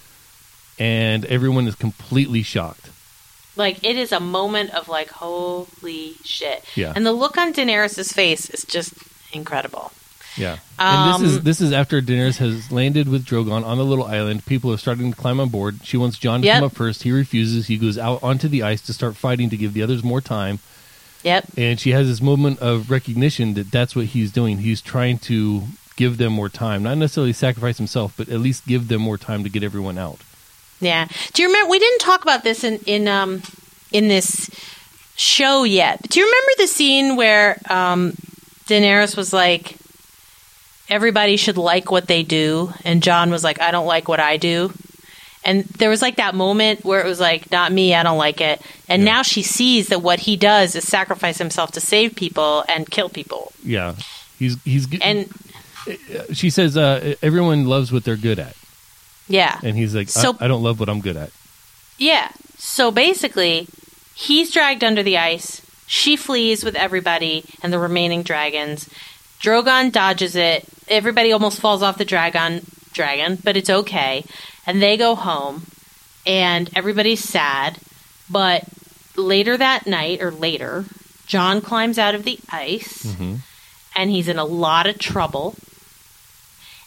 and 0.79 1.25
everyone 1.25 1.67
is 1.67 1.75
completely 1.75 2.43
shocked. 2.43 2.91
Like 3.57 3.83
it 3.85 3.97
is 3.97 4.13
a 4.13 4.21
moment 4.21 4.71
of 4.75 4.89
like 4.89 5.11
holy 5.11 6.15
shit. 6.25 6.65
Yeah. 6.77 6.93
And 6.95 7.05
the 7.07 7.13
look 7.13 7.37
on 7.39 7.53
Daenerys' 7.53 8.13
face 8.13 8.49
is 8.51 8.65
just 8.65 8.95
incredible. 9.33 9.93
Yeah, 10.37 10.57
and 10.79 11.23
this 11.23 11.31
is 11.31 11.39
Um, 11.39 11.45
this 11.45 11.61
is 11.61 11.73
after 11.73 12.01
Daenerys 12.03 12.39
has 12.39 12.73
landed 12.73 13.09
with 13.09 13.25
Drogon 13.25 13.65
on 13.65 13.79
the 13.79 13.85
little 13.85 14.05
island. 14.05 14.45
People 14.47 14.73
are 14.73 14.77
starting 14.79 15.13
to 15.13 15.17
climb 15.17 15.39
on 15.39 15.49
board. 15.49 15.79
She 15.85 15.97
wants 15.97 16.19
Jon 16.19 16.41
to 16.41 16.47
Yep. 16.47 16.57
come 16.57 16.65
up 16.65 16.75
first. 16.75 17.05
He 17.05 17.13
refuses. 17.13 17.69
He 17.69 17.77
goes 17.77 17.97
out 17.99 18.23
onto 18.23 18.49
the 18.49 18.63
ice 18.65 18.81
to 18.83 18.93
start 18.93 19.17
fighting 19.17 19.49
to 19.51 19.57
give 19.57 19.75
the 19.75 19.83
others 19.83 20.03
more 20.03 20.21
time. 20.21 20.59
Yep. 21.23 21.47
And 21.57 21.79
she 21.81 21.93
has 21.93 22.09
this 22.09 22.21
moment 22.21 22.59
of 22.59 22.91
recognition 22.91 23.55
that 23.55 23.71
that's 23.71 23.95
what 23.95 24.07
he's 24.07 24.31
doing. 24.33 24.59
He's 24.59 24.81
trying 24.83 25.19
to 25.21 25.63
give 25.97 26.19
them 26.19 26.33
more 26.33 26.49
time, 26.49 26.83
not 26.83 26.99
necessarily 26.99 27.33
sacrifice 27.33 27.79
himself, 27.79 28.13
but 28.17 28.29
at 28.29 28.41
least 28.41 28.67
give 28.67 28.89
them 28.89 29.01
more 29.01 29.17
time 29.17 29.45
to 29.45 29.49
get 29.49 29.63
everyone 29.63 29.97
out. 29.97 30.19
Yeah. 30.81 31.07
Do 31.33 31.43
you 31.43 31.49
remember 31.49 31.71
we 31.71 31.79
didn't 31.79 32.01
talk 32.01 32.23
about 32.25 32.43
this 32.43 32.65
in 32.65 32.79
in 32.87 33.07
um 33.07 33.41
in 33.93 34.09
this 34.09 34.51
show 35.17 35.63
yet. 35.63 35.99
But 36.03 36.11
do 36.11 36.19
you 36.19 36.27
remember 36.27 36.51
the 36.59 36.67
scene 36.67 37.15
where 37.17 37.59
um 37.71 38.15
Daenerys 38.67 39.17
was 39.17 39.33
like 39.33 39.77
everybody 40.95 41.37
should 41.37 41.59
like 41.59 41.91
what 41.91 42.07
they 42.07 42.23
do 42.23 42.73
and 42.85 43.03
Jon 43.03 43.31
was 43.31 43.43
like 43.45 43.61
I 43.61 43.71
don't 43.71 43.87
like 43.87 44.07
what 44.09 44.21
I 44.21 44.37
do. 44.37 44.73
And 45.47 45.65
there 45.65 45.91
was 45.91 46.01
like 46.01 46.17
that 46.17 46.35
moment 46.35 46.85
where 46.85 47.01
it 47.03 47.07
was 47.07 47.21
like 47.21 47.51
not 47.51 47.71
me, 47.73 47.95
I 47.95 48.03
don't 48.03 48.17
like 48.17 48.41
it. 48.41 48.63
And 48.89 49.03
Yeah. 49.03 49.13
now 49.13 49.23
she 49.23 49.43
sees 49.43 49.89
that 49.89 50.01
what 50.01 50.21
he 50.21 50.37
does 50.37 50.75
is 50.75 50.87
sacrifice 50.89 51.37
himself 51.39 51.73
to 51.73 51.81
save 51.81 52.15
people 52.17 52.65
and 52.69 52.89
kill 52.91 53.09
people. 53.11 53.53
Yeah, 53.63 53.95
he's 54.39 54.57
he's. 54.65 54.87
And 55.03 55.29
she 56.33 56.49
says 56.49 56.77
uh, 56.77 57.15
everyone 57.23 57.67
loves 57.67 57.93
what 57.93 58.05
they're 58.05 58.17
good 58.17 58.39
at, 58.39 58.57
yeah. 59.29 59.59
and 59.63 59.77
he's 59.77 59.95
like, 59.95 60.09
So- 60.09 60.37
I, 60.41 60.47
I 60.47 60.49
don't 60.49 60.63
love 60.63 60.81
what 60.81 60.89
I'm 60.89 61.01
good 61.01 61.17
at. 61.19 61.31
Yeah. 61.99 62.31
So 62.57 62.91
basically, 62.91 63.69
he's 64.15 64.51
dragged 64.51 64.83
under 64.83 65.03
the 65.03 65.19
ice. 65.19 65.61
She 65.87 66.17
flees 66.17 66.65
with 66.65 66.75
everybody 66.75 67.45
and 67.63 67.71
the 67.71 67.79
remaining 67.79 68.23
dragons. 68.23 68.89
Drogon 69.43 69.93
dodges 69.93 70.35
it. 70.37 70.65
Everybody 70.89 71.33
almost 71.33 71.61
falls 71.61 71.83
off 71.83 71.99
the 71.99 72.05
dragon. 72.05 72.67
dragon, 72.93 73.39
but 73.43 73.57
it's 73.57 73.71
okay. 73.71 74.25
And 74.67 74.81
they 74.83 74.97
go 74.97 75.15
home, 75.15 75.67
and 76.27 76.71
everybody's 76.77 77.23
sad. 77.23 77.79
But 78.31 78.65
later 79.17 79.57
that 79.57 79.87
night, 79.87 80.23
or 80.23 80.31
later, 80.31 80.85
Jon 81.27 81.61
climbs 81.61 81.99
out 81.99 82.15
of 82.15 82.25
the 82.25 82.39
ice, 82.51 83.05
mm-hmm. 83.05 83.37
and 83.97 84.11
he's 84.11 84.29
in 84.29 84.39
a 84.39 84.45
lot 84.45 84.87
of 84.87 84.99
trouble. 84.99 85.57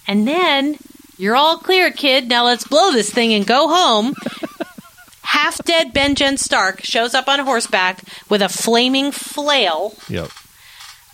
And 0.08 0.28
then 0.28 0.78
you're 1.18 1.36
all 1.36 1.58
clear, 1.58 1.92
kid. 1.92 2.30
Now 2.30 2.46
let's 2.46 2.68
blow 2.68 2.92
this 2.92 3.10
thing 3.12 3.34
and 3.34 3.46
go 3.46 3.68
home. 3.68 4.14
Half 5.24 5.64
dead 5.66 5.94
Benjen 5.94 6.40
Stark 6.40 6.82
shows 6.84 7.14
up 7.14 7.28
on 7.28 7.40
horseback 7.40 8.02
with 8.30 8.42
a 8.42 8.48
flaming 8.50 9.12
flail 9.12 9.94
Yep. 10.08 10.30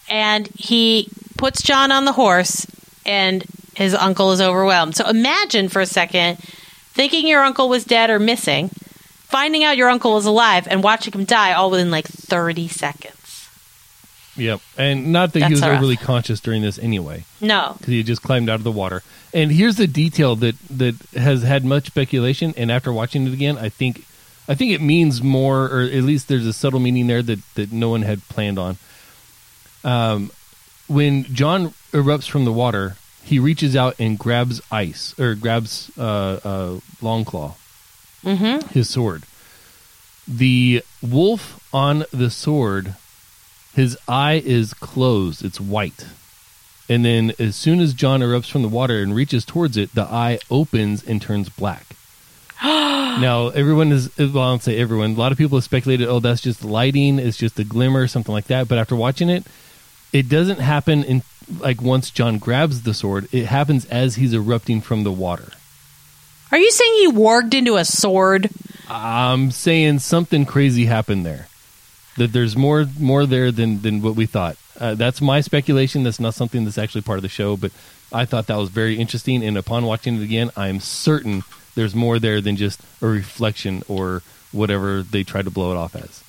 and 0.08 0.48
he 0.56 1.10
puts 1.38 1.62
Jon 1.62 1.92
on 1.92 2.06
the 2.06 2.14
horse, 2.14 2.66
and 3.06 3.44
his 3.76 3.94
uncle 3.94 4.32
is 4.32 4.42
overwhelmed. 4.42 4.96
So 4.96 5.08
imagine 5.08 5.70
for 5.70 5.82
a 5.82 5.86
second 5.86 6.38
thinking 6.94 7.28
your 7.28 7.42
uncle 7.44 7.70
was 7.70 7.84
dead 7.86 8.10
or 8.10 8.20
missing, 8.20 8.70
finding 8.70 9.64
out 9.64 9.78
your 9.78 9.90
uncle 9.90 10.14
was 10.14 10.26
alive, 10.26 10.68
and 10.70 10.84
watching 10.84 11.14
him 11.14 11.26
die 11.26 11.54
all 11.54 11.72
within 11.72 11.90
like 11.92 12.08
30 12.08 12.68
seconds. 12.68 13.50
Yep. 14.36 14.62
And 14.78 15.12
not 15.12 15.34
that 15.34 15.40
That's 15.42 15.50
he 15.50 15.54
was 15.54 15.62
rough. 15.62 15.78
overly 15.78 15.96
conscious 15.98 16.40
during 16.40 16.62
this 16.64 16.80
anyway, 16.80 17.26
No. 17.40 17.76
because 17.78 17.92
he 17.94 18.02
just 18.04 18.24
climbed 18.24 18.50
out 18.50 18.56
of 18.56 18.64
the 18.64 18.72
water. 18.72 19.04
And 19.34 19.52
here's 19.52 19.76
the 19.76 19.86
detail 19.88 20.36
that 20.38 20.56
that 20.70 20.96
has 21.16 21.44
had 21.44 21.64
much 21.66 21.88
speculation. 21.88 22.54
And 22.58 22.72
after 22.72 22.92
watching 22.94 23.28
it 23.28 23.34
again, 23.34 23.58
I 23.58 23.70
think 23.70 24.06
I 24.48 24.56
think 24.56 24.72
it 24.72 24.82
means 24.82 25.22
more, 25.24 25.66
or 25.66 25.82
at 25.84 26.04
least 26.04 26.28
there's 26.28 26.46
a 26.46 26.54
subtle 26.54 26.80
meaning 26.80 27.08
there 27.08 27.22
that 27.24 27.40
that 27.56 27.72
no 27.72 27.90
one 27.90 28.02
had 28.04 28.28
planned 28.28 28.58
on. 28.60 28.78
Um, 29.84 30.32
when 30.94 31.24
Jon 31.26 31.74
erupts 31.92 32.30
from 32.30 32.46
the 32.46 32.52
water, 32.54 32.96
he 33.24 33.40
reaches 33.40 33.76
out 33.76 33.96
and 34.00 34.18
grabs 34.20 34.62
ice 34.72 35.18
or 35.20 35.34
grabs 35.36 35.92
uh, 35.98 36.40
uh, 36.44 36.80
Longclaw, 37.02 37.56
Mm-hmm. 38.24 38.68
his 38.70 38.90
sword. 38.90 39.24
The 40.28 40.84
wolf 41.02 41.60
on 41.74 42.06
the 42.12 42.30
sword, 42.30 42.96
his 43.76 43.98
eye 44.08 44.42
is 44.46 44.74
closed. 44.74 45.44
It's 45.44 45.60
white. 45.60 46.06
And 46.90 47.04
then 47.04 47.34
as 47.40 47.56
soon 47.56 47.80
as 47.82 47.94
Jon 47.94 48.22
erupts 48.22 48.50
from 48.50 48.62
the 48.62 48.70
water 48.70 49.02
and 49.02 49.14
reaches 49.16 49.44
towards 49.46 49.76
it, 49.78 49.94
the 49.96 50.04
eye 50.04 50.40
opens 50.50 51.04
and 51.04 51.22
turns 51.22 51.50
black. 51.50 51.86
now, 52.64 53.50
everyone 53.50 53.92
is, 53.92 54.10
well, 54.18 54.40
I 54.40 54.52
don't 54.52 54.64
say 54.64 54.78
everyone, 54.80 55.12
a 55.12 55.16
lot 55.20 55.32
of 55.32 55.38
people 55.38 55.58
have 55.58 55.64
speculated, 55.66 56.08
oh, 56.08 56.20
that's 56.20 56.42
just 56.42 56.64
lighting, 56.64 57.20
it's 57.20 57.38
just 57.38 57.60
a 57.60 57.64
glimmer, 57.66 58.08
something 58.08 58.34
like 58.34 58.46
that. 58.48 58.68
But 58.70 58.78
after 58.78 58.96
watching 58.96 59.30
it, 59.30 59.44
it 60.14 60.30
doesn't 60.30 60.60
happen 60.60 61.04
in, 61.04 61.24
like, 61.60 61.82
once 61.82 62.12
Jon 62.12 62.38
grabs 62.38 62.84
the 62.84 62.94
sword, 62.94 63.28
it 63.34 63.48
happens 63.48 63.84
as 63.86 64.16
he's 64.16 64.34
erupting 64.34 64.80
from 64.80 65.04
the 65.04 65.12
water. 65.12 65.50
Are 66.52 66.60
you 66.60 66.72
saying 66.72 66.94
he 67.00 67.12
warged 67.12 67.56
into 67.56 67.76
a 67.78 67.84
sword? 67.84 68.50
I'm 68.88 69.50
saying 69.50 70.00
something 70.00 70.46
crazy 70.46 70.86
happened 70.86 71.26
there. 71.26 71.48
That 72.18 72.32
there's 72.32 72.56
more 72.56 72.86
more 73.00 73.26
there 73.26 73.52
than 73.52 73.82
than 73.82 74.04
what 74.04 74.16
we 74.16 74.28
thought. 74.28 74.56
Uh, 74.80 74.94
that's 74.94 75.20
my 75.20 75.42
speculation. 75.42 76.04
That's 76.04 76.20
not 76.20 76.36
something 76.36 76.64
that's 76.64 76.78
actually 76.78 77.02
part 77.02 77.18
of 77.18 77.24
the 77.24 77.30
show, 77.30 77.58
but 77.58 77.72
I 78.12 78.26
thought 78.26 78.46
that 78.48 78.58
was 78.58 78.70
very 78.70 79.00
interesting. 79.00 79.44
And 79.44 79.58
upon 79.58 79.86
watching 79.86 80.18
it 80.18 80.24
again, 80.24 80.52
I 80.56 80.68
am 80.68 80.80
certain 80.80 81.42
there's 81.74 81.96
more 81.96 82.20
there 82.20 82.40
than 82.40 82.56
just 82.56 82.82
a 83.02 83.08
reflection 83.08 83.82
or 83.88 84.22
whatever 84.52 85.02
they 85.02 85.24
tried 85.24 85.46
to 85.46 85.52
blow 85.52 85.72
it 85.72 85.78
off 85.78 85.96
as. 85.96 86.24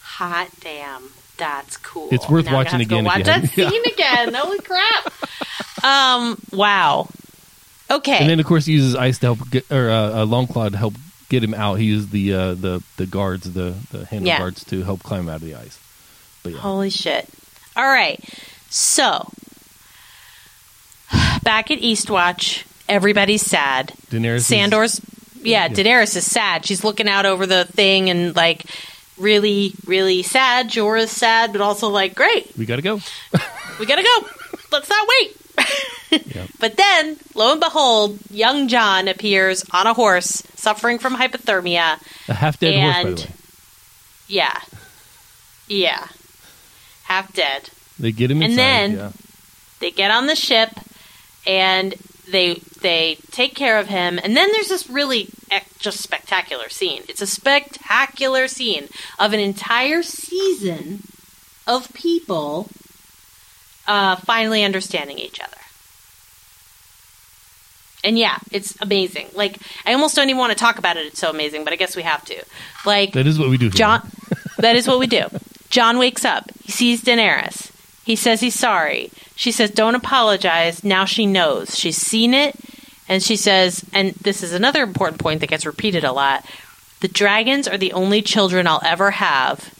Hot 0.00 0.48
damn. 0.60 1.10
That's 1.40 1.76
cool. 1.78 2.08
It's 2.12 2.28
worth 2.28 2.44
Now 2.46 2.54
watching 2.54 2.80
again 2.80 3.04
watch 3.04 3.24
that 3.24 3.40
haven't- 3.42 3.56
yeah. 3.56 3.68
scene 3.70 3.82
again. 3.92 4.34
Holy 4.34 4.58
crap. 4.60 5.12
Um. 5.84 6.40
Wow. 6.52 7.08
Okay. 7.90 8.18
And 8.18 8.30
then 8.30 8.38
of 8.38 8.46
course 8.46 8.66
he 8.66 8.72
uses 8.74 8.94
ice 8.94 9.18
to 9.18 9.34
help 9.34 9.50
get 9.50 9.70
or 9.72 9.90
uh, 9.90 10.22
a 10.22 10.26
Longclaw 10.26 10.70
to 10.72 10.76
help 10.76 10.94
get 11.28 11.42
him 11.42 11.54
out. 11.54 11.74
He 11.74 11.86
used 11.86 12.10
the 12.12 12.32
uh, 12.34 12.54
the 12.54 12.82
the 12.98 13.06
guards, 13.06 13.52
the 13.52 13.74
the 13.90 14.04
handle 14.06 14.28
Yeah. 14.28 14.38
guards 14.38 14.62
to 14.66 14.82
help 14.84 15.02
climb 15.02 15.28
out 15.28 15.36
of 15.36 15.40
the 15.42 15.54
ice. 15.56 15.78
But 16.42 16.52
yeah, 16.52 16.58
Holy 16.60 16.90
shit. 16.90 17.28
All 17.76 17.86
right. 17.88 18.18
So, 18.68 19.28
back 21.42 21.70
at 21.70 21.78
Eastwatch, 21.80 22.64
everybody's 22.88 23.42
sad. 23.42 23.92
Daenerys. 24.10 24.36
is- 24.36 24.46
Sandor's, 24.46 25.00
yeah, 25.42 25.68
Daenerys 25.68 26.16
is 26.16 26.26
sad. 26.26 26.64
She's 26.66 26.84
looking 26.84 27.08
out 27.08 27.26
over 27.26 27.46
the 27.46 27.64
thing 27.64 28.10
and, 28.10 28.34
like, 28.36 28.64
really, 29.20 29.72
really 29.86 30.22
sad. 30.22 30.68
Jorah's 30.70 31.10
sad, 31.10 31.52
but 31.52 31.60
also, 31.60 31.88
like, 31.88 32.14
great, 32.14 32.56
we 32.56 32.66
got 32.66 32.76
to 32.76 32.82
go. 32.82 33.00
we 33.78 33.86
gotta 33.86 34.02
go. 34.02 34.28
Let's 34.72 34.88
not 34.88 35.08
wait. 35.20 35.36
Yep. 36.10 36.48
But 36.58 36.76
then, 36.76 37.18
lo 37.36 37.52
and 37.52 37.60
behold, 37.60 38.18
young 38.32 38.66
Jon 38.66 39.06
appears 39.06 39.64
on 39.70 39.86
a 39.86 39.94
horse, 39.94 40.42
suffering 40.56 40.98
from 40.98 41.14
hypothermia. 41.16 42.00
A 42.28 42.34
half 42.34 42.58
dead 42.58 42.74
horse, 42.74 42.94
by 43.04 43.08
And- 43.10 43.18
the 43.18 43.22
way. 43.22 43.30
Yeah. 44.26 44.60
Yeah. 45.68 46.06
Half 47.04 47.32
dead. 47.34 47.70
They 48.00 48.10
get 48.10 48.28
him 48.30 48.42
and 48.42 48.52
inside. 48.52 48.56
then- 48.64 48.92
yeah. 48.96 49.12
they 49.78 49.90
get 49.92 50.10
on 50.10 50.26
the 50.26 50.34
ship 50.34 50.70
and 51.46 51.94
they 52.28 52.54
they 52.80 53.16
take 53.30 53.54
care 53.54 53.78
of 53.78 53.86
him 53.86 54.18
and 54.22 54.36
then 54.36 54.48
there's 54.52 54.68
this 54.68 54.88
really 54.90 55.22
ec- 55.22 55.30
just 55.80 56.00
spectacular 56.00 56.68
scene 56.68 57.02
it's 57.08 57.22
a 57.22 57.26
spectacular 57.26 58.46
scene 58.48 58.88
of 59.18 59.32
an 59.32 59.40
entire 59.40 60.02
season 60.02 61.02
of 61.66 61.92
people 61.92 62.68
uh, 63.86 64.14
finally 64.16 64.62
understanding 64.62 65.18
each 65.18 65.40
other 65.40 65.56
and 68.04 68.18
yeah 68.18 68.38
it's 68.50 68.80
amazing 68.80 69.26
like 69.34 69.58
i 69.84 69.92
almost 69.92 70.14
don't 70.16 70.28
even 70.30 70.38
want 70.38 70.52
to 70.52 70.58
talk 70.58 70.78
about 70.78 70.96
it 70.96 71.04
it's 71.06 71.18
so 71.18 71.28
amazing 71.30 71.64
but 71.64 71.72
i 71.72 71.76
guess 71.76 71.96
we 71.96 72.02
have 72.02 72.24
to 72.24 72.42
like 72.86 73.12
That 73.12 73.26
is 73.26 73.38
what 73.38 73.50
we 73.50 73.58
do. 73.58 73.68
John, 73.70 74.08
that 74.58 74.74
is 74.76 74.88
what 74.88 74.98
we 74.98 75.06
do. 75.06 75.24
Jon 75.68 75.98
wakes 75.98 76.24
up. 76.24 76.50
He 76.64 76.72
sees 76.72 77.02
Daenerys. 77.02 77.70
He 78.04 78.16
says 78.16 78.40
he's 78.40 78.58
sorry. 78.58 79.10
She 79.36 79.52
says, 79.52 79.70
"Don't 79.70 79.94
apologize." 79.94 80.82
Now 80.82 81.04
she 81.04 81.26
knows. 81.26 81.78
She's 81.78 81.96
seen 81.98 82.32
it, 82.34 82.56
and 83.10 83.20
she 83.20 83.34
says, 83.34 83.84
and 83.92 84.14
this 84.14 84.44
is 84.44 84.52
another 84.52 84.84
important 84.84 85.20
point 85.20 85.40
that 85.40 85.48
gets 85.48 85.66
repeated 85.66 86.04
a 86.04 86.12
lot. 86.12 86.46
The 87.00 87.08
dragons 87.08 87.66
are 87.66 87.76
the 87.76 87.92
only 87.92 88.22
children 88.22 88.68
I'll 88.68 88.80
ever 88.84 89.10
have, 89.10 89.74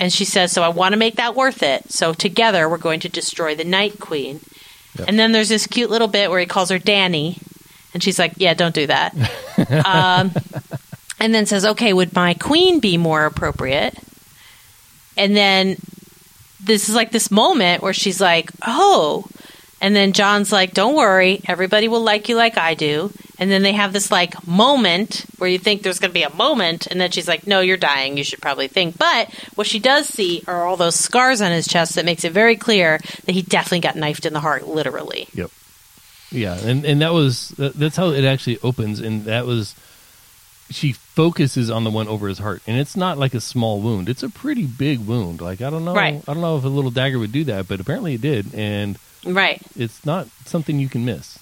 and 0.00 0.12
she 0.12 0.24
says, 0.24 0.50
"So 0.50 0.64
I 0.64 0.68
want 0.68 0.92
to 0.92 0.98
make 0.98 1.14
that 1.14 1.36
worth 1.36 1.62
it. 1.62 1.92
So 1.92 2.12
together 2.12 2.68
we're 2.68 2.78
going 2.78 2.98
to 3.00 3.08
destroy 3.08 3.54
the 3.54 3.64
Night 3.64 4.00
Queen." 4.00 4.40
Yep. 4.98 5.08
And 5.08 5.18
then 5.18 5.30
there's 5.30 5.48
this 5.48 5.66
cute 5.68 5.90
little 5.90 6.08
bit 6.08 6.28
where 6.28 6.40
he 6.40 6.46
calls 6.46 6.70
her 6.70 6.78
Dany, 6.78 7.40
and 7.94 8.02
she's 8.02 8.18
like, 8.18 8.32
"Yeah, 8.36 8.54
don't 8.54 8.74
do 8.74 8.88
that." 8.88 9.14
um, 9.86 10.32
and 11.20 11.32
then 11.32 11.46
says, 11.46 11.64
"Okay, 11.64 11.92
would 11.92 12.14
my 12.14 12.34
queen 12.34 12.80
be 12.80 12.96
more 12.96 13.26
appropriate?" 13.26 13.96
And 15.16 15.36
then 15.36 15.76
this 16.58 16.88
is 16.88 16.96
like 16.96 17.12
this 17.12 17.30
moment 17.30 17.82
where 17.82 17.92
she's 17.92 18.20
like, 18.20 18.50
"Oh," 18.66 19.26
and 19.80 19.94
then 19.94 20.12
Jon's 20.12 20.52
like, 20.52 20.74
"Don't 20.74 20.94
worry, 20.96 21.40
everybody 21.46 21.88
will 21.88 22.02
like 22.02 22.28
you 22.28 22.36
like 22.36 22.56
I 22.56 22.74
do." 22.74 23.10
And 23.38 23.50
then 23.50 23.62
they 23.62 23.72
have 23.72 23.92
this 23.92 24.10
like 24.10 24.46
moment 24.46 25.26
where 25.36 25.50
you 25.50 25.58
think 25.58 25.82
there's 25.82 25.98
going 25.98 26.10
to 26.10 26.14
be 26.14 26.22
a 26.22 26.34
moment, 26.34 26.86
and 26.86 26.98
then 27.00 27.10
she's 27.10 27.28
like, 27.28 27.46
"No, 27.46 27.60
you're 27.60 27.76
dying. 27.76 28.16
You 28.16 28.24
should 28.24 28.40
probably 28.40 28.68
think." 28.68 28.96
But 28.96 29.32
what 29.56 29.66
she 29.66 29.78
does 29.78 30.06
see 30.08 30.42
are 30.46 30.64
all 30.64 30.76
those 30.76 30.94
scars 30.94 31.40
on 31.42 31.52
his 31.52 31.66
chest 31.68 31.94
that 31.96 32.04
makes 32.06 32.24
it 32.24 32.32
very 32.32 32.56
clear 32.56 32.98
that 33.26 33.32
he 33.32 33.42
definitely 33.42 33.80
got 33.80 33.96
knifed 33.96 34.24
in 34.24 34.32
the 34.32 34.40
heart, 34.40 34.66
literally. 34.66 35.28
Yep. 35.34 35.50
Yeah, 36.30 36.58
and 36.58 36.84
and 36.84 37.02
that 37.02 37.12
was 37.12 37.50
that's 37.58 37.96
how 37.96 38.10
it 38.10 38.24
actually 38.24 38.58
opens, 38.62 39.00
and 39.00 39.26
that 39.26 39.46
was 39.46 39.74
she 40.70 40.92
focuses 40.92 41.70
on 41.70 41.84
the 41.84 41.90
one 41.90 42.08
over 42.08 42.26
his 42.26 42.38
heart, 42.38 42.60
and 42.66 42.78
it's 42.78 42.96
not 42.96 43.18
like 43.18 43.34
a 43.34 43.40
small 43.40 43.80
wound; 43.80 44.08
it's 44.08 44.22
a 44.22 44.28
pretty 44.28 44.66
big 44.66 45.00
wound. 45.06 45.40
Like 45.40 45.60
I 45.60 45.70
don't 45.70 45.84
know, 45.84 45.94
Right. 45.94 46.20
I 46.26 46.32
don't 46.32 46.42
know 46.42 46.56
if 46.56 46.64
a 46.64 46.68
little 46.68 46.90
dagger 46.90 47.18
would 47.18 47.32
do 47.32 47.44
that, 47.44 47.68
but 47.68 47.80
apparently 47.80 48.14
it 48.14 48.20
did, 48.22 48.54
and 48.54 48.98
Right. 49.26 49.60
it's 49.76 50.04
not 50.06 50.28
something 50.44 50.78
you 50.78 50.88
can 50.88 51.04
miss. 51.04 51.38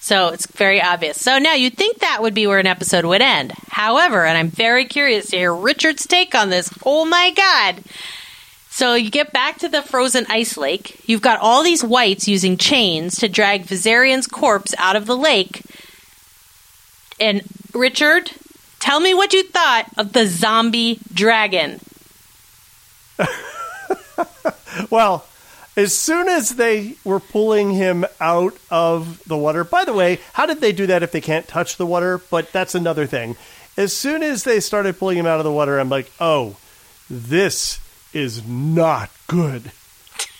So 0.00 0.28
it's 0.28 0.46
very 0.46 0.82
obvious. 0.82 1.18
So 1.18 1.38
now 1.38 1.54
you'd 1.54 1.78
think 1.78 2.00
that 2.00 2.20
would 2.20 2.34
be 2.34 2.46
where 2.46 2.58
an 2.58 2.66
episode 2.66 3.06
would 3.06 3.22
end. 3.22 3.52
However, 3.70 4.26
and 4.26 4.36
I'm 4.36 4.50
very 4.50 4.84
curious 4.84 5.30
to 5.30 5.38
hear 5.38 5.54
Richard's 5.54 6.06
take 6.06 6.34
on 6.34 6.50
this. 6.50 6.70
Oh 6.84 7.06
my 7.06 7.30
God. 7.30 7.82
So 8.68 8.94
you 8.94 9.10
get 9.10 9.32
back 9.32 9.58
to 9.58 9.68
the 9.68 9.80
frozen 9.82 10.26
ice 10.28 10.58
lake. 10.58 11.00
You've 11.08 11.22
got 11.22 11.40
all 11.40 11.62
these 11.62 11.82
whites 11.82 12.28
using 12.28 12.58
chains 12.58 13.16
to 13.20 13.28
drag 13.28 13.62
Viserion's 13.62 14.26
corpse 14.26 14.74
out 14.76 14.96
of 14.96 15.06
the 15.06 15.16
lake. 15.16 15.62
And 17.18 17.42
Richard, 17.72 18.30
tell 18.80 19.00
me 19.00 19.14
what 19.14 19.32
you 19.32 19.44
thought 19.44 19.86
of 19.96 20.12
the 20.12 20.26
zombie 20.26 20.98
dragon. 21.12 21.80
Well, 24.90 25.24
as 25.76 25.96
soon 25.96 26.28
as 26.28 26.50
they 26.50 26.96
were 27.04 27.20
pulling 27.20 27.72
him 27.72 28.04
out 28.20 28.56
of 28.70 29.22
the 29.26 29.36
water, 29.36 29.64
by 29.64 29.84
the 29.84 29.92
way, 29.92 30.20
how 30.32 30.46
did 30.46 30.60
they 30.60 30.72
do 30.72 30.86
that 30.86 31.02
if 31.02 31.12
they 31.12 31.20
can't 31.20 31.48
touch 31.48 31.76
the 31.76 31.86
water? 31.86 32.18
But 32.18 32.52
that's 32.52 32.74
another 32.74 33.06
thing. 33.06 33.36
As 33.76 33.92
soon 33.92 34.22
as 34.22 34.44
they 34.44 34.60
started 34.60 34.98
pulling 34.98 35.18
him 35.18 35.26
out 35.26 35.40
of 35.40 35.44
the 35.44 35.52
water, 35.52 35.78
I'm 35.78 35.88
like, 35.88 36.10
oh, 36.20 36.56
this 37.10 37.80
is 38.12 38.46
not 38.46 39.10
good. 39.26 39.72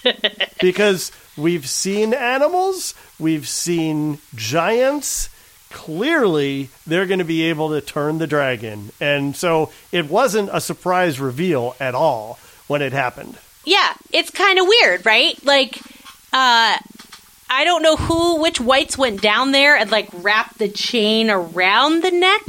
because 0.61 1.11
We've 1.37 1.69
seen 1.69 2.15
animals, 2.15 2.95
we've 3.19 3.49
seen 3.49 4.19
giants. 4.37 5.31
Clearly, 5.71 6.69
they're 6.87 7.07
going 7.07 7.19
to 7.19 7.25
be 7.25 7.43
able 7.45 7.71
to 7.71 7.81
turn 7.81 8.19
the 8.19 8.29
dragon. 8.29 8.93
And 9.01 9.35
so 9.35 9.73
it 9.91 10.09
wasn't 10.09 10.51
a 10.53 10.61
surprise 10.61 11.19
reveal 11.19 11.75
at 11.81 11.97
all 11.97 12.39
when 12.69 12.83
it 12.83 12.93
happened. 12.93 13.37
Yeah, 13.65 13.95
it's 14.13 14.31
kind 14.31 14.59
of 14.59 14.67
weird, 14.67 15.05
right? 15.07 15.43
Like, 15.45 15.79
uh, 16.33 16.79
I 17.51 17.65
don't 17.65 17.83
know 17.83 17.97
who, 17.97 18.41
which 18.41 18.61
whites 18.61 18.99
went 18.99 19.21
down 19.23 19.53
there 19.53 19.77
and 19.77 19.91
like 19.91 20.09
wrapped 20.13 20.59
the 20.59 20.69
chain 20.69 21.31
around 21.31 22.03
the 22.03 22.11
neck, 22.11 22.43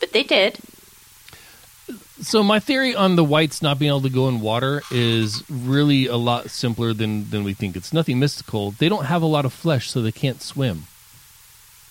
but 0.00 0.12
they 0.12 0.22
did. 0.22 0.58
So 2.20 2.42
my 2.44 2.60
theory 2.60 2.94
on 2.94 3.16
the 3.16 3.24
whites 3.24 3.62
not 3.62 3.78
being 3.80 3.88
able 3.90 4.02
to 4.02 4.10
go 4.10 4.28
in 4.28 4.40
water 4.40 4.82
is 4.92 5.42
really 5.50 6.06
a 6.06 6.16
lot 6.16 6.50
simpler 6.50 6.92
than 6.94 7.28
than 7.30 7.42
we 7.42 7.52
think. 7.52 7.74
It's 7.76 7.92
nothing 7.92 8.18
mystical. 8.20 8.70
They 8.72 8.88
don't 8.88 9.06
have 9.06 9.22
a 9.22 9.26
lot 9.26 9.44
of 9.44 9.52
flesh, 9.52 9.90
so 9.90 10.00
they 10.02 10.12
can't 10.12 10.40
swim. 10.40 10.84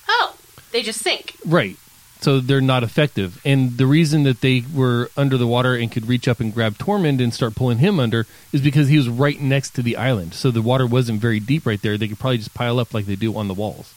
Oh, 0.08 0.36
they 0.72 0.84
just 0.84 1.02
sink. 1.02 1.36
Right. 1.46 1.76
So 2.22 2.40
they're 2.40 2.62
not 2.62 2.84
effective. 2.84 3.42
And 3.44 3.78
the 3.80 3.88
reason 3.88 4.24
that 4.24 4.42
they 4.42 4.64
were 4.74 5.10
under 5.18 5.38
the 5.38 5.48
water 5.48 5.74
and 5.76 5.92
could 5.92 6.08
reach 6.08 6.28
up 6.28 6.40
and 6.40 6.54
grab 6.54 6.76
Tormund 6.78 7.20
and 7.20 7.34
start 7.34 7.56
pulling 7.56 7.80
him 7.80 8.00
under 8.00 8.28
is 8.54 8.62
because 8.62 8.90
he 8.90 8.98
was 8.98 9.10
right 9.10 9.42
next 9.42 9.72
to 9.72 9.82
the 9.82 9.98
island. 9.98 10.36
So 10.36 10.52
the 10.52 10.62
water 10.62 10.86
wasn't 10.86 11.20
very 11.20 11.40
deep 11.40 11.66
right 11.66 11.82
there. 11.82 11.98
They 11.98 12.08
could 12.08 12.20
probably 12.20 12.38
just 12.38 12.54
pile 12.54 12.80
up 12.80 12.94
like 12.94 13.08
they 13.08 13.16
do 13.16 13.36
on 13.36 13.48
the 13.48 13.56
walls. 13.56 13.94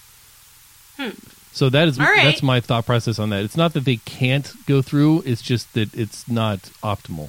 So 1.52 1.68
that 1.70 1.86
is 1.88 1.96
Hmm. 1.96 2.02
Right. 2.02 2.24
that's 2.24 2.42
my 2.42 2.60
thought 2.60 2.86
process 2.86 3.18
on 3.18 3.28
that. 3.30 3.44
It's 3.44 3.56
not 3.56 3.74
that 3.74 3.84
they 3.84 3.96
can't 3.96 4.50
go 4.66 4.80
through, 4.80 5.22
it's 5.26 5.42
just 5.42 5.72
that 5.74 5.94
it's 5.94 6.26
not 6.28 6.60
optimal. 6.82 7.28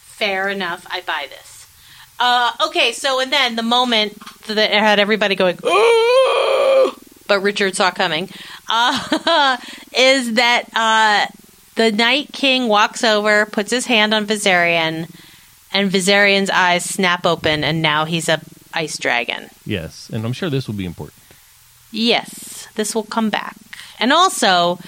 Fair 0.00 0.48
enough. 0.48 0.84
I 0.90 1.00
buy 1.02 1.28
this. 1.30 1.66
Uh, 2.18 2.50
okay, 2.66 2.90
so 2.92 3.20
and 3.20 3.32
then 3.32 3.54
the 3.54 3.62
moment 3.62 4.18
that 4.48 4.58
it 4.58 4.70
had 4.72 4.98
everybody 4.98 5.36
going, 5.36 5.56
but 7.28 7.40
Richard 7.40 7.76
saw 7.76 7.90
coming, 7.92 8.28
uh, 8.68 9.56
is 9.96 10.34
that 10.34 10.64
uh, 10.74 11.26
the 11.76 11.92
Night 11.92 12.32
King 12.32 12.66
walks 12.68 13.04
over, 13.04 13.46
puts 13.46 13.70
his 13.70 13.86
hand 13.86 14.12
on 14.12 14.26
Viserion, 14.26 15.08
and 15.72 15.90
Viserion's 15.90 16.50
eyes 16.50 16.84
snap 16.84 17.24
open, 17.24 17.62
and 17.62 17.80
now 17.82 18.04
he's 18.04 18.28
a 18.28 18.40
ice 18.74 18.98
dragon. 18.98 19.48
Yes, 19.64 20.10
and 20.12 20.24
I'm 20.24 20.32
sure 20.32 20.50
this 20.50 20.66
will 20.66 20.74
be 20.74 20.84
important. 20.86 21.14
Yes, 21.90 22.68
this 22.74 22.94
will 22.94 23.04
come 23.04 23.30
back. 23.30 23.56
And 23.98 24.12
also, 24.12 24.78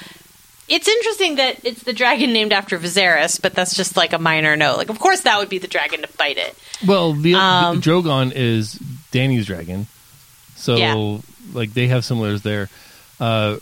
it's 0.69 0.87
interesting 0.87 1.37
that 1.37 1.65
it's 1.65 1.83
the 1.83 1.93
dragon 1.93 2.33
named 2.33 2.53
after 2.53 2.79
Viserys, 2.79 3.41
but 3.41 3.55
that's 3.55 3.75
just 3.75 3.97
like 3.97 4.13
a 4.13 4.19
minor 4.19 4.57
note. 4.57 4.77
Like, 4.77 4.89
of 4.91 4.99
course, 4.99 5.21
that 5.23 5.39
would 5.39 5.49
be 5.49 5.59
the 5.59 5.67
dragon 5.67 6.01
to 6.03 6.07
fight 6.07 6.37
it. 6.39 6.57
Well, 6.87 7.13
the, 7.13 7.35
Um, 7.35 7.81
the 7.81 7.83
Drogon 7.83 8.33
is 8.35 8.75
Dany's 9.11 9.47
dragon, 9.47 9.87
so 10.57 10.77
Yeah. 10.77 11.19
Like 11.53 11.73
they 11.75 11.89
have 11.89 12.05
similars 12.05 12.43
there. 12.43 12.69
Uh, 13.19 13.57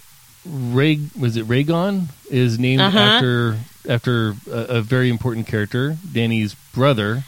Ray 0.47 1.01
was 1.19 1.37
it 1.37 1.47
Rhaegon 1.47 2.07
is 2.31 2.59
named 2.59 2.81
Uh-huh. 2.81 2.99
after 2.99 3.59
after 3.89 4.35
a, 4.51 4.77
a 4.79 4.81
very 4.83 5.11
important 5.11 5.47
character, 5.47 5.97
Dany's 6.13 6.55
brother. 6.75 7.25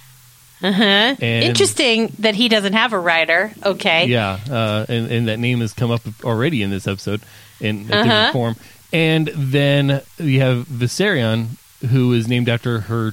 Uh-huh. 0.63 0.83
And- 0.83 1.45
Interesting 1.45 2.13
that 2.19 2.35
he 2.35 2.49
doesn't 2.49 2.75
have 2.75 2.93
a 2.93 2.99
rider. 2.99 3.53
Okay. 3.65 4.07
Yeah, 4.07 4.39
uh, 4.51 4.87
and 4.89 5.11
and 5.11 5.29
that 5.29 5.39
name 5.39 5.61
has 5.61 5.73
come 5.73 5.91
up 5.91 6.03
already 6.25 6.63
in 6.63 6.71
this 6.71 6.87
episode 6.87 7.21
in 7.61 7.87
a 7.91 7.95
Uh-huh. 7.95 8.03
different 8.05 8.33
form. 8.33 8.57
And 8.93 9.29
then 9.35 10.03
you 10.19 10.41
have 10.41 10.67
Viserion, 10.67 11.57
who 11.91 12.13
is 12.13 12.27
named 12.29 12.49
after 12.49 12.81
her 12.81 13.13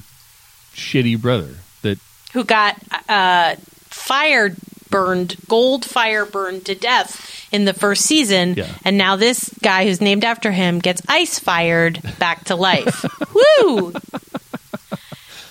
shitty 0.74 1.20
brother. 1.20 1.56
That 1.82 1.98
Who 2.34 2.44
got 2.44 2.76
uh, 3.08 3.54
fire 3.88 4.54
burned, 4.90 5.36
gold 5.48 5.84
fire 5.84 6.24
burned 6.24 6.66
to 6.66 6.74
death 6.74 7.48
in 7.52 7.64
the 7.64 7.72
first 7.72 8.04
season. 8.04 8.54
Yeah. 8.54 8.72
And 8.84 8.98
now 8.98 9.16
this 9.16 9.50
guy 9.62 9.84
who's 9.84 10.00
named 10.00 10.24
after 10.24 10.52
him 10.52 10.78
gets 10.78 11.02
ice 11.08 11.38
fired 11.38 12.00
back 12.18 12.44
to 12.46 12.56
life. 12.56 13.04
Woo! 13.34 13.92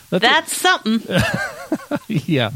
that's, 0.09 0.21
That's 0.21 0.57
something. 0.57 1.01
yeah. 2.07 2.51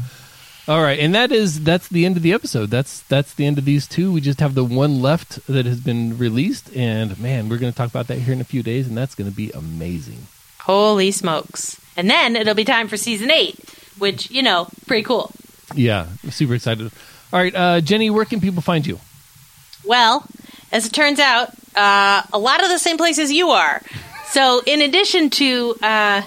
All 0.68 0.80
right, 0.80 1.00
and 1.00 1.12
that 1.16 1.32
is 1.32 1.64
that's 1.64 1.88
the 1.88 2.06
end 2.06 2.16
of 2.16 2.22
the 2.22 2.32
episode. 2.32 2.70
That's 2.70 3.00
that's 3.02 3.34
the 3.34 3.46
end 3.46 3.58
of 3.58 3.64
these 3.64 3.88
two. 3.88 4.12
We 4.12 4.20
just 4.20 4.38
have 4.38 4.54
the 4.54 4.62
one 4.62 5.02
left 5.02 5.44
that 5.48 5.66
has 5.66 5.80
been 5.80 6.16
released, 6.16 6.74
and 6.76 7.18
man, 7.18 7.48
we're 7.48 7.58
going 7.58 7.72
to 7.72 7.76
talk 7.76 7.90
about 7.90 8.06
that 8.06 8.18
here 8.18 8.32
in 8.32 8.40
a 8.40 8.44
few 8.44 8.62
days, 8.62 8.86
and 8.86 8.96
that's 8.96 9.16
going 9.16 9.28
to 9.28 9.36
be 9.36 9.50
amazing. 9.50 10.28
Holy 10.60 11.10
smokes. 11.10 11.80
And 11.96 12.08
then 12.08 12.36
it'll 12.36 12.54
be 12.54 12.64
time 12.64 12.86
for 12.86 12.96
season 12.96 13.30
eight, 13.30 13.58
which, 13.98 14.30
you 14.30 14.42
know, 14.42 14.68
pretty 14.86 15.02
cool. 15.02 15.32
Yeah, 15.74 16.06
super 16.30 16.54
excited. 16.54 16.90
All 17.32 17.40
right, 17.40 17.54
uh, 17.54 17.80
Jenny, 17.80 18.10
where 18.10 18.24
can 18.24 18.40
people 18.40 18.62
find 18.62 18.86
you? 18.86 18.98
Well, 19.84 20.24
as 20.70 20.86
it 20.86 20.92
turns 20.92 21.18
out, 21.18 21.50
uh, 21.74 22.22
a 22.32 22.38
lot 22.38 22.62
of 22.62 22.68
the 22.68 22.78
same 22.78 22.98
places 22.98 23.32
you 23.32 23.50
are. 23.50 23.80
So, 24.26 24.62
in 24.66 24.80
addition 24.80 25.30
to 25.30 25.76
uh, 25.82 26.22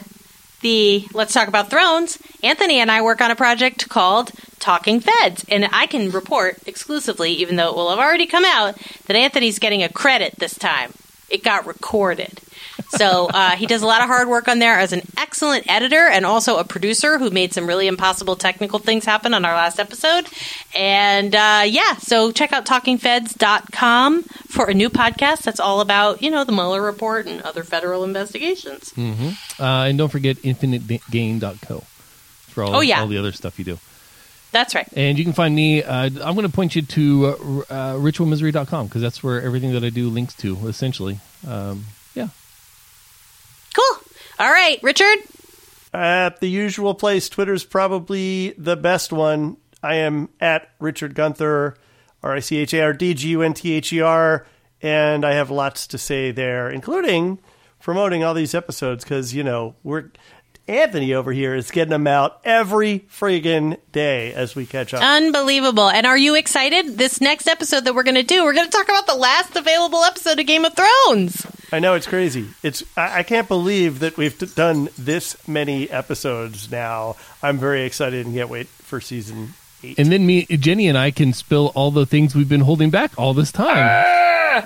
the 0.61 1.07
Let's 1.13 1.33
Talk 1.33 1.47
About 1.47 1.69
Thrones, 1.69 2.17
Anthony 2.43 2.79
and 2.79 2.91
I 2.91 3.01
work 3.01 3.21
on 3.21 3.31
a 3.31 3.35
project 3.35 3.89
called 3.89 4.31
Talking 4.59 4.99
Feds. 4.99 5.45
And 5.49 5.67
I 5.71 5.87
can 5.87 6.11
report 6.11 6.57
exclusively, 6.67 7.31
even 7.33 7.55
though 7.55 7.69
it 7.69 7.75
will 7.75 7.89
have 7.89 7.99
already 7.99 8.25
come 8.25 8.45
out, 8.45 8.75
that 9.05 9.15
Anthony's 9.15 9.59
getting 9.59 9.83
a 9.83 9.89
credit 9.89 10.35
this 10.37 10.57
time. 10.57 10.93
It 11.29 11.43
got 11.43 11.65
recorded. 11.65 12.41
So 12.89 13.27
uh, 13.27 13.51
he 13.51 13.65
does 13.65 13.81
a 13.81 13.85
lot 13.87 14.01
of 14.01 14.07
hard 14.07 14.27
work 14.27 14.47
on 14.47 14.59
there 14.59 14.77
as 14.79 14.93
an 14.93 15.01
excellent 15.17 15.69
editor 15.71 16.07
and 16.07 16.25
also 16.25 16.57
a 16.57 16.63
producer 16.63 17.17
who 17.17 17.29
made 17.29 17.53
some 17.53 17.67
really 17.67 17.87
impossible 17.87 18.35
technical 18.35 18.79
things 18.79 19.05
happen 19.05 19.33
on 19.33 19.45
our 19.45 19.53
last 19.53 19.79
episode. 19.79 20.27
And 20.75 21.33
uh, 21.35 21.63
yeah, 21.65 21.95
so 21.97 22.31
check 22.31 22.51
out 22.53 22.65
talkingfeds.com 22.65 24.23
for 24.23 24.65
a 24.69 24.73
new 24.73 24.89
podcast 24.89 25.43
that's 25.43 25.59
all 25.59 25.81
about, 25.81 26.21
you 26.21 26.29
know, 26.31 26.43
the 26.43 26.51
Mueller 26.51 26.81
report 26.81 27.25
and 27.27 27.41
other 27.41 27.63
federal 27.63 28.03
investigations. 28.03 28.93
Uh, 28.97 29.63
and 29.87 29.97
don't 29.97 30.09
forget 30.09 30.37
infinitegain.co 30.37 31.79
for 32.47 32.63
all, 32.63 32.75
Oh, 32.75 32.81
yeah. 32.81 33.01
all 33.01 33.07
the 33.07 33.17
other 33.17 33.31
stuff 33.31 33.57
you 33.59 33.65
do. 33.65 33.79
That's 34.51 34.73
right. 34.73 34.87
And 34.95 35.17
you 35.17 35.25
can 35.25 35.33
find 35.33 35.53
me, 35.53 35.83
uh, 35.83 36.03
I'm 36.05 36.35
going 36.35 36.47
to 36.47 36.49
point 36.53 36.75
you 36.77 36.81
to 36.81 37.25
uh, 37.25 37.29
uh, 37.29 37.93
ritualmisery.com 37.95 38.87
because 38.87 39.01
that's 39.01 39.21
where 39.21 39.41
everything 39.41 39.73
that 39.73 39.83
I 39.83 39.89
do 39.89 40.09
links 40.09 40.33
to, 40.35 40.55
essentially. 40.67 41.19
Um. 41.47 41.85
Cool. 43.75 44.01
All 44.39 44.51
right, 44.51 44.79
Richard. 44.81 45.17
At 45.93 46.39
the 46.39 46.49
usual 46.49 46.93
place, 46.93 47.29
Twitter's 47.29 47.63
probably 47.63 48.51
the 48.57 48.75
best 48.75 49.13
one. 49.13 49.57
I 49.81 49.95
am 49.95 50.29
at 50.39 50.69
Richard 50.79 51.15
Gunther, 51.15 51.77
R 52.23 52.35
I 52.35 52.39
C 52.39 52.57
H 52.57 52.73
A 52.73 52.81
R 52.81 52.93
D 52.93 53.13
G 53.13 53.29
U 53.29 53.41
N 53.41 53.53
T 53.53 53.73
H 53.73 53.93
E 53.93 54.01
R, 54.01 54.45
and 54.81 55.23
I 55.23 55.33
have 55.33 55.49
lots 55.51 55.87
to 55.87 55.97
say 55.97 56.31
there, 56.31 56.69
including 56.69 57.39
promoting 57.79 58.23
all 58.23 58.33
these 58.33 58.55
episodes 58.55 59.03
because, 59.03 59.33
you 59.33 59.43
know, 59.43 59.75
we're. 59.83 60.11
Anthony 60.67 61.13
over 61.13 61.31
here 61.31 61.53
is 61.53 61.69
getting 61.69 61.91
them 61.91 62.07
out 62.07 62.39
every 62.43 63.01
friggin' 63.01 63.77
day 63.91 64.33
as 64.33 64.55
we 64.55 64.65
catch 64.65 64.95
up. 64.95 65.03
Unbelievable. 65.03 65.87
And 65.87 66.07
are 66.07 66.17
you 66.17 66.33
excited? 66.35 66.97
This 66.97 67.21
next 67.21 67.47
episode 67.47 67.85
that 67.85 67.93
we're 67.93 68.01
going 68.01 68.15
to 68.15 68.23
do, 68.23 68.43
we're 68.43 68.55
going 68.55 68.65
to 68.65 68.71
talk 68.75 68.85
about 68.89 69.05
the 69.05 69.13
last 69.13 69.55
available 69.55 70.03
episode 70.03 70.39
of 70.39 70.47
Game 70.47 70.65
of 70.65 70.73
Thrones. 70.75 71.45
I 71.71 71.77
know 71.77 71.93
it's 71.93 72.07
crazy. 72.07 72.47
It's 72.63 72.83
I, 72.97 73.19
I 73.19 73.23
can't 73.23 73.47
believe 73.47 73.99
that 73.99 74.17
we've 74.17 74.37
t- 74.37 74.47
done 74.47 74.89
this 74.97 75.47
many 75.47 75.87
episodes 75.89 76.71
now. 76.71 77.15
I'm 77.43 77.59
very 77.59 77.83
excited 77.83 78.25
and 78.25 78.33
can't 78.33 78.49
wait 78.49 78.65
for 78.67 78.99
season 78.99 79.53
eight. 79.83 79.99
And 79.99 80.11
then 80.11 80.25
me, 80.25 80.45
Jenny, 80.45 80.87
and 80.87 80.97
I 80.97 81.11
can 81.11 81.31
spill 81.33 81.71
all 81.75 81.91
the 81.91 82.07
things 82.07 82.33
we've 82.33 82.49
been 82.49 82.61
holding 82.61 82.89
back 82.89 83.11
all 83.19 83.35
this 83.35 83.51
time. 83.51 84.65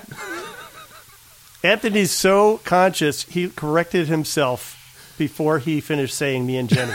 Anthony's 1.62 2.10
so 2.10 2.56
conscious 2.64 3.24
he 3.24 3.50
corrected 3.50 4.08
himself 4.08 4.79
before 5.20 5.58
he 5.58 5.82
finished 5.82 6.16
saying 6.16 6.46
me 6.46 6.56
and 6.56 6.66
Jenny. 6.66 6.94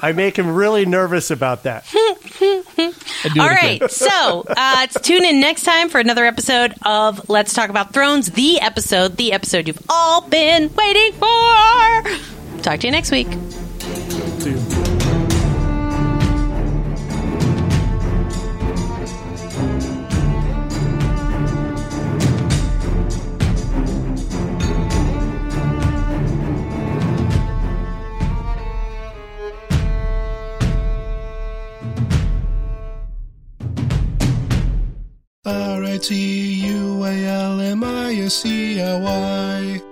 I 0.00 0.12
make 0.12 0.38
him 0.38 0.54
really 0.54 0.86
nervous 0.86 1.32
about 1.32 1.64
that. 1.64 1.84
All 1.94 2.62
right. 2.78 3.34
do 3.34 3.40
All 3.40 3.48
it 3.48 3.80
right, 3.80 3.90
so 3.90 4.44
uh, 4.48 4.86
tune 4.86 5.24
in 5.24 5.40
next 5.40 5.64
time 5.64 5.88
for 5.88 5.98
another 5.98 6.24
episode 6.24 6.72
of 6.82 7.28
Let's 7.28 7.52
Talk 7.52 7.68
About 7.68 7.92
Thrones, 7.92 8.30
the 8.30 8.60
episode, 8.60 9.16
the 9.16 9.32
episode 9.32 9.66
you've 9.66 9.84
all 9.88 10.20
been 10.20 10.72
waiting 10.72 11.12
for. 11.14 12.62
Talk 12.62 12.78
to 12.78 12.86
you 12.86 12.92
next 12.92 13.10
week. 13.10 13.28
R 35.44 35.82
I 35.82 35.98
T 35.98 36.14
U 36.66 37.04
A 37.04 37.24
L 37.26 37.60
M 37.60 37.82
I 37.82 38.14
S 38.14 38.46
E 38.46 38.78
L 38.80 39.00
Y. 39.00 39.82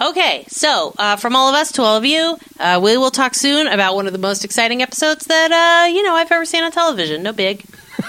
Okay, 0.00 0.46
so 0.48 0.94
uh, 0.96 1.16
from 1.16 1.36
all 1.36 1.50
of 1.50 1.54
us 1.54 1.72
to 1.72 1.82
all 1.82 1.96
of 1.96 2.06
you, 2.06 2.38
uh, 2.58 2.80
we 2.82 2.96
will 2.96 3.10
talk 3.10 3.34
soon 3.34 3.66
about 3.66 3.94
one 3.94 4.06
of 4.06 4.14
the 4.14 4.18
most 4.18 4.46
exciting 4.46 4.80
episodes 4.80 5.26
that 5.26 5.52
uh, 5.52 5.88
you 5.92 6.02
know 6.02 6.14
I've 6.14 6.32
ever 6.32 6.46
seen 6.46 6.62
on 6.62 6.72
television. 6.72 7.22
No 7.22 7.34
big. 7.34 7.66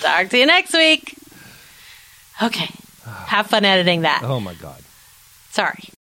talk 0.00 0.28
to 0.30 0.38
you 0.38 0.46
next 0.46 0.72
week. 0.72 1.14
Okay, 2.42 2.70
have 3.04 3.46
fun 3.46 3.64
editing 3.64 4.00
that. 4.02 4.22
Oh 4.24 4.40
my 4.40 4.54
god. 4.54 4.82
Sorry. 5.52 5.90